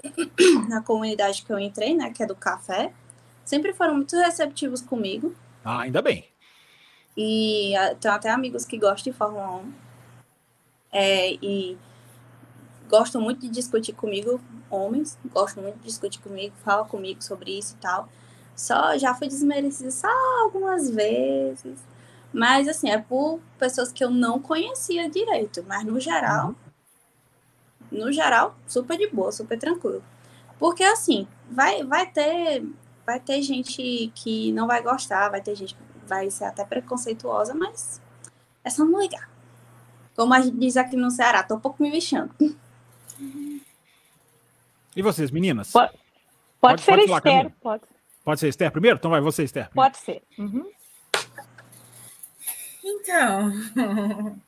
Na 0.69 0.83
comunidade 0.83 1.43
que 1.43 1.53
eu 1.53 1.59
entrei, 1.59 1.95
né, 1.95 2.11
que 2.11 2.23
é 2.23 2.27
do 2.27 2.35
café, 2.35 2.93
sempre 3.45 3.73
foram 3.73 3.97
muito 3.97 4.17
receptivos 4.17 4.81
comigo. 4.81 5.35
Ah, 5.65 5.81
ainda 5.81 6.01
bem. 6.01 6.29
E 7.17 7.73
tenho 8.01 8.15
até 8.15 8.31
amigos 8.31 8.65
que 8.65 8.79
gostam 8.79 9.13
de 9.13 9.19
Fórmula 9.19 9.57
1. 9.57 9.73
É, 10.93 11.33
e 11.33 11.79
gostam 12.89 13.21
muito 13.21 13.41
de 13.41 13.49
discutir 13.49 13.93
comigo, 13.93 14.41
homens, 14.71 15.19
gostam 15.27 15.63
muito 15.63 15.79
de 15.79 15.85
discutir 15.85 16.21
comigo, 16.21 16.55
falam 16.65 16.87
comigo 16.87 17.23
sobre 17.23 17.59
isso 17.59 17.75
e 17.75 17.81
tal. 17.81 18.09
Só 18.55 18.97
já 18.97 19.15
fui 19.15 19.29
desmerecida 19.29 19.91
só 19.91 20.09
algumas 20.43 20.91
vezes. 20.91 21.79
Mas 22.37 22.69
assim, 22.69 22.91
é 22.91 22.99
por 22.99 23.41
pessoas 23.59 23.91
que 23.91 24.05
eu 24.05 24.11
não 24.11 24.39
conhecia 24.39 25.09
direito. 25.09 25.65
Mas 25.67 25.87
no 25.87 25.99
geral, 25.99 26.49
uhum. 26.49 26.55
no 27.91 28.13
geral, 28.13 28.55
super 28.67 28.99
de 28.99 29.07
boa, 29.09 29.33
super 29.33 29.59
tranquilo. 29.59 30.05
Porque 30.59 30.85
assim, 30.85 31.27
vai, 31.51 31.83
vai 31.83 32.07
ter 32.07 32.63
vai 33.07 33.19
ter 33.19 33.41
gente 33.41 34.13
que 34.15 34.53
não 34.53 34.67
vai 34.67 34.83
gostar, 34.83 35.31
vai 35.31 35.41
ter 35.41 35.55
gente 35.55 35.75
que 35.75 35.81
vai 36.07 36.31
ser 36.31 36.45
até 36.45 36.63
preconceituosa, 36.63 37.55
mas 37.55 38.03
é 38.63 38.69
só 38.69 38.85
não 38.85 39.01
ligar. 39.01 39.31
Como 40.15 40.35
a 40.35 40.41
gente 40.41 40.59
diz 40.59 40.77
aqui 40.77 40.95
no 40.95 41.11
Ceará, 41.11 41.43
tô 41.43 41.55
um 41.55 41.61
pouco 41.61 41.83
me 41.83 41.91
vexando. 41.91 42.35
E 44.95 45.01
vocês, 45.01 45.31
meninas? 45.31 45.71
Pode, 45.73 45.93
pode, 45.93 46.03
pode 46.61 46.83
ser 46.83 46.93
pode 46.93 47.13
Esther, 47.13 47.53
pode. 47.63 47.83
Pode 48.23 48.41
ser 48.41 48.49
Esther 48.49 48.71
primeiro? 48.71 48.99
Então 48.99 49.11
vai 49.11 49.23
você, 49.23 49.43
Esther. 49.43 49.71
Primeiro. 49.71 49.95
Pode 49.95 50.05
ser. 50.05 50.23
Uhum. 50.39 50.76
Então. 52.87 53.53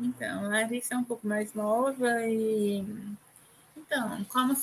Então, 0.00 0.44
a 0.44 0.48
Larissa 0.48 0.94
é 0.94 0.98
um 0.98 1.02
pouco 1.02 1.26
mais 1.26 1.52
nova 1.54 2.24
e. 2.24 2.84
Então, 3.76 4.24
como. 4.26 4.56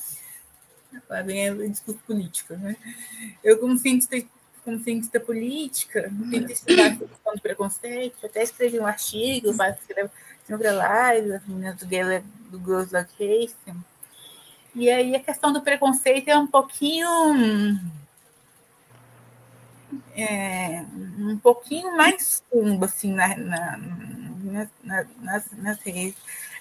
Agora 0.93 1.23
vem 1.23 1.49
a 1.49 1.53
disputa 1.67 1.99
política, 2.07 2.55
né? 2.55 2.77
Eu, 3.43 3.59
como 3.59 3.77
cientista, 3.77 4.15
como 4.63 4.81
cientista 4.81 5.19
política, 5.19 6.09
tento 6.31 6.51
estudar 6.53 6.85
a 6.85 6.95
questão 6.95 7.33
do 7.33 7.41
preconceito, 7.41 8.25
até 8.25 8.43
escrevi 8.43 8.79
um 8.79 8.85
artigo 8.85 9.51
sobre 10.47 10.67
a 10.69 10.73
live, 10.73 11.33
as 11.33 11.45
meninas 11.45 11.75
do, 11.75 11.85
do 12.51 12.59
Girls 12.59 12.93
Like 12.93 13.11
Racing 13.19 13.83
e 14.75 14.89
aí 14.89 15.15
a 15.15 15.19
questão 15.21 15.53
do 15.53 15.61
preconceito 15.61 16.27
é 16.27 16.37
um 16.37 16.45
pouquinho. 16.45 17.07
É, 20.15 20.83
um 21.19 21.37
pouquinho 21.37 21.95
mais 21.95 22.43
fundo, 22.49 22.83
assim, 22.85 23.13
na, 23.13 23.35
na, 23.37 23.77
na, 24.83 25.05
nas, 25.19 25.51
nas 25.51 25.79
redes, 25.79 26.15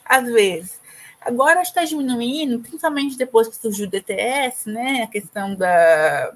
às 0.05 0.25
vezes. 0.25 0.81
Agora 1.21 1.63
está 1.63 1.85
diminuindo, 1.85 2.61
principalmente 2.61 3.17
depois 3.17 3.49
que 3.49 3.57
surgiu 3.57 3.87
o 3.87 3.91
DTS, 3.91 4.69
né? 4.69 5.03
A 5.03 5.07
questão 5.07 5.55
da, 5.55 6.35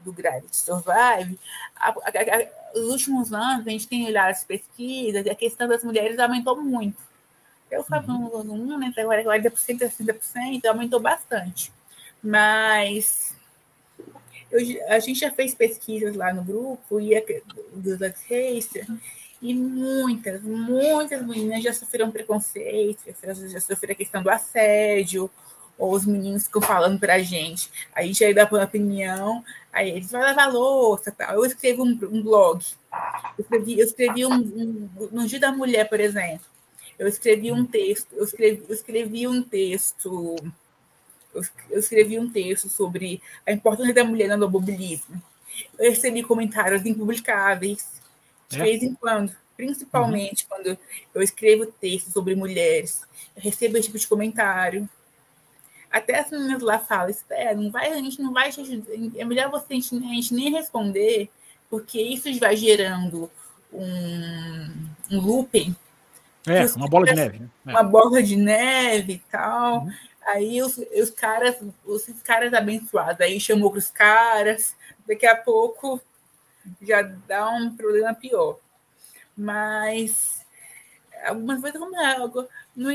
do 0.00 0.12
Gravity 0.12 0.56
Survive. 0.56 1.38
A, 1.76 1.90
a, 1.90 1.92
a, 1.92 2.78
os 2.78 2.88
últimos 2.90 3.32
anos, 3.32 3.66
a 3.66 3.70
gente 3.70 3.88
tem 3.88 4.06
olhado 4.06 4.30
as 4.30 4.44
pesquisas, 4.44 5.26
a 5.26 5.34
questão 5.34 5.68
das 5.68 5.84
mulheres 5.84 6.18
aumentou 6.18 6.60
muito 6.60 7.00
Eu 7.70 7.84
falo 7.84 8.12
uhum. 8.12 8.42
não, 8.42 8.78
né? 8.78 8.92
Agora 8.98 9.22
40%, 9.22 9.50
60%, 9.52 10.64
aumentou 10.66 11.00
bastante. 11.00 11.72
Mas 12.22 13.34
eu, 14.54 14.88
a 14.88 14.98
gente 14.98 15.20
já 15.20 15.30
fez 15.30 15.54
pesquisas 15.54 16.14
lá 16.14 16.32
no 16.32 16.44
grupo 16.44 17.00
e 17.00 17.14
dos 17.72 18.00
Racer, 18.00 18.86
e 19.42 19.52
muitas, 19.52 20.42
muitas 20.42 21.26
meninas 21.26 21.62
já 21.62 21.72
sofreram 21.72 22.10
preconceito, 22.10 23.02
já 23.50 23.60
sofreram 23.60 23.92
a 23.92 23.96
questão 23.96 24.22
do 24.22 24.30
assédio, 24.30 25.30
ou 25.76 25.92
os 25.92 26.06
meninos 26.06 26.44
ficam 26.44 26.62
falando 26.62 26.98
para 26.98 27.14
a 27.14 27.18
gente, 27.18 27.70
a 27.94 28.02
gente 28.02 28.24
aí 28.24 28.32
dá 28.32 28.48
uma 28.50 28.64
opinião, 28.64 29.44
aí 29.72 29.90
eles 29.90 30.10
vão 30.10 30.20
lavar 30.20 30.52
louça 30.52 31.10
tal. 31.10 31.34
Eu 31.34 31.44
escrevo 31.44 31.84
um, 31.84 31.98
um 32.10 32.22
blog, 32.22 32.64
eu 33.36 33.42
escrevi, 33.42 33.78
eu 33.78 33.84
escrevi 33.84 34.26
um, 34.26 34.34
um, 34.34 34.88
no 35.10 35.26
Dia 35.26 35.40
da 35.40 35.52
Mulher, 35.52 35.88
por 35.88 36.00
exemplo, 36.00 36.46
eu 36.98 37.08
escrevi 37.08 37.50
um 37.50 37.66
texto, 37.66 38.14
eu 38.14 38.24
escrevi, 38.24 38.64
eu 38.68 38.74
escrevi 38.74 39.26
um 39.28 39.42
texto, 39.42 40.36
eu 41.70 41.78
escrevi 41.78 42.18
um 42.18 42.30
texto 42.30 42.68
sobre 42.68 43.20
a 43.46 43.52
importância 43.52 43.94
da 43.94 44.04
mulher 44.04 44.28
no 44.28 44.44
automobilismo. 44.44 45.20
Eu 45.78 45.90
recebi 45.90 46.22
comentários 46.22 46.84
impublicáveis, 46.84 48.00
de 48.48 48.60
é? 48.60 48.64
vez 48.64 48.82
em 48.82 48.94
quando, 48.94 49.34
principalmente 49.56 50.44
uhum. 50.44 50.48
quando 50.48 50.78
eu 51.14 51.22
escrevo 51.22 51.66
textos 51.66 52.12
sobre 52.12 52.34
mulheres, 52.34 53.02
eu 53.36 53.42
recebo 53.42 53.76
esse 53.76 53.86
tipo 53.86 53.98
de 53.98 54.06
comentário. 54.06 54.88
Até 55.90 56.18
as 56.18 56.30
meninas 56.30 56.60
lá 56.60 56.78
falam, 56.78 57.10
espera, 57.10 57.54
não 57.54 57.70
vai, 57.70 57.92
a 57.92 57.96
gente 57.96 58.20
não 58.20 58.32
vai, 58.32 58.50
é 59.16 59.24
melhor 59.24 59.50
você 59.50 59.74
a 59.74 59.76
gente, 59.76 59.96
a 59.96 60.14
gente 60.14 60.34
nem 60.34 60.50
responder, 60.50 61.30
porque 61.70 62.00
isso 62.00 62.28
vai 62.40 62.56
gerando 62.56 63.30
um, 63.72 64.70
um 65.10 65.20
looping. 65.20 65.74
É, 66.46 66.66
uma 66.76 66.88
bola 66.88 67.06
de 67.06 67.14
neve. 67.14 67.38
Né? 67.38 67.48
É. 67.66 67.70
Uma 67.70 67.82
bola 67.82 68.22
de 68.22 68.36
neve 68.36 69.12
e 69.14 69.18
tal. 69.30 69.82
Uhum. 69.82 69.92
Aí 70.26 70.62
os, 70.62 70.78
os 70.78 71.10
caras, 71.10 71.56
os 71.84 72.06
caras 72.22 72.52
abençoados, 72.54 73.20
aí 73.20 73.38
chamou 73.38 73.70
para 73.70 73.78
os 73.78 73.90
caras, 73.90 74.74
daqui 75.06 75.26
a 75.26 75.36
pouco 75.36 76.00
já 76.80 77.02
dá 77.02 77.50
um 77.50 77.76
problema 77.76 78.14
pior. 78.14 78.58
Mas 79.36 80.44
algumas 81.24 81.60
vezes, 81.60 81.78
como 81.78 81.96
é, 81.98 82.18
no, 82.74 82.90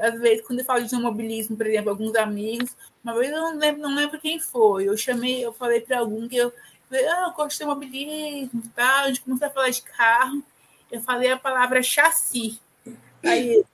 às 0.00 0.20
vezes, 0.20 0.46
quando 0.46 0.60
eu 0.60 0.64
falo 0.64 0.84
de 0.84 0.94
automobilismo, 0.94 1.56
por 1.56 1.66
exemplo, 1.66 1.90
alguns 1.90 2.14
amigos, 2.16 2.76
uma 3.02 3.14
vez 3.14 3.30
eu 3.30 3.38
não 3.38 3.58
lembro, 3.58 3.82
não 3.82 3.94
lembro 3.94 4.20
quem 4.20 4.40
foi. 4.40 4.88
Eu 4.88 4.96
chamei, 4.96 5.44
eu 5.44 5.52
falei 5.52 5.80
para 5.80 5.98
algum 5.98 6.26
que 6.28 6.36
eu 6.36 6.52
falei, 6.88 7.06
ah, 7.06 7.26
eu 7.28 7.32
gosto 7.32 7.58
de 7.58 7.64
automobilismo 7.64 8.62
e 8.64 8.68
tal. 8.70 9.04
A 9.04 9.08
gente 9.08 9.20
começou 9.20 9.46
a 9.46 9.50
falar 9.50 9.70
de 9.70 9.82
carro. 9.82 10.42
Eu 10.90 11.00
falei 11.00 11.30
a 11.30 11.38
palavra 11.38 11.82
chassi. 11.82 12.60
Aí, 13.22 13.64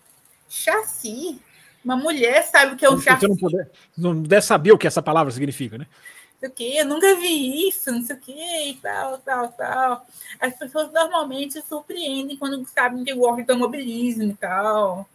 chassi? 0.48 1.40
Uma 1.84 1.96
mulher 1.96 2.42
sabe 2.44 2.74
o 2.74 2.76
que 2.76 2.84
é 2.84 2.90
um 2.90 3.00
chassi. 3.00 3.20
Você 3.20 3.28
não 3.28 3.36
puder, 3.36 3.70
não 3.96 4.22
deve 4.22 4.42
saber 4.42 4.72
o 4.72 4.78
que 4.78 4.86
essa 4.86 5.02
palavra 5.02 5.32
significa, 5.32 5.78
né? 5.78 5.86
sei 6.40 6.48
o 6.48 6.52
quê, 6.52 6.74
eu 6.78 6.86
nunca 6.86 7.14
vi 7.16 7.68
isso, 7.68 7.92
não 7.92 8.02
sei 8.02 8.16
o 8.16 8.20
quê, 8.20 8.68
e 8.68 8.74
tal, 8.76 9.18
tal, 9.18 9.48
tal. 9.52 10.06
As 10.40 10.56
pessoas 10.56 10.90
normalmente 10.90 11.52
se 11.52 11.62
surpreendem 11.62 12.36
quando 12.36 12.66
sabem 12.66 13.04
que 13.04 13.12
eu 13.12 13.18
gosto 13.18 13.36
de 13.36 13.40
automobilismo 13.42 14.22
e 14.24 14.34
tal. 14.34 15.08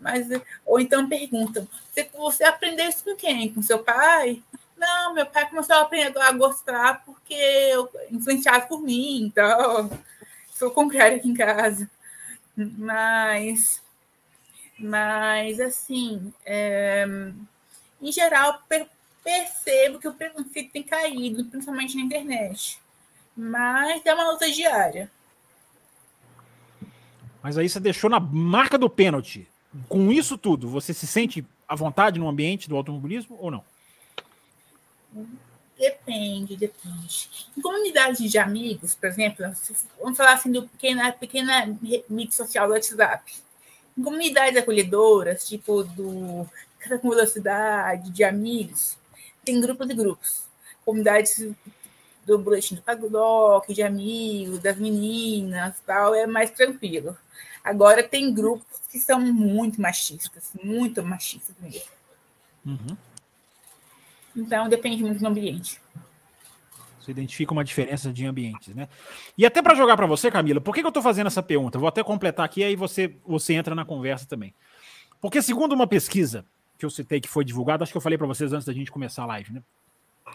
Mas, 0.00 0.28
ou 0.64 0.78
então 0.80 1.08
perguntam, 1.08 1.66
você, 1.92 2.08
você 2.16 2.44
aprendeu 2.44 2.88
isso 2.88 3.04
com 3.04 3.16
quem? 3.16 3.52
Com 3.52 3.62
seu 3.62 3.80
pai? 3.80 4.42
Não, 4.76 5.14
meu 5.14 5.26
pai 5.26 5.48
começou 5.48 5.76
a 5.76 5.80
aprender 5.80 6.18
a 6.18 6.32
gostar 6.32 7.04
porque 7.04 7.34
eu, 7.34 7.88
influenciado 8.10 8.68
por 8.68 8.80
mim, 8.80 9.22
então 9.24 9.90
sou 10.54 10.70
contrário 10.70 11.16
aqui 11.16 11.28
em 11.28 11.34
casa. 11.34 11.90
Mas, 12.56 13.82
mas 14.78 15.60
assim, 15.60 16.32
é, 16.44 17.06
em 18.00 18.12
geral, 18.12 18.62
percebo 19.22 19.98
que 19.98 20.08
o 20.08 20.14
preconceito 20.14 20.72
tem 20.72 20.82
caído, 20.82 21.44
principalmente 21.46 21.96
na 21.96 22.02
internet. 22.02 22.78
Mas 23.36 24.04
é 24.04 24.14
uma 24.14 24.30
luta 24.30 24.50
diária. 24.50 25.10
Mas 27.42 27.58
aí 27.58 27.68
você 27.68 27.80
deixou 27.80 28.08
na 28.08 28.20
marca 28.20 28.78
do 28.78 28.88
pênalti. 28.88 29.48
Com 29.88 30.10
isso 30.12 30.38
tudo, 30.38 30.68
você 30.68 30.94
se 30.94 31.06
sente 31.06 31.44
à 31.66 31.74
vontade 31.74 32.18
no 32.18 32.28
ambiente 32.28 32.68
do 32.68 32.76
automobilismo 32.76 33.36
ou 33.40 33.50
não? 33.50 33.64
Depende, 35.76 36.56
depende. 36.56 37.28
Em 37.56 37.60
comunidade 37.60 38.28
de 38.28 38.38
amigos, 38.38 38.94
por 38.94 39.08
exemplo, 39.08 39.44
vamos 40.00 40.16
falar 40.16 40.34
assim 40.34 40.52
do 40.52 40.68
pequena, 40.68 41.12
pequena 41.12 41.66
mídia 42.08 42.32
social 42.32 42.68
do 42.68 42.72
WhatsApp. 42.72 43.34
Comunidades 44.02 44.58
acolhedoras, 44.58 45.46
tipo 45.46 45.84
do 45.84 46.48
Casa 46.78 46.98
com 46.98 47.10
Velocidade, 47.10 48.10
de 48.10 48.24
amigos, 48.24 48.98
tem 49.44 49.60
grupos 49.60 49.88
e 49.88 49.94
grupos. 49.94 50.44
Comunidades 50.84 51.48
do 52.26 52.38
boletim 52.38 52.74
do 52.74 52.82
Paddock, 52.82 53.72
de 53.72 53.82
amigos, 53.82 54.58
das 54.58 54.76
meninas, 54.76 55.76
tal, 55.86 56.14
é 56.14 56.26
mais 56.26 56.50
tranquilo. 56.50 57.16
Agora 57.62 58.02
tem 58.02 58.32
grupos 58.34 58.80
que 58.90 58.98
são 58.98 59.20
muito 59.20 59.80
machistas, 59.80 60.50
muito 60.62 61.02
machistas 61.02 61.54
mesmo. 61.60 61.90
Uhum. 62.66 62.96
Então 64.36 64.68
depende 64.68 65.02
muito 65.02 65.20
do 65.20 65.26
ambiente. 65.26 65.80
Você 67.04 67.10
identifica 67.10 67.52
uma 67.52 67.62
diferença 67.62 68.10
de 68.12 68.24
ambientes, 68.24 68.74
né? 68.74 68.88
E 69.36 69.44
até 69.44 69.60
para 69.60 69.74
jogar 69.74 69.96
para 69.96 70.06
você, 70.06 70.30
Camila, 70.30 70.60
por 70.60 70.74
que, 70.74 70.80
que 70.80 70.86
eu 70.86 70.90
estou 70.90 71.02
fazendo 71.02 71.26
essa 71.26 71.42
pergunta? 71.42 71.78
Vou 71.78 71.88
até 71.88 72.02
completar 72.02 72.46
aqui, 72.46 72.64
aí 72.64 72.74
você, 72.74 73.14
você 73.26 73.52
entra 73.54 73.74
na 73.74 73.84
conversa 73.84 74.26
também. 74.26 74.54
Porque, 75.20 75.42
segundo 75.42 75.72
uma 75.72 75.86
pesquisa 75.86 76.46
que 76.78 76.84
eu 76.84 76.90
citei 76.90 77.20
que 77.20 77.28
foi 77.28 77.44
divulgado, 77.44 77.82
acho 77.82 77.92
que 77.92 77.96
eu 77.96 78.02
falei 78.02 78.16
para 78.16 78.26
vocês 78.26 78.52
antes 78.52 78.66
da 78.66 78.72
gente 78.72 78.90
começar 78.90 79.24
a 79.24 79.26
live, 79.26 79.52
né? 79.52 79.62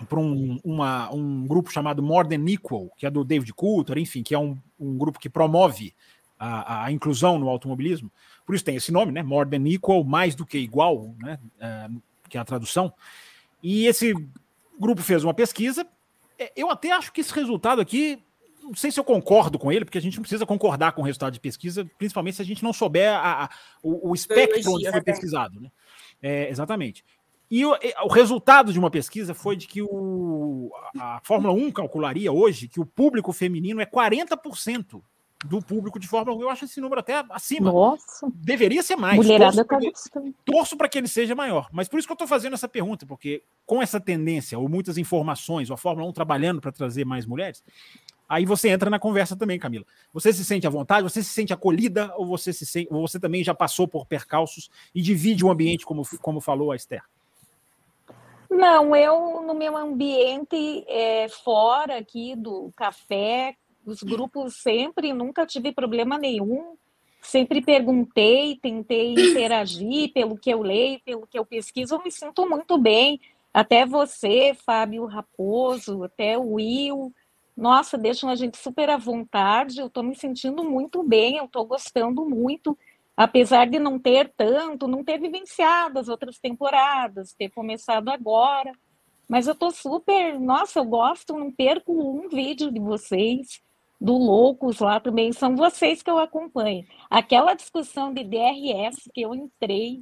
Para 0.07 0.19
um, 0.19 0.59
um 0.63 1.47
grupo 1.47 1.71
chamado 1.71 2.01
More 2.03 2.29
Than 2.29 2.47
Equal, 2.47 2.89
que 2.95 3.05
é 3.05 3.09
do 3.09 3.23
David 3.23 3.51
Coulter, 3.53 3.97
enfim, 3.97 4.21
que 4.21 4.35
é 4.35 4.39
um, 4.39 4.57
um 4.79 4.97
grupo 4.97 5.19
que 5.19 5.29
promove 5.29 5.93
a, 6.37 6.85
a, 6.85 6.91
inclusão 6.91 7.39
no 7.39 7.49
automobilismo. 7.49 8.11
Por 8.45 8.55
isso 8.55 8.63
tem 8.63 8.75
esse 8.75 8.91
nome, 8.91 9.11
né? 9.11 9.23
More 9.23 9.49
Than 9.49 9.67
Equal, 9.67 10.03
mais 10.03 10.35
do 10.35 10.45
que 10.45 10.59
igual, 10.59 11.13
né? 11.17 11.39
É, 11.59 11.89
que 12.29 12.37
é 12.37 12.41
a 12.41 12.45
tradução. 12.45 12.93
E 13.61 13.87
esse 13.87 14.13
grupo 14.79 15.01
fez 15.01 15.23
uma 15.23 15.33
pesquisa. 15.33 15.85
É, 16.39 16.51
eu 16.55 16.71
até 16.71 16.91
acho 16.91 17.11
que 17.11 17.21
esse 17.21 17.33
resultado 17.33 17.81
aqui 17.81 18.23
não 18.63 18.75
sei 18.75 18.91
se 18.91 18.99
eu 18.99 19.03
concordo 19.03 19.57
com 19.57 19.71
ele, 19.71 19.83
porque 19.83 19.97
a 19.97 20.01
gente 20.01 20.15
não 20.15 20.21
precisa 20.21 20.45
concordar 20.45 20.91
com 20.91 21.01
o 21.01 21.05
resultado 21.05 21.33
de 21.33 21.39
pesquisa, 21.39 21.89
principalmente 21.97 22.35
se 22.35 22.41
a 22.41 22.45
gente 22.45 22.63
não 22.63 22.71
souber 22.71 23.11
a, 23.11 23.45
a, 23.45 23.49
o, 23.81 24.11
o 24.11 24.15
espectro 24.15 24.73
onde 24.73 24.89
foi 24.89 25.01
pesquisado. 25.01 25.59
Né? 25.59 25.71
É, 26.21 26.49
exatamente. 26.49 27.03
E 27.49 27.65
o, 27.65 27.75
o, 28.03 28.07
resultado 28.07 28.71
de 28.71 28.77
uma 28.77 28.91
pesquisa 28.91 29.33
foi 29.33 29.55
de 29.55 29.65
que 29.65 29.81
o, 29.81 30.71
a 30.99 31.19
Fórmula 31.23 31.51
1 31.51 31.71
calcularia 31.71 32.31
hoje 32.31 32.67
que 32.67 32.79
o 32.79 32.85
público 32.85 33.33
feminino 33.33 33.81
é 33.81 33.87
40% 33.87 35.01
do 35.45 35.61
público 35.61 35.99
de 35.99 36.07
Fórmula 36.07 36.37
1. 36.37 36.41
Eu 36.41 36.49
acho 36.49 36.65
esse 36.65 36.81
número 36.81 36.99
até 36.99 37.23
acima. 37.29 37.71
Nossa. 37.71 38.29
Deveria 38.33 38.83
ser 38.83 38.95
mais. 38.95 39.15
Mulherada 39.15 39.65
torço 40.45 40.75
para 40.75 40.89
que 40.89 40.97
ele 40.97 41.07
seja 41.07 41.33
maior. 41.33 41.69
Mas 41.71 41.87
por 41.87 41.97
isso 41.97 42.07
que 42.07 42.11
eu 42.11 42.15
estou 42.15 42.27
fazendo 42.27 42.53
essa 42.53 42.67
pergunta, 42.67 43.05
porque 43.05 43.43
com 43.65 43.81
essa 43.81 43.99
tendência, 43.99 44.59
ou 44.59 44.67
muitas 44.67 44.97
informações, 44.97 45.69
ou 45.69 45.75
a 45.75 45.77
Fórmula 45.77 46.07
1 46.09 46.13
trabalhando 46.13 46.59
para 46.61 46.71
trazer 46.71 47.05
mais 47.05 47.25
mulheres, 47.25 47.63
aí 48.27 48.45
você 48.45 48.69
entra 48.69 48.89
na 48.89 48.99
conversa 48.99 49.35
também, 49.35 49.57
Camila. 49.57 49.85
Você 50.13 50.33
se 50.33 50.43
sente 50.43 50.67
à 50.67 50.69
vontade, 50.69 51.03
você 51.03 51.23
se 51.23 51.29
sente 51.29 51.53
acolhida, 51.53 52.13
ou 52.17 52.25
você, 52.25 52.51
se 52.51 52.65
sente, 52.65 52.87
ou 52.91 53.07
você 53.07 53.19
também 53.19 53.43
já 53.43 53.53
passou 53.53 53.87
por 53.87 54.05
percalços 54.05 54.69
e 54.93 55.01
divide 55.01 55.45
o 55.45 55.49
ambiente, 55.49 55.85
como, 55.85 56.03
como 56.21 56.41
falou 56.41 56.71
a 56.71 56.75
Esther? 56.75 57.03
Não, 58.49 58.95
eu 58.95 59.43
no 59.43 59.53
meu 59.53 59.77
ambiente 59.77 60.83
é, 60.87 61.29
fora 61.29 61.97
aqui 61.99 62.35
do 62.35 62.73
café, 62.75 63.55
os 63.85 64.03
grupos 64.03 64.55
sempre, 64.55 65.13
nunca 65.13 65.45
tive 65.45 65.71
problema 65.71 66.17
nenhum. 66.17 66.75
Sempre 67.21 67.61
perguntei, 67.61 68.57
tentei 68.61 69.13
interagir 69.17 70.13
pelo 70.13 70.37
que 70.37 70.49
eu 70.49 70.61
leio, 70.61 71.01
pelo 71.03 71.27
que 71.27 71.37
eu 71.37 71.45
pesquiso, 71.45 71.95
eu 71.95 72.03
me 72.03 72.11
sinto 72.11 72.47
muito 72.47 72.77
bem. 72.77 73.19
Até 73.53 73.85
você, 73.85 74.53
Fábio 74.53 75.05
Raposo, 75.05 76.03
até 76.03 76.37
o 76.37 76.53
Will, 76.53 77.13
nossa, 77.59 77.97
deixam 77.97 78.29
a 78.29 78.35
gente 78.35 78.57
super 78.57 78.89
à 78.89 78.97
vontade. 78.97 79.79
Eu 79.79 79.87
estou 79.87 80.01
me 80.01 80.15
sentindo 80.15 80.63
muito 80.63 81.03
bem, 81.03 81.37
eu 81.37 81.45
estou 81.45 81.65
gostando 81.65 82.25
muito, 82.25 82.77
apesar 83.17 83.67
de 83.67 83.77
não 83.77 83.99
ter 83.99 84.31
tanto, 84.37 84.87
não 84.87 85.03
ter 85.03 85.19
vivenciado 85.19 85.99
as 85.99 86.07
outras 86.07 86.39
temporadas, 86.39 87.33
ter 87.33 87.49
começado 87.49 88.07
agora. 88.09 88.71
Mas 89.27 89.45
eu 89.45 89.53
estou 89.53 89.71
super, 89.71 90.39
nossa, 90.39 90.79
eu 90.79 90.85
gosto, 90.85 91.37
não 91.37 91.51
perco 91.51 91.91
um 91.91 92.29
vídeo 92.29 92.71
de 92.71 92.79
vocês, 92.79 93.61
do 93.99 94.13
Loucos 94.13 94.79
lá 94.79 94.99
também, 94.99 95.33
são 95.33 95.55
vocês 95.55 96.01
que 96.01 96.09
eu 96.09 96.17
acompanho. 96.17 96.85
Aquela 97.09 97.53
discussão 97.53 98.13
de 98.13 98.23
DRS 98.23 99.09
que 99.13 99.21
eu 99.21 99.35
entrei 99.35 100.01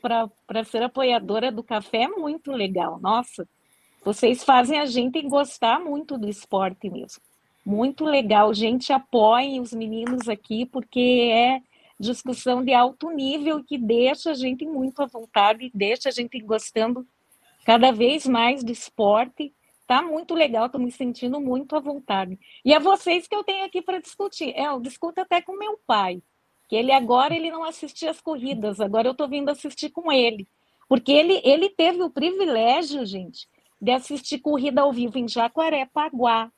para 0.00 0.64
ser 0.64 0.82
apoiadora 0.84 1.50
do 1.50 1.62
café 1.62 2.02
é 2.02 2.08
muito 2.08 2.52
legal, 2.52 3.00
nossa. 3.00 3.48
Vocês 4.04 4.44
fazem 4.44 4.78
a 4.78 4.86
gente 4.86 5.20
gostar 5.22 5.80
muito 5.80 6.16
do 6.16 6.28
esporte 6.28 6.88
mesmo. 6.88 7.20
Muito 7.64 8.04
legal. 8.04 8.54
Gente, 8.54 8.92
apoiem 8.92 9.60
os 9.60 9.72
meninos 9.72 10.28
aqui, 10.28 10.64
porque 10.64 11.32
é 11.32 11.60
discussão 11.98 12.62
de 12.62 12.72
alto 12.72 13.10
nível 13.10 13.64
que 13.64 13.76
deixa 13.76 14.30
a 14.30 14.34
gente 14.34 14.64
muito 14.64 15.02
à 15.02 15.06
vontade, 15.06 15.72
deixa 15.74 16.10
a 16.10 16.12
gente 16.12 16.38
gostando 16.38 17.04
cada 17.64 17.90
vez 17.90 18.24
mais 18.28 18.62
do 18.62 18.70
esporte. 18.70 19.52
Tá 19.86 20.02
muito 20.02 20.34
legal, 20.34 20.66
estou 20.66 20.80
me 20.80 20.90
sentindo 20.90 21.40
muito 21.40 21.76
à 21.76 21.80
vontade. 21.80 22.38
E 22.64 22.74
a 22.74 22.78
vocês 22.80 23.28
que 23.28 23.34
eu 23.34 23.44
tenho 23.44 23.64
aqui 23.64 23.80
para 23.80 24.00
discutir. 24.00 24.52
É, 24.56 24.66
eu 24.66 24.80
discuto 24.80 25.20
até 25.20 25.40
com 25.40 25.56
meu 25.56 25.78
pai, 25.86 26.20
que 26.68 26.74
ele 26.74 26.90
agora 26.90 27.34
ele 27.34 27.50
não 27.50 27.62
assistia 27.62 28.10
as 28.10 28.20
corridas, 28.20 28.80
agora 28.80 29.06
eu 29.06 29.12
estou 29.12 29.28
vindo 29.28 29.48
assistir 29.48 29.90
com 29.90 30.10
ele. 30.10 30.48
Porque 30.88 31.12
ele, 31.12 31.40
ele 31.44 31.68
teve 31.70 32.02
o 32.02 32.10
privilégio, 32.10 33.06
gente, 33.06 33.48
de 33.80 33.92
assistir 33.92 34.38
corrida 34.38 34.82
ao 34.82 34.92
vivo 34.92 35.18
em 35.18 35.28
Jacarepaguá. 35.28 36.50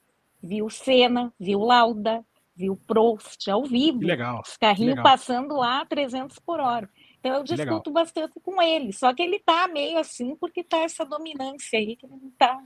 Viu 0.43 0.71
Senna, 0.71 1.33
viu 1.39 1.61
Lauda, 1.61 2.25
viu 2.57 2.77
Prost 2.87 3.49
ao 3.51 3.65
vivo. 3.65 4.01
Que 4.01 4.07
legal. 4.07 4.43
Os 4.47 4.57
carrinhos 4.57 5.03
passando 5.03 5.55
lá 5.57 5.83
a 5.83 5.87
300 5.87 6.39
por 6.39 6.61
hora. 6.61 6.89
Então 7.21 7.35
eu 7.35 7.43
discuto 7.43 7.91
bastante 7.91 8.41
com 8.41 8.63
ele. 8.63 8.93
Só 8.93 9.13
que 9.13 9.23
ele 9.23 9.37
está 9.37 9.69
meio 9.69 9.99
assim 9.99 10.35
porque 10.37 10.61
está 10.61 10.79
essa 10.79 11.05
dominância 11.05 11.79
aí 11.79 11.97
que 11.97 12.07
ele 12.07 12.17
não 12.21 12.29
está 12.29 12.63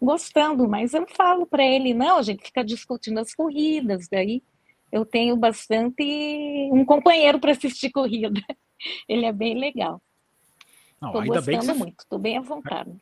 gostando. 0.00 0.68
Mas 0.68 0.94
eu 0.94 1.06
falo 1.06 1.46
para 1.46 1.64
ele, 1.64 1.94
não, 1.94 2.18
a 2.18 2.22
gente 2.22 2.44
fica 2.44 2.64
discutindo 2.64 3.18
as 3.18 3.34
corridas, 3.34 4.08
daí 4.10 4.42
eu 4.90 5.04
tenho 5.04 5.36
bastante 5.36 6.02
um 6.72 6.84
companheiro 6.84 7.38
para 7.38 7.52
assistir 7.52 7.90
corrida. 7.90 8.40
Ele 9.08 9.26
é 9.26 9.32
bem 9.32 9.58
legal. 9.58 10.00
Estou 11.02 11.24
gostando 11.24 11.74
muito, 11.74 12.00
estou 12.00 12.18
bem 12.18 12.38
à 12.38 12.40
vontade. 12.40 12.92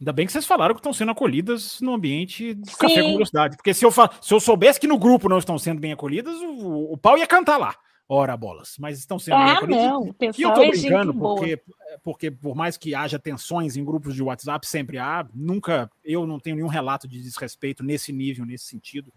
Ainda 0.00 0.12
bem 0.12 0.26
que 0.26 0.32
vocês 0.32 0.46
falaram 0.46 0.74
que 0.74 0.80
estão 0.80 0.92
sendo 0.92 1.10
acolhidas 1.10 1.80
no 1.80 1.92
ambiente 1.92 2.54
de 2.54 2.76
café 2.76 3.02
com 3.02 3.12
velocidade. 3.12 3.56
Porque 3.56 3.74
se 3.74 3.84
eu, 3.84 3.90
se 3.90 4.32
eu 4.32 4.38
soubesse 4.38 4.78
que 4.78 4.86
no 4.86 4.96
grupo 4.96 5.28
não 5.28 5.38
estão 5.38 5.58
sendo 5.58 5.80
bem 5.80 5.92
acolhidas, 5.92 6.36
o, 6.40 6.92
o 6.92 6.96
pau 6.96 7.18
ia 7.18 7.26
cantar 7.26 7.56
lá. 7.56 7.74
Ora, 8.08 8.36
bolas. 8.36 8.76
Mas 8.78 8.98
estão 8.98 9.18
sendo 9.18 9.36
ah. 9.36 9.60
Não, 9.66 10.02
o 10.04 10.14
e 10.36 10.42
eu 10.42 10.54
tô 10.54 10.62
é 10.62 10.70
brincando, 10.70 11.12
porque, 11.12 11.62
porque 12.02 12.30
por 12.30 12.56
mais 12.56 12.76
que 12.76 12.94
haja 12.94 13.18
tensões 13.18 13.76
em 13.76 13.84
grupos 13.84 14.14
de 14.14 14.22
WhatsApp, 14.22 14.66
sempre 14.66 14.98
há. 14.98 15.26
Nunca, 15.34 15.90
eu 16.02 16.26
não 16.26 16.40
tenho 16.40 16.56
nenhum 16.56 16.68
relato 16.68 17.06
de 17.06 17.20
desrespeito 17.20 17.84
nesse 17.84 18.10
nível, 18.12 18.46
nesse 18.46 18.64
sentido. 18.64 19.12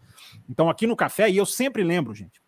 Então, 0.50 0.70
aqui 0.70 0.86
no 0.86 0.96
café, 0.96 1.30
e 1.30 1.38
eu 1.38 1.46
sempre 1.46 1.84
lembro, 1.84 2.14
gente, 2.14 2.42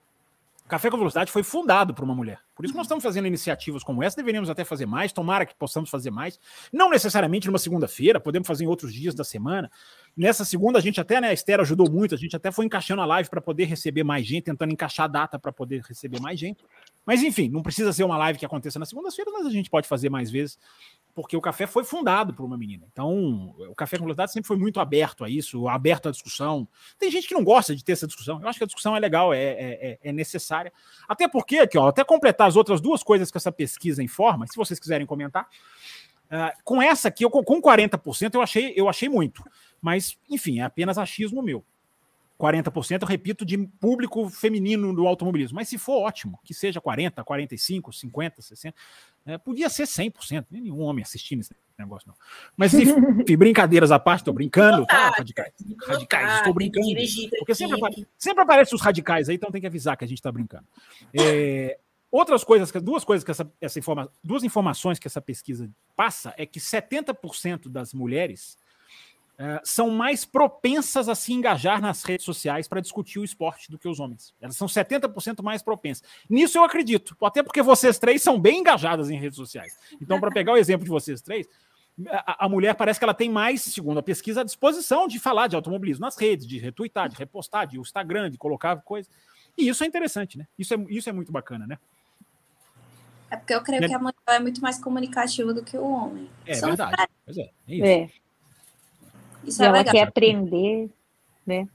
Café 0.68 0.90
com 0.90 0.98
Velocidade 0.98 1.32
foi 1.32 1.44
fundado 1.44 1.94
por 1.94 2.04
uma 2.04 2.16
mulher. 2.16 2.40
Por 2.56 2.66
isso 2.66 2.76
nós 2.76 2.86
estamos 2.86 3.04
fazendo 3.04 3.28
iniciativas 3.28 3.84
como 3.84 4.04
essa, 4.04 4.16
deveríamos 4.16 4.50
até 4.50 4.64
fazer 4.64 4.86
mais, 4.86 5.12
tomara 5.12 5.46
que 5.46 5.56
possamos 5.56 5.90
fazer 5.90 6.12
mais. 6.12 6.40
Não 6.72 6.90
necessariamente 6.90 7.48
numa 7.48 7.58
segunda-feira, 7.58 8.20
podemos 8.20 8.48
fazer 8.48 8.66
em 8.66 8.68
outros 8.68 8.94
dias 8.94 9.16
da 9.16 9.24
semana. 9.24 9.72
Nessa 10.16 10.46
segunda, 10.46 10.78
a 10.78 10.82
gente 10.82 11.02
até, 11.02 11.20
né, 11.20 11.30
a 11.30 11.34
Esther 11.34 11.60
ajudou 11.60 11.90
muito, 11.90 12.14
a 12.14 12.18
gente 12.18 12.36
até 12.36 12.52
foi 12.52 12.66
encaixando 12.66 13.02
a 13.02 13.06
live 13.06 13.30
para 13.30 13.42
poder 13.42 13.66
receber 13.66 14.04
mais 14.04 14.26
gente, 14.26 14.44
tentando 14.44 14.72
encaixar 14.72 15.06
a 15.06 15.08
data 15.08 15.40
para 15.40 15.52
poder 15.52 15.82
receber 15.82 16.20
mais 16.20 16.40
gente. 16.40 16.64
Mas 17.06 17.24
enfim, 17.24 17.50
não 17.50 17.64
precisa 17.64 17.92
ser 17.92 18.04
uma 18.04 18.18
live 18.18 18.38
que 18.38 18.46
aconteça 18.46 18.78
na 18.78 18.86
segunda-feira, 18.86 19.32
mas 19.32 19.46
a 19.46 19.50
gente 19.50 19.70
pode 19.70 19.88
fazer 19.88 20.10
mais 20.10 20.30
vezes 20.30 20.58
porque 21.16 21.38
o 21.38 21.42
café 21.42 21.68
foi 21.68 21.84
fundado 21.84 22.34
por 22.34 22.44
uma 22.44 22.58
menina. 22.58 22.88
Então, 22.92 23.54
o 23.70 23.76
Café 23.76 23.98
com 23.98 24.04
Velocidade 24.04 24.32
sempre 24.32 24.48
foi 24.48 24.58
muito 24.58 24.80
aberto 24.80 25.24
a 25.24 25.30
isso, 25.30 25.68
aberto 25.68 26.10
à 26.10 26.12
discussão. 26.12 26.68
Tem 26.98 27.12
gente 27.12 27.28
que 27.28 27.36
não 27.36 27.44
gosta 27.44 27.76
de 27.76 27.84
ter 27.84 27.92
essa 27.92 28.08
discussão. 28.08 28.42
Eu 28.42 28.48
acho 28.48 28.58
que 28.58 28.64
a 28.64 28.68
discussão 28.68 28.96
é 28.96 29.00
legal, 29.00 29.34
é, 29.34 29.44
é, 29.44 29.92
é, 29.92 30.00
é 30.02 30.12
necessária. 30.12 30.74
Até 31.08 31.28
porque, 31.28 31.60
aqui, 31.60 31.78
ó, 31.78 31.88
até 31.88 32.04
completar 32.04 32.43
as 32.46 32.56
outras 32.56 32.82
duas 32.82 33.04
coisas 33.04 33.32
que 33.32 33.38
essa 33.38 33.52
pesquisa 33.52 34.04
informa, 34.04 34.48
se 34.48 34.56
vocês 34.56 34.80
quiserem 34.80 35.06
comentar, 35.06 35.48
uh, 36.26 36.58
com 36.64 36.82
essa 36.82 37.08
aqui, 37.08 37.26
eu, 37.26 37.30
com 37.30 37.62
40%, 37.62 38.34
eu 38.36 38.42
achei, 38.42 38.74
eu 38.76 38.90
achei 38.90 39.10
muito. 39.10 39.44
Mas, 39.82 40.18
enfim, 40.30 40.60
é 40.60 40.64
apenas 40.64 40.98
achismo 40.98 41.42
meu. 41.42 41.64
40%, 42.40 43.02
eu 43.02 43.08
repito, 43.08 43.46
de 43.46 43.58
público 43.58 44.30
feminino 44.30 44.94
do 44.94 45.08
automobilismo. 45.08 45.56
Mas 45.56 45.70
se 45.70 45.78
for 45.78 46.02
ótimo, 46.02 46.40
que 46.44 46.54
seja 46.54 46.82
40, 46.82 47.24
45, 47.24 47.94
50, 47.94 48.42
60, 48.42 48.76
é, 49.26 49.38
podia 49.38 49.70
ser 49.70 49.84
100%, 49.84 50.46
nenhum 50.52 50.82
homem 50.82 51.04
assistindo 51.04 51.42
esse 51.42 51.56
negócio, 51.78 52.08
não. 52.08 52.16
Mas 52.58 52.74
enfim, 52.76 53.38
brincadeiras 53.38 53.92
à 53.92 54.00
parte, 54.00 54.22
estou 54.22 54.34
brincando, 54.34 54.86
tá? 54.86 55.10
Radicais, 55.10 55.54
radicais, 55.86 56.38
estou 56.38 56.54
brincando. 56.54 56.88
Porque 57.38 57.56
sempre, 57.56 58.08
sempre 58.18 58.44
aparecem 58.44 58.76
os 58.76 58.82
radicais 58.82 59.30
aí, 59.30 59.36
então 59.36 59.52
tem 59.52 59.62
que 59.62 59.68
avisar 59.68 59.96
que 59.96 60.04
a 60.04 60.08
gente 60.08 60.20
está 60.20 60.32
brincando. 60.32 60.66
É, 61.14 61.78
outras 62.14 62.44
coisas, 62.44 62.72
duas 62.84 63.04
coisas 63.04 63.24
que 63.24 63.32
essa, 63.32 63.52
essa 63.60 63.80
informa, 63.80 64.08
duas 64.24 64.44
informações 64.44 65.00
que 65.00 65.08
essa 65.08 65.20
pesquisa 65.20 65.68
passa 65.96 66.32
é 66.38 66.46
que 66.46 66.60
70% 66.60 67.68
das 67.70 67.92
mulheres 67.92 68.56
é, 69.36 69.60
são 69.64 69.90
mais 69.90 70.24
propensas 70.24 71.10
a 71.10 71.16
se 71.16 71.34
engajar 71.34 71.82
nas 71.82 72.04
redes 72.04 72.24
sociais 72.24 72.68
para 72.68 72.80
discutir 72.80 73.18
o 73.18 73.24
esporte 73.24 73.72
do 73.72 73.80
que 73.80 73.88
os 73.88 74.00
homens. 74.00 74.32
Elas 74.40 74.56
são 74.56 74.68
70% 74.68 75.42
mais 75.42 75.64
propensas. 75.64 76.08
Nisso 76.30 76.60
eu 76.60 76.64
acredito, 76.64 77.18
até 77.20 77.42
porque 77.42 77.64
vocês 77.64 77.98
três 77.98 78.22
são 78.22 78.40
bem 78.40 78.60
engajadas 78.60 79.10
em 79.10 79.18
redes 79.18 79.38
sociais. 79.38 79.76
Então, 80.00 80.20
para 80.20 80.30
pegar 80.30 80.54
o 80.54 80.58
exemplo 80.58 80.84
de 80.84 80.92
vocês 80.92 81.20
três, 81.20 81.50
a, 82.10 82.46
a, 82.46 82.50
mulher 82.50 82.76
parece 82.76 83.00
que 83.00 83.06
ela 83.06 83.14
tem 83.14 83.30
mais, 83.30 83.62
segundo 83.62 83.98
a 83.98 84.04
pesquisa, 84.04 84.42
a 84.42 84.44
disposição 84.44 85.08
de 85.08 85.20
falar 85.20 85.48
de 85.48 85.56
automobilismo 85.56 86.06
nas 86.06 86.16
redes, 86.16 86.46
de 86.46 86.60
retweetar, 86.60 87.10
de 87.10 87.16
repostar, 87.16 87.66
de 87.66 87.80
Instagram, 87.80 88.30
de 88.30 88.38
colocar 88.38 88.76
coisas. 88.84 89.12
E 89.58 89.68
isso 89.68 89.84
é 89.84 89.88
interessante, 89.88 90.38
né? 90.38 90.48
Isso 90.58 90.76
é, 90.76 90.86
isso 90.90 91.10
é 91.10 91.12
muito 91.12 91.32
bacana, 91.32 91.66
né? 91.66 91.80
É 93.34 93.36
porque 93.36 93.54
eu 93.56 93.62
creio 93.62 93.82
né? 93.82 93.88
que 93.88 93.94
a 93.96 93.98
mulher 93.98 94.14
é 94.28 94.40
muito 94.40 94.62
mais 94.62 94.80
comunicativa 94.80 95.52
do 95.52 95.64
que 95.64 95.76
o 95.76 95.92
homem. 95.92 96.30
É 96.46 96.54
São 96.54 96.70
verdade. 96.70 97.08
Pois 97.26 97.36
é, 97.36 97.42
é 97.42 97.50
isso. 97.68 97.86
É. 97.86 98.10
Isso 99.44 99.62
e 99.62 99.66
é 99.66 99.68
ela 99.68 99.78
legal. 99.80 99.92
quer 99.92 100.02
aprender, 100.04 100.90
né? 101.44 101.68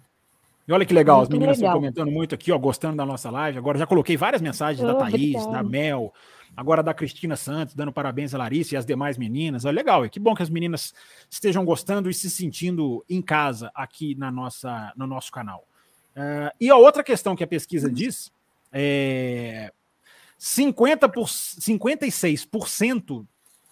E 0.68 0.72
olha 0.72 0.86
que 0.86 0.94
legal, 0.94 1.16
muito 1.18 1.30
as 1.30 1.32
meninas 1.32 1.56
legal. 1.56 1.70
estão 1.70 1.80
comentando 1.80 2.12
muito 2.12 2.32
aqui, 2.32 2.52
ó, 2.52 2.58
gostando 2.58 2.96
da 2.96 3.04
nossa 3.04 3.28
live. 3.28 3.58
Agora 3.58 3.76
já 3.76 3.88
coloquei 3.88 4.16
várias 4.16 4.40
mensagens 4.40 4.84
oh, 4.84 4.86
da 4.86 4.94
Thaís, 5.00 5.34
obrigada. 5.34 5.50
da 5.50 5.62
Mel, 5.64 6.14
agora 6.56 6.80
da 6.80 6.94
Cristina 6.94 7.34
Santos, 7.34 7.74
dando 7.74 7.92
parabéns 7.92 8.36
a 8.36 8.38
Larissa 8.38 8.76
e 8.76 8.78
as 8.78 8.86
demais 8.86 9.18
meninas. 9.18 9.64
É 9.64 9.72
legal, 9.72 10.04
é 10.04 10.08
que 10.08 10.20
bom 10.20 10.36
que 10.36 10.44
as 10.44 10.50
meninas 10.50 10.94
estejam 11.28 11.64
gostando 11.64 12.08
e 12.08 12.14
se 12.14 12.30
sentindo 12.30 13.04
em 13.10 13.20
casa 13.20 13.68
aqui 13.74 14.14
na 14.14 14.30
nossa, 14.30 14.92
no 14.96 15.08
nosso 15.08 15.32
canal. 15.32 15.66
Uh, 16.16 16.54
e 16.60 16.70
a 16.70 16.76
outra 16.76 17.02
questão 17.02 17.34
que 17.34 17.42
a 17.42 17.48
pesquisa 17.48 17.90
diz 17.90 18.30
é 18.72 19.72
50 20.38 21.08
por, 21.08 21.26
56%. 21.26 23.26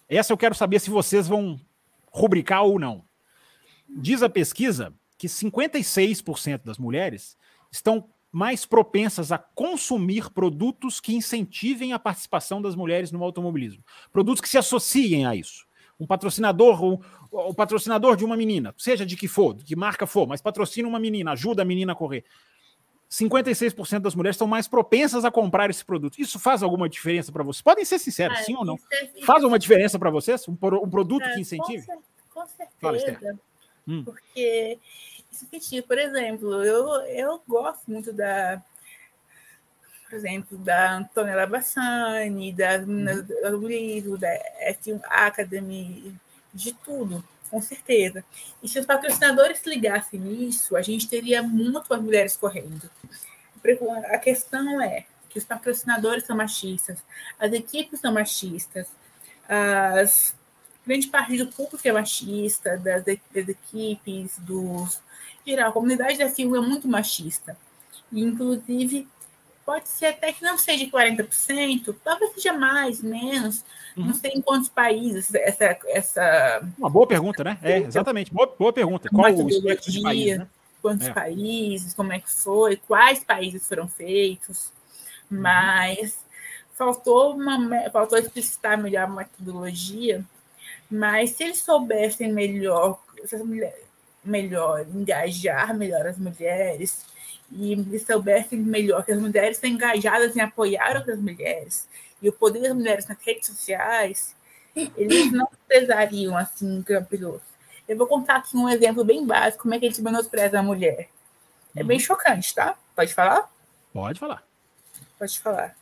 Essa 0.09 0.33
eu 0.33 0.37
quero 0.37 0.53
saber 0.53 0.79
se 0.79 0.89
vocês 0.89 1.27
vão 1.27 1.59
rubricar 2.11 2.63
ou 2.63 2.77
não. 2.77 3.05
Diz 3.87 4.21
a 4.21 4.29
pesquisa 4.29 4.93
que 5.17 5.27
56% 5.27 6.63
das 6.63 6.77
mulheres 6.77 7.37
estão 7.71 8.09
mais 8.31 8.65
propensas 8.65 9.31
a 9.31 9.37
consumir 9.37 10.29
produtos 10.29 10.99
que 10.99 11.15
incentivem 11.15 11.93
a 11.93 11.99
participação 11.99 12.61
das 12.61 12.75
mulheres 12.75 13.11
no 13.11 13.23
automobilismo. 13.23 13.83
Produtos 14.11 14.41
que 14.41 14.49
se 14.49 14.57
associem 14.57 15.25
a 15.25 15.35
isso. 15.35 15.65
Um 15.99 16.05
patrocinador, 16.05 16.83
o, 16.83 17.01
o 17.31 17.53
patrocinador 17.53 18.15
de 18.15 18.25
uma 18.25 18.37
menina, 18.37 18.75
seja 18.77 19.05
de 19.05 19.15
que 19.15 19.27
for, 19.27 19.55
de 19.55 19.63
que 19.63 19.75
marca 19.75 20.05
for, 20.05 20.27
mas 20.27 20.41
patrocina 20.41 20.87
uma 20.87 20.99
menina, 20.99 21.31
ajuda 21.31 21.63
a 21.63 21.65
menina 21.65 21.93
a 21.93 21.95
correr. 21.95 22.23
56% 23.09 23.99
das 23.99 24.15
mulheres 24.15 24.35
estão 24.35 24.47
mais 24.47 24.67
propensas 24.67 25.23
a 25.23 25.31
comprar 25.31 25.69
esse 25.69 25.83
produto. 25.83 26.19
Isso 26.19 26.39
faz 26.39 26.61
alguma 26.61 26.89
diferença 26.89 27.31
para 27.31 27.43
vocês? 27.43 27.61
Podem 27.61 27.85
ser 27.85 27.99
sinceros, 27.99 28.39
é, 28.39 28.43
sim 28.43 28.55
ou 28.55 28.65
não? 28.65 28.77
É, 28.91 29.25
faz 29.25 29.43
alguma 29.43 29.57
diferença 29.57 29.97
para 29.97 30.09
vocês? 30.09 30.47
Um, 30.47 30.51
um 30.51 30.89
produto 30.89 31.23
é, 31.23 31.33
que 31.33 31.41
incentive? 31.41 31.85
Com, 31.85 32.41
com 32.41 32.45
certeza. 32.47 33.19
Fala, 33.19 33.37
Hum. 33.87 34.03
Porque 34.03 34.77
isso 35.31 35.47
que 35.49 35.81
por 35.81 35.97
exemplo, 35.97 36.63
eu, 36.63 36.87
eu 37.05 37.41
gosto 37.47 37.89
muito 37.89 38.11
da, 38.11 38.61
por 40.03 40.15
exemplo, 40.15 40.57
da 40.57 40.97
Antonella 40.97 41.47
Bassani, 41.47 42.51
das 42.51 42.85
meninas 42.85 43.19
hum. 43.21 43.51
do 43.51 43.67
livro, 43.67 44.17
da 44.17 44.29
F1 44.73 44.99
Academy, 45.05 46.13
de 46.53 46.73
tudo, 46.73 47.23
com 47.49 47.61
certeza. 47.61 48.23
E 48.61 48.67
se 48.67 48.79
os 48.79 48.85
patrocinadores 48.85 49.65
ligassem 49.65 50.19
nisso, 50.19 50.75
a 50.75 50.81
gente 50.81 51.07
teria 51.07 51.41
muito 51.41 51.93
as 51.93 52.01
mulheres 52.01 52.35
correndo. 52.35 52.89
A 54.05 54.17
questão 54.17 54.81
é 54.81 55.05
que 55.29 55.37
os 55.37 55.45
patrocinadores 55.45 56.23
são 56.23 56.35
machistas, 56.35 56.99
as 57.37 57.51
equipes 57.51 57.99
são 57.99 58.13
machistas, 58.13 58.87
as 59.47 60.35
grande 60.87 61.07
parte 61.07 61.37
do 61.37 61.47
público 61.47 61.85
é 61.85 61.91
machista, 61.91 62.77
das, 62.77 63.03
das 63.03 63.49
equipes, 63.49 64.37
dos. 64.39 65.01
geral, 65.45 65.69
a 65.69 65.73
comunidade 65.73 66.17
da 66.17 66.29
Silva 66.29 66.57
é 66.57 66.61
muito 66.61 66.87
machista. 66.87 67.57
E, 68.09 68.21
inclusive, 68.21 69.05
pode 69.67 69.89
ser 69.89 70.07
até 70.07 70.31
que 70.31 70.41
não 70.41 70.57
seja 70.57 70.85
40%, 70.85 71.93
talvez 72.01 72.31
seja 72.33 72.53
mais, 72.53 73.03
menos. 73.03 73.65
Uhum. 73.97 74.05
Não 74.05 74.13
sei 74.13 74.31
em 74.31 74.41
quantos 74.41 74.69
países 74.69 75.33
essa. 75.35 75.77
essa 75.87 76.61
Uma 76.77 76.89
boa 76.89 77.05
pergunta, 77.05 77.43
né? 77.43 77.57
É, 77.61 77.79
exatamente. 77.79 78.33
Boa, 78.33 78.55
boa 78.57 78.71
pergunta. 78.71 79.09
Qual 79.09 79.29
o 79.29 79.49
espectro 79.49 79.91
de 79.91 80.01
país, 80.01 80.37
né? 80.37 80.47
Quantos 80.81 81.07
é. 81.07 81.11
países, 81.13 81.93
como 81.93 82.13
é 82.13 82.19
que 82.19 82.31
foi, 82.31 82.77
quais 82.77 83.21
países 83.21 83.67
foram 83.67 83.89
feitos. 83.89 84.71
Uhum. 85.29 85.41
Mas 85.41 86.17
faltou, 86.73 87.35
uma, 87.35 87.89
faltou 87.91 88.17
explicitar 88.17 88.77
melhor 88.77 89.03
a 89.03 89.07
metodologia 89.07 90.25
mas 90.89 91.31
se 91.31 91.43
eles 91.43 91.59
soubessem 91.59 92.31
melhor, 92.31 92.99
melhor 94.23 94.85
engajar 94.87 95.75
melhor 95.75 96.07
as 96.07 96.17
mulheres 96.17 97.05
e 97.51 97.99
soubessem 97.99 98.59
melhor 98.59 99.05
que 99.05 99.11
as 99.11 99.19
mulheres 99.19 99.57
estão 99.57 99.69
engajadas 99.69 100.35
em 100.35 100.41
apoiar 100.41 100.97
outras 100.97 101.19
mulheres 101.19 101.87
e 102.21 102.29
o 102.29 102.33
poder 102.33 102.61
das 102.61 102.73
mulheres 102.73 103.07
nas 103.07 103.17
redes 103.19 103.47
sociais, 103.47 104.35
eles 104.95 105.31
não 105.31 105.47
pesariam 105.67 106.37
assim 106.37 106.83
piloto. 107.09 107.43
Eu 107.87 107.97
vou 107.97 108.07
contar 108.07 108.37
aqui 108.37 108.57
um 108.57 108.67
exemplo 108.67 109.03
bem 109.03 109.25
básico, 109.25 109.63
como 109.63 109.73
é 109.73 109.79
que 109.79 109.85
eles 109.85 109.99
menosprezam 109.99 110.59
a 110.59 110.63
mulher. 110.63 111.09
É 111.75 111.83
bem 111.83 111.97
uhum. 111.97 112.03
chocante, 112.03 112.53
tá? 112.53 112.77
Pode 112.95 113.13
falar? 113.13 113.49
Pode 113.93 114.19
falar. 114.19 114.43
Pode 115.17 115.39
falar. 115.39 115.75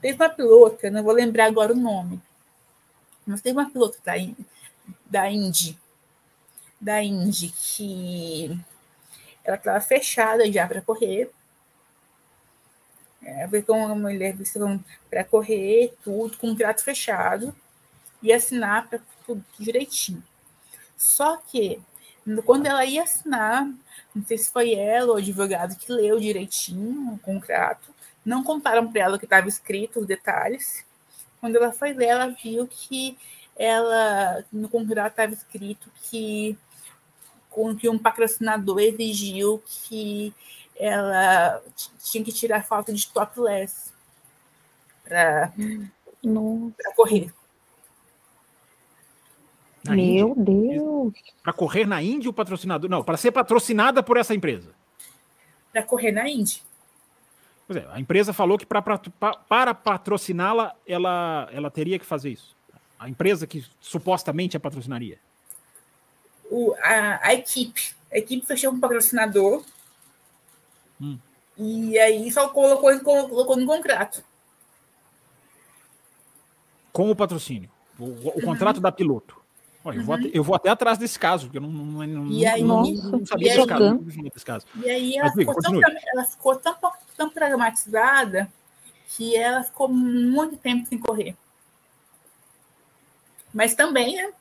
Teve 0.00 0.14
uma 0.14 0.28
pilota, 0.28 0.90
não 0.90 1.02
vou 1.02 1.12
lembrar 1.12 1.46
agora 1.46 1.72
o 1.72 1.76
nome, 1.76 2.20
mas 3.26 3.42
teve 3.42 3.58
uma 3.58 3.70
pilota 3.70 3.98
da, 4.04 4.14
da 5.06 5.30
Indy, 5.30 5.78
da 6.80 7.02
Indy, 7.02 7.48
que 7.48 8.58
ela 9.44 9.56
estava 9.56 9.80
fechada 9.80 10.50
já 10.50 10.66
para 10.66 10.82
correr. 10.82 11.30
É, 13.22 13.46
ver 13.46 13.62
com 13.62 13.78
uma 13.84 13.94
mulher 13.94 14.34
para 15.10 15.24
correr, 15.24 15.94
tudo, 16.02 16.38
com 16.38 16.48
um 16.48 16.50
contrato 16.50 16.82
fechado, 16.82 17.54
e 18.22 18.32
assinar 18.32 18.88
para 18.88 19.00
tudo 19.26 19.44
direitinho. 19.58 20.22
Só 20.96 21.36
que, 21.36 21.80
quando 22.44 22.66
ela 22.66 22.84
ia 22.84 23.02
assinar, 23.02 23.66
não 24.14 24.24
sei 24.24 24.38
se 24.38 24.50
foi 24.50 24.74
ela 24.74 25.08
ou 25.08 25.14
o 25.14 25.18
advogado 25.18 25.76
que 25.76 25.92
leu 25.92 26.18
direitinho 26.18 27.12
o 27.12 27.18
contrato, 27.18 27.94
não 28.24 28.42
contaram 28.42 28.90
para 28.90 29.02
ela 29.02 29.16
o 29.16 29.18
que 29.18 29.26
estava 29.26 29.48
escrito, 29.48 30.00
os 30.00 30.06
detalhes. 30.06 30.84
Quando 31.40 31.56
ela 31.56 31.72
foi 31.72 31.92
ler, 31.92 32.08
ela 32.08 32.28
viu 32.28 32.66
que 32.66 33.18
ela 33.56 34.44
no 34.52 34.68
contrato 34.68 35.12
estava 35.12 35.32
escrito 35.32 35.90
que 36.02 36.56
com 37.50 37.76
que 37.76 37.88
um 37.88 37.98
patrocinador 37.98 38.80
exigiu 38.80 39.62
que 39.66 40.32
ela 40.78 41.60
tinha 41.98 42.24
que 42.24 42.32
tirar 42.32 42.64
foto 42.64 42.92
de 42.92 43.06
topless 43.08 43.92
para 45.04 45.52
correr. 46.96 47.32
Na 49.84 49.94
Meu 49.94 50.30
Índia? 50.30 50.44
Deus! 50.44 51.12
Para 51.42 51.52
correr 51.52 51.86
na 51.86 52.02
Índia, 52.02 52.30
o 52.30 52.32
patrocinador. 52.32 52.88
Não, 52.88 53.02
para 53.02 53.16
ser 53.16 53.32
patrocinada 53.32 54.02
por 54.02 54.16
essa 54.16 54.34
empresa. 54.34 54.72
Para 55.72 55.82
correr 55.82 56.12
na 56.12 56.28
Índia. 56.28 56.62
Pois 57.66 57.78
é, 57.78 57.86
a 57.90 58.00
empresa 58.00 58.32
falou 58.32 58.58
que 58.58 58.66
pra, 58.66 58.82
pra, 58.82 58.98
para 58.98 59.74
patrociná-la, 59.74 60.74
ela, 60.86 61.48
ela 61.52 61.70
teria 61.70 61.98
que 61.98 62.04
fazer 62.04 62.30
isso. 62.30 62.56
A 62.98 63.08
empresa 63.08 63.46
que 63.46 63.64
supostamente 63.80 64.56
a 64.56 64.60
patrocinaria. 64.60 65.18
O, 66.50 66.74
a, 66.82 67.28
a 67.28 67.34
equipe. 67.34 67.94
A 68.12 68.18
equipe 68.18 68.44
fechou 68.44 68.70
com 68.70 68.76
um 68.76 68.80
patrocinador. 68.80 69.64
Hum. 71.00 71.18
E 71.56 71.98
aí 71.98 72.30
só 72.32 72.48
colocou, 72.48 72.98
colocou 73.00 73.56
no 73.56 73.66
contrato. 73.66 74.24
Com 76.92 77.10
o 77.10 77.16
patrocínio. 77.16 77.70
O, 77.98 78.04
o 78.04 78.06
uhum. 78.06 78.40
contrato 78.40 78.80
da 78.80 78.90
piloto. 78.90 79.40
Olha, 79.84 79.96
uhum. 79.96 80.00
eu, 80.00 80.04
vou 80.04 80.14
até, 80.14 80.30
eu, 80.34 80.44
vou 80.44 80.54
até, 80.56 80.68
atrás 80.68 80.98
desse 80.98 81.18
caso, 81.18 81.46
porque 81.46 81.58
eu 81.58 81.62
não, 81.62 81.70
não, 81.70 82.06
não, 82.06 82.48
aí, 82.48 82.62
não, 82.62 82.82
não 82.82 83.26
sabia 83.26 83.54
desse, 83.54 83.66
caso, 83.66 83.98
desse 83.98 84.44
caso. 84.44 84.66
E 84.76 84.90
aí 84.90 85.16
ela, 85.16 85.28
Mas, 85.28 85.34
ficou 85.34 85.54
tão, 85.54 85.80
ela 86.12 86.24
ficou 86.24 86.56
tão, 86.56 86.76
tão 87.16 87.30
pragmatizada 87.30 88.52
que 89.08 89.36
ela 89.36 89.62
ficou 89.62 89.88
muito 89.88 90.56
tempo 90.56 90.86
sem 90.86 90.98
correr. 90.98 91.34
Mas 93.52 93.74
também, 93.74 94.16
né? 94.16 94.32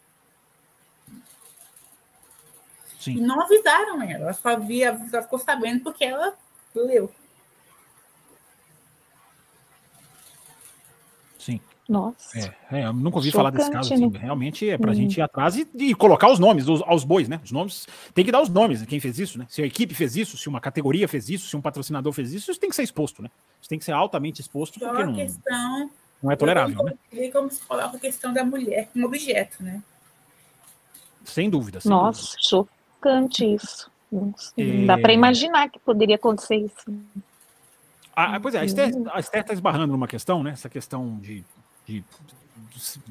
Sim. 2.99 3.13
E 3.13 3.21
não 3.21 3.41
avisaram 3.41 4.01
ela, 4.01 4.23
ela 4.23 4.33
só, 4.33 4.59
via, 4.59 4.99
só 5.09 5.21
ficou 5.23 5.39
sabendo 5.39 5.81
porque 5.81 6.03
ela 6.03 6.33
leu. 6.75 7.09
Nossa. 11.89 12.37
É, 12.37 12.81
é, 12.81 12.85
eu 12.85 12.93
nunca 12.93 13.17
ouvi 13.17 13.31
Chocante, 13.31 13.35
falar 13.35 13.49
desse 13.49 13.71
caso. 13.71 13.91
Assim, 13.91 14.07
né? 14.07 14.19
Realmente 14.19 14.69
é 14.69 14.77
para 14.77 14.91
a 14.91 14.93
hum. 14.93 14.95
gente 14.95 15.17
ir 15.17 15.21
atrás 15.23 15.57
e, 15.57 15.67
e 15.73 15.95
colocar 15.95 16.29
os 16.31 16.37
nomes 16.37 16.67
os, 16.67 16.83
aos 16.83 17.03
bois, 17.03 17.27
né? 17.27 17.41
Os 17.43 17.51
nomes 17.51 17.87
tem 18.13 18.23
que 18.23 18.31
dar 18.31 18.43
os 18.43 18.47
nomes. 18.47 18.85
Quem 18.85 18.99
fez 18.99 19.17
isso, 19.17 19.39
né? 19.39 19.47
Se 19.49 19.63
a 19.63 19.65
equipe 19.65 19.95
fez 19.95 20.15
isso, 20.15 20.37
se 20.37 20.47
uma 20.47 20.61
categoria 20.61 21.07
fez 21.07 21.29
isso, 21.29 21.49
se 21.49 21.57
um 21.57 21.61
patrocinador 21.61 22.13
fez 22.13 22.31
isso, 22.31 22.51
isso 22.51 22.59
tem 22.59 22.69
que 22.69 22.75
ser 22.75 22.83
exposto, 22.83 23.23
né? 23.23 23.31
Isso 23.59 23.67
tem 23.67 23.79
que 23.79 23.85
ser 23.85 23.93
altamente 23.93 24.39
exposto 24.39 24.79
porque 24.79 25.03
não, 25.03 25.15
questão, 25.15 25.89
não 26.21 26.31
é 26.31 26.35
tolerável, 26.35 26.75
como, 26.75 26.89
né? 26.89 27.31
Como 27.31 27.49
se 27.49 27.61
coloca 27.61 27.97
a 27.97 27.99
questão 27.99 28.31
da 28.31 28.43
mulher 28.43 28.87
como 28.93 29.07
objeto, 29.07 29.63
né? 29.63 29.81
Sem 31.25 31.49
dúvida. 31.49 31.81
Sem 31.81 31.89
Nossa, 31.89 32.21
dúvida. 32.21 32.71
Chocante 32.99 33.45
isso. 33.45 33.89
Não, 34.11 34.33
é... 34.57 34.85
dá 34.85 34.97
para 34.97 35.13
imaginar 35.13 35.69
que 35.69 35.79
poderia 35.79 36.15
acontecer 36.15 36.57
isso. 36.57 36.91
Ah, 38.15 38.39
pois 38.39 38.53
é, 38.53 38.59
a 38.59 38.65
Esther 38.65 39.41
está 39.41 39.53
esbarrando 39.53 39.93
numa 39.93 40.07
questão, 40.07 40.43
né? 40.43 40.51
Essa 40.51 40.69
questão 40.69 41.17
de 41.19 41.43
de, 41.89 42.03
de, 42.75 43.01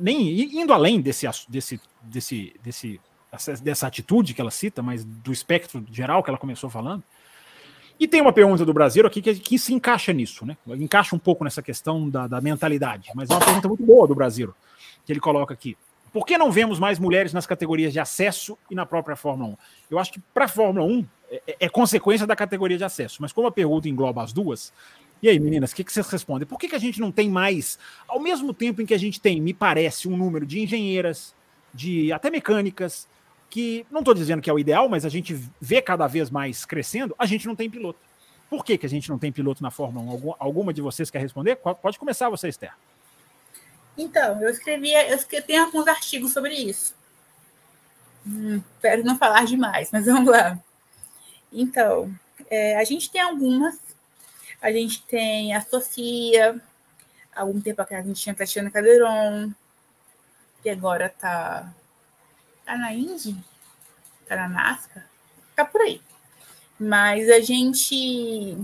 nem 0.00 0.60
indo 0.60 0.72
além 0.72 1.00
desse, 1.00 1.26
desse, 1.48 1.80
desse, 2.02 2.52
desse, 2.62 3.00
dessa 3.62 3.86
atitude 3.86 4.34
que 4.34 4.40
ela 4.40 4.50
cita, 4.50 4.82
mas 4.82 5.04
do 5.04 5.32
espectro 5.32 5.84
geral 5.90 6.22
que 6.22 6.30
ela 6.30 6.38
começou 6.38 6.68
falando. 6.68 7.02
E 7.98 8.08
tem 8.08 8.20
uma 8.20 8.32
pergunta 8.32 8.64
do 8.64 8.74
Brasil 8.74 9.06
aqui 9.06 9.22
que, 9.22 9.36
que 9.36 9.56
se 9.56 9.72
encaixa 9.72 10.12
nisso, 10.12 10.44
né? 10.44 10.56
Encaixa 10.66 11.14
um 11.14 11.18
pouco 11.18 11.44
nessa 11.44 11.62
questão 11.62 12.10
da, 12.10 12.26
da 12.26 12.40
mentalidade, 12.40 13.10
mas 13.14 13.30
é 13.30 13.34
uma 13.34 13.44
pergunta 13.44 13.68
muito 13.68 13.84
boa 13.84 14.08
do 14.08 14.16
Brasil, 14.16 14.52
que 15.06 15.12
ele 15.12 15.20
coloca 15.20 15.54
aqui. 15.54 15.76
Por 16.14 16.24
que 16.24 16.38
não 16.38 16.52
vemos 16.52 16.78
mais 16.78 16.96
mulheres 16.96 17.32
nas 17.32 17.44
categorias 17.44 17.92
de 17.92 17.98
acesso 17.98 18.56
e 18.70 18.74
na 18.76 18.86
própria 18.86 19.16
Fórmula 19.16 19.50
1? 19.50 19.56
Eu 19.90 19.98
acho 19.98 20.12
que 20.12 20.20
para 20.32 20.44
a 20.44 20.48
Fórmula 20.48 20.86
1 20.86 21.04
é, 21.28 21.42
é, 21.44 21.56
é, 21.58 21.68
consequência 21.68 22.24
da 22.24 22.36
categoria 22.36 22.78
de 22.78 22.84
acesso, 22.84 23.20
mas 23.20 23.32
como 23.32 23.48
a 23.48 23.50
pergunta 23.50 23.88
engloba 23.88 24.22
as 24.22 24.32
duas, 24.32 24.72
e 25.20 25.28
aí, 25.28 25.40
meninas, 25.40 25.72
o 25.72 25.74
que, 25.74 25.82
que, 25.82 25.92
vocês 25.92 26.08
respondem? 26.08 26.46
Por 26.46 26.56
que, 26.56 26.68
que 26.68 26.76
a 26.76 26.78
gente 26.78 27.00
não 27.00 27.10
tem 27.10 27.28
mais, 27.28 27.80
ao 28.06 28.20
mesmo 28.20 28.54
tempo 28.54 28.80
em 28.80 28.86
que 28.86 28.94
a 28.94 28.98
gente 28.98 29.20
tem, 29.20 29.40
me 29.40 29.52
parece, 29.52 30.06
um 30.06 30.16
número 30.16 30.46
de 30.46 30.60
engenheiras, 30.60 31.34
de 31.72 32.12
até 32.12 32.30
mecânicas, 32.30 33.08
que 33.50 33.84
não 33.90 33.98
estou 33.98 34.14
dizendo 34.14 34.40
que 34.40 34.48
é 34.48 34.52
o 34.52 34.58
ideal, 34.58 34.88
mas 34.88 35.04
a 35.04 35.08
gente 35.08 35.36
vê 35.60 35.82
cada 35.82 36.06
vez 36.06 36.30
mais 36.30 36.64
crescendo, 36.64 37.12
a 37.18 37.26
gente 37.26 37.44
não 37.44 37.56
tem 37.56 37.68
piloto. 37.68 37.98
Por 38.48 38.64
que, 38.64 38.78
que 38.78 38.86
a 38.86 38.88
gente 38.88 39.10
não 39.10 39.18
tem 39.18 39.32
piloto 39.32 39.64
na 39.64 39.70
Fórmula 39.72 40.06
1? 40.06 40.10
Algum, 40.10 40.32
alguma 40.38 40.72
de 40.72 40.80
vocês 40.80 41.10
quer 41.10 41.18
responder? 41.18 41.56
Pode 41.56 41.98
começar 41.98 42.28
você, 42.28 42.48
Esther. 42.48 42.72
Então, 43.96 44.42
eu 44.42 44.50
escrevi, 44.50 44.92
eu 44.92 45.16
escrevi, 45.16 45.46
tenho 45.46 45.64
alguns 45.64 45.86
artigos 45.86 46.32
sobre 46.32 46.54
isso. 46.54 46.94
Hum, 48.26 48.62
espero 48.76 49.04
não 49.04 49.16
falar 49.16 49.44
demais, 49.44 49.90
mas 49.92 50.06
vamos 50.06 50.30
lá. 50.30 50.58
Então, 51.52 52.12
é, 52.50 52.76
a 52.76 52.84
gente 52.84 53.10
tem 53.10 53.20
algumas 53.20 53.78
a 54.64 54.72
gente 54.72 55.02
tem 55.02 55.54
a 55.54 55.60
Sofia, 55.60 56.58
há 57.36 57.42
algum 57.42 57.60
tempo 57.60 57.82
atrás 57.82 58.02
a 58.02 58.08
gente 58.08 58.22
tinha 58.22 58.32
a 58.32 58.36
Tatiana 58.36 58.70
Calderon, 58.70 59.52
que 60.62 60.70
agora 60.70 61.10
tá, 61.10 61.70
tá 62.64 62.78
na 62.78 62.94
Indy, 62.94 63.36
tá 64.26 64.36
na 64.36 64.48
NASCAR, 64.48 65.06
tá 65.54 65.66
por 65.66 65.82
aí. 65.82 66.00
Mas 66.80 67.28
a 67.28 67.40
gente. 67.40 68.56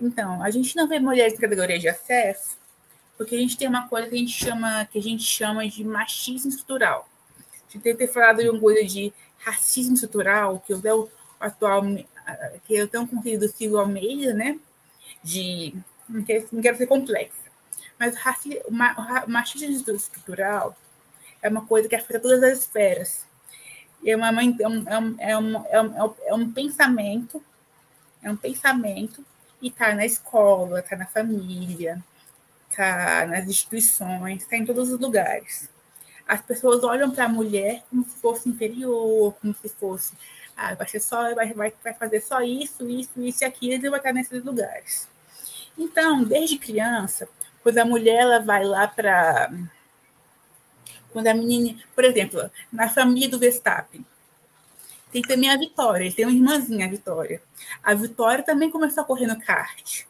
Então, 0.00 0.42
a 0.42 0.50
gente 0.50 0.74
não 0.74 0.88
vê 0.88 0.98
mulheres 0.98 1.34
em 1.34 1.42
categoria 1.42 1.78
de 1.78 1.86
acesso, 1.86 2.56
porque 3.20 3.36
a 3.36 3.38
gente 3.38 3.54
tem 3.54 3.68
uma 3.68 3.86
coisa 3.86 4.08
que 4.08 4.14
a 4.14 4.18
gente 4.18 4.32
chama, 4.32 4.88
que 4.90 4.98
a 4.98 5.02
gente 5.02 5.22
chama 5.22 5.68
de 5.68 5.84
machismo 5.84 6.48
estrutural. 6.48 7.06
Que 7.68 7.78
ter 7.78 8.08
falado 8.08 8.38
de 8.38 8.48
uma 8.48 8.58
coisa 8.58 8.82
de 8.82 9.12
racismo 9.36 9.92
estrutural, 9.92 10.58
que 10.66 10.72
é 10.72 10.94
o 10.94 11.06
atual, 11.38 11.82
que 12.64 12.74
eu 12.74 12.88
tenho 12.88 13.06
com 13.06 13.16
o 13.16 13.38
do 13.38 13.46
Silvio 13.46 13.78
Almeida, 13.78 14.32
né? 14.32 14.58
de. 15.22 15.74
Não 16.08 16.24
quero, 16.24 16.48
não 16.50 16.62
quero 16.62 16.78
ser 16.78 16.86
complexa, 16.86 17.36
mas 17.98 18.16
o, 18.64 19.30
machismo 19.30 19.94
estrutural 19.94 20.74
é 21.42 21.50
uma 21.50 21.66
coisa 21.66 21.90
que 21.90 21.94
afeta 21.94 22.20
todas 22.20 22.42
as 22.42 22.60
esferas. 22.60 23.26
É, 24.02 24.16
uma, 24.16 24.28
é, 24.28 24.32
um, 24.32 24.88
é, 24.88 24.98
um, 24.98 25.16
é, 25.18 25.38
um, 25.38 25.56
é, 25.66 25.82
um, 25.82 26.14
é 26.24 26.34
um 26.34 26.50
pensamento, 26.50 27.44
é 28.22 28.30
um 28.30 28.36
pensamento, 28.36 29.22
e 29.60 29.68
está 29.68 29.94
na 29.94 30.06
escola, 30.06 30.80
está 30.80 30.96
na 30.96 31.04
família, 31.04 32.02
nas 32.78 33.46
instituições, 33.46 34.42
está 34.42 34.56
em 34.56 34.64
todos 34.64 34.90
os 34.90 35.00
lugares. 35.00 35.68
As 36.26 36.40
pessoas 36.40 36.84
olham 36.84 37.10
para 37.10 37.24
a 37.24 37.28
mulher 37.28 37.82
como 37.90 38.04
se 38.04 38.16
fosse 38.16 38.48
inferior, 38.48 39.34
como 39.40 39.54
se 39.54 39.68
fosse, 39.68 40.14
ah, 40.56 40.74
vai, 40.74 40.86
ser 40.86 41.00
só, 41.00 41.34
vai, 41.34 41.52
vai, 41.52 41.72
vai 41.82 41.94
fazer 41.94 42.20
só 42.20 42.40
isso, 42.42 42.88
isso, 42.88 43.20
isso 43.20 43.42
e 43.42 43.46
aquilo, 43.46 43.84
e 43.84 43.90
vai 43.90 43.98
estar 43.98 44.12
nesses 44.12 44.44
lugares. 44.44 45.08
Então, 45.76 46.22
desde 46.22 46.58
criança, 46.58 47.28
quando 47.62 47.78
a 47.78 47.84
mulher 47.84 48.20
ela 48.20 48.40
vai 48.40 48.64
lá 48.64 48.86
para. 48.86 49.50
Quando 51.12 51.26
a 51.26 51.34
menina. 51.34 51.80
Por 51.94 52.04
exemplo, 52.04 52.50
na 52.72 52.88
família 52.88 53.28
do 53.28 53.38
Verstappen, 53.38 54.04
tem 55.12 55.22
também 55.22 55.50
a 55.50 55.56
Vitória, 55.56 56.12
tem 56.12 56.24
uma 56.24 56.34
irmãzinha, 56.34 56.86
a 56.86 56.90
Vitória. 56.90 57.42
A 57.82 57.94
Vitória 57.94 58.44
também 58.44 58.70
começou 58.70 59.02
a 59.02 59.06
correr 59.06 59.26
no 59.26 59.40
kart. 59.40 60.04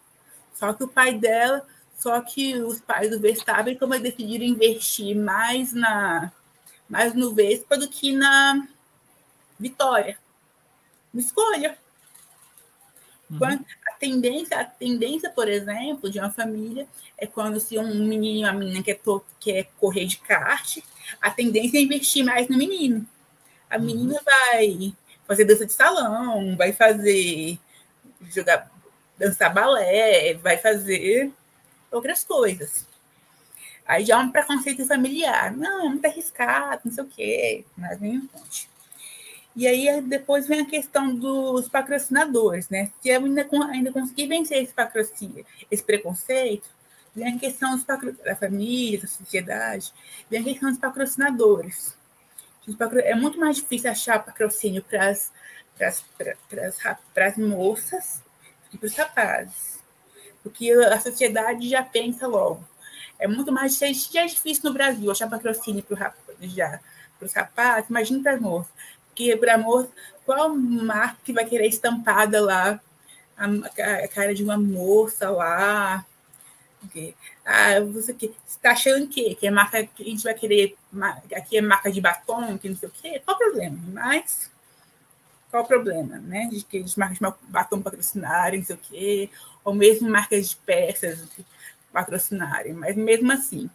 Só 0.54 0.72
que 0.74 0.84
o 0.84 0.88
pai 0.88 1.14
dela, 1.14 1.66
só 2.00 2.18
que 2.22 2.54
os 2.56 2.80
pais 2.80 3.10
do 3.10 3.20
Verstappen 3.20 3.76
como 3.76 3.98
decidiram 3.98 4.44
investir 4.44 5.14
mais 5.14 5.72
na 5.74 6.32
mais 6.88 7.14
no 7.14 7.32
Vespa 7.32 7.76
do 7.76 7.88
que 7.88 8.12
na 8.12 8.66
Vitória. 9.58 10.18
Uma 11.12 11.20
escolha. 11.20 11.78
Uhum. 13.30 13.38
A, 13.44 13.92
tendência, 13.92 14.58
a 14.58 14.64
tendência, 14.64 15.30
por 15.30 15.46
exemplo, 15.46 16.10
de 16.10 16.18
uma 16.18 16.30
família 16.30 16.88
é 17.16 17.26
quando 17.26 17.60
se 17.60 17.78
um 17.78 18.06
menino 18.06 18.40
e 18.40 18.44
uma 18.44 18.52
menina 18.54 18.82
quer, 18.82 18.98
to, 18.98 19.24
quer 19.38 19.70
correr 19.78 20.06
de 20.06 20.16
kart, 20.16 20.78
a 21.20 21.30
tendência 21.30 21.78
é 21.78 21.82
investir 21.82 22.24
mais 22.24 22.48
no 22.48 22.56
menino. 22.56 23.06
A 23.68 23.76
uhum. 23.76 23.84
menina 23.84 24.18
vai 24.24 24.92
fazer 25.28 25.44
dança 25.44 25.66
de 25.66 25.72
salão, 25.72 26.56
vai 26.56 26.72
fazer 26.72 27.58
jogar, 28.34 28.68
dançar 29.16 29.52
balé, 29.52 30.34
vai 30.34 30.56
fazer 30.56 31.32
outras 31.90 32.24
coisas. 32.24 32.86
Aí 33.86 34.04
já 34.04 34.14
é 34.14 34.18
um 34.18 34.30
preconceito 34.30 34.86
familiar. 34.86 35.56
Não, 35.56 35.86
é 35.86 35.88
muito 35.88 36.04
arriscado, 36.04 36.82
não 36.84 36.92
sei 36.92 37.04
o 37.04 37.08
quê, 37.08 37.64
mas 37.76 37.98
nem 38.00 38.20
ponte. 38.20 38.68
E 39.56 39.66
aí 39.66 40.00
depois 40.02 40.46
vem 40.46 40.60
a 40.60 40.66
questão 40.66 41.12
dos 41.14 41.68
patrocinadores, 41.68 42.68
né? 42.68 42.92
Se 43.02 43.08
eu 43.08 43.24
ainda, 43.24 43.48
ainda 43.68 43.92
conseguir 43.92 44.28
vencer 44.28 44.62
esse 44.62 44.72
patrocínio, 44.72 45.44
esse 45.68 45.82
preconceito, 45.82 46.68
vem 47.14 47.34
a 47.34 47.38
questão 47.38 47.74
dos 47.74 47.84
da 47.84 48.36
família, 48.36 49.00
da 49.00 49.08
sociedade, 49.08 49.92
vem 50.30 50.40
a 50.40 50.44
questão 50.44 50.70
dos 50.70 50.78
patrocinadores. 50.78 51.96
É 53.02 53.14
muito 53.16 53.40
mais 53.40 53.56
difícil 53.56 53.90
achar 53.90 54.24
patrocínio 54.24 54.84
para 54.84 55.10
as 55.10 55.32
moças 57.36 58.22
e 58.72 58.78
para 58.78 58.86
os 58.86 58.94
rapazes. 58.94 59.79
Porque 60.42 60.70
a 60.70 61.00
sociedade 61.00 61.68
já 61.68 61.82
pensa 61.82 62.26
logo. 62.26 62.64
É 63.18 63.28
muito 63.28 63.52
mais 63.52 63.78
já 63.78 63.86
é 64.22 64.26
difícil 64.26 64.64
no 64.64 64.72
Brasil 64.72 65.10
achar 65.10 65.28
patrocínio 65.28 65.82
para 65.82 66.12
os 67.20 67.34
rapazes, 67.34 67.90
imagina 67.90 68.22
para 68.22 68.34
as 68.34 68.40
moças 68.40 68.72
que 69.20 69.36
por 69.36 69.50
amor, 69.50 69.88
qual 70.24 70.48
marca 70.56 71.18
que 71.22 71.32
vai 71.32 71.44
querer 71.44 71.66
estampada 71.66 72.40
lá 72.40 72.80
a, 73.36 73.44
a 74.04 74.08
cara 74.08 74.34
de 74.34 74.42
uma 74.42 74.56
moça 74.56 75.28
lá? 75.28 76.06
Ah, 77.44 77.80
você 77.92 78.14
que 78.14 78.34
está 78.48 78.70
achando 78.70 79.06
que 79.06 79.34
que 79.34 79.46
é 79.46 79.50
marca 79.50 79.84
que 79.84 80.02
a 80.02 80.06
gente 80.06 80.24
vai 80.24 80.32
querer 80.32 80.74
aqui 81.36 81.58
é 81.58 81.60
marca 81.60 81.92
de 81.92 82.00
batom, 82.00 82.56
que 82.56 82.70
não 82.70 82.76
sei 82.76 82.88
o 82.88 82.92
quê? 82.92 83.20
Qual 83.22 83.36
o 83.36 83.38
problema? 83.38 83.78
Mas 83.92 84.50
qual 85.50 85.64
o 85.64 85.66
problema, 85.66 86.18
né? 86.18 86.48
De 86.50 86.62
que 86.62 86.78
eles 86.78 86.96
marcas 86.96 87.18
de 87.18 87.34
batom 87.48 87.82
patrocinarem, 87.82 88.60
não 88.60 88.66
sei 88.66 88.76
o 88.76 88.78
quê, 88.78 89.30
ou 89.64 89.74
mesmo 89.74 90.08
marcas 90.08 90.50
de 90.50 90.56
peças 90.56 91.20
patrocinarem, 91.92 92.72
mas 92.72 92.96
mesmo 92.96 93.32
assim. 93.32 93.68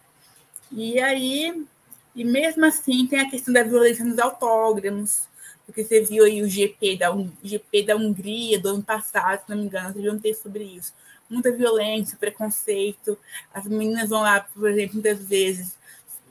E 0.72 0.98
aí, 0.98 1.66
e 2.14 2.24
mesmo 2.24 2.64
assim 2.64 3.06
tem 3.06 3.20
a 3.20 3.30
questão 3.30 3.52
da 3.52 3.62
violência 3.62 4.04
nos 4.04 4.18
autógrafos, 4.18 5.28
porque 5.66 5.84
você 5.84 6.00
viu 6.00 6.24
aí 6.24 6.42
o 6.42 6.48
GP 6.48 6.96
da, 6.96 7.08
GP 7.42 7.82
da 7.82 7.96
Hungria 7.96 8.58
do 8.58 8.70
ano 8.70 8.82
passado, 8.82 9.44
se 9.44 9.50
não 9.50 9.58
me 9.58 9.64
engano, 9.64 9.92
vocês 9.92 10.04
vão 10.04 10.18
ter 10.18 10.34
sobre 10.34 10.64
isso. 10.64 10.94
Muita 11.28 11.50
violência, 11.50 12.16
preconceito. 12.16 13.18
As 13.52 13.64
meninas 13.64 14.08
vão 14.08 14.22
lá, 14.22 14.40
por 14.40 14.70
exemplo, 14.70 14.94
muitas 14.94 15.26
vezes 15.26 15.76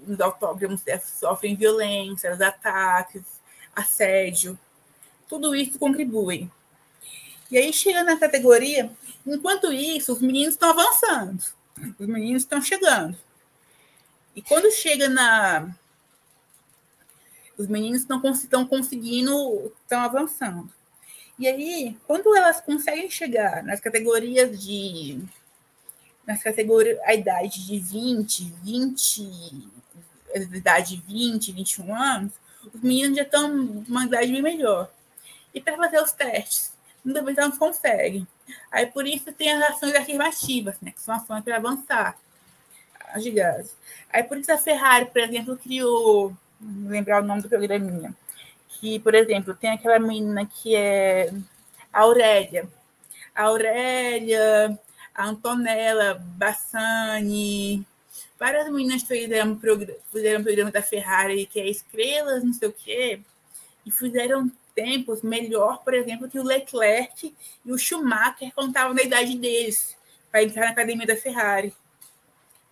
nos 0.07 0.21
autódromos 0.21 0.81
sofrem 1.03 1.55
violência, 1.55 2.33
ataques, 2.33 3.23
assédio. 3.75 4.57
Tudo 5.27 5.55
isso 5.55 5.79
contribui. 5.79 6.49
E 7.49 7.57
aí 7.57 7.71
chega 7.71 8.03
na 8.03 8.17
categoria, 8.17 8.91
enquanto 9.25 9.71
isso, 9.71 10.13
os 10.13 10.21
meninos 10.21 10.55
estão 10.55 10.69
avançando. 10.71 11.43
Os 11.99 12.07
meninos 12.07 12.43
estão 12.43 12.61
chegando. 12.61 13.17
E 14.35 14.41
quando 14.41 14.71
chega 14.71 15.07
na, 15.07 15.75
os 17.57 17.67
meninos 17.67 18.01
estão 18.01 18.65
conseguindo, 18.65 19.71
estão 19.81 20.01
avançando. 20.01 20.69
E 21.37 21.47
aí, 21.47 21.97
quando 22.07 22.35
elas 22.35 22.61
conseguem 22.61 23.09
chegar 23.09 23.63
nas 23.63 23.79
categorias 23.79 24.59
de. 24.59 25.21
nas 26.25 26.41
categorias, 26.41 26.99
a 27.03 27.13
idade 27.13 27.65
de 27.65 27.79
20, 27.79 28.53
20, 28.63 29.69
a 30.33 30.39
idade 30.39 30.95
de 30.97 31.01
20, 31.01 31.51
21 31.51 31.95
anos, 31.95 32.31
os 32.73 32.81
meninos 32.81 33.17
já 33.17 33.23
estão 33.23 33.53
numa 33.53 34.05
idade 34.05 34.31
bem 34.31 34.41
melhor. 34.41 34.89
E 35.55 35.61
para 35.61 35.77
fazer 35.77 36.01
os 36.01 36.11
testes, 36.11 36.73
muitas 37.03 37.23
vezes 37.23 37.39
não 37.39 37.51
conseguem. 37.51 38.27
Aí 38.69 38.85
por 38.85 39.07
isso 39.07 39.31
tem 39.31 39.51
as 39.53 39.71
ações 39.71 39.95
afirmativas, 39.95 40.79
né, 40.81 40.91
que 40.91 41.01
são 41.01 41.15
ações 41.15 41.43
para 41.43 41.55
avançar 41.55 42.17
as 43.07 43.23
gigantes. 43.23 43.75
Aí 44.11 44.21
por 44.23 44.37
isso 44.37 44.51
a 44.51 44.57
Ferrari, 44.57 45.05
por 45.05 45.21
exemplo, 45.21 45.57
criou 45.57 46.35
lembrar 46.85 47.23
o 47.23 47.25
nome 47.25 47.41
do 47.41 47.49
programinha. 47.49 48.13
Que, 48.67 48.99
por 48.99 49.15
exemplo, 49.15 49.55
tem 49.55 49.71
aquela 49.71 49.97
menina 49.97 50.45
que 50.45 50.75
é 50.75 51.31
a 51.91 52.01
Aurélia. 52.01 52.67
A 53.33 53.43
Aurélia, 53.43 54.77
a 55.13 55.27
Antonella 55.27 56.15
Bassani, 56.35 57.85
várias 58.37 58.69
meninas 58.69 59.03
fizeram, 59.03 59.59
fizeram 60.11 60.43
programa 60.43 60.71
da 60.71 60.81
Ferrari, 60.81 61.45
que 61.45 61.59
é 61.59 61.69
Estrelas, 61.69 62.43
não 62.43 62.53
sei 62.53 62.67
o 62.67 62.73
quê, 62.73 63.21
e 63.85 63.91
fizeram 63.91 64.51
tempos 64.75 65.21
melhor, 65.21 65.83
por 65.83 65.93
exemplo, 65.93 66.29
que 66.29 66.39
o 66.39 66.43
Leclerc 66.43 67.33
e 67.65 67.71
o 67.71 67.77
Schumacher 67.77 68.53
contavam 68.53 68.93
na 68.93 69.01
idade 69.01 69.37
deles, 69.37 69.95
para 70.29 70.43
entrar 70.43 70.65
na 70.65 70.71
academia 70.71 71.07
da 71.07 71.15
Ferrari. 71.15 71.73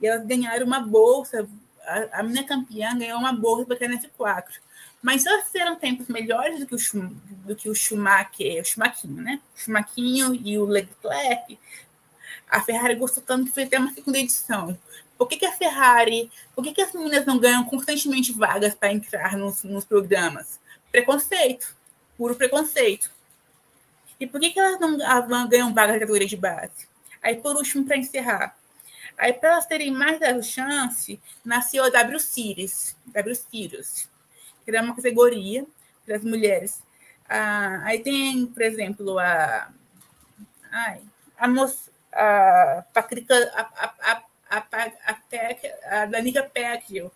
E 0.01 0.05
elas 0.05 0.25
ganharam 0.25 0.65
uma 0.65 0.81
bolsa 0.81 1.47
a, 1.85 2.19
a 2.19 2.23
minha 2.23 2.43
campeã 2.43 2.97
ganhou 2.97 3.19
uma 3.19 3.33
bolsa 3.33 3.65
para 3.65 3.85
a 3.85 3.89
F4. 3.89 4.45
Mas 5.01 5.25
elas 5.25 5.45
fizeram 5.47 5.75
tempos 5.75 6.07
melhores 6.07 6.59
do 6.59 6.65
que 6.65 6.75
o, 6.75 6.79
Schum, 6.79 7.13
do 7.45 7.55
que 7.55 7.69
o 7.69 7.75
Schumacher, 7.75 8.61
o 8.61 8.65
Schumaquinho, 8.65 9.21
né? 9.21 9.41
O 9.55 9.59
Schumaquinho 9.59 10.33
e 10.33 10.57
o 10.57 10.65
Leclerc. 10.65 11.59
A 12.49 12.61
Ferrari 12.61 12.95
gostou 12.95 13.21
tanto 13.21 13.45
que 13.45 13.51
fez 13.51 13.67
até 13.67 13.79
uma 13.79 13.93
segunda 13.93 14.17
edição. 14.17 14.77
Por 15.17 15.27
que, 15.27 15.37
que 15.37 15.45
a 15.45 15.51
Ferrari, 15.51 16.31
por 16.55 16.63
que, 16.63 16.73
que 16.73 16.81
as 16.81 16.93
meninas 16.93 17.25
não 17.25 17.37
ganham 17.37 17.63
constantemente 17.65 18.31
vagas 18.31 18.73
para 18.73 18.93
entrar 18.93 19.37
nos, 19.37 19.63
nos 19.63 19.83
programas? 19.83 20.59
Preconceito, 20.91 21.75
puro 22.23 22.35
preconceito. 22.35 23.11
E 24.17 24.25
por 24.25 24.39
que, 24.39 24.51
que 24.51 24.59
elas 24.59 24.79
não, 24.79 24.97
não 25.27 25.49
ganham 25.49 25.73
vagas 25.73 25.95
na 25.95 25.99
categoria 25.99 26.25
de 26.25 26.37
base? 26.37 26.87
Aí, 27.21 27.35
por 27.35 27.53
último, 27.57 27.85
para 27.85 27.97
encerrar, 27.97 28.55
Aí, 29.17 29.33
para 29.33 29.49
elas 29.49 29.65
terem 29.65 29.91
mais 29.91 30.19
chance, 30.47 31.21
nasceu 31.45 31.83
a 31.83 31.89
W 31.89 32.19
Series, 32.19 32.95
W 33.07 33.35
Series, 33.35 34.09
que 34.63 34.71
era 34.71 34.81
uma 34.81 34.95
categoria 34.95 35.65
para 36.05 36.15
as 36.15 36.23
mulheres. 36.23 36.81
Ah, 37.29 37.81
aí 37.83 37.99
tem, 37.99 38.47
por 38.47 38.61
exemplo, 38.63 39.19
a. 39.19 39.69
Ai, 40.71 41.01
a 41.37 41.47
moça. 41.47 41.91
A 42.11 42.85
Patrica. 42.91 43.35
A, 43.53 43.61
a, 43.61 44.23
a, 44.49 44.57
a, 44.57 46.01
a 46.01 46.05
Danica 46.07 46.41
Pecchio. 46.41 47.11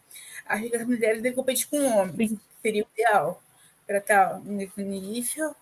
Acho 0.46 0.70
que 0.70 0.76
as 0.76 0.86
mulheres 0.86 1.22
devem 1.22 1.36
competir 1.36 1.68
com 1.68 1.84
homens, 1.84 2.38
seria 2.62 2.84
o 2.84 2.88
ideal 2.94 3.42
para 3.88 3.98
estar 4.00 4.40
nesse 4.44 4.84
nível. 4.84 5.56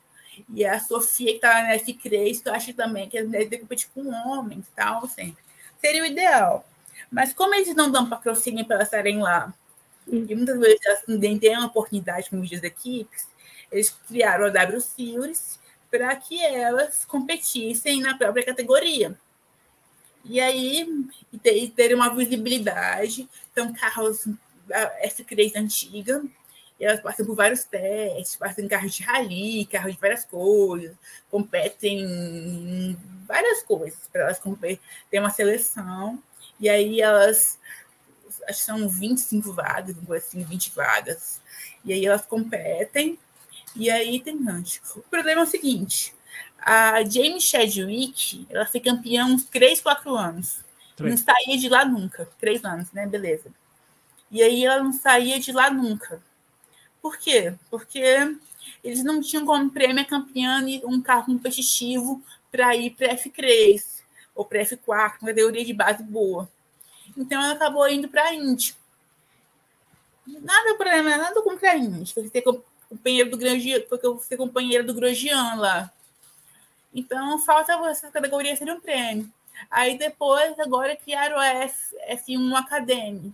E 0.54 0.66
a 0.66 0.80
Sofia, 0.80 1.28
que 1.28 1.36
está 1.36 1.64
na 1.64 1.76
F3, 1.76 2.42
que 2.42 2.50
eu 2.50 2.54
acho 2.54 2.74
também 2.74 3.08
que 3.08 3.18
as 3.18 3.26
mulheres 3.26 3.50
devem 3.50 3.64
competir 3.64 3.88
com 3.94 4.10
homens, 4.10 4.66
tal, 4.76 5.08
sempre 5.08 5.46
seria 5.86 6.04
o 6.04 6.06
ideal. 6.06 6.68
Mas 7.12 7.34
como 7.34 7.54
eles 7.54 7.76
não 7.76 7.92
dão 7.92 8.10
patrocínio 8.10 8.66
para 8.66 8.78
elas 8.78 8.88
estarem 8.88 9.20
lá, 9.22 9.54
e 10.08 10.36
muitas 10.36 10.60
vezes 10.60 10.80
elas 10.86 11.04
nem 11.08 11.38
têm 11.38 11.58
uma 11.58 11.68
oportunidade 11.68 12.30
com 12.30 12.38
mídias 12.38 12.64
equipes, 12.64 13.28
eles 13.72 13.90
criaram 14.08 14.46
a 14.46 14.50
W 14.50 14.82
Series 14.82 15.60
para 15.90 16.16
que 16.16 16.44
elas 16.44 17.06
competissem 17.06 18.02
na 18.02 18.18
própria 18.18 18.46
categoria. 18.46 19.18
E 20.24 20.40
aí, 20.40 20.88
ter, 21.42 21.70
ter 21.70 21.94
uma 21.94 22.14
visibilidade. 22.14 23.30
Então, 23.52 23.74
carros 23.74 24.28
F3 25.04 25.56
antiga, 25.56 26.24
e 26.80 26.86
elas 26.86 27.00
passam 27.00 27.26
por 27.26 27.36
vários 27.36 27.64
testes, 27.64 28.36
passam 28.36 28.66
em 28.66 28.68
carros 28.68 28.94
de 28.94 29.04
rally, 29.04 29.66
carros 29.66 29.94
de 29.94 30.00
várias 30.00 30.26
coisas, 30.26 30.96
competem 31.30 32.02
em 32.02 32.98
várias 33.28 33.64
coisas, 33.64 34.00
para 34.12 34.24
elas 34.24 34.42
ter 35.10 35.20
uma 35.20 35.30
seleção, 35.30 36.22
e 36.60 36.70
aí 36.70 37.02
elas 37.02 37.58
acho 38.48 38.60
que 38.60 38.66
são 38.66 38.88
25 38.88 39.52
vagas, 39.54 39.96
assim, 40.12 40.44
20 40.44 40.72
vagas. 40.72 41.42
E 41.84 41.94
aí 41.94 42.06
elas 42.06 42.24
competem, 42.26 43.18
e 43.76 43.90
aí 43.90 44.20
tem 44.20 44.44
rancho. 44.44 44.82
O 44.96 45.02
problema 45.02 45.42
é 45.42 45.44
o 45.44 45.48
seguinte: 45.48 46.14
a 46.60 47.04
Jamie 47.04 47.42
Chadwick, 47.42 48.48
ela 48.50 48.66
foi 48.66 48.80
campeã 48.80 49.26
uns 49.26 49.46
3, 49.46 49.82
4 49.82 50.16
anos. 50.16 50.60
Não 50.98 51.18
saía 51.18 51.58
de 51.58 51.68
lá 51.68 51.84
nunca. 51.84 52.28
Três 52.40 52.64
anos, 52.64 52.92
né? 52.94 53.06
Beleza. 53.06 53.52
E 54.32 54.42
aí 54.42 54.66
ela 54.66 54.82
não 54.82 54.94
saía 54.94 55.40
de 55.40 55.52
lá 55.52 55.70
nunca. 55.70 56.22
Por 57.06 57.18
quê? 57.20 57.54
Porque 57.70 58.36
eles 58.84 59.04
não 59.04 59.22
tinham 59.22 59.46
como 59.46 59.70
prêmio 59.70 60.04
campeã 60.08 60.66
um 60.86 61.00
carro 61.00 61.28
competitivo 61.28 62.20
para 62.52 62.76
ir 62.76 62.96
para 62.96 63.16
F3 63.16 64.02
ou 64.34 64.44
para 64.44 64.66
F4, 64.66 65.18
uma 65.22 65.28
categoria 65.28 65.64
de 65.64 65.72
base 65.72 66.02
boa. 66.02 66.50
Então 67.16 67.40
ela 67.40 67.54
acabou 67.54 67.88
indo 67.88 68.08
para 68.08 68.24
a 68.24 68.34
Indy. 68.34 68.76
Nada 70.26 70.74
problema, 70.74 71.16
nada 71.16 71.40
contra 71.44 71.74
a 71.74 71.78
Indy. 71.78 72.12
Foi 72.12 72.28
ser 72.28 72.42
companheiro 72.90 73.30
do 73.30 73.38
Grosjean, 73.38 73.82
porque 73.88 74.08
eu 74.08 74.20
ser 74.20 74.38
companheira 74.38 74.84
do 74.84 74.96
Grosjean 74.96 75.54
lá. 75.58 75.94
Então, 76.92 77.38
falta 77.38 77.74
essa 77.88 78.10
categoria 78.10 78.56
ser 78.56 78.72
um 78.72 78.82
prêmio. 78.82 79.32
Aí 79.70 79.96
depois, 79.96 80.60
agora 80.60 80.96
criaram 80.96 81.38
a 81.38 81.46
F, 81.46 81.96
F1 82.10 82.56
Academy, 82.56 83.32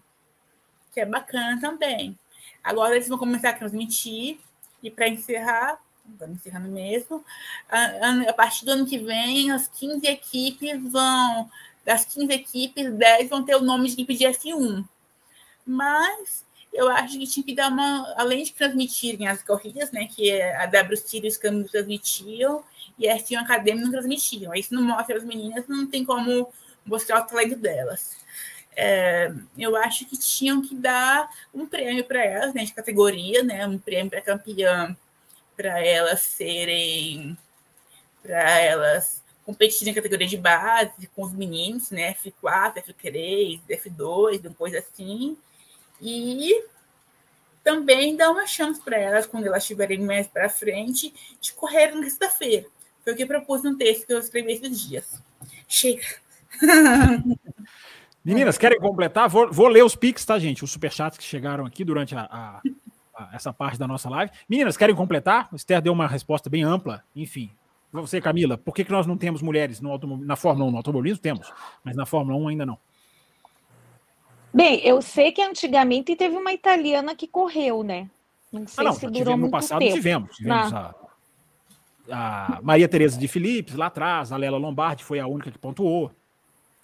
que 0.93 0.99
é 0.99 1.05
bacana 1.05 1.57
também. 1.61 2.19
Agora 2.63 2.95
eles 2.95 3.07
vão 3.07 3.17
começar 3.17 3.49
a 3.49 3.53
transmitir, 3.53 4.39
e 4.83 4.89
para 4.89 5.07
encerrar, 5.07 5.79
vamos 6.19 6.37
encerrando 6.37 6.69
mesmo, 6.69 7.23
a, 7.69 8.29
a, 8.29 8.33
partir 8.33 8.65
do 8.65 8.71
ano 8.71 8.85
que 8.85 8.97
vem, 8.97 9.51
as 9.51 9.67
15 9.67 10.05
equipes 10.07 10.91
vão, 10.91 11.49
das 11.85 12.05
15 12.05 12.31
equipes, 12.31 12.91
10 12.93 13.29
vão 13.29 13.43
ter 13.43 13.55
o 13.55 13.61
nome 13.61 13.87
de 13.87 13.93
equipe 13.93 14.15
de 14.15 14.25
F1. 14.25 14.85
Mas 15.65 16.45
eu 16.73 16.89
acho 16.89 17.17
que 17.17 17.27
tinha 17.27 17.45
que 17.45 17.55
dar 17.55 17.69
uma, 17.69 18.13
além 18.17 18.43
de 18.43 18.53
transmitirem 18.53 19.27
as 19.27 19.43
corridas, 19.43 19.91
né, 19.91 20.07
que 20.07 20.29
é 20.29 20.55
a 20.55 20.65
W 20.65 20.97
Series 20.97 21.37
que 21.37 21.63
transmitiam 21.65 22.63
e 22.97 23.09
a 23.09 23.17
F1 23.17 23.37
Academy 23.37 23.81
não 23.81 23.91
transmitiam. 23.91 24.53
Isso 24.53 24.73
não 24.73 24.83
mostra 24.83 25.17
as 25.17 25.23
meninas, 25.23 25.67
não 25.67 25.85
tem 25.85 26.05
como 26.05 26.51
mostrar 26.85 27.21
o 27.21 27.27
talento 27.27 27.57
delas. 27.57 28.15
É, 28.75 29.33
eu 29.57 29.75
acho 29.75 30.05
que 30.05 30.17
tinham 30.17 30.61
que 30.61 30.73
dar 30.75 31.29
um 31.53 31.65
prêmio 31.65 32.03
para 32.05 32.23
elas, 32.23 32.53
né, 32.53 32.63
de 32.63 32.73
categoria, 32.73 33.43
né, 33.43 33.67
um 33.67 33.77
prêmio 33.77 34.09
para 34.09 34.21
campeã, 34.21 34.95
para 35.57 35.85
elas 35.85 36.21
serem, 36.21 37.37
para 38.23 38.59
elas 38.59 39.21
competirem 39.45 39.91
em 39.91 39.95
categoria 39.95 40.27
de 40.27 40.37
base 40.37 41.07
com 41.15 41.23
os 41.23 41.33
meninos, 41.33 41.91
né, 41.91 42.13
F4, 42.13 42.83
F3, 42.83 43.59
F2, 43.69 44.45
uma 44.45 44.55
coisa 44.55 44.79
assim, 44.79 45.37
e 46.01 46.65
também 47.63 48.15
dar 48.15 48.31
uma 48.31 48.47
chance 48.47 48.81
para 48.81 48.97
elas, 48.97 49.27
quando 49.27 49.45
elas 49.45 49.63
estiverem 49.63 49.99
mais 49.99 50.27
para 50.27 50.49
frente, 50.49 51.13
de 51.39 51.53
correr 51.53 51.93
na 51.93 52.03
sexta-feira. 52.03 52.65
Foi 53.03 53.13
o 53.13 53.15
que 53.15 53.25
propus 53.25 53.63
no 53.63 53.77
texto 53.77 54.07
que 54.07 54.13
eu 54.13 54.19
escrevi 54.19 54.53
esses 54.53 54.79
dias. 54.81 55.21
Chega! 55.67 56.05
Meninas, 58.23 58.57
querem 58.57 58.79
completar? 58.79 59.27
Vou, 59.27 59.51
vou, 59.51 59.67
ler 59.67 59.83
os 59.83 59.95
pics, 59.95 60.23
tá, 60.23 60.37
gente? 60.37 60.63
Os 60.63 60.71
superchats 60.71 61.17
que 61.17 61.23
chegaram 61.23 61.65
aqui 61.65 61.83
durante 61.83 62.15
a, 62.15 62.21
a, 62.21 62.61
a, 63.15 63.29
essa 63.33 63.51
parte 63.51 63.79
da 63.79 63.87
nossa 63.87 64.09
live. 64.09 64.31
Meninas, 64.47 64.77
querem 64.77 64.95
completar? 64.95 65.49
O 65.51 65.55
Esther 65.55 65.81
deu 65.81 65.91
uma 65.91 66.07
resposta 66.07 66.49
bem 66.49 66.63
ampla. 66.63 67.03
Enfim, 67.15 67.49
você, 67.91 68.21
Camila, 68.21 68.57
por 68.57 68.73
que, 68.73 68.85
que 68.85 68.91
nós 68.91 69.05
não 69.05 69.17
temos 69.17 69.41
mulheres 69.41 69.81
no 69.81 69.97
na 70.19 70.35
Fórmula 70.35 70.67
1? 70.67 70.71
No 70.71 70.77
automobilismo 70.77 71.21
temos, 71.21 71.51
mas 71.83 71.95
na 71.95 72.05
Fórmula 72.05 72.37
1 72.37 72.47
ainda 72.49 72.65
não. 72.65 72.77
Bem, 74.53 74.79
eu 74.85 75.01
sei 75.01 75.31
que 75.31 75.41
antigamente 75.41 76.15
teve 76.15 76.35
uma 76.35 76.53
italiana 76.53 77.15
que 77.15 77.27
correu, 77.27 77.83
né? 77.83 78.09
Não 78.51 78.67
sei 78.67 78.81
ah, 78.81 78.89
não, 78.89 78.93
se 78.93 79.01
durou 79.01 79.13
tivemos, 79.13 79.39
muito 79.39 79.51
no 79.51 79.57
passado 79.57 79.79
tempo. 79.79 79.93
tivemos. 79.93 80.35
Tivemos 80.35 80.73
a, 80.73 80.95
a, 82.11 82.59
Maria 82.61 82.87
Tereza 82.87 83.17
de 83.17 83.27
Filipes 83.27 83.75
lá 83.75 83.87
atrás, 83.87 84.31
a 84.31 84.37
Lela 84.37 84.57
Lombardi 84.57 85.03
foi 85.03 85.19
a 85.19 85.27
única 85.27 85.51
que 85.51 85.57
pontuou. 85.57 86.11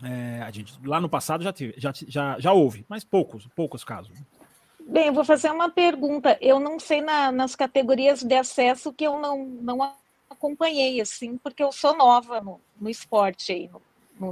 É, 0.03 0.41
a 0.44 0.52
gente, 0.52 0.74
lá 0.84 1.02
no 1.02 1.10
passado 1.10 1.44
já, 1.44 1.52
tive, 1.52 1.74
já, 1.78 1.91
já, 2.07 2.40
já 2.40 2.53
houve, 2.53 2.86
mas 2.88 3.03
poucos, 3.03 3.48
poucos 3.56 3.84
casos. 3.84 4.18
Bem, 4.80 5.07
eu 5.07 5.14
vou 5.14 5.26
fazer 5.26 5.52
uma 5.52 5.69
pergunta. 5.69 6.38
Eu 6.40 6.60
não 6.60 6.80
sei 6.80 7.02
na, 7.02 7.32
nas 7.32 7.56
categorias 7.56 8.24
de 8.24 8.36
acesso 8.36 8.94
que 8.94 9.03
eu 9.03 9.19
não, 9.19 9.45
não 9.45 9.94
acompanhei, 10.30 11.02
assim, 11.02 11.38
porque 11.38 11.64
eu 11.64 11.72
sou 11.72 11.95
nova 11.98 12.40
no, 12.40 12.61
no 12.80 12.90
esporte 12.90 13.52
aí, 13.52 13.69
no, 13.69 13.82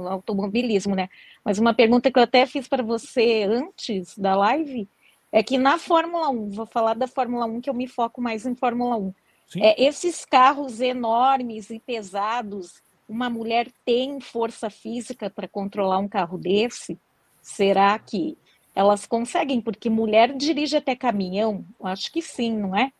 no 0.00 0.08
automobilismo, 0.08 0.94
né? 0.94 1.08
Mas 1.44 1.58
uma 1.58 1.74
pergunta 1.74 2.10
que 2.10 2.18
eu 2.18 2.22
até 2.22 2.46
fiz 2.46 2.66
para 2.68 2.82
você 2.82 3.42
antes 3.42 4.16
da 4.16 4.34
live 4.34 4.88
é 5.30 5.42
que 5.42 5.58
na 5.58 5.78
Fórmula 5.78 6.30
1, 6.30 6.50
vou 6.50 6.66
falar 6.66 6.94
da 6.94 7.06
Fórmula 7.06 7.44
1 7.44 7.60
que 7.60 7.68
eu 7.68 7.74
me 7.74 7.86
foco 7.86 8.22
mais 8.22 8.46
em 8.46 8.54
Fórmula 8.54 8.96
1. 8.96 9.14
É, 9.58 9.84
esses 9.84 10.24
carros 10.24 10.80
enormes 10.80 11.70
e 11.70 11.78
pesados, 11.78 12.82
uma 13.08 13.30
mulher 13.30 13.68
tem 13.84 14.20
força 14.20 14.68
física 14.70 15.30
para 15.30 15.48
controlar 15.48 15.98
um 15.98 16.08
carro 16.08 16.38
desse? 16.38 16.98
Será 17.42 17.98
que 17.98 18.36
elas 18.74 19.06
conseguem? 19.06 19.60
Porque 19.60 19.88
mulher 19.88 20.34
dirige 20.36 20.76
até 20.76 20.94
caminhão? 20.96 21.64
Eu 21.78 21.86
acho 21.86 22.12
que 22.12 22.20
sim, 22.20 22.56
não 22.56 22.76
é? 22.76 22.92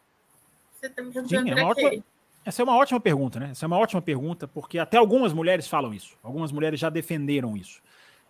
Você 0.72 0.86
está 0.86 1.02
me 1.02 1.12
sim, 1.12 1.50
é 1.50 1.64
ótima, 1.64 2.04
Essa 2.44 2.62
é 2.62 2.64
uma 2.64 2.76
ótima 2.76 3.00
pergunta, 3.00 3.40
né? 3.40 3.50
Essa 3.50 3.64
é 3.64 3.68
uma 3.68 3.78
ótima 3.78 4.00
pergunta, 4.00 4.46
porque 4.46 4.78
até 4.78 4.96
algumas 4.96 5.32
mulheres 5.32 5.66
falam 5.66 5.92
isso. 5.92 6.16
Algumas 6.22 6.52
mulheres 6.52 6.78
já 6.78 6.88
defenderam 6.88 7.56
isso 7.56 7.82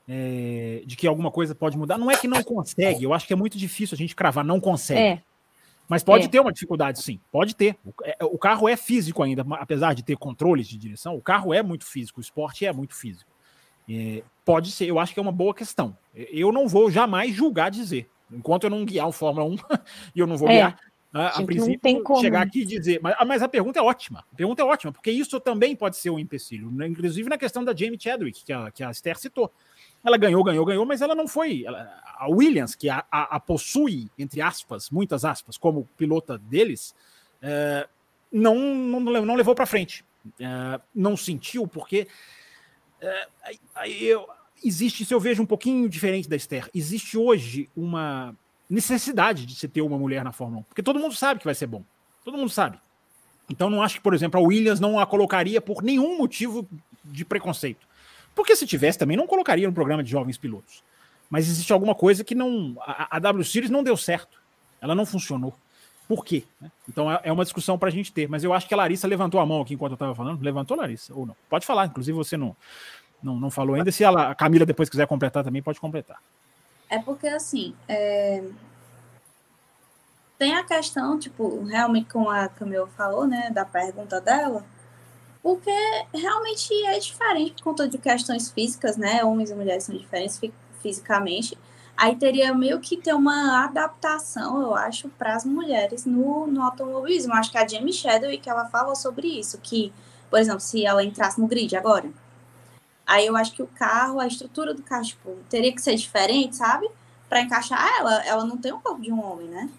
é, 0.08 0.82
de 0.86 0.96
que 0.96 1.06
alguma 1.06 1.30
coisa 1.30 1.54
pode 1.54 1.76
mudar. 1.76 1.98
Não 1.98 2.10
é 2.10 2.16
que 2.16 2.28
não 2.28 2.42
consegue, 2.42 3.04
eu 3.04 3.12
acho 3.12 3.26
que 3.26 3.32
é 3.32 3.36
muito 3.36 3.58
difícil 3.58 3.94
a 3.94 3.98
gente 3.98 4.14
cravar, 4.14 4.44
não 4.44 4.60
consegue. 4.60 5.00
É. 5.00 5.22
Mas 5.88 6.02
pode 6.02 6.24
é. 6.24 6.28
ter 6.28 6.40
uma 6.40 6.52
dificuldade, 6.52 7.00
sim. 7.00 7.20
Pode 7.30 7.54
ter. 7.54 7.76
O, 7.84 7.92
é, 8.02 8.16
o, 8.22 8.38
carro 8.38 8.68
é 8.68 8.76
físico 8.76 9.22
ainda, 9.22 9.44
apesar 9.52 9.94
de 9.94 10.02
ter 10.02 10.16
controles 10.16 10.66
de 10.66 10.76
direção, 10.76 11.14
o 11.14 11.22
carro 11.22 11.54
é 11.54 11.62
muito 11.62 11.84
físico, 11.84 12.20
o 12.20 12.22
esporte 12.22 12.66
é 12.66 12.72
muito 12.72 12.94
físico. 12.94 13.30
É, 13.88 14.22
pode 14.44 14.72
ser, 14.72 14.86
eu 14.86 14.98
acho 14.98 15.14
que 15.14 15.20
é 15.20 15.22
uma 15.22 15.32
boa 15.32 15.54
questão. 15.54 15.96
Eu 16.14 16.50
não 16.50 16.66
vou 16.66 16.90
jamais 16.90 17.34
julgar 17.34 17.70
dizer. 17.70 18.08
Enquanto 18.32 18.64
eu 18.64 18.70
não 18.70 18.84
guiar 18.84 19.06
o 19.06 19.12
Fórmula 19.12 19.46
1, 19.46 19.56
e 20.14 20.18
eu 20.18 20.26
não 20.26 20.36
vou 20.36 20.48
é. 20.48 20.52
guiar, 20.52 20.80
a, 21.16 21.38
a 21.38 21.42
princípio, 21.42 22.02
chegar 22.20 22.42
aqui 22.42 22.60
e 22.60 22.64
dizer. 22.64 23.00
Mas, 23.02 23.16
mas, 23.26 23.42
a 23.42 23.48
pergunta 23.48 23.78
é 23.78 23.82
ótima. 23.82 24.24
A 24.32 24.36
pergunta 24.36 24.60
é 24.60 24.64
ótima, 24.64 24.92
porque 24.92 25.10
isso 25.10 25.40
também 25.40 25.74
pode 25.74 25.96
ser 25.96 26.10
um 26.10 26.18
empecilho. 26.18 26.70
Né? 26.70 26.86
Inclusive 26.88 27.28
na 27.28 27.38
questão 27.38 27.64
da 27.64 27.74
Jamie 27.74 27.98
Chadwick, 27.98 28.44
que 28.44 28.52
a, 28.52 28.70
que 28.70 28.82
a 28.82 28.90
Esther 28.90 29.16
citou. 29.16 29.50
Ela 30.06 30.16
ganhou, 30.16 30.44
ganhou, 30.44 30.64
ganhou, 30.64 30.86
mas 30.86 31.02
ela 31.02 31.16
não 31.16 31.26
foi. 31.26 31.64
Ela, 31.64 31.92
a 32.16 32.28
Williams, 32.30 32.76
que 32.76 32.88
a, 32.88 33.04
a, 33.10 33.36
a, 33.36 33.40
possui, 33.40 34.08
entre 34.16 34.40
aspas, 34.40 34.88
muitas 34.88 35.24
aspas, 35.24 35.58
como 35.58 35.88
pilota 35.96 36.38
deles, 36.38 36.94
é, 37.42 37.88
não, 38.30 38.54
não, 38.54 39.00
não 39.00 39.34
levou 39.34 39.52
para 39.52 39.66
frente. 39.66 40.04
É, 40.38 40.80
não 40.94 41.16
sentiu, 41.16 41.66
porque 41.66 42.06
é, 43.00 43.26
eu, 44.00 44.28
existe, 44.64 45.04
se 45.04 45.12
eu 45.12 45.18
vejo 45.18 45.42
um 45.42 45.46
pouquinho 45.46 45.88
diferente 45.88 46.28
da 46.28 46.36
Esther, 46.36 46.70
existe 46.72 47.18
hoje 47.18 47.68
uma 47.76 48.32
necessidade 48.70 49.44
de 49.44 49.56
se 49.56 49.66
ter 49.66 49.82
uma 49.82 49.98
mulher 49.98 50.22
na 50.22 50.30
Fórmula 50.30 50.60
1, 50.60 50.62
porque 50.64 50.82
todo 50.82 51.00
mundo 51.00 51.14
sabe 51.14 51.40
que 51.40 51.46
vai 51.46 51.54
ser 51.54 51.66
bom. 51.66 51.84
Todo 52.24 52.38
mundo 52.38 52.50
sabe. 52.50 52.78
Então 53.48 53.68
não 53.68 53.82
acho 53.82 53.96
que, 53.96 54.00
por 54.00 54.14
exemplo, 54.14 54.40
a 54.40 54.42
Williams 54.42 54.78
não 54.78 54.98
a 54.98 55.06
colocaria 55.06 55.60
por 55.60 55.82
nenhum 55.82 56.16
motivo 56.16 56.68
de 57.04 57.24
preconceito. 57.24 57.85
Porque 58.36 58.54
se 58.54 58.66
tivesse 58.66 58.98
também, 58.98 59.16
não 59.16 59.26
colocaria 59.26 59.66
no 59.66 59.72
programa 59.72 60.04
de 60.04 60.10
jovens 60.10 60.36
pilotos. 60.36 60.84
Mas 61.30 61.48
existe 61.48 61.72
alguma 61.72 61.94
coisa 61.94 62.22
que 62.22 62.34
não. 62.34 62.76
A, 62.82 63.16
a 63.16 63.18
W 63.18 63.42
Series 63.42 63.70
não 63.70 63.82
deu 63.82 63.96
certo. 63.96 64.38
Ela 64.78 64.94
não 64.94 65.06
funcionou. 65.06 65.54
Por 66.06 66.22
quê? 66.22 66.44
Então 66.86 67.10
é, 67.10 67.18
é 67.24 67.32
uma 67.32 67.44
discussão 67.44 67.78
para 67.78 67.88
a 67.88 67.90
gente 67.90 68.12
ter. 68.12 68.28
Mas 68.28 68.44
eu 68.44 68.52
acho 68.52 68.68
que 68.68 68.74
a 68.74 68.76
Larissa 68.76 69.08
levantou 69.08 69.40
a 69.40 69.46
mão 69.46 69.62
aqui 69.62 69.72
enquanto 69.72 69.92
eu 69.92 69.96
estava 69.96 70.14
falando. 70.14 70.42
Levantou, 70.42 70.76
Larissa? 70.76 71.14
Ou 71.14 71.24
não? 71.24 71.34
Pode 71.48 71.64
falar. 71.64 71.86
Inclusive 71.86 72.14
você 72.14 72.36
não, 72.36 72.54
não, 73.22 73.40
não 73.40 73.50
falou 73.50 73.74
ainda. 73.74 73.90
Se 73.90 74.04
a, 74.04 74.10
a 74.10 74.34
Camila 74.34 74.66
depois 74.66 74.90
quiser 74.90 75.06
completar 75.06 75.42
também, 75.42 75.62
pode 75.62 75.80
completar. 75.80 76.20
É 76.90 76.98
porque 76.98 77.26
assim. 77.26 77.74
É... 77.88 78.44
Tem 80.38 80.54
a 80.54 80.62
questão, 80.62 81.18
tipo, 81.18 81.64
realmente, 81.64 82.10
como 82.10 82.28
a 82.28 82.46
Camila 82.48 82.86
falou, 82.88 83.26
né, 83.26 83.50
da 83.50 83.64
pergunta 83.64 84.20
dela, 84.20 84.62
porque 85.46 85.70
realmente 86.12 86.74
é 86.86 86.98
diferente 86.98 87.52
por 87.52 87.62
conta 87.62 87.88
de 87.88 87.98
questões 87.98 88.50
físicas, 88.50 88.96
né? 88.96 89.22
Homens 89.22 89.48
e 89.48 89.54
mulheres 89.54 89.84
são 89.84 89.96
diferentes 89.96 90.40
fisicamente. 90.82 91.56
Aí 91.96 92.16
teria 92.16 92.52
meio 92.52 92.80
que 92.80 92.96
ter 92.96 93.14
uma 93.14 93.62
adaptação, 93.62 94.60
eu 94.60 94.74
acho, 94.74 95.08
para 95.10 95.36
as 95.36 95.44
mulheres 95.44 96.04
no, 96.04 96.48
no 96.48 96.60
automobilismo. 96.64 97.32
Acho 97.32 97.52
que 97.52 97.58
a 97.58 97.64
Jamie 97.64 97.92
Chadwick, 97.92 98.48
ela 98.48 98.64
falou 98.70 98.96
sobre 98.96 99.28
isso, 99.28 99.56
que, 99.62 99.92
por 100.28 100.40
exemplo, 100.40 100.58
se 100.58 100.84
ela 100.84 101.04
entrasse 101.04 101.40
no 101.40 101.46
grid 101.46 101.76
agora, 101.76 102.10
aí 103.06 103.24
eu 103.24 103.36
acho 103.36 103.52
que 103.52 103.62
o 103.62 103.68
carro, 103.68 104.18
a 104.18 104.26
estrutura 104.26 104.74
do 104.74 104.82
carro, 104.82 105.04
tipo, 105.04 105.30
teria 105.48 105.72
que 105.72 105.80
ser 105.80 105.94
diferente, 105.94 106.56
sabe? 106.56 106.90
Para 107.28 107.42
encaixar 107.42 107.80
ela, 108.00 108.20
ela 108.26 108.44
não 108.44 108.56
tem 108.56 108.72
o 108.72 108.80
corpo 108.80 109.00
de 109.00 109.12
um 109.12 109.24
homem, 109.24 109.46
né? 109.46 109.70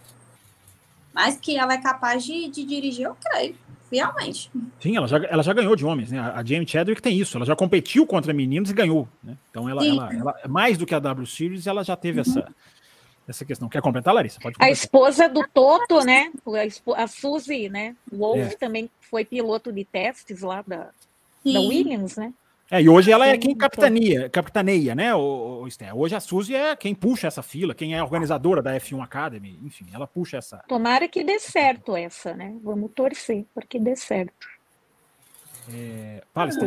Mas 1.14 1.36
que 1.36 1.58
ela 1.58 1.74
é 1.74 1.78
capaz 1.78 2.24
de, 2.24 2.48
de 2.48 2.64
dirigir, 2.64 3.04
eu 3.04 3.18
creio 3.22 3.67
realmente. 3.92 4.52
Sim, 4.80 4.98
ela 4.98 5.08
já, 5.08 5.18
ela 5.18 5.44
já 5.44 5.54
ganhou 5.54 5.76
de 5.76 5.86
homens, 5.86 6.12
né? 6.12 6.20
A 6.20 6.44
Jamie 6.44 6.68
Chadwick 6.68 7.02
tem 7.02 7.18
isso, 7.18 7.38
ela 7.38 7.46
já 7.46 7.56
competiu 7.56 8.06
contra 8.06 8.34
meninos 8.34 8.70
e 8.70 8.74
ganhou, 8.74 9.08
né? 9.24 9.38
Então 9.50 9.70
ela, 9.70 9.86
ela, 9.86 10.14
ela, 10.14 10.36
mais 10.48 10.78
do 10.78 10.86
que 10.86 10.96
a 10.96 11.00
W 11.00 11.26
Series, 11.26 11.68
ela 11.68 11.84
já 11.84 11.96
teve 11.96 12.20
uhum. 12.20 12.26
essa, 12.28 12.54
essa 13.28 13.46
questão. 13.46 13.70
Quer 13.70 13.82
completar, 13.82 14.14
Larissa? 14.14 14.40
Pode 14.40 14.56
completar. 14.56 14.70
A 14.70 14.72
esposa 14.72 15.30
do 15.30 15.46
Toto, 15.54 16.02
né? 16.02 16.32
A, 16.96 17.04
a 17.04 17.08
Suzy, 17.08 17.70
né? 17.70 17.96
O 18.12 18.18
Wolf 18.18 18.54
é. 18.54 18.56
também 18.56 18.90
foi 19.02 19.26
piloto 19.26 19.72
de 19.72 19.84
testes 19.86 20.42
lá 20.42 20.64
da, 20.66 20.90
da 21.46 21.60
Williams, 21.60 22.18
né? 22.18 22.34
É, 22.70 22.82
e 22.82 22.90
hoje 22.90 23.12
ela 23.12 23.26
é 23.26 23.38
quem 23.38 23.56
capitania, 23.56 24.30
capitaneia, 24.30 24.94
né, 24.94 25.16
o? 25.16 25.66
Hoje 25.96 26.16
a 26.16 26.20
Suzy 26.20 26.54
é 26.54 26.76
quem 26.76 26.94
puxa 26.94 27.28
essa 27.28 27.42
fila, 27.42 27.74
quem 27.74 27.96
é 27.96 28.00
a 28.00 28.04
organizadora 28.04 28.62
da 28.62 28.76
F1 28.76 29.02
Academy, 29.02 29.58
enfim, 29.64 29.86
ela 29.94 30.06
puxa 30.06 30.38
essa. 30.38 30.58
Tomara 30.68 31.08
que 31.08 31.24
dê 31.24 31.40
certo 31.40 31.96
essa, 31.96 32.34
né? 32.34 32.56
Vamos 32.62 32.92
torcer 32.94 33.46
para 33.56 33.66
que 33.66 33.80
dê 33.80 33.96
certo. 33.96 34.48
É... 35.74 36.22
Eu 36.36 36.42
acho 36.42 36.60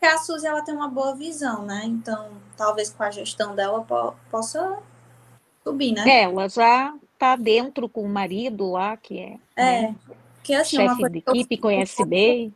que 0.00 0.06
a 0.06 0.18
Suzy 0.18 0.46
ela 0.46 0.62
tem 0.62 0.74
uma 0.74 0.88
boa 0.88 1.14
visão, 1.14 1.64
né? 1.64 1.82
Então, 1.84 2.30
talvez 2.56 2.90
com 2.90 3.02
a 3.02 3.10
gestão 3.10 3.54
dela 3.54 3.82
po 3.82 4.14
possa 4.30 4.78
subir, 5.62 5.92
né? 5.92 6.04
É, 6.08 6.22
ela 6.24 6.48
já 6.48 6.94
tá 7.18 7.36
dentro 7.36 7.88
com 7.88 8.02
o 8.02 8.08
marido 8.08 8.72
lá, 8.72 8.96
que 8.96 9.18
é, 9.18 9.38
é 9.56 9.82
né? 9.82 9.96
que 10.42 10.52
assim, 10.52 10.76
chefe 10.76 11.08
de 11.10 11.18
equipe, 11.18 11.56
conhece 11.58 12.04
bem 12.04 12.52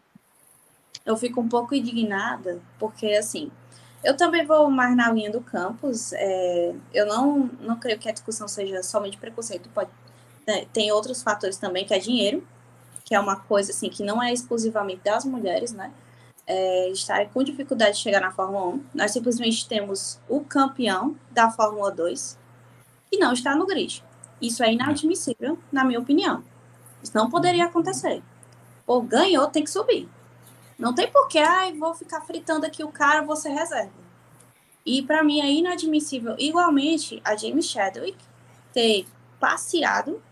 eu 1.09 1.17
fico 1.17 1.41
um 1.41 1.49
pouco 1.49 1.75
indignada, 1.75 2.61
porque 2.79 3.07
assim, 3.15 3.51
eu 4.05 4.15
também 4.15 4.45
vou 4.45 4.71
mais 4.71 4.95
na 4.95 5.11
linha 5.11 5.31
do 5.31 5.41
campus. 5.41 6.13
É, 6.13 6.75
eu 6.93 7.07
não, 7.07 7.51
não 7.61 7.77
creio 7.77 7.99
que 7.99 8.09
a 8.09 8.13
discussão 8.13 8.47
seja 8.47 8.83
somente 8.83 9.17
preconceito. 9.17 9.71
Pode, 9.71 9.91
né, 10.47 10.67
tem 10.73 10.93
outros 10.93 11.23
fatores 11.23 11.57
também, 11.57 11.87
que 11.87 11.95
é 11.95 11.99
dinheiro, 11.99 12.47
que 13.05 13.15
é 13.15 13.21
uma 13.21 13.37
coisa 13.37 13.71
assim 13.73 13.89
que 13.89 14.03
não 14.03 14.23
é 14.23 14.33
exclusivamente 14.33 15.01
das 15.03 15.25
mulheres, 15.25 15.73
né? 15.73 15.91
É, 16.47 16.91
estarem 16.91 17.29
com 17.29 17.43
dificuldade 17.43 17.97
de 17.97 18.03
chegar 18.03 18.21
na 18.21 18.31
Fórmula 18.31 18.67
1. 18.69 18.85
Nós 18.95 19.11
simplesmente 19.11 19.67
temos 19.67 20.19
o 20.29 20.41
campeão 20.41 21.17
da 21.31 21.51
Fórmula 21.51 21.91
2 21.91 22.39
que 23.11 23.19
não 23.19 23.33
está 23.33 23.55
no 23.55 23.67
grid. 23.67 24.05
Isso 24.41 24.63
é 24.63 24.73
inadmissível, 24.73 25.59
na 25.73 25.85
minha 25.85 25.99
opinião. 25.99 26.45
Isso 27.03 27.13
não 27.15 27.31
poderia 27.31 27.65
acontecer. 27.65 28.23
Ou 28.87 29.03
ganhou, 29.03 29.47
tem 29.49 29.65
que 29.65 29.71
subir. 29.71 30.09
Não 30.79 30.95
tem 30.95 31.11
porquê, 31.11 31.41
ai, 31.41 31.73
vou 31.73 31.93
ficar 31.93 32.21
fritando 32.21 32.65
aqui 32.65 32.85
o 32.85 32.93
cara, 32.93 33.23
você 33.23 33.49
reserva. 33.49 33.93
E 34.87 35.03
para 35.03 35.25
mim 35.25 35.41
é 35.41 35.51
inadmissível, 35.51 36.37
igualmente, 36.39 37.21
a 37.25 37.37
James 37.37 37.67
Chadwick 37.67 38.17
ter 38.73 39.07
passeado 39.41 40.23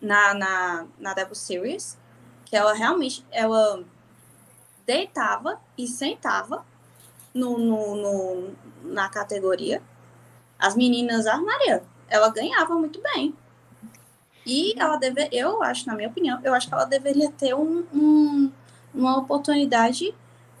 na, 0.00 0.32
na, 0.34 0.86
na 0.98 1.14
W 1.14 1.34
Series, 1.34 1.98
que 2.44 2.56
ela 2.56 2.72
realmente, 2.74 3.24
ela 3.32 3.82
deitava 4.86 5.60
e 5.76 5.88
sentava 5.88 6.64
no, 7.34 7.58
no, 7.58 7.96
no 7.96 8.56
na 8.84 9.08
categoria. 9.08 9.82
As 10.58 10.76
meninas, 10.76 11.26
a 11.26 11.36
Maria, 11.38 11.82
ela 12.08 12.30
ganhava 12.30 12.74
muito 12.76 13.02
bem. 13.02 13.34
E 14.46 14.74
ela 14.80 14.96
deve, 14.96 15.28
eu 15.32 15.60
acho, 15.62 15.86
na 15.88 15.94
minha 15.96 16.08
opinião, 16.08 16.40
eu 16.44 16.54
acho 16.54 16.68
que 16.68 16.74
ela 16.74 16.84
deveria 16.84 17.30
ter 17.32 17.52
um, 17.52 17.84
um 17.92 18.52
uma 18.96 19.18
oportunidade 19.18 20.14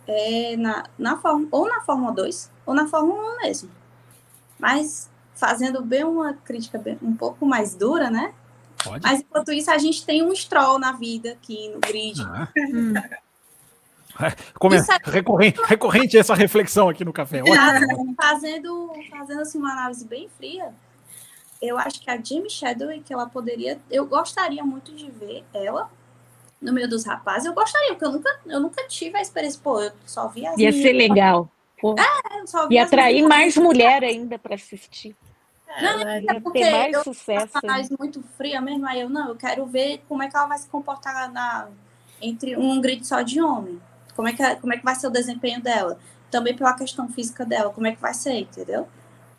é, 0.06 0.56
na, 0.56 0.84
na 0.98 1.16
forma, 1.16 1.48
ou 1.50 1.68
na 1.68 1.80
Fórmula 1.80 2.12
2 2.12 2.50
ou 2.64 2.74
na 2.74 2.86
Fórmula 2.86 3.34
1 3.34 3.36
mesmo. 3.38 3.70
Mas 4.58 5.10
fazendo 5.34 5.82
bem 5.82 6.04
uma 6.04 6.34
crítica 6.34 6.78
bem, 6.78 6.98
um 7.02 7.14
pouco 7.14 7.44
mais 7.44 7.74
dura, 7.74 8.10
né? 8.10 8.32
Pode. 8.82 9.02
Mas 9.02 9.20
enquanto 9.20 9.52
isso, 9.52 9.70
a 9.70 9.78
gente 9.78 10.04
tem 10.04 10.22
um 10.22 10.34
stroll 10.34 10.78
na 10.78 10.92
vida 10.92 11.32
aqui 11.32 11.68
no 11.68 11.80
grid. 11.80 12.22
Ah. 12.22 12.48
Hum. 12.56 12.94
Como 14.58 14.74
é, 14.74 14.78
é 14.78 15.10
recorrente, 15.10 15.60
recorrente 15.64 16.16
essa 16.16 16.34
reflexão 16.34 16.88
aqui 16.88 17.04
no 17.04 17.12
café. 17.12 17.42
Fazendo, 18.16 18.92
fazendo 19.10 19.40
assim, 19.42 19.58
uma 19.58 19.72
análise 19.72 20.06
bem 20.06 20.28
fria, 20.38 20.72
eu 21.60 21.78
acho 21.78 22.00
que 22.00 22.10
a 22.10 22.20
Jamie 22.22 22.48
Chadwick, 22.48 23.12
ela 23.12 23.26
poderia. 23.26 23.78
Eu 23.90 24.06
gostaria 24.06 24.64
muito 24.64 24.94
de 24.94 25.10
ver 25.10 25.44
ela 25.52 25.90
no 26.60 26.72
meio 26.72 26.88
dos 26.88 27.04
rapazes, 27.04 27.46
eu 27.46 27.54
gostaria, 27.54 27.90
porque 27.90 28.04
eu 28.04 28.12
nunca, 28.12 28.40
eu 28.46 28.60
nunca 28.60 28.86
tive 28.88 29.18
a 29.18 29.22
experiência. 29.22 29.60
Pô, 29.62 29.80
eu 29.80 29.92
só 30.06 30.28
vi 30.28 30.46
as 30.46 30.58
Ia 30.58 30.72
ser 30.72 30.92
legal. 30.92 31.50
Pô. 31.80 31.94
É, 31.98 32.40
eu 32.40 32.46
só 32.46 32.66
vi 32.66 32.74
Ia 32.74 32.84
atrair 32.84 33.22
mais 33.26 33.56
mulher 33.56 34.02
ainda 34.02 34.38
para 34.38 34.54
assistir. 34.54 35.14
É, 35.68 35.82
não, 35.82 36.08
é 36.08 36.40
porque 36.40 36.60
ter 36.60 36.70
mais 36.70 36.94
eu 36.94 37.04
sucesso. 37.04 37.52
mais 37.64 37.90
muito 37.90 38.22
fria 38.36 38.60
mesmo, 38.60 38.86
aí 38.86 39.00
eu 39.00 39.10
não, 39.10 39.28
eu 39.28 39.36
quero 39.36 39.66
ver 39.66 40.02
como 40.08 40.22
é 40.22 40.28
que 40.28 40.36
ela 40.36 40.46
vai 40.46 40.56
se 40.56 40.68
comportar 40.68 41.30
na, 41.30 41.68
entre 42.20 42.56
um 42.56 42.80
grid 42.80 43.06
só 43.06 43.20
de 43.20 43.42
homem. 43.42 43.80
Como 44.14 44.26
é, 44.26 44.32
que, 44.32 44.56
como 44.56 44.72
é 44.72 44.78
que 44.78 44.84
vai 44.84 44.94
ser 44.94 45.08
o 45.08 45.10
desempenho 45.10 45.60
dela? 45.60 45.98
Também 46.30 46.56
pela 46.56 46.72
questão 46.72 47.08
física 47.08 47.44
dela, 47.44 47.70
como 47.70 47.86
é 47.86 47.92
que 47.94 48.00
vai 48.00 48.14
ser, 48.14 48.40
entendeu? 48.40 48.88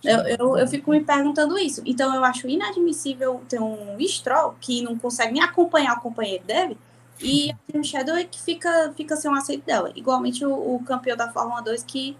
Eu, 0.03 0.19
eu, 0.19 0.57
eu, 0.57 0.67
fico 0.67 0.91
me 0.91 1.03
perguntando 1.03 1.57
isso. 1.57 1.81
Então, 1.83 2.13
eu 2.13 2.23
acho 2.23 2.47
inadmissível 2.47 3.41
ter 3.49 3.59
um 3.59 3.97
Stroll 4.07 4.55
que 4.61 4.83
não 4.83 4.97
consegue 4.97 5.33
nem 5.33 5.41
acompanhar 5.41 5.97
o 5.97 6.01
companheiro 6.01 6.43
dele 6.43 6.77
e 7.21 7.51
a 7.73 7.83
Shadow 7.83 8.15
é 8.15 8.23
que 8.23 8.41
fica, 8.41 8.93
fica 8.95 9.15
sem 9.15 9.29
um 9.29 9.35
aceito 9.35 9.65
dela. 9.65 9.91
Igualmente 9.95 10.45
o, 10.45 10.75
o, 10.75 10.83
campeão 10.83 11.17
da 11.17 11.31
Fórmula 11.31 11.61
2 11.61 11.83
que 11.83 12.15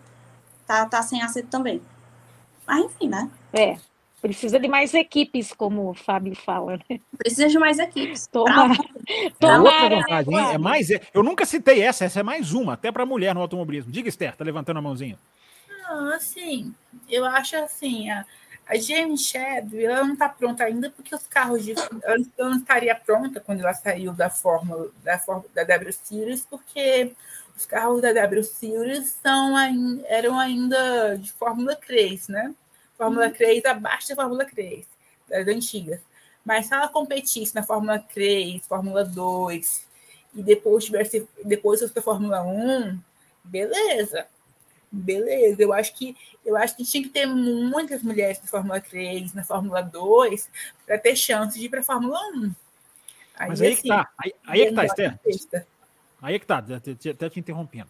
tá, 0.66 0.86
tá 0.86 1.02
sem 1.02 1.22
aceito 1.22 1.50
também. 1.50 1.82
Mas 2.66 2.86
enfim, 2.86 3.08
né? 3.08 3.30
É. 3.54 3.78
Precisa 4.20 4.60
de 4.60 4.68
mais 4.68 4.96
equipes, 4.96 5.54
como 5.54 5.92
o 5.92 5.94
Fábio 5.94 6.36
fala, 6.36 6.80
né? 6.90 7.00
Precisa 7.18 7.48
de 7.48 7.60
mais 7.60 7.78
equipes. 7.78 8.26
Tomara. 8.26 8.74
Tomara. 9.40 9.98
Né? 10.26 10.54
É 10.54 10.58
mais, 10.58 10.90
eu 10.90 11.22
nunca 11.22 11.46
citei 11.46 11.82
essa, 11.82 12.04
essa 12.04 12.22
é 12.22 12.24
mais 12.24 12.52
uma, 12.52 12.74
até 12.74 12.92
para 12.92 13.06
mulher 13.06 13.36
no 13.36 13.42
automobilismo. 13.42 13.92
Diga, 13.92 14.10
Esther, 14.10 14.36
tá 14.36 14.44
levantando 14.44 14.78
a 14.78 14.82
mãozinha. 14.82 15.20
Não, 15.70 16.14
assim, 16.14 16.74
eu 17.08 17.24
acho 17.26 17.56
assim, 17.58 18.10
a, 18.10 18.26
a 18.68 18.76
GM 18.78 19.18
Chadwick, 19.18 19.86
ela 19.86 20.04
não 20.04 20.14
está 20.14 20.28
pronta 20.28 20.66
ainda 20.66 20.90
porque 20.90 21.16
os 21.16 21.26
carros 21.28 21.64
de, 21.64 21.74
ela 22.04 22.18
não 22.38 22.58
estaria 22.58 22.94
pronta 22.94 23.40
quando 23.40 23.62
ela 23.62 23.74
saiu 23.74 24.12
da 24.14 24.30
Fórmula 24.30 24.92
da, 25.04 25.18
Fórmula, 25.18 25.50
da 25.54 25.64
W 25.64 25.94
Series, 25.94 26.46
porque 26.50 27.14
os 27.56 27.66
carros 27.66 28.02
da 28.02 28.12
W 28.12 28.44
Series 28.44 29.18
são, 29.24 29.58
eram 30.08 30.38
ainda 30.38 31.18
de 31.18 31.32
Fórmula 31.32 31.76
3, 31.76 32.28
né? 32.28 32.54
Fórmula 32.98 33.30
3 33.30 33.64
uhum. 33.64 33.72
abaixo 33.72 34.10
da 34.10 34.16
Fórmula 34.16 34.46
3, 34.46 34.86
das 35.30 35.48
antigas. 35.48 36.02
Mas 36.44 36.66
se 36.66 36.74
ela 36.74 36.90
competisse 36.90 37.56
na 37.56 37.64
Fórmula 37.64 38.00
3, 38.00 38.66
Fórmula 38.66 39.06
2, 39.06 39.88
e 40.36 40.44
depois 40.44 40.84
tivesse 40.84 41.28
depois 41.44 41.80
fosse 41.80 41.94
para 41.94 42.02
a 42.02 42.04
Fórmula 42.04 42.44
1, 42.44 43.00
beleza 43.46 44.28
beleza, 44.92 45.62
eu 45.62 45.74
acho 45.74 45.94
que 45.94 46.16
eu 46.46 46.56
acho 46.56 46.78
que 46.78 46.84
tinha 46.84 47.04
que 47.04 47.10
ter 47.10 47.26
muitas 47.26 48.02
mulheres 48.02 48.42
na 48.42 48.48
Fórmula 48.48 48.80
3, 48.80 49.34
na 49.34 49.44
Fórmula 49.44 49.82
2, 49.82 50.50
para 50.86 50.98
ter 50.98 51.16
chance 51.16 51.60
de 51.60 51.66
ir 51.66 51.70
para 51.70 51.82
a 51.82 51.84
Fórmula 51.84 52.18
1. 52.36 52.56
Aí, 53.36 53.50
Mas 53.50 53.62
aí 53.62 53.74
assim, 53.74 53.82
que 53.82 53.88
tá, 53.90 54.10
aí, 54.18 54.34
aí 54.46 54.62
é 54.62 54.66
que 54.68 54.74
tá, 54.74 54.86
Esther. 54.86 55.68
Aí 56.22 56.36
é 56.36 56.40
que 56.40 56.46
tá, 56.46 56.58
até 56.58 57.30
te 57.30 57.40
interrompendo. 57.40 57.90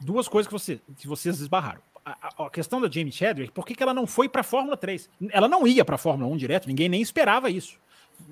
Duas 0.00 0.28
coisas 0.28 0.46
que, 0.46 0.52
você, 0.52 0.80
que 0.96 1.08
vocês 1.08 1.40
esbarraram. 1.40 1.80
A, 2.04 2.44
a, 2.46 2.50
questão 2.50 2.80
da 2.80 2.88
Jamie 2.88 3.12
Chadwick, 3.12 3.52
por 3.52 3.66
que, 3.66 3.74
que 3.74 3.82
ela 3.82 3.92
não 3.92 4.06
foi 4.06 4.28
para 4.28 4.42
a 4.42 4.44
Fórmula 4.44 4.76
3? 4.76 5.10
Ela 5.30 5.48
não 5.48 5.66
ia 5.66 5.84
para 5.84 5.96
a 5.96 5.98
Fórmula 5.98 6.32
1 6.32 6.36
direto, 6.36 6.68
ninguém 6.68 6.88
nem 6.88 7.02
esperava 7.02 7.50
isso. 7.50 7.78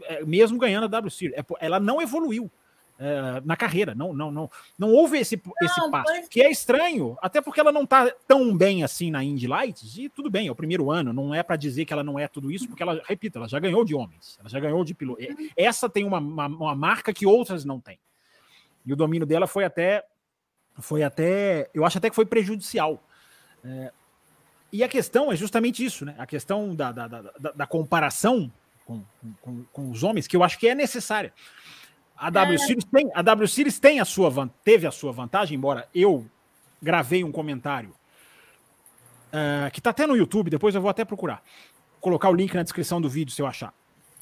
É, 0.04 0.24
mesmo 0.24 0.58
ganhando 0.58 0.84
a 0.84 0.88
W 0.88 1.10
Series. 1.10 1.36
É, 1.36 1.44
ela 1.60 1.80
não 1.80 2.00
evoluiu. 2.00 2.50
Uh, 2.98 3.44
na 3.44 3.56
carreira. 3.56 3.94
Não, 3.94 4.14
não, 4.14 4.30
não, 4.30 4.50
não 4.78 4.90
houve 4.90 5.18
esse, 5.18 5.38
não, 5.44 5.52
esse 5.60 5.90
passo, 5.90 6.28
que 6.30 6.40
é 6.40 6.50
estranho, 6.50 7.14
até 7.20 7.42
porque 7.42 7.60
ela 7.60 7.70
não 7.70 7.82
está 7.82 8.10
tão 8.26 8.56
bem 8.56 8.82
assim 8.82 9.10
na 9.10 9.22
Indy 9.22 9.46
Lights, 9.46 9.98
e 9.98 10.08
tudo 10.08 10.30
bem, 10.30 10.48
é 10.48 10.50
o 10.50 10.54
primeiro 10.54 10.90
ano, 10.90 11.12
não 11.12 11.34
é 11.34 11.42
para 11.42 11.56
dizer 11.56 11.84
que 11.84 11.92
ela 11.92 12.02
não 12.02 12.18
é 12.18 12.26
tudo 12.26 12.50
isso, 12.50 12.66
porque 12.66 12.82
ela, 12.82 13.02
repito, 13.04 13.36
ela 13.36 13.46
já 13.48 13.58
ganhou 13.58 13.84
de 13.84 13.94
homens, 13.94 14.38
ela 14.40 14.48
já 14.48 14.58
ganhou 14.58 14.82
de 14.82 14.94
piloto. 14.94 15.20
Uhum. 15.22 15.48
Essa 15.54 15.90
tem 15.90 16.06
uma, 16.06 16.18
uma, 16.18 16.46
uma, 16.46 16.74
marca 16.74 17.12
que 17.12 17.26
outras 17.26 17.66
não 17.66 17.78
têm. 17.78 17.98
E 18.86 18.94
o 18.94 18.96
domínio 18.96 19.26
dela 19.26 19.46
foi 19.46 19.64
até, 19.64 20.02
foi 20.78 21.02
até, 21.02 21.68
eu 21.74 21.84
acho 21.84 21.98
até 21.98 22.08
que 22.08 22.16
foi 22.16 22.24
prejudicial. 22.24 23.02
É, 23.62 23.92
e 24.72 24.82
a 24.82 24.88
questão 24.88 25.30
é 25.30 25.36
justamente 25.36 25.84
isso, 25.84 26.06
né? 26.06 26.14
A 26.16 26.26
questão 26.26 26.74
da, 26.74 26.92
da, 26.92 27.08
da, 27.08 27.52
da 27.54 27.66
comparação 27.66 28.50
com, 28.86 29.02
com, 29.42 29.64
com 29.64 29.90
os 29.90 30.02
homens, 30.02 30.26
que 30.26 30.36
eu 30.36 30.42
acho 30.42 30.58
que 30.58 30.68
é 30.68 30.74
necessária. 30.74 31.32
A 32.16 32.30
W 32.30 32.54
é. 32.54 32.58
Series 32.58 32.84
tem, 32.84 33.10
a 33.14 33.22
W 33.22 33.48
Series 33.48 33.78
tem 33.78 34.00
a 34.00 34.04
sua 34.04 34.50
teve 34.64 34.86
a 34.86 34.90
sua 34.90 35.12
vantagem, 35.12 35.56
embora 35.56 35.88
eu 35.94 36.26
gravei 36.80 37.22
um 37.22 37.32
comentário 37.32 37.90
uh, 39.28 39.70
que 39.70 39.80
está 39.80 39.90
até 39.90 40.06
no 40.06 40.16
YouTube, 40.16 40.50
depois 40.50 40.74
eu 40.74 40.80
vou 40.80 40.90
até 40.90 41.04
procurar. 41.04 41.42
Colocar 42.00 42.30
o 42.30 42.34
link 42.34 42.54
na 42.54 42.62
descrição 42.62 43.00
do 43.00 43.08
vídeo 43.08 43.32
se 43.32 43.42
eu 43.42 43.46
achar. 43.46 43.72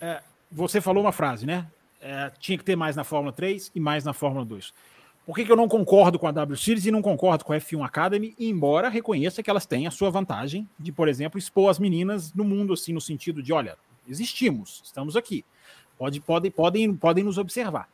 Uh, 0.01 0.23
você 0.51 0.81
falou 0.81 1.03
uma 1.03 1.13
frase, 1.13 1.47
né? 1.47 1.67
Uh, 2.01 2.39
tinha 2.39 2.59
que 2.59 2.65
ter 2.65 2.77
mais 2.77 2.97
na 2.97 3.05
Fórmula 3.05 3.33
3 3.33 3.71
e 3.75 3.81
mais 3.81 4.05
na 4.05 4.13
Fórmula 4.13 4.45
2. 4.45 4.73
Por 5.27 5.35
que, 5.35 5.45
que 5.45 5.51
eu 5.51 5.57
não 5.57 5.69
concordo 5.69 6.19
com 6.19 6.27
a 6.27 6.33
W 6.33 6.57
Series 6.57 6.85
e 6.85 6.91
não 6.91 7.01
concordo 7.01 7.45
com 7.45 7.53
a 7.53 7.57
F1 7.57 7.83
Academy, 7.85 8.35
embora 8.39 8.91
reconheça 8.91 9.43
que 9.43 9.49
elas 9.49 9.65
têm 9.65 9.87
a 9.87 9.91
sua 9.91 10.11
vantagem 10.11 10.69
de, 10.79 10.93
por 10.93 11.09
exemplo, 11.09 11.39
expor 11.39 11.71
as 11.71 11.79
meninas 11.79 12.35
no 12.35 12.45
mundo, 12.45 12.75
assim, 12.75 12.93
no 12.93 13.01
sentido 13.01 13.43
de, 13.43 13.53
olha, 13.53 13.79
existimos, 14.07 14.83
estamos 14.85 15.17
aqui. 15.17 15.45
Pode, 15.99 16.21
podem, 16.21 16.51
podem, 16.51 16.95
podem 16.95 17.25
nos 17.25 17.39
observar. 17.39 17.89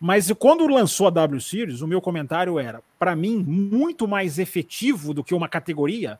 Mas 0.00 0.32
quando 0.32 0.66
lançou 0.66 1.06
a 1.06 1.10
W 1.10 1.40
Series, 1.40 1.80
o 1.80 1.86
meu 1.86 2.00
comentário 2.00 2.58
era: 2.58 2.82
para 2.98 3.14
mim, 3.14 3.38
muito 3.38 4.08
mais 4.08 4.38
efetivo 4.38 5.14
do 5.14 5.22
que 5.22 5.34
uma 5.34 5.48
categoria 5.48 6.18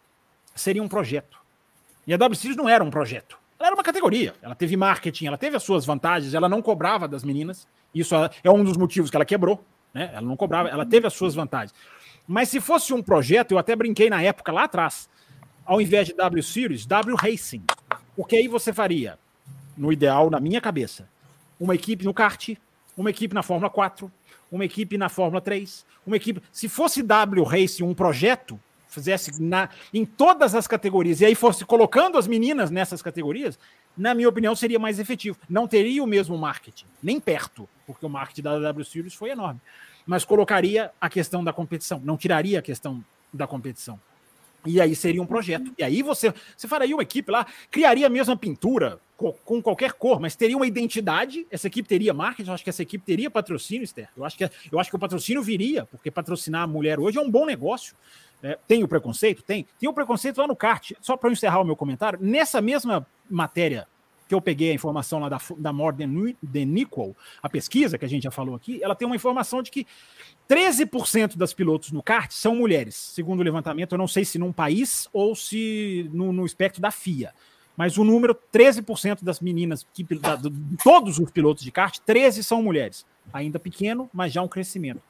seria 0.54 0.82
um 0.82 0.88
projeto. 0.88 1.38
E 2.06 2.14
a 2.14 2.16
W 2.16 2.36
Series 2.36 2.56
não 2.56 2.68
era 2.68 2.82
um 2.82 2.90
projeto. 2.90 3.36
Ela 3.58 3.68
era 3.68 3.76
uma 3.76 3.82
categoria. 3.82 4.34
Ela 4.42 4.54
teve 4.54 4.76
marketing, 4.76 5.26
ela 5.26 5.38
teve 5.38 5.56
as 5.56 5.62
suas 5.62 5.84
vantagens, 5.84 6.34
ela 6.34 6.48
não 6.48 6.60
cobrava 6.60 7.06
das 7.06 7.24
meninas. 7.24 7.66
Isso 7.94 8.14
é 8.42 8.50
um 8.50 8.64
dos 8.64 8.76
motivos 8.76 9.10
que 9.10 9.16
ela 9.16 9.24
quebrou. 9.24 9.64
Né? 9.92 10.10
Ela 10.12 10.26
não 10.26 10.36
cobrava, 10.36 10.68
ela 10.68 10.86
teve 10.86 11.06
as 11.06 11.12
suas 11.12 11.34
vantagens. 11.34 11.74
Mas 12.26 12.48
se 12.48 12.60
fosse 12.60 12.92
um 12.92 13.02
projeto, 13.02 13.52
eu 13.52 13.58
até 13.58 13.76
brinquei 13.76 14.08
na 14.08 14.22
época 14.22 14.52
lá 14.52 14.64
atrás, 14.64 15.08
ao 15.64 15.80
invés 15.80 16.06
de 16.06 16.14
W 16.14 16.42
Series, 16.42 16.86
W 16.86 17.16
Racing. 17.16 17.64
Porque 18.16 18.36
aí 18.36 18.48
você 18.48 18.72
faria, 18.72 19.18
no 19.76 19.92
ideal, 19.92 20.30
na 20.30 20.40
minha 20.40 20.60
cabeça, 20.60 21.08
uma 21.58 21.74
equipe 21.74 22.04
no 22.04 22.14
kart, 22.14 22.50
uma 22.96 23.10
equipe 23.10 23.34
na 23.34 23.42
Fórmula 23.42 23.70
4, 23.70 24.10
uma 24.50 24.64
equipe 24.64 24.98
na 24.98 25.08
Fórmula 25.08 25.40
3, 25.40 25.84
uma 26.06 26.16
equipe. 26.16 26.42
Se 26.52 26.68
fosse 26.68 27.02
W 27.02 27.44
Race 27.44 27.82
um 27.82 27.94
projeto, 27.94 28.60
fizesse 28.88 29.40
na, 29.40 29.70
em 29.92 30.04
todas 30.04 30.54
as 30.54 30.66
categorias 30.66 31.20
e 31.20 31.24
aí 31.24 31.34
fosse 31.34 31.64
colocando 31.64 32.18
as 32.18 32.26
meninas 32.26 32.70
nessas 32.70 33.00
categorias, 33.00 33.58
na 33.96 34.14
minha 34.14 34.28
opinião, 34.28 34.54
seria 34.54 34.78
mais 34.78 34.98
efetivo. 34.98 35.38
Não 35.48 35.66
teria 35.66 36.02
o 36.02 36.06
mesmo 36.06 36.36
marketing, 36.36 36.86
nem 37.02 37.20
perto, 37.20 37.68
porque 37.86 38.04
o 38.04 38.08
marketing 38.08 38.42
da 38.42 38.58
W 38.58 38.84
Series 38.84 39.14
foi 39.14 39.30
enorme. 39.30 39.60
mas 40.06 40.24
colocaria 40.24 40.90
a 41.00 41.08
questão 41.08 41.44
da 41.44 41.52
competição, 41.52 42.00
não 42.04 42.16
tiraria 42.16 42.58
a 42.58 42.62
questão 42.62 43.04
da 43.32 43.46
competição. 43.46 44.00
E 44.64 44.80
aí 44.80 44.94
seria 44.94 45.22
um 45.22 45.26
projeto. 45.26 45.72
E 45.76 45.82
aí 45.82 46.02
você, 46.02 46.32
você 46.56 46.68
faria 46.68 46.94
uma 46.94 47.02
equipe 47.02 47.30
lá, 47.30 47.46
criaria 47.70 48.06
a 48.06 48.10
mesma 48.10 48.36
pintura 48.36 49.00
com, 49.44 49.62
qualquer 49.62 49.92
cor, 49.92 50.20
mas 50.20 50.34
teria 50.34 50.56
uma 50.56 50.66
identidade. 50.66 51.46
Essa 51.50 51.66
equipe 51.66 51.88
teria 51.88 52.12
marketing, 52.12 52.48
eu 52.48 52.54
acho 52.54 52.64
que 52.64 52.70
essa 52.70 52.82
equipe 52.82 53.04
teria 53.04 53.30
patrocínio, 53.30 53.84
Esther. 53.84 54.08
Eu 54.16 54.24
acho 54.24 54.36
que, 54.36 54.50
eu 54.70 54.80
acho 54.80 54.90
que 54.90 54.96
o 54.96 54.98
patrocínio 54.98 55.42
viria, 55.42 55.86
porque 55.86 56.10
patrocinar 56.10 56.62
a 56.62 56.66
mulher 56.66 56.98
hoje 56.98 57.18
é 57.18 57.20
um 57.20 57.30
bom 57.30 57.46
negócio. 57.46 57.94
É, 58.42 58.58
tem 58.66 58.82
o 58.82 58.88
preconceito? 58.88 59.42
Tem. 59.42 59.66
Tem 59.78 59.88
o 59.88 59.92
preconceito 59.92 60.38
lá 60.38 60.46
no 60.46 60.56
kart. 60.56 60.92
Só 61.00 61.16
para 61.16 61.30
encerrar 61.30 61.60
o 61.60 61.64
meu 61.64 61.76
comentário, 61.76 62.18
nessa 62.20 62.60
mesma 62.60 63.06
matéria 63.30 63.86
que 64.32 64.34
eu 64.34 64.40
peguei 64.40 64.70
a 64.70 64.74
informação 64.74 65.18
lá 65.18 65.28
da, 65.28 65.38
da 65.58 65.72
More 65.74 65.94
Than 65.94 66.78
Equal, 66.78 67.14
a 67.42 67.50
pesquisa 67.50 67.98
que 67.98 68.04
a 68.06 68.08
gente 68.08 68.22
já 68.22 68.30
falou 68.30 68.54
aqui, 68.54 68.82
ela 68.82 68.94
tem 68.94 69.04
uma 69.04 69.14
informação 69.14 69.62
de 69.62 69.70
que 69.70 69.86
13% 70.48 71.36
das 71.36 71.52
pilotos 71.52 71.92
no 71.92 72.02
kart 72.02 72.30
são 72.30 72.56
mulheres, 72.56 72.94
segundo 72.94 73.40
o 73.40 73.42
levantamento. 73.42 73.92
Eu 73.92 73.98
não 73.98 74.08
sei 74.08 74.24
se 74.24 74.38
num 74.38 74.50
país 74.50 75.06
ou 75.12 75.34
se 75.34 76.08
no, 76.14 76.32
no 76.32 76.46
espectro 76.46 76.80
da 76.80 76.90
FIA. 76.90 77.34
Mas 77.76 77.96
o 77.96 78.04
número, 78.04 78.36
13% 78.52 79.22
das 79.22 79.40
meninas, 79.40 79.86
que, 79.94 80.04
da, 80.14 80.36
de 80.36 80.50
todos 80.82 81.18
os 81.18 81.30
pilotos 81.30 81.64
de 81.64 81.70
kart, 81.70 81.98
13 82.04 82.44
são 82.44 82.62
mulheres. 82.62 83.06
Ainda 83.32 83.58
pequeno, 83.58 84.10
mas 84.12 84.32
já 84.32 84.42
um 84.42 84.48
crescimento. 84.48 85.00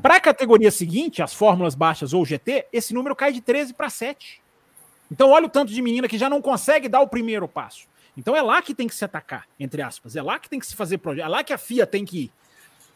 Para 0.00 0.16
a 0.16 0.20
categoria 0.20 0.70
seguinte, 0.70 1.22
as 1.22 1.34
fórmulas 1.34 1.74
baixas 1.74 2.12
ou 2.12 2.24
GT, 2.24 2.66
esse 2.72 2.94
número 2.94 3.14
cai 3.14 3.32
de 3.32 3.40
13 3.40 3.74
para 3.74 3.90
7. 3.90 4.40
Então, 5.10 5.30
olha 5.30 5.46
o 5.46 5.50
tanto 5.50 5.72
de 5.72 5.82
menina 5.82 6.08
que 6.08 6.18
já 6.18 6.28
não 6.28 6.40
consegue 6.40 6.88
dar 6.88 7.00
o 7.00 7.08
primeiro 7.08 7.46
passo. 7.46 7.86
Então 8.16 8.34
é 8.34 8.40
lá 8.40 8.62
que 8.62 8.74
tem 8.74 8.88
que 8.88 8.94
se 8.94 9.04
atacar, 9.04 9.46
entre 9.60 9.82
aspas. 9.82 10.16
É 10.16 10.22
lá 10.22 10.38
que 10.38 10.48
tem 10.48 10.58
que 10.58 10.66
se 10.66 10.74
fazer 10.74 10.98
projeto. 10.98 11.26
É 11.26 11.28
lá 11.28 11.44
que 11.44 11.52
a 11.52 11.58
FIA 11.58 11.86
tem 11.86 12.04
que 12.04 12.24
ir 12.24 12.32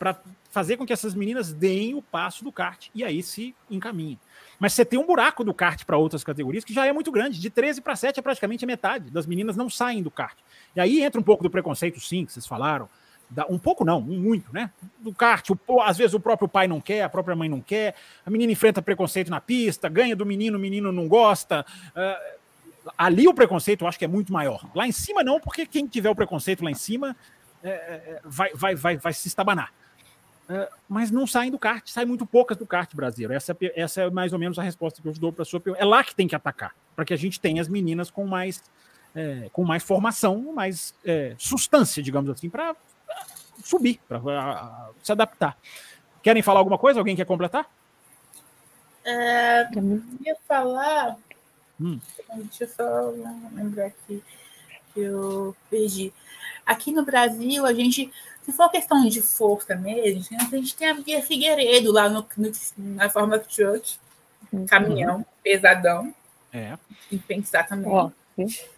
para 0.00 0.18
fazer 0.50 0.78
com 0.78 0.86
que 0.86 0.94
essas 0.94 1.14
meninas 1.14 1.52
deem 1.52 1.94
o 1.94 2.00
passo 2.00 2.42
do 2.42 2.50
kart 2.50 2.88
e 2.94 3.04
aí 3.04 3.22
se 3.22 3.54
encaminhem. 3.70 4.18
Mas 4.58 4.72
você 4.72 4.82
tem 4.82 4.98
um 4.98 5.06
buraco 5.06 5.44
do 5.44 5.52
kart 5.52 5.84
para 5.84 5.98
outras 5.98 6.24
categorias 6.24 6.64
que 6.64 6.72
já 6.72 6.86
é 6.86 6.92
muito 6.92 7.12
grande. 7.12 7.38
De 7.38 7.50
13 7.50 7.82
para 7.82 7.94
7 7.94 8.18
é 8.18 8.22
praticamente 8.22 8.64
a 8.64 8.66
metade 8.66 9.10
das 9.10 9.26
meninas 9.26 9.56
não 9.56 9.68
saem 9.68 10.02
do 10.02 10.10
kart. 10.10 10.36
E 10.74 10.80
aí 10.80 11.02
entra 11.02 11.20
um 11.20 11.22
pouco 11.22 11.42
do 11.42 11.50
preconceito, 11.50 12.00
sim, 12.00 12.24
que 12.24 12.32
vocês 12.32 12.46
falaram. 12.46 12.88
Um 13.48 13.58
pouco 13.58 13.84
não, 13.84 14.00
muito, 14.00 14.52
né? 14.52 14.70
Do 14.98 15.12
kart, 15.12 15.48
o, 15.50 15.80
às 15.82 15.98
vezes 15.98 16.14
o 16.14 16.20
próprio 16.20 16.48
pai 16.48 16.66
não 16.66 16.80
quer, 16.80 17.02
a 17.02 17.08
própria 17.08 17.36
mãe 17.36 17.48
não 17.48 17.60
quer, 17.60 17.94
a 18.24 18.30
menina 18.30 18.50
enfrenta 18.50 18.82
preconceito 18.82 19.30
na 19.30 19.40
pista, 19.40 19.88
ganha 19.88 20.16
do 20.16 20.26
menino, 20.26 20.56
o 20.58 20.60
menino 20.60 20.90
não 20.90 21.06
gosta. 21.06 21.64
Uh, 21.90 22.90
ali 22.98 23.28
o 23.28 23.34
preconceito 23.34 23.84
eu 23.84 23.88
acho 23.88 23.98
que 23.98 24.04
é 24.04 24.08
muito 24.08 24.32
maior. 24.32 24.68
Lá 24.74 24.86
em 24.86 24.92
cima 24.92 25.22
não, 25.22 25.38
porque 25.38 25.64
quem 25.66 25.86
tiver 25.86 26.10
o 26.10 26.14
preconceito 26.14 26.64
lá 26.64 26.70
em 26.70 26.74
cima 26.74 27.14
é, 27.62 27.68
é, 27.68 27.72
é 27.72 28.20
vai, 28.24 28.52
vai, 28.52 28.74
vai, 28.74 28.96
vai 28.96 29.12
se 29.12 29.28
estabanar. 29.28 29.72
É, 30.52 30.68
mas 30.88 31.12
não 31.12 31.28
saem 31.28 31.48
do 31.48 31.58
kart, 31.58 31.86
saem 31.88 32.08
muito 32.08 32.26
poucas 32.26 32.56
do 32.56 32.66
kart 32.66 32.92
brasileiro. 32.92 33.32
Essa, 33.32 33.56
essa 33.76 34.02
é 34.02 34.10
mais 34.10 34.32
ou 34.32 34.38
menos 34.38 34.58
a 34.58 34.62
resposta 34.62 35.00
que 35.00 35.06
eu 35.06 35.12
dou 35.12 35.32
para 35.32 35.42
a 35.42 35.44
sua 35.44 35.60
pergunta. 35.60 35.80
É 35.80 35.86
lá 35.86 36.02
que 36.02 36.12
tem 36.12 36.26
que 36.26 36.34
atacar, 36.34 36.74
para 36.96 37.04
que 37.04 37.14
a 37.14 37.16
gente 37.16 37.38
tenha 37.38 37.62
as 37.62 37.68
meninas 37.68 38.10
com 38.10 38.26
mais, 38.26 38.60
é, 39.14 39.48
com 39.52 39.62
mais 39.64 39.84
formação, 39.84 40.52
mais 40.52 40.92
é, 41.04 41.36
substância, 41.38 42.02
digamos 42.02 42.28
assim, 42.28 42.50
para 42.50 42.74
subir, 43.62 44.00
para 44.08 44.90
se 45.04 45.12
adaptar. 45.12 45.56
Querem 46.20 46.42
falar 46.42 46.58
alguma 46.58 46.78
coisa? 46.78 46.98
Alguém 46.98 47.14
quer 47.14 47.26
completar? 47.26 47.70
É, 49.04 49.62
eu 49.74 50.02
ia 50.26 50.36
falar 50.48 51.16
Hum. 51.80 51.98
Deixa 52.36 52.64
eu 52.64 52.68
só 52.68 53.10
lembrar 53.54 53.86
aqui 53.86 54.22
que 54.92 55.00
eu 55.00 55.56
perdi. 55.68 56.12
Aqui 56.64 56.92
no 56.92 57.04
Brasil, 57.04 57.66
a 57.66 57.72
gente, 57.72 58.10
se 58.42 58.52
for 58.52 58.70
questão 58.70 59.06
de 59.06 59.20
força 59.20 59.74
mesmo, 59.74 60.24
a 60.40 60.56
gente 60.56 60.76
tem 60.76 60.88
a 60.88 60.94
Bia 60.94 61.22
Figueiredo 61.22 61.92
lá 61.92 62.08
no, 62.08 62.26
no 62.36 62.52
na 62.76 63.08
forma 63.08 63.38
truck, 63.38 63.96
uhum. 64.52 64.66
caminhão, 64.66 65.24
pesadão. 65.42 66.14
É. 66.52 66.76
Tem 67.08 67.18
que 67.18 67.26
pensar 67.26 67.66
também. 67.66 67.90
Oh. 67.90 68.10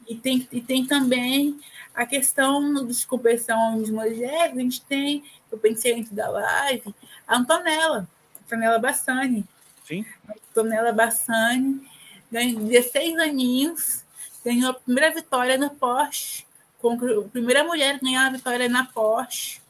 E, 0.09 0.17
tem, 0.17 0.49
e 0.51 0.61
tem 0.61 0.85
também 0.87 1.59
a 1.95 2.07
questão 2.07 2.87
de 2.87 3.07
competição 3.07 3.83
de 3.83 3.93
mulheres, 3.93 4.57
a 4.57 4.61
gente 4.61 4.81
tem, 4.83 5.23
eu 5.51 5.59
pensei 5.59 5.95
antes 5.95 6.11
da 6.11 6.29
live, 6.29 6.95
a 7.27 7.37
Antonella, 7.37 8.09
Antonella 8.45 8.79
Bassani. 8.79 9.45
Sim. 9.85 10.05
A 10.29 10.33
Antonella 10.33 10.93
Bassani, 10.93 11.87
ganhou 12.31 12.65
16 12.65 13.19
aninhos, 13.19 14.05
ganhou 14.45 14.71
a 14.71 14.75
primeira 14.75 15.15
vitória 15.15 15.57
na 15.57 15.71
Porsche, 15.71 16.45
a 16.85 17.29
primeira 17.29 17.65
mulher 17.65 17.95
a 17.95 17.99
ganhar 17.99 18.27
a 18.27 18.31
vitória 18.31 18.69
na 18.69 18.85
Porsche, 18.85 19.61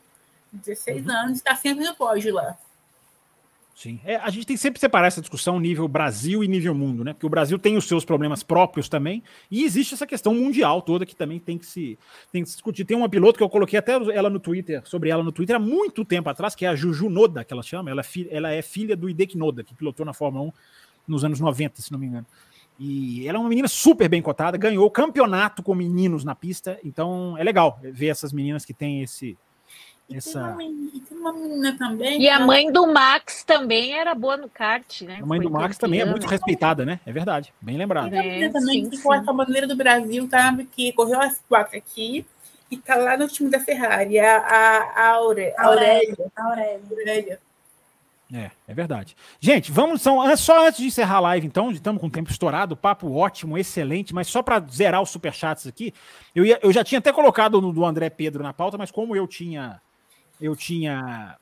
16 0.53 1.07
uhum. 1.07 1.13
anos, 1.13 1.39
está 1.39 1.55
sempre 1.57 1.85
no 1.85 1.95
pódio 1.95 2.35
lá. 2.35 2.57
Sim. 3.75 3.99
É, 4.05 4.15
a 4.15 4.31
gente 4.31 4.47
tem 4.47 4.57
sempre 4.57 4.75
que 4.75 4.81
separar 4.81 5.09
essa 5.09 5.21
discussão 5.21 5.59
nível 5.59 5.89
Brasil 5.89 6.45
e 6.45 6.47
nível 6.47 6.73
mundo, 6.73 7.03
né? 7.03 7.13
Porque 7.13 7.27
o 7.27 7.29
Brasil 7.29 7.59
tem 7.59 7.77
os 7.77 7.85
seus 7.89 8.05
problemas 8.05 8.43
próprios 8.43 8.89
também, 8.89 9.25
e 9.51 9.65
existe 9.65 9.93
essa 9.93 10.07
questão 10.07 10.35
mundial 10.35 10.81
toda 10.81 11.05
que 11.05 11.17
também 11.17 11.41
tem 11.41 11.59
que 11.59 11.67
se, 11.67 11.99
tem 12.31 12.45
que 12.45 12.49
se 12.49 12.55
discutir. 12.55 12.85
Tem 12.85 12.97
uma 12.97 13.09
piloto 13.09 13.39
que 13.39 13.43
eu 13.43 13.49
coloquei 13.49 13.77
até 13.79 13.95
ela 13.95 14.31
no 14.31 14.39
Twitter, 14.39 14.83
sobre 14.85 15.11
ela 15.11 15.25
no 15.25 15.33
Twitter 15.33 15.57
há 15.57 15.59
muito 15.59 16.05
tempo 16.05 16.29
atrás, 16.29 16.55
que 16.55 16.65
é 16.65 16.69
a 16.69 16.77
Juju 16.77 17.11
Noda, 17.11 17.43
que 17.45 17.53
ela 17.53 17.63
chama. 17.63 17.91
Ela, 17.91 18.03
é 18.03 18.27
ela 18.31 18.53
é 18.53 18.63
filha 18.63 18.97
do 18.97 19.11
Hideki 19.11 19.37
Noda, 19.37 19.65
que 19.65 19.75
pilotou 19.75 20.07
na 20.07 20.13
Fórmula 20.13 20.45
1 20.45 20.53
nos 21.09 21.25
anos 21.25 21.41
90, 21.41 21.83
se 21.83 21.91
não 21.91 21.99
me 21.99 22.07
engano. 22.07 22.27
E 22.79 23.27
ela 23.29 23.39
é 23.39 23.41
uma 23.41 23.49
menina 23.49 23.69
super 23.69 24.09
bem 24.09 24.21
cotada, 24.21 24.57
ganhou 24.57 24.91
campeonato 24.91 25.63
com 25.63 25.75
meninos 25.75 26.25
na 26.25 26.35
pista, 26.35 26.79
então 26.83 27.37
é 27.39 27.45
legal 27.45 27.79
ver 27.83 28.09
essas 28.09 28.33
meninas 28.33 28.65
que 28.65 28.75
têm 28.75 29.03
esse. 29.03 29.37
E 30.09 30.17
essa... 30.17 30.55
tem, 30.57 30.69
uma, 30.69 30.91
e 30.93 31.01
tem 31.01 31.19
uma 31.19 31.33
menina 31.33 31.77
também. 31.79 32.21
E 32.21 32.29
a 32.29 32.41
mãe 32.41 32.73
do 32.73 32.87
Max 32.87 33.45
também 33.45 33.93
era 33.97 34.15
boa 34.15 34.37
no 34.37 34.49
kart, 34.49 35.03
né? 35.03 35.21
A 35.23 35.27
mãe 35.27 35.39
Foi 35.39 35.47
do 35.47 35.53
Max 35.53 35.79
também 35.79 36.01
é 36.01 36.05
muito 36.05 36.27
respeitada, 36.27 36.85
né? 36.85 37.01
É 37.07 37.13
verdade, 37.13 37.53
bem 37.61 37.77
lembrado. 37.77 38.13
É, 38.13 38.49
também 38.49 38.85
sim, 38.85 38.91
que 38.91 38.97
foi 38.99 39.17
a 39.17 39.21
bandeira 39.23 39.67
do 39.67 39.77
Brasil, 39.77 40.29
tá? 40.29 40.57
Que 40.73 40.93
correu 40.93 41.21
as 41.21 41.41
quatro 41.49 41.77
aqui 41.77 42.27
e 42.71 42.77
tá 42.79 42.97
lá 42.97 43.17
no 43.17 43.29
time 43.29 43.51
da 43.51 43.61
Ferrari, 43.61 44.19
a, 44.19 44.39
a, 44.39 44.79
a, 44.79 45.09
Aure, 45.11 45.53
a 45.57 45.67
Aurélia. 45.67 46.17
Aurélia. 46.35 46.81
Aurélia. 46.91 47.41
É, 48.33 48.51
é 48.67 48.73
verdade. 48.73 49.15
Gente, 49.39 49.71
vamos 49.71 50.01
são 50.01 50.37
só 50.39 50.67
antes 50.67 50.81
de 50.81 50.87
encerrar 50.87 51.17
a 51.17 51.21
live, 51.21 51.47
então, 51.47 51.71
estamos 51.71 52.01
com 52.01 52.07
o 52.07 52.11
tempo 52.11 52.31
estourado, 52.31 52.75
papo 52.75 53.13
ótimo, 53.13 53.59
excelente, 53.59 54.15
mas 54.15 54.27
só 54.27 54.43
para 54.43 54.59
zerar 54.61 55.03
os 55.03 55.11
superchats 55.11 55.67
aqui, 55.67 55.93
eu, 56.35 56.43
ia, 56.43 56.59
eu 56.63 56.73
já 56.73 56.83
tinha 56.83 56.99
até 56.99 57.13
colocado 57.13 57.61
no 57.61 57.75
do 57.75 57.85
André 57.85 58.09
Pedro 58.09 58.43
na 58.43 58.55
pauta, 58.55 58.79
mas 58.79 58.91
como 58.91 59.15
eu 59.15 59.27
tinha 59.29 59.83
eu 60.41 60.57
tinha 60.57 61.37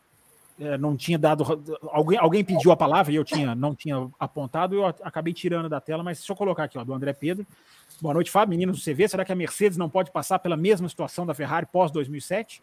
é, 0.60 0.76
não 0.76 0.96
tinha 0.96 1.16
dado 1.16 1.44
alguém, 1.92 2.18
alguém 2.18 2.44
pediu 2.44 2.72
a 2.72 2.76
palavra 2.76 3.12
e 3.12 3.16
eu 3.16 3.24
tinha 3.24 3.54
não 3.54 3.72
tinha 3.72 4.10
apontado, 4.18 4.74
eu 4.74 4.84
acabei 4.84 5.32
tirando 5.32 5.68
da 5.68 5.80
tela, 5.80 6.02
mas 6.02 6.18
se 6.18 6.30
eu 6.30 6.34
colocar 6.34 6.64
aqui, 6.64 6.76
ó, 6.76 6.82
do 6.82 6.92
André 6.92 7.12
Pedro. 7.12 7.46
Boa 8.00 8.14
noite, 8.14 8.30
Fábio, 8.30 8.50
meninos 8.50 8.78
do 8.78 8.84
CV, 8.84 9.06
será 9.06 9.24
que 9.24 9.32
a 9.32 9.36
Mercedes 9.36 9.78
não 9.78 9.88
pode 9.88 10.10
passar 10.10 10.40
pela 10.40 10.56
mesma 10.56 10.88
situação 10.88 11.24
da 11.24 11.34
Ferrari 11.34 11.66
pós 11.66 11.92
2007? 11.92 12.62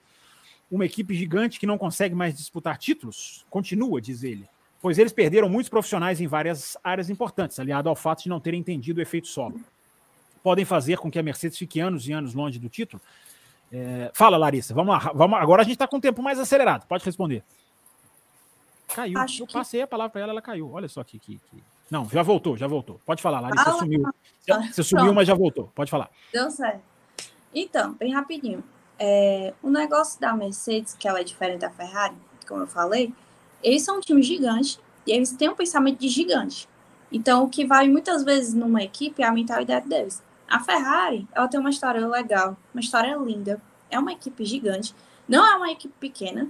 Uma 0.69 0.85
equipe 0.85 1.13
gigante 1.13 1.59
que 1.59 1.65
não 1.65 1.77
consegue 1.77 2.13
mais 2.13 2.35
disputar 2.35 2.77
títulos? 2.77 3.45
Continua, 3.49 4.01
diz 4.01 4.23
ele. 4.23 4.47
Pois 4.81 4.97
eles 4.97 5.11
perderam 5.11 5.49
muitos 5.49 5.69
profissionais 5.69 6.21
em 6.21 6.27
várias 6.27 6.77
áreas 6.83 7.09
importantes, 7.09 7.59
aliado 7.59 7.89
ao 7.89 7.95
fato 7.95 8.23
de 8.23 8.29
não 8.29 8.39
terem 8.39 8.59
entendido 8.59 8.99
o 8.99 9.01
efeito 9.01 9.27
solo. 9.27 9.59
Podem 10.43 10.65
fazer 10.65 10.97
com 10.97 11.09
que 11.09 11.17
a 11.17 11.23
Mercedes 11.23 11.57
fique 11.57 11.79
anos 11.79 12.07
e 12.07 12.13
anos 12.13 12.33
longe 12.33 12.59
do 12.59 12.69
título? 12.69 13.01
É... 13.71 14.11
Fala, 14.13 14.37
Larissa. 14.37 14.73
Vamos 14.73 14.93
lá. 14.93 15.11
Vamos... 15.13 15.39
Agora 15.39 15.61
a 15.61 15.65
gente 15.65 15.73
está 15.73 15.87
com 15.87 15.97
o 15.97 16.01
tempo 16.01 16.21
mais 16.21 16.39
acelerado. 16.39 16.85
Pode 16.87 17.03
responder. 17.03 17.43
Caiu. 18.93 19.17
Acho 19.19 19.43
Eu 19.43 19.47
passei 19.47 19.81
a 19.81 19.87
palavra 19.87 20.11
para 20.11 20.21
ela, 20.21 20.31
ela 20.31 20.41
caiu. 20.41 20.71
Olha 20.71 20.87
só 20.87 21.01
aqui, 21.01 21.19
que, 21.19 21.37
que... 21.37 21.63
Não, 21.89 22.07
já 22.09 22.21
voltou, 22.21 22.55
já 22.55 22.67
voltou. 22.67 23.01
Pode 23.05 23.21
falar, 23.21 23.39
Larissa. 23.39 23.63
Você 23.63 23.79
sumiu. 23.79 24.03
Você 24.71 24.83
sumiu, 24.83 25.13
mas 25.13 25.27
já 25.27 25.33
voltou. 25.33 25.71
Pode 25.73 25.89
falar. 25.89 26.09
Deu 26.31 26.49
certo. 26.51 26.81
Então, 27.53 27.93
bem 27.93 28.13
rapidinho. 28.13 28.63
É, 28.99 29.53
o 29.61 29.69
negócio 29.69 30.19
da 30.19 30.33
Mercedes, 30.33 30.95
que 30.95 31.07
ela 31.07 31.19
é 31.19 31.23
diferente 31.23 31.59
da 31.59 31.69
Ferrari, 31.69 32.15
como 32.47 32.61
eu 32.61 32.67
falei, 32.67 33.13
eles 33.63 33.83
são 33.83 33.97
um 33.97 33.99
time 33.99 34.23
gigante 34.23 34.79
e 35.05 35.11
eles 35.11 35.31
têm 35.31 35.49
um 35.49 35.55
pensamento 35.55 35.99
de 35.99 36.07
gigante. 36.07 36.67
Então, 37.11 37.43
o 37.43 37.49
que 37.49 37.65
vai 37.65 37.87
muitas 37.87 38.23
vezes 38.23 38.53
numa 38.53 38.83
equipe 38.83 39.21
é 39.21 39.25
a 39.25 39.31
mentalidade 39.31 39.87
deles. 39.87 40.21
A 40.47 40.59
Ferrari, 40.59 41.27
ela 41.33 41.47
tem 41.47 41.59
uma 41.59 41.69
história 41.69 42.05
legal, 42.07 42.57
uma 42.73 42.81
história 42.81 43.15
linda, 43.15 43.61
é 43.89 43.99
uma 43.99 44.11
equipe 44.11 44.45
gigante, 44.45 44.95
não 45.27 45.45
é 45.45 45.55
uma 45.55 45.71
equipe 45.71 45.93
pequena, 45.99 46.47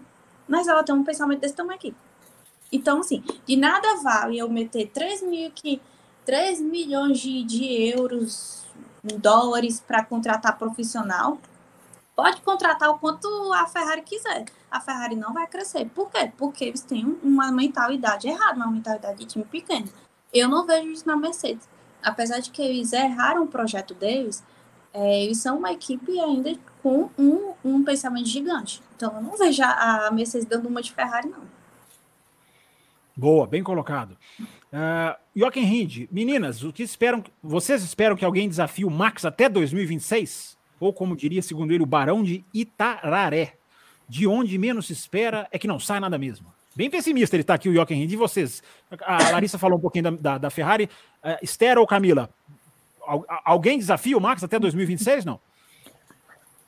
mas 0.48 0.68
ela 0.68 0.84
tem 0.84 0.96
um 0.96 1.04
pensamento 1.04 1.42
desse 1.42 1.56
tamanho 1.56 1.78
aqui. 1.78 1.96
Então, 2.72 3.00
assim, 3.00 3.24
de 3.46 3.56
nada 3.56 3.96
vale 4.02 4.38
eu 4.38 4.50
meter 4.50 4.90
3, 4.90 5.24
mil 5.24 5.52
que, 5.52 5.82
3 6.26 6.62
milhões 6.62 7.20
de, 7.20 7.44
de 7.44 7.66
euros, 7.90 8.66
dólares 9.04 9.80
para 9.80 10.04
contratar 10.04 10.58
profissional 10.58 11.40
Pode 12.18 12.42
contratar 12.42 12.90
o 12.90 12.98
quanto 12.98 13.28
a 13.54 13.68
Ferrari 13.68 14.02
quiser. 14.02 14.46
A 14.72 14.82
Ferrari 14.82 15.16
não 15.16 15.36
vai 15.36 15.46
crescer. 15.46 15.88
Por 15.94 16.10
quê? 16.10 16.32
Porque 16.36 16.66
eles 16.66 16.82
têm 16.82 17.16
uma 17.22 17.52
mentalidade 17.52 18.28
errada, 18.28 18.56
uma 18.56 18.72
mentalidade 18.72 19.20
de 19.20 19.26
time 19.26 19.46
pequeno. 19.46 19.88
Eu 20.34 20.50
não 20.50 20.66
vejo 20.66 20.90
isso 20.90 21.08
na 21.08 21.16
Mercedes. 21.16 21.70
Apesar 22.02 22.40
de 22.40 22.50
que 22.50 22.60
eles 22.60 22.92
erraram 22.92 23.44
o 23.44 23.48
projeto 23.48 23.94
deles, 23.94 24.44
é, 24.92 25.24
eles 25.24 25.38
são 25.38 25.60
uma 25.60 25.72
equipe 25.72 26.20
ainda 26.20 26.58
com 26.82 27.12
um, 27.20 27.54
um 27.64 27.84
pensamento 27.84 28.28
gigante. 28.28 28.82
Então 28.96 29.14
eu 29.14 29.22
não 29.22 29.38
vejo 29.38 29.62
a 29.62 30.10
Mercedes 30.12 30.48
dando 30.48 30.68
uma 30.68 30.82
de 30.82 30.92
Ferrari, 30.92 31.30
não. 31.30 31.44
Boa, 33.16 33.46
bem 33.46 33.62
colocado. 33.64 34.18
Uh, 34.42 35.16
Jochen 35.36 35.64
Hind, 35.64 36.08
meninas, 36.12 36.64
o 36.64 36.74
que 36.74 36.82
esperam? 36.82 37.24
Vocês 37.44 37.84
esperam 37.84 38.16
que 38.16 38.26
alguém 38.26 38.50
desafie 38.50 38.86
o 38.86 38.90
Max 38.90 39.24
até 39.24 39.48
2026? 39.48 40.57
Ou 40.80 40.94
como 40.94 41.16
diria, 41.16 41.42
segundo 41.42 41.72
ele, 41.72 41.84
o 41.84 41.88
Barão 41.88 42.24
de 42.24 42.44
Itararé. 42.54 43.56
De 44.10 44.26
onde 44.26 44.58
menos 44.58 44.88
se 44.88 44.94
espera 44.94 45.48
é 45.52 45.60
que 45.60 45.68
não 45.68 45.80
sai 45.80 46.00
nada 46.00 46.18
mesmo. 46.18 46.54
Bem 46.76 46.90
pessimista 46.90 47.36
ele 47.36 47.42
está 47.42 47.56
aqui, 47.56 47.68
o 47.68 47.74
Jochen 47.74 48.04
Hind. 48.04 48.12
E 48.14 48.16
vocês? 48.16 48.62
A 49.02 49.32
Larissa 49.34 49.58
falou 49.58 49.78
um 49.78 49.82
pouquinho 49.82 50.04
da, 50.04 50.12
da, 50.12 50.38
da 50.38 50.50
Ferrari. 50.50 50.90
Uh, 51.24 51.44
Esther 51.44 51.78
ou 51.78 51.88
Camila? 51.88 52.30
alguém 53.46 53.80
desafia 53.80 54.18
o 54.18 54.22
Max 54.22 54.44
até 54.44 54.60
2026? 54.60 55.26
Não? 55.26 55.40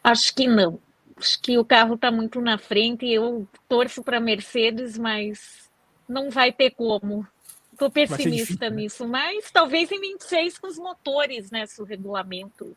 Acho 0.03 0.33
que 0.33 0.47
não. 0.47 0.79
Acho 1.17 1.39
que 1.41 1.57
o 1.57 1.65
carro 1.65 1.95
está 1.95 2.09
muito 2.09 2.39
na 2.39 2.57
frente. 2.57 3.05
Eu 3.05 3.47
torço 3.67 4.01
para 4.01 4.19
Mercedes, 4.19 4.97
mas 4.97 5.69
não 6.07 6.29
vai 6.29 6.51
ter 6.51 6.71
como. 6.71 7.27
Estou 7.73 7.91
pessimista 7.91 8.29
difícil, 8.29 8.57
né? 8.59 8.69
nisso, 8.69 9.03
né? 9.03 9.09
mas 9.11 9.51
talvez 9.51 9.91
em 9.91 9.99
26 9.99 10.57
com 10.57 10.67
os 10.67 10.77
motores, 10.77 11.51
né? 11.51 11.65
Se 11.65 11.81
o 11.81 11.85
regulamento 11.85 12.75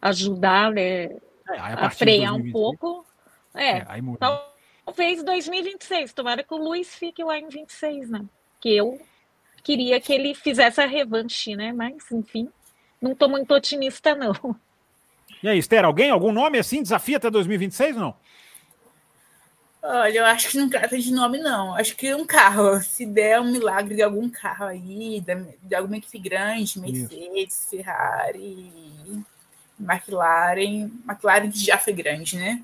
ajudar 0.00 0.70
né, 0.70 1.04
é, 1.04 1.20
a, 1.58 1.86
a 1.86 1.90
frear 1.90 2.34
um 2.34 2.50
pouco. 2.50 3.04
É, 3.54 3.78
é 3.78 3.86
talvez 4.84 5.22
2026. 5.22 6.12
Tomara 6.12 6.42
que 6.42 6.54
o 6.54 6.58
Luiz 6.58 6.94
fique 6.94 7.22
lá 7.22 7.38
em 7.38 7.48
26, 7.48 8.10
né? 8.10 8.24
Que 8.60 8.76
eu 8.76 9.00
queria 9.62 10.00
que 10.00 10.12
ele 10.12 10.34
fizesse 10.34 10.80
a 10.80 10.86
revanche, 10.86 11.54
né? 11.56 11.72
Mas, 11.72 12.10
enfim, 12.10 12.48
não 13.00 13.12
estou 13.12 13.28
muito 13.28 13.52
otimista, 13.52 14.14
não. 14.14 14.34
E 15.42 15.48
aí, 15.48 15.58
Esther, 15.58 15.84
alguém, 15.84 16.10
algum 16.10 16.32
nome 16.32 16.58
assim, 16.58 16.82
desafia 16.82 17.16
até 17.16 17.30
2026 17.30 17.96
ou 17.96 18.02
não? 18.02 18.16
Olha, 19.82 20.18
eu 20.18 20.26
acho 20.26 20.50
que 20.50 20.58
não 20.58 20.68
trata 20.68 20.98
de 20.98 21.10
nome, 21.10 21.38
não. 21.38 21.74
Acho 21.74 21.96
que 21.96 22.14
um 22.14 22.26
carro, 22.26 22.80
se 22.82 23.06
der 23.06 23.40
um 23.40 23.50
milagre 23.50 23.94
de 23.94 24.02
algum 24.02 24.28
carro 24.28 24.66
aí, 24.66 25.22
de 25.62 25.74
alguma 25.74 25.96
equipe 25.96 26.18
grande, 26.18 26.78
Mercedes, 26.78 27.54
Isso. 27.54 27.70
Ferrari, 27.70 28.70
McLaren, 29.80 30.90
McLaren 31.08 31.50
que 31.50 31.64
já 31.64 31.78
foi 31.78 31.92
grande, 31.92 32.36
né? 32.36 32.62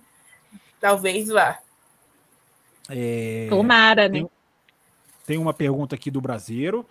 Talvez 0.80 1.28
vá. 1.28 1.58
É... 2.88 3.46
Tomara, 3.48 4.08
né? 4.08 4.20
Tem, 4.20 4.30
tem 5.26 5.38
uma 5.38 5.54
pergunta 5.54 5.94
aqui 5.94 6.10
do 6.10 6.20
Brasileiro. 6.20 6.86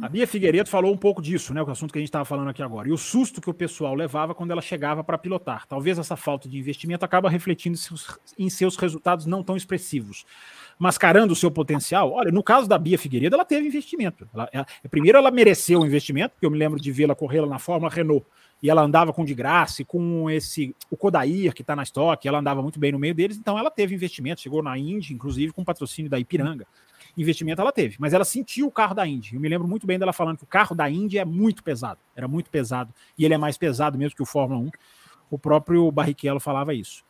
A 0.00 0.08
Bia 0.08 0.26
Figueiredo 0.26 0.68
falou 0.68 0.92
um 0.92 0.96
pouco 0.96 1.22
disso, 1.22 1.54
né? 1.54 1.62
O 1.62 1.70
assunto 1.70 1.92
que 1.92 1.98
a 1.98 2.00
gente 2.00 2.08
estava 2.08 2.24
falando 2.24 2.48
aqui 2.48 2.60
agora. 2.60 2.88
E 2.88 2.92
o 2.92 2.98
susto 2.98 3.40
que 3.40 3.48
o 3.48 3.54
pessoal 3.54 3.94
levava 3.94 4.34
quando 4.34 4.50
ela 4.50 4.60
chegava 4.60 5.04
para 5.04 5.16
pilotar. 5.16 5.64
Talvez 5.68 5.96
essa 5.96 6.16
falta 6.16 6.48
de 6.48 6.58
investimento 6.58 7.04
acaba 7.04 7.30
refletindo 7.30 7.78
em 8.36 8.50
seus 8.50 8.76
resultados 8.76 9.26
não 9.26 9.44
tão 9.44 9.56
expressivos. 9.56 10.24
Mascarando 10.76 11.32
o 11.32 11.36
seu 11.36 11.52
potencial. 11.52 12.10
Olha, 12.10 12.32
no 12.32 12.42
caso 12.42 12.68
da 12.68 12.76
Bia 12.78 12.98
Figueiredo, 12.98 13.36
ela 13.36 13.44
teve 13.44 13.66
investimento. 13.66 14.28
Ela, 14.34 14.48
ela, 14.52 14.66
primeiro, 14.90 15.18
ela 15.18 15.30
mereceu 15.30 15.80
o 15.80 15.86
investimento, 15.86 16.30
porque 16.34 16.46
eu 16.46 16.50
me 16.50 16.58
lembro 16.58 16.80
de 16.80 16.90
vê-la 16.90 17.14
correr 17.14 17.42
lá 17.42 17.46
na 17.46 17.58
Fórmula 17.60 17.92
Renault. 17.92 18.26
E 18.62 18.70
ela 18.70 18.82
andava 18.82 19.12
com 19.12 19.24
de 19.24 19.34
graça, 19.34 19.84
com 19.84 20.30
esse 20.30 20.74
o 20.90 20.96
Kodair, 20.96 21.52
que 21.52 21.62
está 21.62 21.74
na 21.74 21.82
estoque, 21.82 22.28
ela 22.28 22.38
andava 22.38 22.62
muito 22.62 22.78
bem 22.78 22.92
no 22.92 22.98
meio 22.98 23.14
deles, 23.14 23.36
então 23.36 23.58
ela 23.58 23.70
teve 23.70 23.94
investimento, 23.94 24.40
chegou 24.40 24.62
na 24.62 24.78
Indy, 24.78 25.12
inclusive 25.12 25.52
com 25.52 25.64
patrocínio 25.64 26.10
da 26.10 26.18
Ipiranga 26.18 26.66
investimento 27.16 27.60
ela 27.60 27.72
teve, 27.72 27.96
mas 27.98 28.12
ela 28.12 28.24
sentiu 28.24 28.66
o 28.66 28.70
carro 28.70 28.94
da 28.94 29.06
Indy. 29.06 29.34
Eu 29.34 29.40
me 29.40 29.48
lembro 29.48 29.68
muito 29.68 29.86
bem 29.86 29.98
dela 29.98 30.12
falando 30.12 30.38
que 30.38 30.44
o 30.44 30.46
carro 30.46 30.74
da 30.74 30.88
Indy 30.88 31.18
é 31.18 31.24
muito 31.24 31.62
pesado, 31.62 32.00
era 32.16 32.26
muito 32.26 32.50
pesado, 32.50 32.92
e 33.18 33.24
ele 33.24 33.34
é 33.34 33.38
mais 33.38 33.58
pesado 33.58 33.98
mesmo 33.98 34.16
que 34.16 34.22
o 34.22 34.26
Fórmula 34.26 34.60
1. 34.60 34.70
O 35.30 35.38
próprio 35.38 35.90
Barrichello 35.90 36.40
falava 36.40 36.74
isso. 36.74 37.04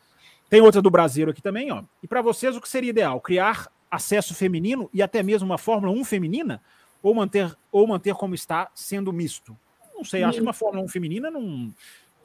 Tem 0.49 0.61
outra 0.61 0.81
do 0.81 0.89
Brasileiro 0.89 1.31
aqui 1.31 1.41
também, 1.41 1.71
ó. 1.71 1.83
E 2.01 2.07
para 2.07 2.21
vocês, 2.21 2.55
o 2.55 2.61
que 2.61 2.69
seria 2.69 2.89
ideal? 2.89 3.19
Criar 3.19 3.71
acesso 3.89 4.33
feminino 4.33 4.89
e 4.93 5.01
até 5.01 5.23
mesmo 5.23 5.45
uma 5.45 5.57
Fórmula 5.57 5.91
1 5.93 6.03
feminina? 6.05 6.61
Ou 7.01 7.13
manter, 7.13 7.55
ou 7.71 7.87
manter 7.87 8.13
como 8.13 8.33
está, 8.35 8.69
sendo 8.73 9.11
misto? 9.11 9.57
Não 10.03 10.09
sei, 10.09 10.21
acho 10.21 10.37
que 10.37 10.43
uma 10.43 10.51
Fórmula 10.51 10.83
1 10.83 10.89
feminina 10.89 11.31
não, 11.31 11.73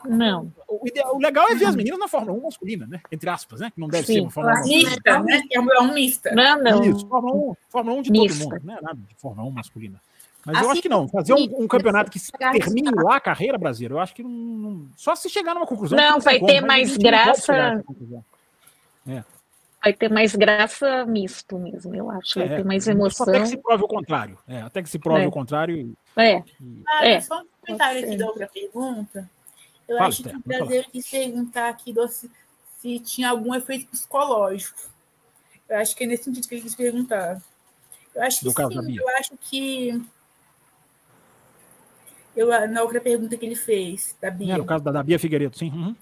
não. 0.05 0.53
O, 0.69 0.87
ideal, 0.87 1.17
o 1.17 1.19
legal 1.19 1.49
é 1.49 1.55
ver 1.55 1.67
as 1.67 1.77
meninas 1.77 1.99
na 1.99 2.09
Fórmula 2.09 2.37
1 2.39 2.43
masculina, 2.43 2.87
né? 2.87 3.01
Entre 3.11 3.31
aspas, 3.31 3.61
né? 3.61 3.71
Que 3.71 3.81
não 3.81 3.89
deve 3.89 4.07
Sim. 4.07 4.15
ser 4.15 4.21
uma 4.21 4.31
Fórmula 4.31 4.61
1. 4.61 4.65
Mista, 4.65 5.23
né? 5.23 5.43
É 5.51 5.61
um 5.61 5.95
mista. 5.95 6.35
Não, 6.35 6.63
não. 6.63 6.85
Isso, 6.85 7.07
Fórmula 7.07 7.35
1, 7.35 7.57
Fórmula 7.69 7.97
1 7.99 8.03
de 8.03 8.11
mista. 8.11 8.45
todo 8.45 8.53
mundo, 8.53 8.63
não 8.65 8.77
é 8.77 8.81
nada 8.81 8.99
de 9.09 9.15
Fórmula 9.17 9.49
1 9.49 9.51
masculina. 9.53 10.01
Mas 10.45 10.57
assim, 10.57 10.65
eu 10.65 10.71
acho 10.71 10.83
que 10.83 10.89
não. 10.89 11.09
Fazer 11.09 11.35
um, 11.35 11.63
um 11.65 11.69
campeonato 11.69 12.11
que 12.11 12.21
termine 12.53 12.91
lá 12.91 13.17
a 13.17 13.21
carreira 13.21 13.59
brasileira, 13.59 13.95
eu 13.95 14.01
acho 14.01 14.15
que 14.15 14.23
não, 14.23 14.87
só 14.97 15.15
se 15.15 15.29
chegar 15.29 15.55
numa 15.55 15.67
conclusão. 15.67 15.97
Não, 15.97 16.13
não 16.13 16.21
vai 16.21 16.39
ter 16.41 16.57
como, 16.57 16.67
mais 16.67 16.97
graça. 16.97 17.83
É. 19.07 19.25
Vai 19.83 19.93
ter 19.93 20.11
mais 20.11 20.35
graça 20.35 21.05
misto 21.07 21.59
mesmo, 21.59 21.95
eu 21.95 22.11
acho. 22.11 22.39
Vai 22.39 22.49
é, 22.49 22.57
ter 22.57 22.65
mais 22.65 22.89
emoção. 22.89 23.29
Até 23.29 23.41
que 23.41 23.49
se 23.49 23.57
prove 23.57 23.85
o 23.85 23.89
contrário. 23.89 24.39
É, 24.47 24.61
até 24.61 24.83
que 24.83 24.91
se 24.91 24.99
prove 24.99 25.23
é. 25.23 25.27
o 25.27 25.31
contrário. 25.31 25.97
É. 26.17 26.43
Ah, 26.89 27.07
é. 27.07 27.21
Só 27.21 27.41
um 27.41 27.47
comentário 27.61 28.05
aqui 28.05 28.17
da 28.17 28.27
outra 28.27 28.49
pergunta. 28.49 29.31
Eu 29.87 29.97
Fala, 29.97 30.09
acho 30.09 30.23
que 30.23 30.37
o 30.37 30.43
brasileiro 30.45 30.91
quis 30.91 31.09
perguntar 31.09 31.69
aqui 31.69 31.95
se, 32.09 32.31
se 32.79 32.99
tinha 32.99 33.31
algum 33.31 33.55
efeito 33.55 33.87
psicológico. 33.87 34.91
Eu 35.69 35.79
acho 35.79 35.95
que 35.95 36.05
é 36.05 36.07
nesse 36.07 36.25
sentido 36.25 36.49
que 36.49 36.55
ele 36.57 36.63
quis 36.63 36.75
perguntar. 36.75 37.41
Eu 38.15 38.23
acho 38.23 38.41
que 38.41 38.45
Do 38.47 38.83
sim, 38.83 38.97
eu 38.97 39.09
acho 39.17 39.37
que. 39.41 40.03
Eu, 42.35 42.49
na 42.69 42.83
outra 42.83 43.01
pergunta 43.01 43.37
que 43.37 43.47
ele 43.47 43.55
fez, 43.55 44.17
da 44.21 44.31
Bia. 44.31 44.55
É, 44.55 44.57
no 44.59 44.67
caso 44.67 44.83
da, 44.83 44.91
da 44.91 45.03
Bia 45.03 45.19
Figueiredo, 45.19 45.57
sim. 45.57 45.71
Uhum. 45.71 45.95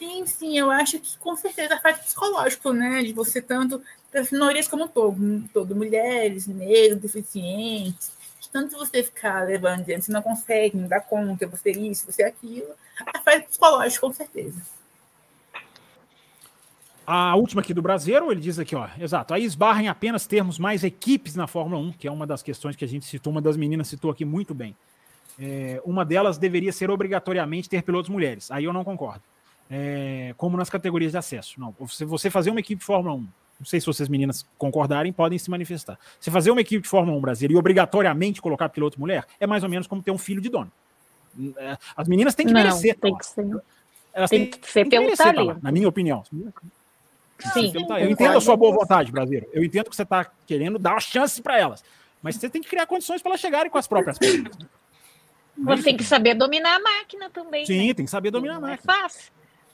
Sim, 0.00 0.26
sim, 0.26 0.58
eu 0.58 0.70
acho 0.70 0.98
que 0.98 1.18
com 1.18 1.36
certeza 1.36 1.78
faz 1.78 1.98
psicológico, 1.98 2.72
né? 2.72 3.02
De 3.02 3.12
você 3.12 3.40
tanto, 3.40 3.82
das 4.10 4.32
minorias 4.32 4.66
como 4.66 4.88
todo, 4.88 5.44
todo 5.52 5.76
mulheres, 5.76 6.46
negros, 6.46 7.02
deficientes, 7.02 8.10
tanto 8.52 8.76
você 8.76 9.02
ficar 9.02 9.46
levando 9.46 9.80
dizendo 9.80 10.02
você 10.02 10.12
não 10.12 10.22
consegue, 10.22 10.76
não 10.76 10.88
dá 10.88 11.00
conta, 11.00 11.46
você 11.46 11.70
isso, 11.70 12.10
você 12.10 12.22
aquilo, 12.22 12.66
afeta 13.14 13.46
psicológico, 13.46 14.06
com 14.06 14.12
certeza. 14.12 14.60
A 17.06 17.34
última 17.34 17.60
aqui 17.60 17.74
do 17.74 17.82
Brasileiro, 17.82 18.30
ele 18.30 18.40
diz 18.40 18.58
aqui, 18.58 18.74
ó, 18.76 18.88
exato, 18.98 19.34
aí 19.34 19.44
esbarra 19.44 19.82
em 19.82 19.88
apenas 19.88 20.26
termos 20.26 20.58
mais 20.58 20.84
equipes 20.84 21.34
na 21.34 21.46
Fórmula 21.46 21.80
1, 21.80 21.92
que 21.92 22.08
é 22.08 22.10
uma 22.10 22.26
das 22.26 22.42
questões 22.42 22.76
que 22.76 22.84
a 22.84 22.88
gente 22.88 23.04
citou, 23.04 23.32
uma 23.32 23.42
das 23.42 23.56
meninas 23.56 23.88
citou 23.88 24.10
aqui 24.10 24.24
muito 24.24 24.54
bem. 24.54 24.76
É, 25.38 25.80
uma 25.84 26.04
delas 26.04 26.38
deveria 26.38 26.72
ser 26.72 26.90
obrigatoriamente 26.90 27.68
ter 27.68 27.82
pilotos 27.82 28.10
mulheres, 28.10 28.50
aí 28.50 28.64
eu 28.64 28.72
não 28.72 28.84
concordo. 28.84 29.29
É, 29.70 30.34
como 30.36 30.56
nas 30.56 30.68
categorias 30.68 31.12
de 31.12 31.18
acesso. 31.18 31.60
Não, 31.60 31.74
se 31.88 32.04
você 32.04 32.28
fazer 32.28 32.50
uma 32.50 32.60
equipe 32.60 32.82
Fórmula 32.82 33.14
1 33.14 33.28
não 33.60 33.66
sei 33.66 33.78
se 33.78 33.84
vocês 33.84 34.08
meninas 34.08 34.46
concordarem, 34.56 35.12
podem 35.12 35.38
se 35.38 35.50
manifestar. 35.50 35.98
Você 36.18 36.30
fazer 36.30 36.50
uma 36.50 36.62
equipe 36.62 36.82
de 36.82 36.88
Fórmula 36.88 37.16
1 37.18 37.20
Brasil 37.20 37.50
e 37.50 37.56
obrigatoriamente 37.56 38.40
colocar 38.40 38.70
piloto 38.70 38.98
mulher 38.98 39.26
é 39.38 39.46
mais 39.46 39.62
ou 39.62 39.68
menos 39.68 39.86
como 39.86 40.02
ter 40.02 40.10
um 40.10 40.16
filho 40.16 40.40
de 40.40 40.48
dono. 40.48 40.72
É, 41.58 41.76
as 41.94 42.08
meninas 42.08 42.34
têm 42.34 42.46
que 42.46 42.54
não, 42.54 42.62
merecer. 42.62 42.98
Tem 42.98 43.14
que 43.14 43.26
ser. 43.26 43.46
Elas 44.14 44.30
tem, 44.30 44.46
têm, 44.46 44.60
que 44.60 44.70
ser 44.70 44.88
pelo 44.88 45.14
talento. 45.14 45.62
na 45.62 45.70
minha 45.70 45.86
opinião. 45.86 46.24
Sim. 47.52 47.72
Eu 48.00 48.10
entendo 48.10 48.38
a 48.38 48.40
sua 48.40 48.56
boa 48.56 48.74
vontade, 48.74 49.12
Brasileiro. 49.12 49.46
Eu 49.52 49.62
entendo 49.62 49.90
que 49.90 49.96
você 49.96 50.02
está 50.02 50.26
querendo 50.46 50.78
dar 50.78 50.92
uma 50.92 51.00
chance 51.00 51.40
para 51.42 51.58
elas. 51.58 51.84
Mas 52.22 52.36
você 52.36 52.48
tem 52.48 52.62
que 52.62 52.68
criar 52.68 52.86
condições 52.86 53.20
para 53.20 53.32
elas 53.32 53.40
chegarem 53.40 53.70
com 53.70 53.78
as 53.78 53.86
próprias 53.86 54.18
pernas. 54.18 54.56
Você 55.58 55.82
tem 55.82 55.96
que 55.96 56.04
saber 56.04 56.34
dominar 56.34 56.76
a 56.76 56.80
máquina 56.80 57.28
também. 57.28 57.66
Sim, 57.66 57.88
né? 57.88 57.94
tem 57.94 58.06
que 58.06 58.10
saber 58.10 58.30
dominar 58.30 58.54
não 58.54 58.64
a 58.64 58.70
máquina. 58.70 58.82
Não 58.86 58.94
é 58.94 59.02
fácil. 59.02 59.32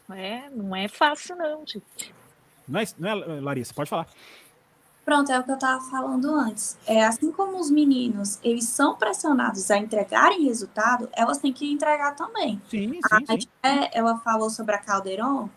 Não 0.09 0.17
é, 0.17 0.51
não 0.51 0.77
é 0.77 0.89
fácil, 0.89 1.37
não, 1.37 1.67
gente. 1.67 2.15
Não 2.69 2.81
é, 2.81 2.85
não 2.99 3.09
é, 3.11 3.41
Larissa? 3.41 3.75
Pode 3.75 3.91
falar. 3.91 4.09
Pronto, 5.05 5.31
é 5.31 5.39
o 5.39 5.45
que 5.45 5.51
eu 5.53 5.55
estava 5.55 5.81
falando 5.85 6.35
antes. 6.35 6.77
É 6.85 7.05
assim 7.05 7.31
como 7.31 7.61
os 7.61 7.71
meninos, 7.71 8.41
eles 8.43 8.65
são 8.65 8.97
pressionados 8.97 9.71
a 9.71 9.79
entregarem 9.79 10.45
resultado, 10.45 11.09
elas 11.13 11.39
têm 11.39 11.53
que 11.53 11.71
entregar 11.71 12.17
também. 12.17 12.61
Sim, 12.69 12.95
sim, 12.95 13.01
a, 13.29 13.41
sim. 13.41 13.49
É, 13.63 13.97
ela 13.97 14.19
falou 14.19 14.51
sobre 14.51 14.75
a 14.75 14.79
Calderon, 14.79 15.49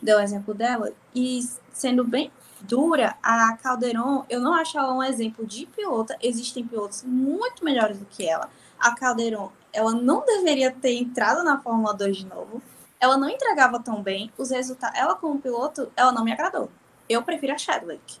deu 0.00 0.18
o 0.18 0.20
exemplo 0.20 0.52
dela, 0.52 0.92
e 1.14 1.40
sendo 1.72 2.04
bem 2.04 2.30
dura, 2.60 3.16
a 3.22 3.56
Calderon, 3.56 4.26
eu 4.28 4.40
não 4.40 4.52
acho 4.52 4.78
ela 4.78 4.92
um 4.92 5.02
exemplo 5.02 5.46
de 5.46 5.64
pilota. 5.64 6.16
Existem 6.20 6.66
pilotos 6.66 7.02
muito 7.02 7.64
melhores 7.64 7.98
do 7.98 8.04
que 8.04 8.28
ela. 8.28 8.50
A 8.78 8.94
Calderon, 8.94 9.50
ela 9.72 9.92
não 9.92 10.24
deveria 10.24 10.70
ter 10.70 10.94
entrado 10.94 11.42
na 11.42 11.58
Fórmula 11.58 11.94
2 11.94 12.16
de 12.16 12.26
novo 12.26 12.60
ela 13.00 13.16
não 13.16 13.28
entregava 13.28 13.80
tão 13.80 14.02
bem 14.02 14.32
os 14.36 14.50
resultados. 14.50 14.98
Ela, 14.98 15.14
como 15.14 15.40
piloto, 15.40 15.90
ela 15.96 16.12
não 16.12 16.24
me 16.24 16.32
agradou. 16.32 16.70
Eu 17.08 17.22
prefiro 17.22 17.54
a 17.54 17.58
Chadwick. 17.58 18.18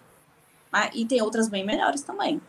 Mas, 0.70 0.90
e 0.94 1.04
tem 1.04 1.22
outras 1.22 1.48
bem 1.48 1.64
melhores 1.64 2.02
também. 2.02 2.40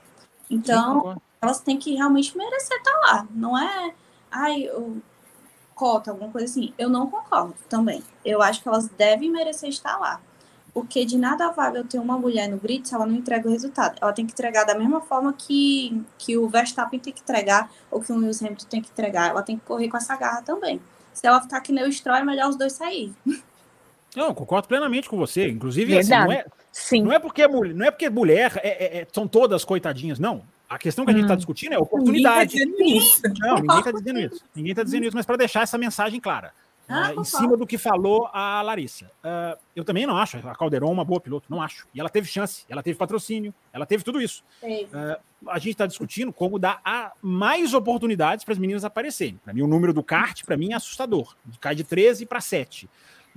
Então, 0.49 1.13
Sim, 1.13 1.21
elas 1.41 1.59
têm 1.61 1.77
que 1.77 1.95
realmente 1.95 2.37
merecer 2.37 2.77
estar 2.77 2.91
tá 2.91 2.99
lá. 2.99 3.27
Não 3.31 3.57
é, 3.57 3.93
ai, 4.31 4.63
eu, 4.63 5.01
cota, 5.73 6.11
alguma 6.11 6.29
coisa 6.29 6.45
assim. 6.45 6.73
Eu 6.77 6.89
não 6.89 7.09
concordo 7.09 7.55
também. 7.69 8.03
Eu 8.25 8.41
acho 8.41 8.61
que 8.61 8.67
elas 8.67 8.87
devem 8.89 9.31
merecer 9.31 9.69
estar 9.69 9.97
lá. 9.97 10.21
Porque 10.73 11.03
de 11.03 11.17
nada 11.17 11.49
vale 11.51 11.79
eu 11.79 11.85
ter 11.85 11.97
uma 11.97 12.17
mulher 12.17 12.47
no 12.47 12.57
grid 12.57 12.87
se 12.87 12.93
ela 12.93 13.05
não 13.05 13.15
entrega 13.15 13.47
o 13.47 13.51
resultado. 13.51 13.97
Ela 13.99 14.13
tem 14.13 14.25
que 14.25 14.33
entregar 14.33 14.65
da 14.65 14.75
mesma 14.75 15.01
forma 15.01 15.33
que, 15.33 16.03
que 16.17 16.37
o 16.37 16.47
Verstappen 16.47 16.99
tem 16.99 17.11
que 17.11 17.21
entregar, 17.21 17.71
ou 17.89 17.99
que 18.01 18.11
o 18.11 18.17
Lewis 18.17 18.41
Hamilton 18.41 18.65
tem 18.69 18.81
que 18.81 18.91
entregar. 18.91 19.29
Ela 19.29 19.41
tem 19.41 19.57
que 19.57 19.65
correr 19.65 19.89
com 19.89 19.97
essa 19.97 20.15
garra 20.15 20.41
também. 20.41 20.79
Se 21.19 21.27
ela 21.27 21.41
ficar 21.41 21.59
que 21.59 21.73
nem 21.73 21.83
o 21.83 21.91
Stroll, 21.91 22.15
é 22.15 22.23
melhor 22.23 22.47
os 22.47 22.55
dois 22.55 22.71
sair. 22.71 23.13
Não, 24.15 24.33
concordo 24.33 24.69
plenamente 24.69 25.09
com 25.09 25.17
você. 25.17 25.49
Inclusive, 25.49 25.97
assim, 25.97 26.11
não, 26.11 26.31
é, 26.31 26.45
Sim. 26.71 27.03
não 27.03 27.11
é 27.11 27.19
porque 27.19 27.45
não 27.45 27.85
é 27.85 27.91
porque 27.91 28.09
mulher 28.09 28.53
é, 28.63 28.69
é, 28.69 29.01
é, 29.01 29.07
são 29.11 29.27
todas 29.27 29.65
coitadinhas, 29.65 30.17
não. 30.17 30.43
A 30.69 30.77
questão 30.77 31.03
que 31.03 31.11
a 31.11 31.13
gente 31.13 31.23
está 31.23 31.33
hum. 31.33 31.37
discutindo 31.37 31.73
é 31.73 31.77
oportunidade. 31.77 32.55
Ninguém 32.55 33.01
tá 33.21 33.47
não, 33.47 33.55
ninguém 33.55 33.79
está 33.79 33.91
dizendo 33.91 34.19
isso. 34.19 34.45
Ninguém 34.55 34.71
está 34.71 34.83
dizendo 34.83 35.05
isso, 35.07 35.15
mas 35.15 35.25
para 35.25 35.35
deixar 35.35 35.61
essa 35.63 35.77
mensagem 35.77 36.21
clara. 36.21 36.53
Ah, 36.89 37.13
uh, 37.15 37.21
em 37.21 37.23
cima 37.23 37.55
do 37.55 37.67
que 37.67 37.77
falou 37.77 38.27
a 38.33 38.63
Larissa. 38.63 39.05
Uh, 39.23 39.59
eu 39.75 39.85
também 39.85 40.07
não 40.07 40.17
acho 40.17 40.37
a 40.37 40.55
Calderon 40.55 40.91
uma 40.91 41.05
boa 41.05 41.21
piloto, 41.21 41.45
não 41.47 41.61
acho. 41.61 41.87
E 41.93 41.99
ela 41.99 42.09
teve 42.09 42.27
chance, 42.27 42.65
ela 42.67 42.81
teve 42.81 42.97
patrocínio, 42.97 43.53
ela 43.71 43.85
teve 43.85 44.03
tudo 44.03 44.19
isso. 44.19 44.43
Uh, 44.63 45.21
a 45.47 45.59
gente 45.59 45.73
está 45.73 45.85
discutindo 45.85 46.33
como 46.33 46.57
dar 46.57 46.81
a 46.83 47.13
mais 47.21 47.75
oportunidades 47.75 48.43
para 48.43 48.53
as 48.53 48.57
meninas 48.57 48.83
aparecerem. 48.83 49.39
Para 49.43 49.53
mim, 49.53 49.61
o 49.61 49.67
número 49.67 49.93
do 49.93 50.03
kart, 50.03 50.43
para 50.43 50.57
mim, 50.57 50.73
é 50.73 50.75
assustador. 50.75 51.35
Cai 51.61 51.75
de 51.75 51.83
13 51.83 52.25
para 52.25 52.41
7 52.41 52.89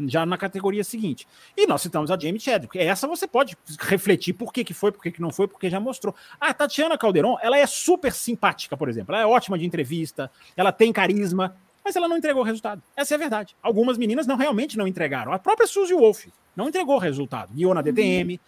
já 0.08 0.24
na 0.24 0.38
categoria 0.38 0.82
seguinte. 0.82 1.28
E 1.56 1.66
nós 1.66 1.82
citamos 1.82 2.10
a 2.10 2.18
Jamie 2.18 2.40
Chadwick. 2.40 2.78
Essa 2.78 3.06
você 3.06 3.26
pode 3.26 3.56
refletir 3.78 4.32
por 4.32 4.52
que, 4.52 4.64
que 4.64 4.74
foi, 4.74 4.90
por 4.90 5.02
que, 5.02 5.10
que 5.10 5.20
não 5.20 5.30
foi, 5.30 5.46
porque 5.46 5.68
já 5.68 5.78
mostrou. 5.78 6.14
A 6.40 6.52
Tatiana 6.52 6.96
Calderon, 6.96 7.36
ela 7.42 7.58
é 7.58 7.66
super 7.66 8.12
simpática, 8.12 8.76
por 8.76 8.88
exemplo. 8.88 9.14
Ela 9.14 9.24
é 9.24 9.26
ótima 9.26 9.58
de 9.58 9.66
entrevista, 9.66 10.30
ela 10.56 10.72
tem 10.72 10.92
carisma, 10.92 11.54
mas 11.84 11.96
ela 11.96 12.08
não 12.08 12.16
entregou 12.16 12.42
o 12.42 12.44
resultado. 12.44 12.82
Essa 12.96 13.14
é 13.14 13.16
a 13.16 13.18
verdade. 13.18 13.56
Algumas 13.62 13.98
meninas 13.98 14.26
não 14.26 14.36
realmente 14.36 14.78
não 14.78 14.86
entregaram. 14.86 15.32
A 15.32 15.38
própria 15.38 15.66
Suzy 15.66 15.94
Wolf 15.94 16.26
não 16.54 16.68
entregou 16.68 16.96
o 16.96 16.98
resultado. 16.98 17.52
Guiou 17.52 17.74
na 17.74 17.82
DTM, 17.82 18.40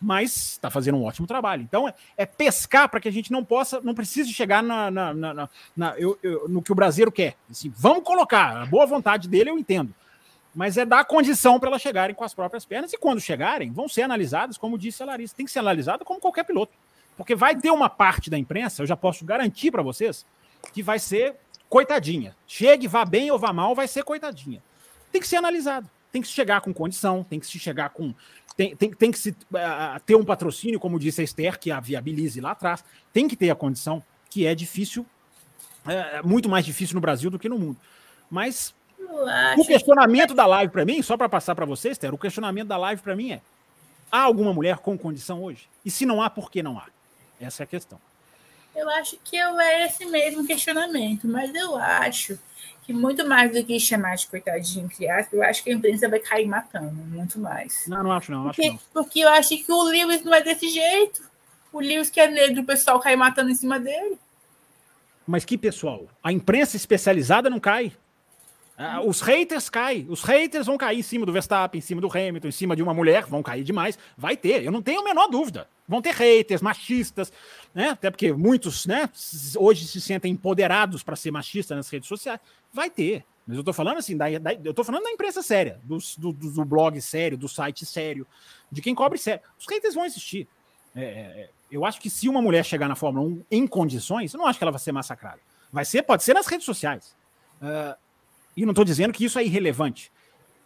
mas 0.00 0.34
está 0.52 0.70
fazendo 0.70 0.98
um 0.98 1.04
ótimo 1.04 1.26
trabalho. 1.26 1.62
Então 1.62 1.88
é, 1.88 1.94
é 2.16 2.26
pescar 2.26 2.88
para 2.88 3.00
que 3.00 3.08
a 3.08 3.12
gente 3.12 3.30
não 3.32 3.44
possa, 3.44 3.80
não 3.80 3.94
precise 3.94 4.32
chegar 4.32 4.62
na, 4.62 4.90
na, 4.90 5.14
na, 5.14 5.48
na 5.76 5.98
eu, 5.98 6.18
eu, 6.22 6.48
no 6.48 6.60
que 6.60 6.72
o 6.72 6.74
brasileiro 6.74 7.12
quer. 7.12 7.36
Assim, 7.50 7.72
vamos 7.76 8.04
colocar. 8.04 8.62
A 8.62 8.66
boa 8.66 8.86
vontade 8.86 9.28
dele 9.28 9.50
eu 9.50 9.58
entendo 9.58 9.94
mas 10.54 10.76
é 10.76 10.84
dar 10.84 11.04
condição 11.04 11.58
para 11.58 11.70
elas 11.70 11.82
chegarem 11.82 12.14
com 12.14 12.24
as 12.24 12.34
próprias 12.34 12.64
pernas 12.64 12.92
e 12.92 12.98
quando 12.98 13.20
chegarem, 13.20 13.72
vão 13.72 13.88
ser 13.88 14.02
analisadas, 14.02 14.58
como 14.58 14.78
disse 14.78 15.02
a 15.02 15.06
Larissa, 15.06 15.34
tem 15.34 15.46
que 15.46 15.52
ser 15.52 15.60
analisada 15.60 16.04
como 16.04 16.20
qualquer 16.20 16.44
piloto. 16.44 16.72
Porque 17.16 17.34
vai 17.34 17.56
ter 17.56 17.70
uma 17.70 17.88
parte 17.88 18.28
da 18.28 18.38
imprensa, 18.38 18.82
eu 18.82 18.86
já 18.86 18.96
posso 18.96 19.24
garantir 19.24 19.70
para 19.70 19.82
vocês, 19.82 20.26
que 20.72 20.82
vai 20.82 20.98
ser 20.98 21.36
coitadinha. 21.72 22.36
Chegue, 22.46 22.86
vá 22.86 23.02
bem 23.02 23.30
ou 23.30 23.38
vá 23.38 23.50
mal, 23.50 23.74
vai 23.74 23.88
ser 23.88 24.04
coitadinha. 24.04 24.62
Tem 25.10 25.22
que 25.22 25.26
ser 25.26 25.36
analisado. 25.36 25.88
Tem 26.12 26.20
que 26.20 26.28
se 26.28 26.34
chegar 26.34 26.60
com 26.60 26.74
condição, 26.74 27.24
tem 27.24 27.40
que 27.40 27.46
se 27.46 27.58
chegar 27.58 27.88
com. 27.88 28.14
Tem, 28.54 28.76
tem, 28.76 28.90
tem 28.90 29.10
que 29.10 29.18
se, 29.18 29.30
uh, 29.30 29.98
ter 30.04 30.14
um 30.14 30.22
patrocínio, 30.22 30.78
como 30.78 30.98
disse 30.98 31.22
a 31.22 31.24
Esther, 31.24 31.58
que 31.58 31.70
a 31.70 31.80
viabilize 31.80 32.38
lá 32.42 32.50
atrás. 32.50 32.84
Tem 33.10 33.26
que 33.26 33.34
ter 33.34 33.48
a 33.48 33.54
condição, 33.54 34.04
que 34.28 34.44
é 34.46 34.54
difícil, 34.54 35.06
é 35.86 36.20
muito 36.22 36.46
mais 36.46 36.66
difícil 36.66 36.94
no 36.94 37.00
Brasil 37.00 37.30
do 37.30 37.38
que 37.38 37.48
no 37.48 37.58
mundo. 37.58 37.78
Mas 38.30 38.74
o 39.56 39.64
questionamento 39.64 40.34
da 40.34 40.44
live 40.44 40.70
para 40.70 40.84
mim, 40.84 41.00
só 41.00 41.16
para 41.16 41.30
passar 41.30 41.54
para 41.54 41.64
vocês, 41.64 41.96
Ter, 41.96 42.12
o 42.12 42.18
questionamento 42.18 42.68
da 42.68 42.76
live 42.76 43.00
para 43.00 43.16
mim 43.16 43.32
é: 43.32 43.40
há 44.10 44.20
alguma 44.20 44.52
mulher 44.52 44.76
com 44.76 44.98
condição 44.98 45.42
hoje? 45.42 45.70
E 45.82 45.90
se 45.90 46.04
não 46.04 46.20
há, 46.20 46.28
por 46.28 46.50
que 46.50 46.62
não 46.62 46.78
há? 46.78 46.88
Essa 47.40 47.62
é 47.62 47.64
a 47.64 47.66
questão. 47.66 47.98
Eu 48.74 48.88
acho 48.90 49.18
que 49.22 49.36
é 49.36 49.86
esse 49.86 50.06
mesmo 50.06 50.46
questionamento, 50.46 51.28
mas 51.28 51.54
eu 51.54 51.76
acho 51.76 52.38
que 52.84 52.92
muito 52.92 53.26
mais 53.26 53.52
do 53.52 53.64
que 53.64 53.78
chamar 53.78 54.16
de 54.16 54.26
coitadinho, 54.26 54.86
entre 54.86 55.08
aspas, 55.08 55.32
eu 55.32 55.42
acho 55.42 55.62
que 55.62 55.70
a 55.70 55.74
imprensa 55.74 56.08
vai 56.08 56.18
cair 56.18 56.46
matando, 56.46 56.92
muito 56.92 57.38
mais. 57.38 57.86
Não, 57.86 58.02
não 58.02 58.12
acho 58.12 58.32
não, 58.32 58.44
porque, 58.44 58.62
acho 58.62 58.72
não. 58.72 58.80
Porque 58.92 59.20
eu 59.20 59.28
acho 59.28 59.48
que 59.50 59.70
o 59.70 59.82
Lewis 59.82 60.24
não 60.24 60.34
é 60.34 60.42
desse 60.42 60.68
jeito. 60.68 61.22
O 61.72 61.80
Lewis 61.80 62.10
que 62.10 62.20
é 62.20 62.28
negro, 62.28 62.62
o 62.62 62.66
pessoal 62.66 62.98
cai 62.98 63.14
matando 63.14 63.50
em 63.50 63.54
cima 63.54 63.78
dele. 63.78 64.18
Mas 65.26 65.44
que 65.44 65.56
pessoal? 65.56 66.08
A 66.22 66.32
imprensa 66.32 66.76
especializada 66.76 67.48
não 67.48 67.60
cai. 67.60 67.92
Ah, 68.76 69.00
os 69.02 69.20
haters 69.20 69.68
caem. 69.68 70.06
Os 70.08 70.22
haters 70.22 70.66
vão 70.66 70.78
cair 70.78 70.98
em 70.98 71.02
cima 71.02 71.26
do 71.26 71.32
Verstappen, 71.32 71.78
em 71.78 71.82
cima 71.82 72.00
do 72.00 72.08
Hamilton, 72.08 72.48
em 72.48 72.52
cima 72.52 72.74
de 72.74 72.82
uma 72.82 72.94
mulher, 72.94 73.24
vão 73.26 73.42
cair 73.42 73.62
demais. 73.62 73.98
Vai 74.16 74.36
ter, 74.36 74.64
eu 74.64 74.72
não 74.72 74.82
tenho 74.82 75.00
a 75.00 75.04
menor 75.04 75.28
dúvida. 75.28 75.68
Vão 75.86 76.00
ter 76.00 76.14
haters, 76.14 76.62
machistas, 76.62 77.32
né? 77.74 77.90
Até 77.90 78.10
porque 78.10 78.32
muitos, 78.32 78.86
né, 78.86 79.10
hoje 79.56 79.86
se 79.86 80.00
sentem 80.00 80.32
empoderados 80.32 81.02
para 81.02 81.16
ser 81.16 81.30
machistas 81.30 81.76
nas 81.76 81.88
redes 81.88 82.08
sociais. 82.08 82.40
Vai 82.72 82.88
ter. 82.88 83.24
Mas 83.46 83.56
eu 83.56 83.64
tô 83.64 83.72
falando 83.72 83.98
assim, 83.98 84.16
da, 84.16 84.26
da, 84.38 84.52
eu 84.64 84.72
tô 84.72 84.84
falando 84.84 85.02
da 85.02 85.10
imprensa 85.10 85.42
séria, 85.42 85.80
do, 85.82 85.98
do, 86.18 86.32
do, 86.32 86.64
blog 86.64 87.00
sério, 87.00 87.36
do 87.36 87.48
site 87.48 87.84
sério, 87.84 88.26
de 88.70 88.80
quem 88.80 88.94
cobre 88.94 89.18
sério. 89.18 89.42
Os 89.58 89.66
haters 89.68 89.94
vão 89.94 90.04
existir. 90.04 90.46
É, 90.94 91.02
é, 91.02 91.50
eu 91.70 91.84
acho 91.84 92.00
que 92.00 92.08
se 92.08 92.28
uma 92.28 92.40
mulher 92.40 92.64
chegar 92.64 92.88
na 92.88 92.94
Fórmula 92.94 93.26
1 93.26 93.44
em 93.50 93.66
condições, 93.66 94.32
eu 94.32 94.38
não 94.38 94.46
acho 94.46 94.58
que 94.58 94.64
ela 94.64 94.70
vai 94.70 94.78
ser 94.78 94.92
massacrada. 94.92 95.40
Vai 95.72 95.84
ser, 95.84 96.02
pode 96.02 96.22
ser 96.22 96.34
nas 96.34 96.46
redes 96.46 96.64
sociais. 96.64 97.16
Uh, 97.60 97.96
e 98.56 98.64
não 98.64 98.72
estou 98.72 98.84
dizendo 98.84 99.12
que 99.12 99.24
isso 99.24 99.38
é 99.38 99.44
irrelevante. 99.44 100.10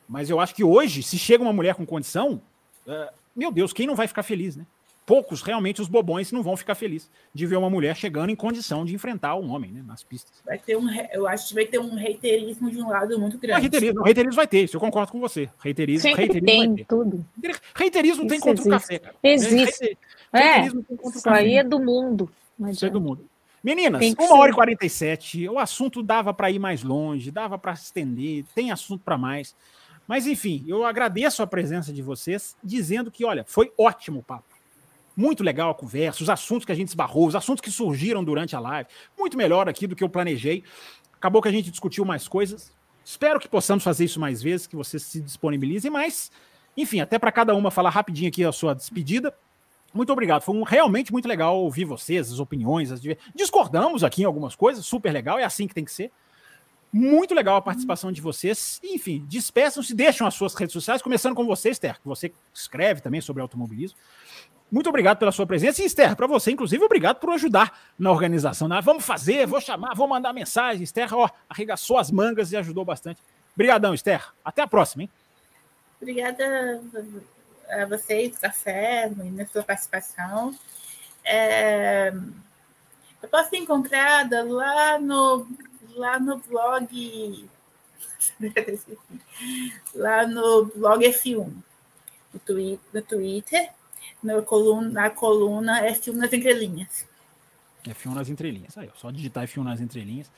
Mas 0.09 0.31
eu 0.31 0.41
acho 0.41 0.55
que 0.55 0.65
hoje, 0.65 1.03
se 1.03 1.19
chega 1.19 1.43
uma 1.43 1.53
mulher 1.53 1.75
com 1.75 1.85
condição, 1.85 2.41
uh, 2.87 3.13
meu 3.35 3.51
Deus, 3.51 3.73
quem 3.73 3.87
não 3.87 3.95
vai 3.95 4.07
ficar 4.07 4.23
feliz, 4.23 4.57
né? 4.57 4.67
Poucos, 5.05 5.41
realmente, 5.41 5.81
os 5.81 5.87
bobões 5.87 6.33
não 6.33 6.43
vão 6.43 6.57
ficar 6.57 6.75
felizes 6.75 7.09
de 7.33 7.47
ver 7.47 7.57
uma 7.57 7.71
mulher 7.71 7.95
chegando 7.95 8.31
em 8.31 8.35
condição 8.35 8.85
de 8.85 8.93
enfrentar 8.93 9.37
um 9.37 9.53
homem 9.53 9.71
né, 9.71 9.85
nas 9.87 10.03
pistas. 10.03 10.33
Vai 10.45 10.59
ter 10.59 10.77
um, 10.77 10.89
eu 11.13 11.29
acho 11.29 11.47
que 11.47 11.55
vai 11.55 11.65
ter 11.65 11.79
um 11.79 11.95
reiterismo 11.95 12.69
de 12.69 12.79
um 12.83 12.89
lado 12.89 13.17
muito 13.17 13.39
grande. 13.39 13.61
reiterismo, 13.61 14.03
reiterismo 14.03 14.35
vai 14.35 14.49
ter, 14.49 14.65
isso 14.65 14.77
eu 14.77 14.81
concordo 14.81 15.13
com 15.13 15.21
você. 15.21 15.49
Reiterismo, 15.61 16.03
Sempre 16.03 16.23
reiterismo 16.23 16.47
tem 16.47 16.67
vai 16.67 16.77
ter. 16.77 16.85
tudo. 16.87 17.27
Reiterismo 17.73 18.25
isso 18.25 18.29
tem 18.29 18.41
contra 18.41 18.53
existe. 18.55 18.69
o 18.69 18.71
café. 18.73 18.99
Cara. 18.99 19.15
Existe. 19.23 19.99
Reiterismo 20.33 20.81
é, 20.81 20.83
tem 20.83 20.97
contra 20.97 21.09
isso 21.11 21.19
o 21.21 21.23
café. 21.23 21.39
aí 21.39 21.55
é 21.55 21.63
do 21.63 21.79
mundo. 21.79 22.29
Isso 22.69 22.85
é 22.85 22.91
do 22.91 23.01
mundo. 23.01 23.25
Meninas, 23.67 24.15
uma 24.17 24.39
hora 24.39 24.53
e 24.53 24.55
47, 24.55 25.49
o 25.49 25.59
assunto 25.59 26.01
dava 26.01 26.33
para 26.33 26.49
ir 26.49 26.59
mais 26.61 26.85
longe, 26.85 27.33
dava 27.33 27.59
para 27.59 27.75
se 27.75 27.87
estender, 27.87 28.45
tem 28.55 28.71
assunto 28.71 29.03
para 29.03 29.19
mais. 29.19 29.57
Mas 30.07 30.25
enfim, 30.25 30.65
eu 30.69 30.85
agradeço 30.87 31.43
a 31.43 31.49
presença 31.49 31.93
de 31.93 32.01
vocês, 32.01 32.57
dizendo 32.63 33.11
que, 33.11 33.25
olha, 33.25 33.45
foi 33.45 33.73
ótimo 33.77 34.21
o 34.21 34.23
papo. 34.23 34.55
Muito 35.17 35.43
legal 35.43 35.69
a 35.69 35.75
conversa, 35.75 36.23
os 36.23 36.31
assuntos 36.31 36.65
que 36.65 36.71
a 36.71 36.77
gente 36.77 36.87
esbarrou, 36.87 37.27
os 37.27 37.35
assuntos 37.35 37.61
que 37.61 37.69
surgiram 37.69 38.23
durante 38.23 38.55
a 38.55 38.61
live. 38.61 38.89
Muito 39.19 39.37
melhor 39.37 39.69
aqui 39.69 39.89
do 39.89 39.97
que 39.97 40.05
eu 40.05 40.09
planejei. 40.09 40.63
Acabou 41.15 41.43
que 41.43 41.49
a 41.49 41.53
gente 41.53 41.69
discutiu 41.69 42.05
mais 42.05 42.29
coisas. 42.29 42.73
Espero 43.05 43.41
que 43.41 43.49
possamos 43.49 43.83
fazer 43.83 44.05
isso 44.05 44.21
mais 44.21 44.41
vezes, 44.41 44.69
que 44.69 44.77
vocês 44.77 45.03
se 45.03 45.21
disponibilizem 45.21 45.91
mais. 45.91 46.31
Enfim, 46.77 47.01
até 47.01 47.19
para 47.19 47.33
cada 47.33 47.53
uma 47.53 47.73
falar 47.73 47.91
rapidinho 47.91 48.29
aqui 48.29 48.45
a 48.45 48.53
sua 48.53 48.75
despedida. 48.75 49.35
Muito 49.97 50.13
obrigado. 50.13 50.43
Foi 50.43 50.55
um, 50.55 50.63
realmente 50.63 51.13
muito 51.13 51.27
legal 51.27 51.59
ouvir 51.59 51.85
vocês, 51.85 52.31
as 52.33 52.39
opiniões. 52.39 52.93
As... 52.93 53.01
Discordamos 53.35 54.05
aqui 54.05 54.23
em 54.23 54.25
algumas 54.25 54.55
coisas, 54.55 54.85
super 54.85 55.13
legal, 55.13 55.39
é 55.39 55.45
assim 55.45 55.67
que 55.67 55.75
tem 55.75 55.85
que 55.85 55.93
ser. 55.93 56.11
Muito 56.93 57.35
legal 57.35 57.57
a 57.57 57.63
participação 57.63 58.13
de 58.13 58.21
vocês. 58.21 58.81
Enfim, 58.83 59.25
despeçam-se, 59.29 59.95
deixam 59.95 60.27
as 60.27 60.35
suas 60.35 60.55
redes 60.55 60.73
sociais, 60.73 61.03
começando 61.03 61.35
com 61.35 61.45
você, 61.45 61.71
Esther, 61.71 62.01
que 62.01 62.07
você 62.07 62.33
escreve 62.55 63.01
também 63.01 63.21
sobre 63.21 63.43
automobilismo. 63.43 63.99
Muito 64.71 64.89
obrigado 64.89 65.19
pela 65.19 65.31
sua 65.31 65.47
presença. 65.47 65.83
E, 65.83 65.87
Esther, 65.87 66.17
para 66.17 66.27
você, 66.27 66.51
inclusive, 66.51 66.83
obrigado 66.83 67.19
por 67.19 67.31
ajudar 67.31 67.79
na 67.99 68.11
organização. 68.11 68.67
Né? 68.67 68.81
Vamos 68.83 69.05
fazer, 69.05 69.47
vou 69.47 69.61
chamar, 69.61 69.95
vou 69.95 70.09
mandar 70.09 70.33
mensagem. 70.33 70.83
Esther, 70.83 71.15
ó, 71.15 71.29
arregaçou 71.49 71.99
as 71.99 72.11
mangas 72.11 72.53
e 72.53 72.57
ajudou 72.57 72.85
bastante. 72.85 73.21
Obrigadão, 73.55 73.95
Esther. 73.95 74.33
Até 74.45 74.63
a 74.63 74.67
próxima, 74.67 75.05
hein? 75.05 75.11
Obrigada 76.01 76.83
a 77.69 77.85
vocês, 77.87 78.37
Café, 78.39 79.11
na 79.11 79.47
sua 79.47 79.63
participação. 79.63 80.57
É, 81.25 82.13
eu 83.23 83.29
posso 83.29 83.51
ser 83.51 83.57
encontrada 83.57 84.43
lá 84.45 84.99
no, 84.99 85.47
lá 85.95 86.19
no 86.19 86.39
blog. 86.39 87.49
lá 89.95 90.27
no 90.27 90.67
blog 90.75 91.05
F1, 91.05 91.53
no, 92.33 92.41
twi 92.41 92.81
no 92.93 93.03
Twitter, 93.03 93.71
no 94.23 94.43
coluna, 94.43 94.91
na 94.91 95.11
coluna 95.11 95.83
F1 95.93 96.13
nas 96.13 96.33
entrelinhas. 96.33 97.07
F1 97.85 98.15
nas 98.15 98.29
entrelinhas. 98.29 98.77
Aí, 98.79 98.91
só 98.97 99.11
digitar 99.11 99.47
F1 99.47 99.63
nas 99.63 99.81
entrelinhas. 99.81 100.31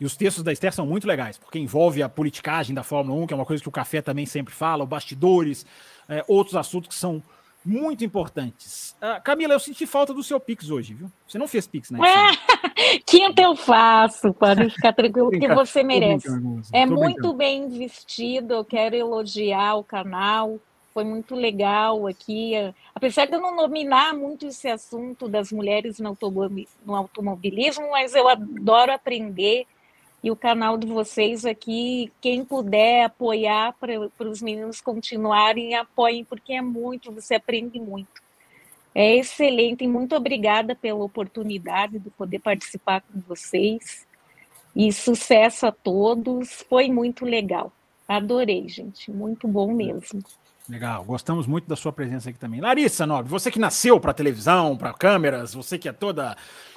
E 0.00 0.04
os 0.04 0.16
textos 0.16 0.42
da 0.42 0.52
Esther 0.52 0.72
são 0.72 0.86
muito 0.86 1.06
legais, 1.06 1.38
porque 1.38 1.58
envolve 1.58 2.02
a 2.02 2.08
politicagem 2.08 2.74
da 2.74 2.82
Fórmula 2.82 3.22
1, 3.22 3.26
que 3.28 3.32
é 3.34 3.36
uma 3.36 3.46
coisa 3.46 3.62
que 3.62 3.68
o 3.68 3.72
Café 3.72 4.02
também 4.02 4.26
sempre 4.26 4.52
fala, 4.52 4.84
bastidores, 4.84 5.64
é, 6.08 6.24
outros 6.28 6.56
assuntos 6.56 6.88
que 6.88 6.94
são 6.94 7.22
muito 7.64 8.04
importantes. 8.04 8.94
Uh, 9.00 9.22
Camila, 9.22 9.54
eu 9.54 9.60
senti 9.60 9.86
falta 9.86 10.12
do 10.12 10.22
seu 10.22 10.38
Pix 10.38 10.68
hoje, 10.68 10.92
viu? 10.92 11.10
Você 11.26 11.38
não 11.38 11.48
fez 11.48 11.66
Pix, 11.66 11.90
né? 11.90 11.98
É, 12.06 12.98
quinta 13.06 13.40
eu 13.40 13.56
faço, 13.56 14.34
pode 14.34 14.68
ficar 14.68 14.92
tranquilo, 14.92 15.30
que 15.30 15.48
você 15.48 15.82
merece. 15.82 16.28
É 16.72 16.84
muito 16.84 17.32
bem 17.32 17.68
vestido, 17.68 18.52
eu 18.52 18.64
quero 18.64 18.94
elogiar 18.94 19.76
o 19.76 19.84
canal, 19.84 20.58
foi 20.92 21.04
muito 21.04 21.34
legal 21.34 22.06
aqui. 22.06 22.52
Apesar 22.94 23.26
de 23.26 23.32
eu 23.32 23.40
não 23.40 23.56
nominar 23.56 24.14
muito 24.14 24.46
esse 24.46 24.68
assunto 24.68 25.26
das 25.26 25.50
mulheres 25.50 25.98
no 25.98 26.16
automobilismo, 26.94 27.90
mas 27.90 28.14
eu 28.14 28.28
adoro 28.28 28.92
aprender 28.92 29.66
e 30.24 30.30
o 30.30 30.36
canal 30.36 30.78
de 30.78 30.86
vocês 30.86 31.44
aqui, 31.44 32.10
quem 32.18 32.46
puder 32.46 33.04
apoiar 33.04 33.74
para 33.78 34.26
os 34.26 34.40
meninos 34.40 34.80
continuarem, 34.80 35.74
apoiem, 35.74 36.24
porque 36.24 36.54
é 36.54 36.62
muito, 36.62 37.12
você 37.12 37.34
aprende 37.34 37.78
muito. 37.78 38.22
É 38.94 39.16
excelente, 39.16 39.84
e 39.84 39.86
muito 39.86 40.16
obrigada 40.16 40.74
pela 40.74 41.04
oportunidade 41.04 41.98
de 41.98 42.08
poder 42.08 42.38
participar 42.38 43.02
com 43.02 43.20
vocês. 43.28 44.06
E 44.74 44.90
sucesso 44.94 45.66
a 45.66 45.72
todos, 45.72 46.64
foi 46.70 46.88
muito 46.88 47.26
legal. 47.26 47.70
Adorei, 48.08 48.66
gente. 48.66 49.10
Muito 49.10 49.46
bom 49.46 49.74
mesmo. 49.74 50.22
Legal, 50.66 51.04
gostamos 51.04 51.46
muito 51.46 51.68
da 51.68 51.76
sua 51.76 51.92
presença 51.92 52.30
aqui 52.30 52.38
também. 52.38 52.62
Larissa 52.62 53.04
Nobre, 53.04 53.30
você 53.30 53.50
que 53.50 53.58
nasceu 53.58 54.00
para 54.00 54.14
televisão, 54.14 54.74
para 54.74 54.94
câmeras, 54.94 55.52
você 55.52 55.76
que 55.76 55.86
é 55.86 55.92
toda, 55.92 56.34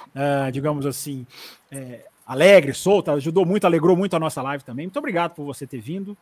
uh, 0.08 0.52
digamos 0.52 0.84
assim, 0.84 1.26
é, 1.72 2.04
alegre, 2.28 2.74
solta, 2.74 3.12
ajudou 3.14 3.46
muito, 3.46 3.64
alegrou 3.64 3.96
muito 3.96 4.14
a 4.14 4.20
nossa 4.20 4.42
live 4.42 4.62
também. 4.62 4.84
Muito 4.86 4.98
obrigado 4.98 5.34
por 5.34 5.46
você 5.46 5.66
ter 5.66 5.80
vindo. 5.80 6.14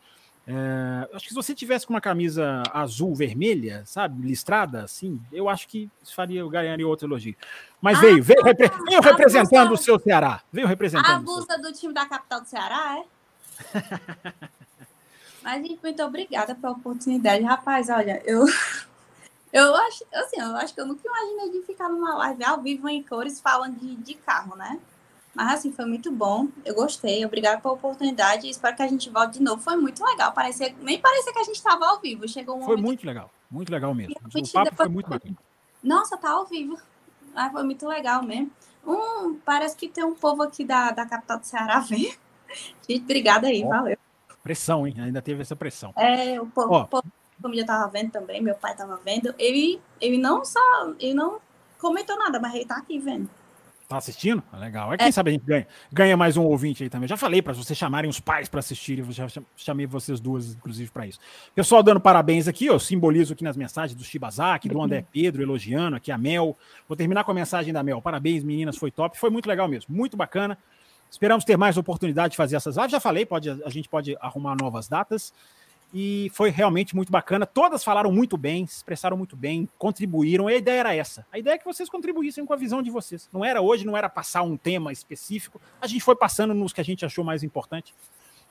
É, 0.47 1.09
acho 1.13 1.25
que 1.25 1.31
se 1.31 1.35
você 1.35 1.53
tivesse 1.53 1.85
com 1.85 1.93
uma 1.93 2.01
camisa 2.01 2.63
azul 2.73 3.13
vermelha, 3.13 3.83
sabe, 3.85 4.25
listrada, 4.25 4.85
assim, 4.85 5.21
eu 5.33 5.49
acho 5.49 5.67
que 5.67 5.91
faria, 6.15 6.39
eu 6.39 6.49
ganharia 6.49 6.87
outro 6.87 7.09
elogio. 7.09 7.35
Mas 7.83 7.99
ah, 7.99 8.03
veio, 8.03 8.23
veio, 8.23 8.41
repre 8.45 8.71
veio 8.89 9.01
representando 9.01 9.73
o 9.73 9.77
seu 9.77 9.99
Ceará. 9.99 10.41
Veio 10.53 10.69
representando. 10.69 11.17
A 11.17 11.19
blusa 11.19 11.59
do 11.59 11.73
time 11.73 11.93
da 11.93 12.07
capital 12.07 12.41
do 12.41 12.47
Ceará, 12.47 13.03
é? 13.03 13.05
Mas, 15.43 15.63
muito 15.83 16.03
obrigada 16.03 16.55
pela 16.55 16.73
oportunidade. 16.73 17.43
Rapaz, 17.43 17.89
olha, 17.89 18.23
eu. 18.25 18.45
Eu 19.53 19.75
acho, 19.75 20.05
assim, 20.13 20.39
eu 20.39 20.55
acho 20.57 20.75
que 20.75 20.81
eu 20.81 20.87
nunca 20.87 21.01
imaginei 21.09 21.51
de 21.51 21.65
ficar 21.65 21.89
numa 21.89 22.15
live 22.17 22.45
ao 22.45 22.61
vivo 22.61 22.87
em 22.91 23.03
cores 23.03 23.41
falando 23.41 23.79
de, 23.79 23.95
de 23.95 24.13
carro, 24.13 24.55
né? 24.55 24.79
Mas 25.37 25.59
assim, 25.59 25.71
foi 25.71 25.85
muito 25.85 26.11
bom. 26.11 26.49
Eu 26.65 26.75
gostei. 26.75 27.23
Obrigada 27.27 27.61
pela 27.61 27.75
oportunidade. 27.75 28.49
Espero 28.49 28.75
que 28.75 28.83
a 28.83 28.89
gente 28.89 29.11
volte 29.11 29.35
de 29.35 29.45
novo. 29.45 29.61
Foi 29.61 29.77
muito 29.77 30.03
legal. 30.03 30.33
Parecia, 30.33 30.75
nem 30.81 30.99
parecia 30.99 31.31
que 31.31 31.39
a 31.39 31.45
gente 31.45 31.57
estava 31.57 31.87
ao 31.87 32.01
vivo. 32.01 32.27
Chegou 32.27 32.57
um 32.57 32.63
Foi 32.63 32.79
muito 32.79 33.07
legal. 33.07 33.31
Muito 33.51 33.71
legal 33.71 33.95
mesmo. 33.95 34.15
O 34.35 34.53
papo 34.53 34.75
foi 34.75 34.89
muito 34.89 35.11
bacana. 35.11 35.37
Nossa, 35.85 36.17
tá 36.17 36.31
ao 36.31 36.47
vivo. 36.47 36.79
Ah, 37.35 37.51
foi 37.51 37.63
muito 37.65 37.87
legal 37.87 38.23
mesmo. 38.23 38.51
Um, 38.87 39.35
parece 39.45 39.77
que 39.77 39.89
tem 39.89 40.05
um 40.05 40.15
povo 40.15 40.43
aqui 40.43 40.65
da, 40.65 40.91
da 40.91 41.05
capital 41.05 41.39
do 41.39 41.45
Ceará 41.45 41.81
vendo. 41.81 42.17
Gente, 42.89 43.03
obrigada 43.03 43.49
aí, 43.49 43.63
valeu. 43.63 43.99
Pressão, 44.43 44.87
hein? 44.87 44.95
Ainda 44.99 45.21
teve 45.21 45.43
essa 45.43 45.55
pressão. 45.55 45.93
É, 45.97 46.41
o 46.41 46.47
povo, 46.47 46.75
o 46.75 46.87
povo 46.87 47.05
a 47.39 47.43
família 47.43 47.67
tava 47.67 47.87
vendo 47.91 48.11
também, 48.11 48.41
meu 48.41 48.55
pai 48.55 48.75
tava 48.75 48.99
vendo. 49.05 49.35
Ele, 49.39 49.81
ele 50.01 50.17
não 50.17 50.45
só, 50.45 50.61
ele 50.99 51.13
não 51.13 51.39
comentou 51.79 52.17
nada, 52.17 52.41
mas 52.41 52.55
ele 52.55 52.65
tá 52.65 52.79
aqui 52.79 52.99
vendo. 52.99 53.29
Tá 53.89 53.99
assistindo? 53.99 54.43
Ah, 54.53 54.59
legal. 54.59 54.93
É, 54.93 54.97
quem 54.97 55.07
é. 55.07 55.13
sabe 55.13 55.31
a 55.31 55.33
gente 55.33 55.45
ganha, 55.45 55.67
ganha 55.93 56.17
mais 56.17 56.37
um 56.37 56.43
ouvinte 56.43 56.83
aí 56.83 56.91
também. 56.91 57.09
Já 57.09 57.17
falei 57.17 57.41
para 57.41 57.53
vocês 57.53 57.79
chamarem 57.79 58.11
os 58.11 58.19
pais 58.19 58.49
para 58.49 58.59
assistirem. 58.59 59.05
Eu 59.05 59.13
já 59.13 59.29
chamei 59.57 59.87
vocês 59.87 60.19
duas, 60.19 60.55
inclusive, 60.55 60.91
para 60.91 61.07
isso. 61.07 61.21
Pessoal 61.55 61.85
dando 61.85 62.01
parabéns 62.01 62.49
aqui, 62.49 62.67
eu 62.67 62.81
simbolizo 62.81 63.33
aqui 63.33 63.45
nas 63.45 63.57
mensagens 63.57 63.97
do 63.97 64.03
Shibazaki, 64.03 64.69
do 64.69 64.83
André 64.83 65.05
Pedro, 65.13 65.41
elogiando 65.41 65.97
aqui 65.97 66.11
a 66.11 66.19
Mel. 66.19 66.57
Vou 66.89 66.97
terminar 66.97 67.23
com 67.23 67.31
a 67.31 67.35
mensagem 67.35 67.73
da 67.73 67.81
Mel. 67.83 68.03
Parabéns, 68.03 68.43
meninas, 68.43 68.77
foi 68.77 68.91
top. 68.91 69.17
Foi 69.17 69.31
muito 69.31 69.47
legal 69.49 69.69
mesmo, 69.69 69.95
muito 69.95 70.17
bacana. 70.17 70.59
Esperamos 71.09 71.45
ter 71.45 71.57
mais 71.57 71.77
oportunidade 71.77 72.33
de 72.33 72.37
fazer 72.37 72.57
essas 72.57 72.77
lives. 72.77 72.91
Já 72.91 72.99
falei, 72.99 73.25
pode, 73.25 73.51
a 73.51 73.71
gente 73.71 73.89
pode 73.89 74.17
arrumar 74.21 74.57
novas 74.61 74.89
datas 74.89 75.33
e 75.95 76.31
foi 76.35 76.51
realmente 76.51 76.95
muito 76.95 77.11
bacana. 77.11 77.47
Todas 77.47 77.85
falaram 77.85 78.11
muito 78.13 78.37
bem, 78.37 78.67
se 78.67 78.77
expressaram 78.77 79.17
muito 79.17 79.37
bem, 79.37 79.69
contribuíram. 79.79 80.51
E 80.51 80.55
a 80.55 80.57
ideia 80.57 80.81
era 80.81 80.95
essa. 80.95 81.27
A 81.33 81.39
ideia 81.39 81.55
é 81.55 81.59
que 81.59 81.65
vocês 81.65 81.89
contribuíssem 81.89 82.45
com 82.45 82.53
a 82.53 82.57
visão 82.57 82.83
de 82.83 82.91
vocês. 82.91 83.29
Não 83.33 83.45
era 83.45 83.63
hoje, 83.63 83.87
não 83.87 83.97
era 83.97 84.09
passar 84.09 84.43
um 84.43 84.57
tema 84.57 84.93
específico. 84.93 85.61
A 85.81 85.87
gente 85.87 86.03
foi 86.03 86.17
passando 86.17 86.53
nos 86.53 86.73
que 86.73 86.81
a 86.81 86.85
gente 86.85 87.05
achou 87.05 87.25
mais 87.25 87.43
importante. 87.43 87.95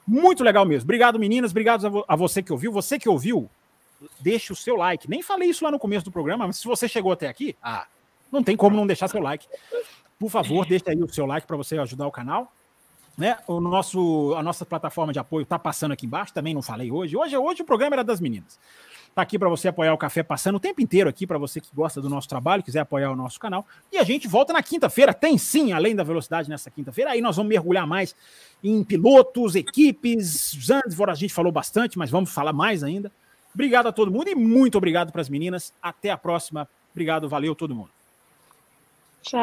Muito 0.08 0.44
legal 0.44 0.66
mesmo. 0.66 0.86
Obrigado, 0.86 1.20
meninas. 1.20 1.52
Obrigado 1.52 1.86
a, 1.86 1.90
vo 1.90 2.06
a 2.08 2.16
você 2.16 2.42
que 2.42 2.52
ouviu. 2.52 2.72
Você 2.72 2.98
que 2.98 3.10
ouviu, 3.10 3.50
deixe 4.20 4.54
o 4.54 4.56
seu 4.56 4.76
like. 4.76 5.10
Nem 5.10 5.22
falei 5.22 5.50
isso 5.50 5.64
lá 5.64 5.72
no 5.72 5.80
começo 5.80 6.06
do 6.06 6.12
programa, 6.12 6.48
mas 6.48 6.58
se 6.58 6.66
você 6.66 6.88
chegou 6.88 7.12
até 7.12 7.28
aqui, 7.28 7.56
ah, 7.62 7.88
não 8.32 8.44
tem 8.44 8.56
como 8.56 8.76
não 8.76 8.88
deixar 8.88 9.08
seu 9.08 9.22
like. 9.22 9.48
Por 10.20 10.30
favor, 10.30 10.66
deixe 10.66 10.86
aí 10.88 11.02
o 11.02 11.14
seu 11.14 11.26
like 11.26 11.46
para 11.46 11.58
você 11.58 11.78
ajudar 11.78 12.08
o 12.08 12.12
canal. 12.12 12.52
Né? 13.18 13.38
O 13.48 13.62
nosso, 13.62 14.34
a 14.38 14.44
nossa 14.44 14.66
plataforma 14.66 15.14
de 15.14 15.20
apoio 15.20 15.44
está 15.44 15.58
passando 15.58 15.94
aqui 15.94 16.06
embaixo, 16.06 16.34
também 16.34 16.54
não 16.54 16.62
falei 16.62 16.92
hoje. 16.92 17.16
Hoje, 17.16 17.38
hoje 17.38 17.62
o 17.62 17.66
programa 17.66 17.96
era 17.96 18.04
das 18.04 18.20
meninas. 18.20 18.60
Está 19.16 19.22
aqui 19.22 19.40
para 19.40 19.48
você 19.48 19.70
apoiar 19.70 19.94
o 19.94 19.98
Café 19.98 20.24
Passando 20.24 20.56
o 20.56 20.60
tempo 20.60 20.82
inteiro 20.82 21.10
aqui, 21.10 21.26
para 21.26 21.38
você 21.38 21.62
que 21.62 21.70
gosta 21.74 22.02
do 22.02 22.10
nosso 22.10 22.28
trabalho, 22.28 22.62
quiser 22.62 22.82
apoiar 22.82 23.12
o 23.12 23.16
nosso 23.16 23.40
canal. 23.40 23.66
E 23.90 23.98
a 23.98 24.04
gente 24.04 24.28
volta 24.28 24.52
na 24.52 24.62
quinta-feira. 24.62 25.14
Tem 25.14 25.38
sim, 25.38 25.72
além 25.72 25.96
da 25.96 26.04
velocidade 26.04 26.50
nessa 26.50 26.70
quinta-feira. 26.70 27.12
Aí 27.12 27.22
nós 27.22 27.38
vamos 27.38 27.50
mergulhar 27.50 27.88
mais 27.88 28.14
em 28.62 28.84
pilotos, 28.84 29.56
equipes. 29.56 30.58
Zandvoort 30.62 31.12
a 31.12 31.16
gente 31.16 31.34
falou 31.34 31.50
bastante, 31.50 31.98
mas 31.98 32.12
vamos 32.12 32.30
falar 32.30 32.52
mais 32.52 32.84
ainda. 32.84 33.10
Obrigado 33.54 33.88
a 33.88 33.94
todo 33.94 34.12
mundo 34.12 34.28
e 34.28 34.36
muito 34.36 34.78
obrigado 34.78 35.14
para 35.14 35.22
as 35.22 35.30
meninas. 35.30 35.72
Até 35.82 36.12
a 36.12 36.18
próxima. 36.18 36.68
Obrigado, 36.92 37.30
valeu 37.30 37.56
todo 37.56 37.74
mundo. 37.74 37.90
Tchau. 39.24 39.40